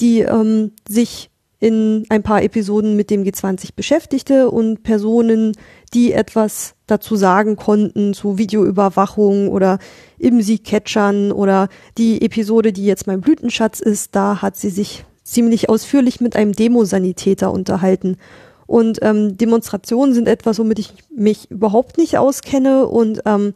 [0.00, 5.52] die ähm, sich in ein paar Episoden mit dem G20 beschäftigte und Personen,
[5.94, 9.78] die etwas dazu sagen konnten zu Videoüberwachung oder
[10.18, 16.20] IMSI-Catchern oder die Episode, die jetzt mein Blütenschatz ist, da hat sie sich ziemlich ausführlich
[16.20, 18.18] mit einem Demosanitäter unterhalten.
[18.66, 22.86] Und ähm, Demonstrationen sind etwas, womit ich mich überhaupt nicht auskenne.
[22.86, 23.52] Und ähm,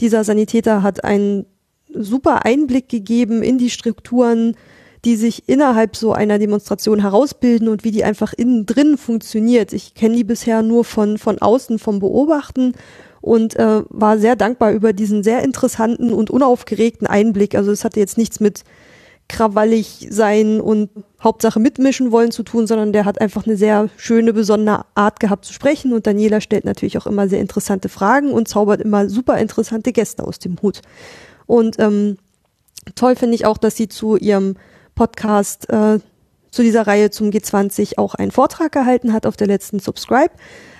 [0.00, 1.46] dieser Sanitäter hat einen
[1.94, 4.56] super Einblick gegeben in die Strukturen,
[5.04, 9.72] die sich innerhalb so einer Demonstration herausbilden und wie die einfach innen drin funktioniert.
[9.72, 12.74] Ich kenne die bisher nur von, von außen, vom Beobachten
[13.20, 17.56] und äh, war sehr dankbar über diesen sehr interessanten und unaufgeregten Einblick.
[17.56, 18.62] Also es hatte jetzt nichts mit
[19.32, 20.90] krawallig sein und
[21.22, 25.46] Hauptsache mitmischen wollen zu tun, sondern der hat einfach eine sehr schöne, besondere Art gehabt
[25.46, 29.38] zu sprechen und Daniela stellt natürlich auch immer sehr interessante Fragen und zaubert immer super
[29.38, 30.82] interessante Gäste aus dem Hut.
[31.46, 32.18] Und ähm,
[32.94, 34.56] toll finde ich auch, dass sie zu ihrem
[34.94, 35.98] Podcast äh,
[36.50, 40.32] zu dieser Reihe zum G20 auch einen Vortrag gehalten hat auf der letzten Subscribe.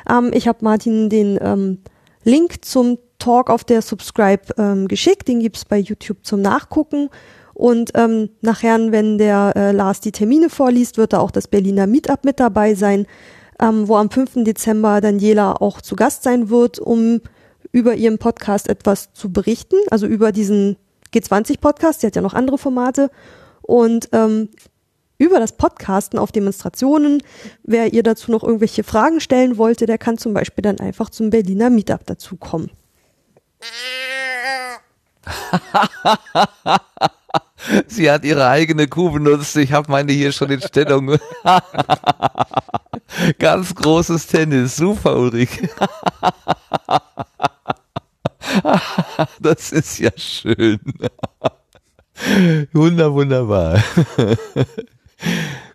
[0.08, 1.78] Ähm, ich habe Martin den ähm,
[2.24, 7.08] Link zum Talk auf der Subscribe ähm, geschickt, den gibt's bei YouTube zum Nachgucken.
[7.54, 11.86] Und ähm, nachher, wenn der äh, Lars die Termine vorliest, wird da auch das Berliner
[11.86, 13.06] Meetup mit dabei sein,
[13.60, 14.44] ähm, wo am 5.
[14.44, 17.20] Dezember Daniela auch zu Gast sein wird, um
[17.70, 20.76] über ihren Podcast etwas zu berichten, also über diesen
[21.14, 23.10] G20-Podcast, sie hat ja noch andere Formate.
[23.62, 24.48] Und ähm,
[25.18, 27.22] über das Podcasten auf Demonstrationen,
[27.62, 31.30] wer ihr dazu noch irgendwelche Fragen stellen wollte, der kann zum Beispiel dann einfach zum
[31.30, 32.70] Berliner Meetup dazukommen.
[37.86, 39.56] Sie hat ihre eigene Kuh benutzt.
[39.56, 41.16] Ich habe meine hier schon in Stellung.
[43.38, 44.76] Ganz großes Tennis.
[44.76, 45.50] Super, Ulrich.
[49.40, 50.80] das ist ja schön.
[52.72, 53.82] Wunder, wunderbar.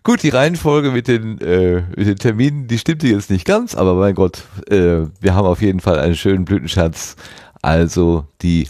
[0.04, 3.94] Gut, die Reihenfolge mit den, äh, mit den Terminen, die stimmte jetzt nicht ganz, aber
[3.94, 7.16] mein Gott, äh, wir haben auf jeden Fall einen schönen Blütenschatz.
[7.60, 8.68] Also die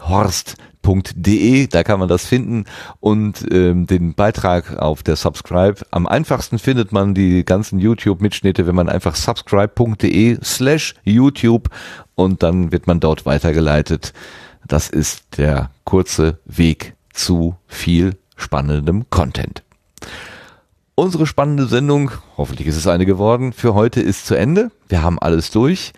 [0.86, 2.64] horst.de, da kann man das finden
[3.00, 5.76] und ähm, den Beitrag auf der Subscribe.
[5.90, 11.70] Am einfachsten findet man die ganzen YouTube-Mitschnitte, wenn man einfach subscribe.de slash YouTube
[12.14, 14.12] und dann wird man dort weitergeleitet.
[14.66, 19.62] Das ist der kurze Weg zu viel spannendem Content.
[20.94, 24.70] Unsere spannende Sendung, hoffentlich ist es eine geworden, für heute ist zu Ende.
[24.88, 25.92] Wir haben alles durch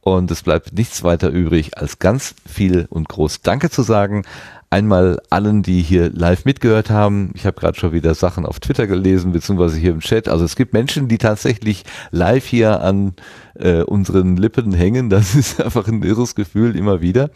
[0.00, 4.24] und es bleibt nichts weiter übrig, als ganz viel und groß Danke zu sagen.
[4.72, 7.32] Einmal allen, die hier live mitgehört haben.
[7.34, 10.28] Ich habe gerade schon wieder Sachen auf Twitter gelesen, beziehungsweise hier im Chat.
[10.28, 13.14] Also es gibt Menschen, die tatsächlich live hier an
[13.54, 15.10] äh, unseren Lippen hängen.
[15.10, 17.30] Das ist einfach ein irres Gefühl immer wieder.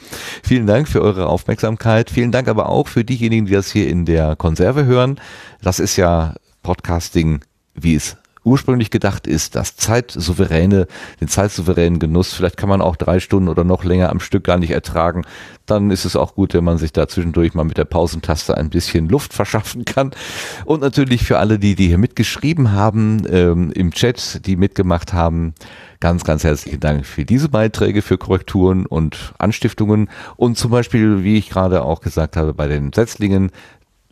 [0.45, 2.09] Vielen Dank für eure Aufmerksamkeit.
[2.09, 5.21] Vielen Dank aber auch für diejenigen, die das hier in der Konserve hören.
[5.61, 7.41] Das ist ja Podcasting,
[7.75, 10.87] wie es ursprünglich gedacht ist, das zeitsouveräne,
[11.21, 14.59] den zeitsouveränen Genuss, vielleicht kann man auch drei Stunden oder noch länger am Stück gar
[14.59, 15.25] nicht ertragen,
[15.67, 18.71] dann ist es auch gut, wenn man sich da zwischendurch mal mit der Pausentaste ein
[18.71, 20.11] bisschen Luft verschaffen kann.
[20.65, 25.55] Und natürlich für alle, die, die hier mitgeschrieben haben, ähm, im Chat, die mitgemacht haben,
[26.01, 31.39] ganz, ganz herzlichen Dank für diese Beiträge, für Korrekturen und Anstiftungen und zum Beispiel, wie
[31.39, 33.51] ich gerade auch gesagt habe, bei den Setzlingen,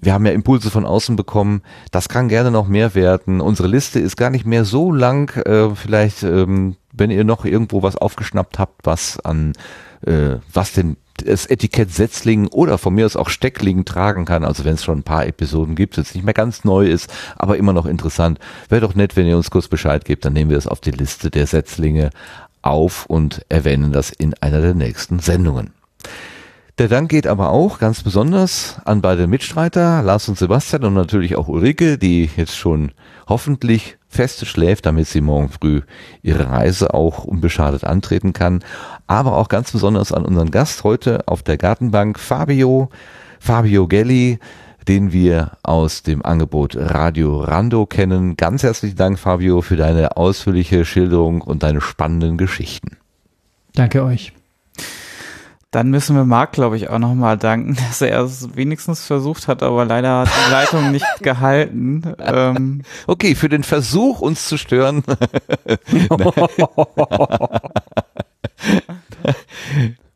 [0.03, 1.63] wir haben ja Impulse von außen bekommen.
[1.93, 3.41] Das kann gerne noch mehr werden.
[3.41, 5.35] Unsere Liste ist gar nicht mehr so lang.
[5.47, 9.53] Äh, vielleicht, ähm, wenn ihr noch irgendwo was aufgeschnappt habt, was an,
[10.05, 14.45] äh, was denn das Etikett Setzling oder von mir aus auch Steckling tragen kann.
[14.45, 17.57] Also wenn es schon ein paar Episoden gibt, jetzt nicht mehr ganz neu ist, aber
[17.57, 18.41] immer noch interessant.
[18.69, 20.91] Wäre doch nett, wenn ihr uns kurz Bescheid gebt, dann nehmen wir es auf die
[20.91, 22.11] Liste der Setzlinge
[22.61, 25.73] auf und erwähnen das in einer der nächsten Sendungen.
[26.79, 31.37] Der Dank geht aber auch ganz besonders an beide Mitstreiter, Lars und Sebastian und natürlich
[31.37, 32.93] auch Ulrike, die jetzt schon
[33.29, 35.83] hoffentlich feste schläft, damit sie morgen früh
[36.23, 38.65] ihre Reise auch unbeschadet antreten kann.
[39.07, 42.89] Aber auch ganz besonders an unseren Gast heute auf der Gartenbank, Fabio,
[43.39, 44.39] Fabio Gelli,
[44.89, 48.37] den wir aus dem Angebot Radio Rando kennen.
[48.37, 52.97] Ganz herzlichen Dank, Fabio, für deine ausführliche Schilderung und deine spannenden Geschichten.
[53.75, 54.33] Danke euch.
[55.73, 59.63] Dann müssen wir Marc, glaube ich, auch nochmal danken, dass er es wenigstens versucht hat,
[59.63, 62.15] aber leider hat die Leitung nicht gehalten.
[62.19, 65.03] Ähm, okay, für den Versuch, uns zu stören.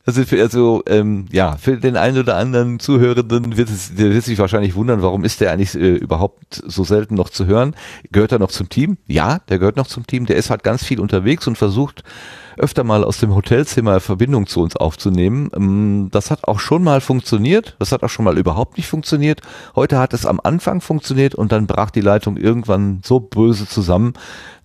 [0.07, 4.23] Also, für, also ähm, ja, für den einen oder anderen Zuhörenden wird es der wird
[4.23, 7.75] sich wahrscheinlich wundern, warum ist der eigentlich äh, überhaupt so selten noch zu hören?
[8.12, 8.99] Gehört er noch zum Team?
[9.09, 10.26] Ja, der gehört noch zum Team.
[10.26, 12.05] Der ist halt ganz viel unterwegs und versucht
[12.57, 15.51] öfter mal aus dem Hotelzimmer Verbindung zu uns aufzunehmen.
[15.57, 17.75] Ähm, Das hat auch schon mal funktioniert.
[17.81, 19.41] Das hat auch schon mal überhaupt nicht funktioniert.
[19.75, 24.15] Heute hat es am Anfang funktioniert und dann brach die Leitung irgendwann so böse zusammen,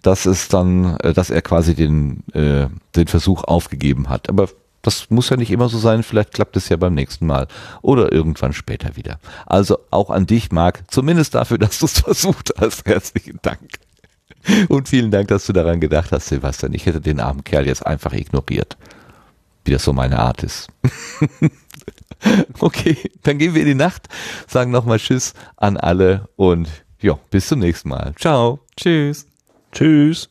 [0.03, 4.29] dass es dann, äh, dass er quasi den, äh, den Versuch aufgegeben hat.
[4.29, 4.47] Aber
[4.81, 7.47] das muss ja nicht immer so sein, vielleicht klappt es ja beim nächsten Mal
[7.81, 9.19] oder irgendwann später wieder.
[9.45, 12.85] Also auch an dich, Marc, zumindest dafür, dass du es versucht hast.
[12.85, 13.69] Herzlichen Dank.
[14.69, 16.73] Und vielen Dank, dass du daran gedacht hast, Sebastian.
[16.73, 18.77] Ich hätte den armen Kerl jetzt einfach ignoriert.
[19.63, 20.69] Wie das so meine Art ist.
[22.59, 24.07] okay, dann gehen wir in die Nacht,
[24.47, 26.67] sagen nochmal Tschüss an alle und
[26.99, 28.13] ja, bis zum nächsten Mal.
[28.17, 28.59] Ciao.
[28.75, 29.27] Tschüss.
[29.71, 30.29] Tschüss.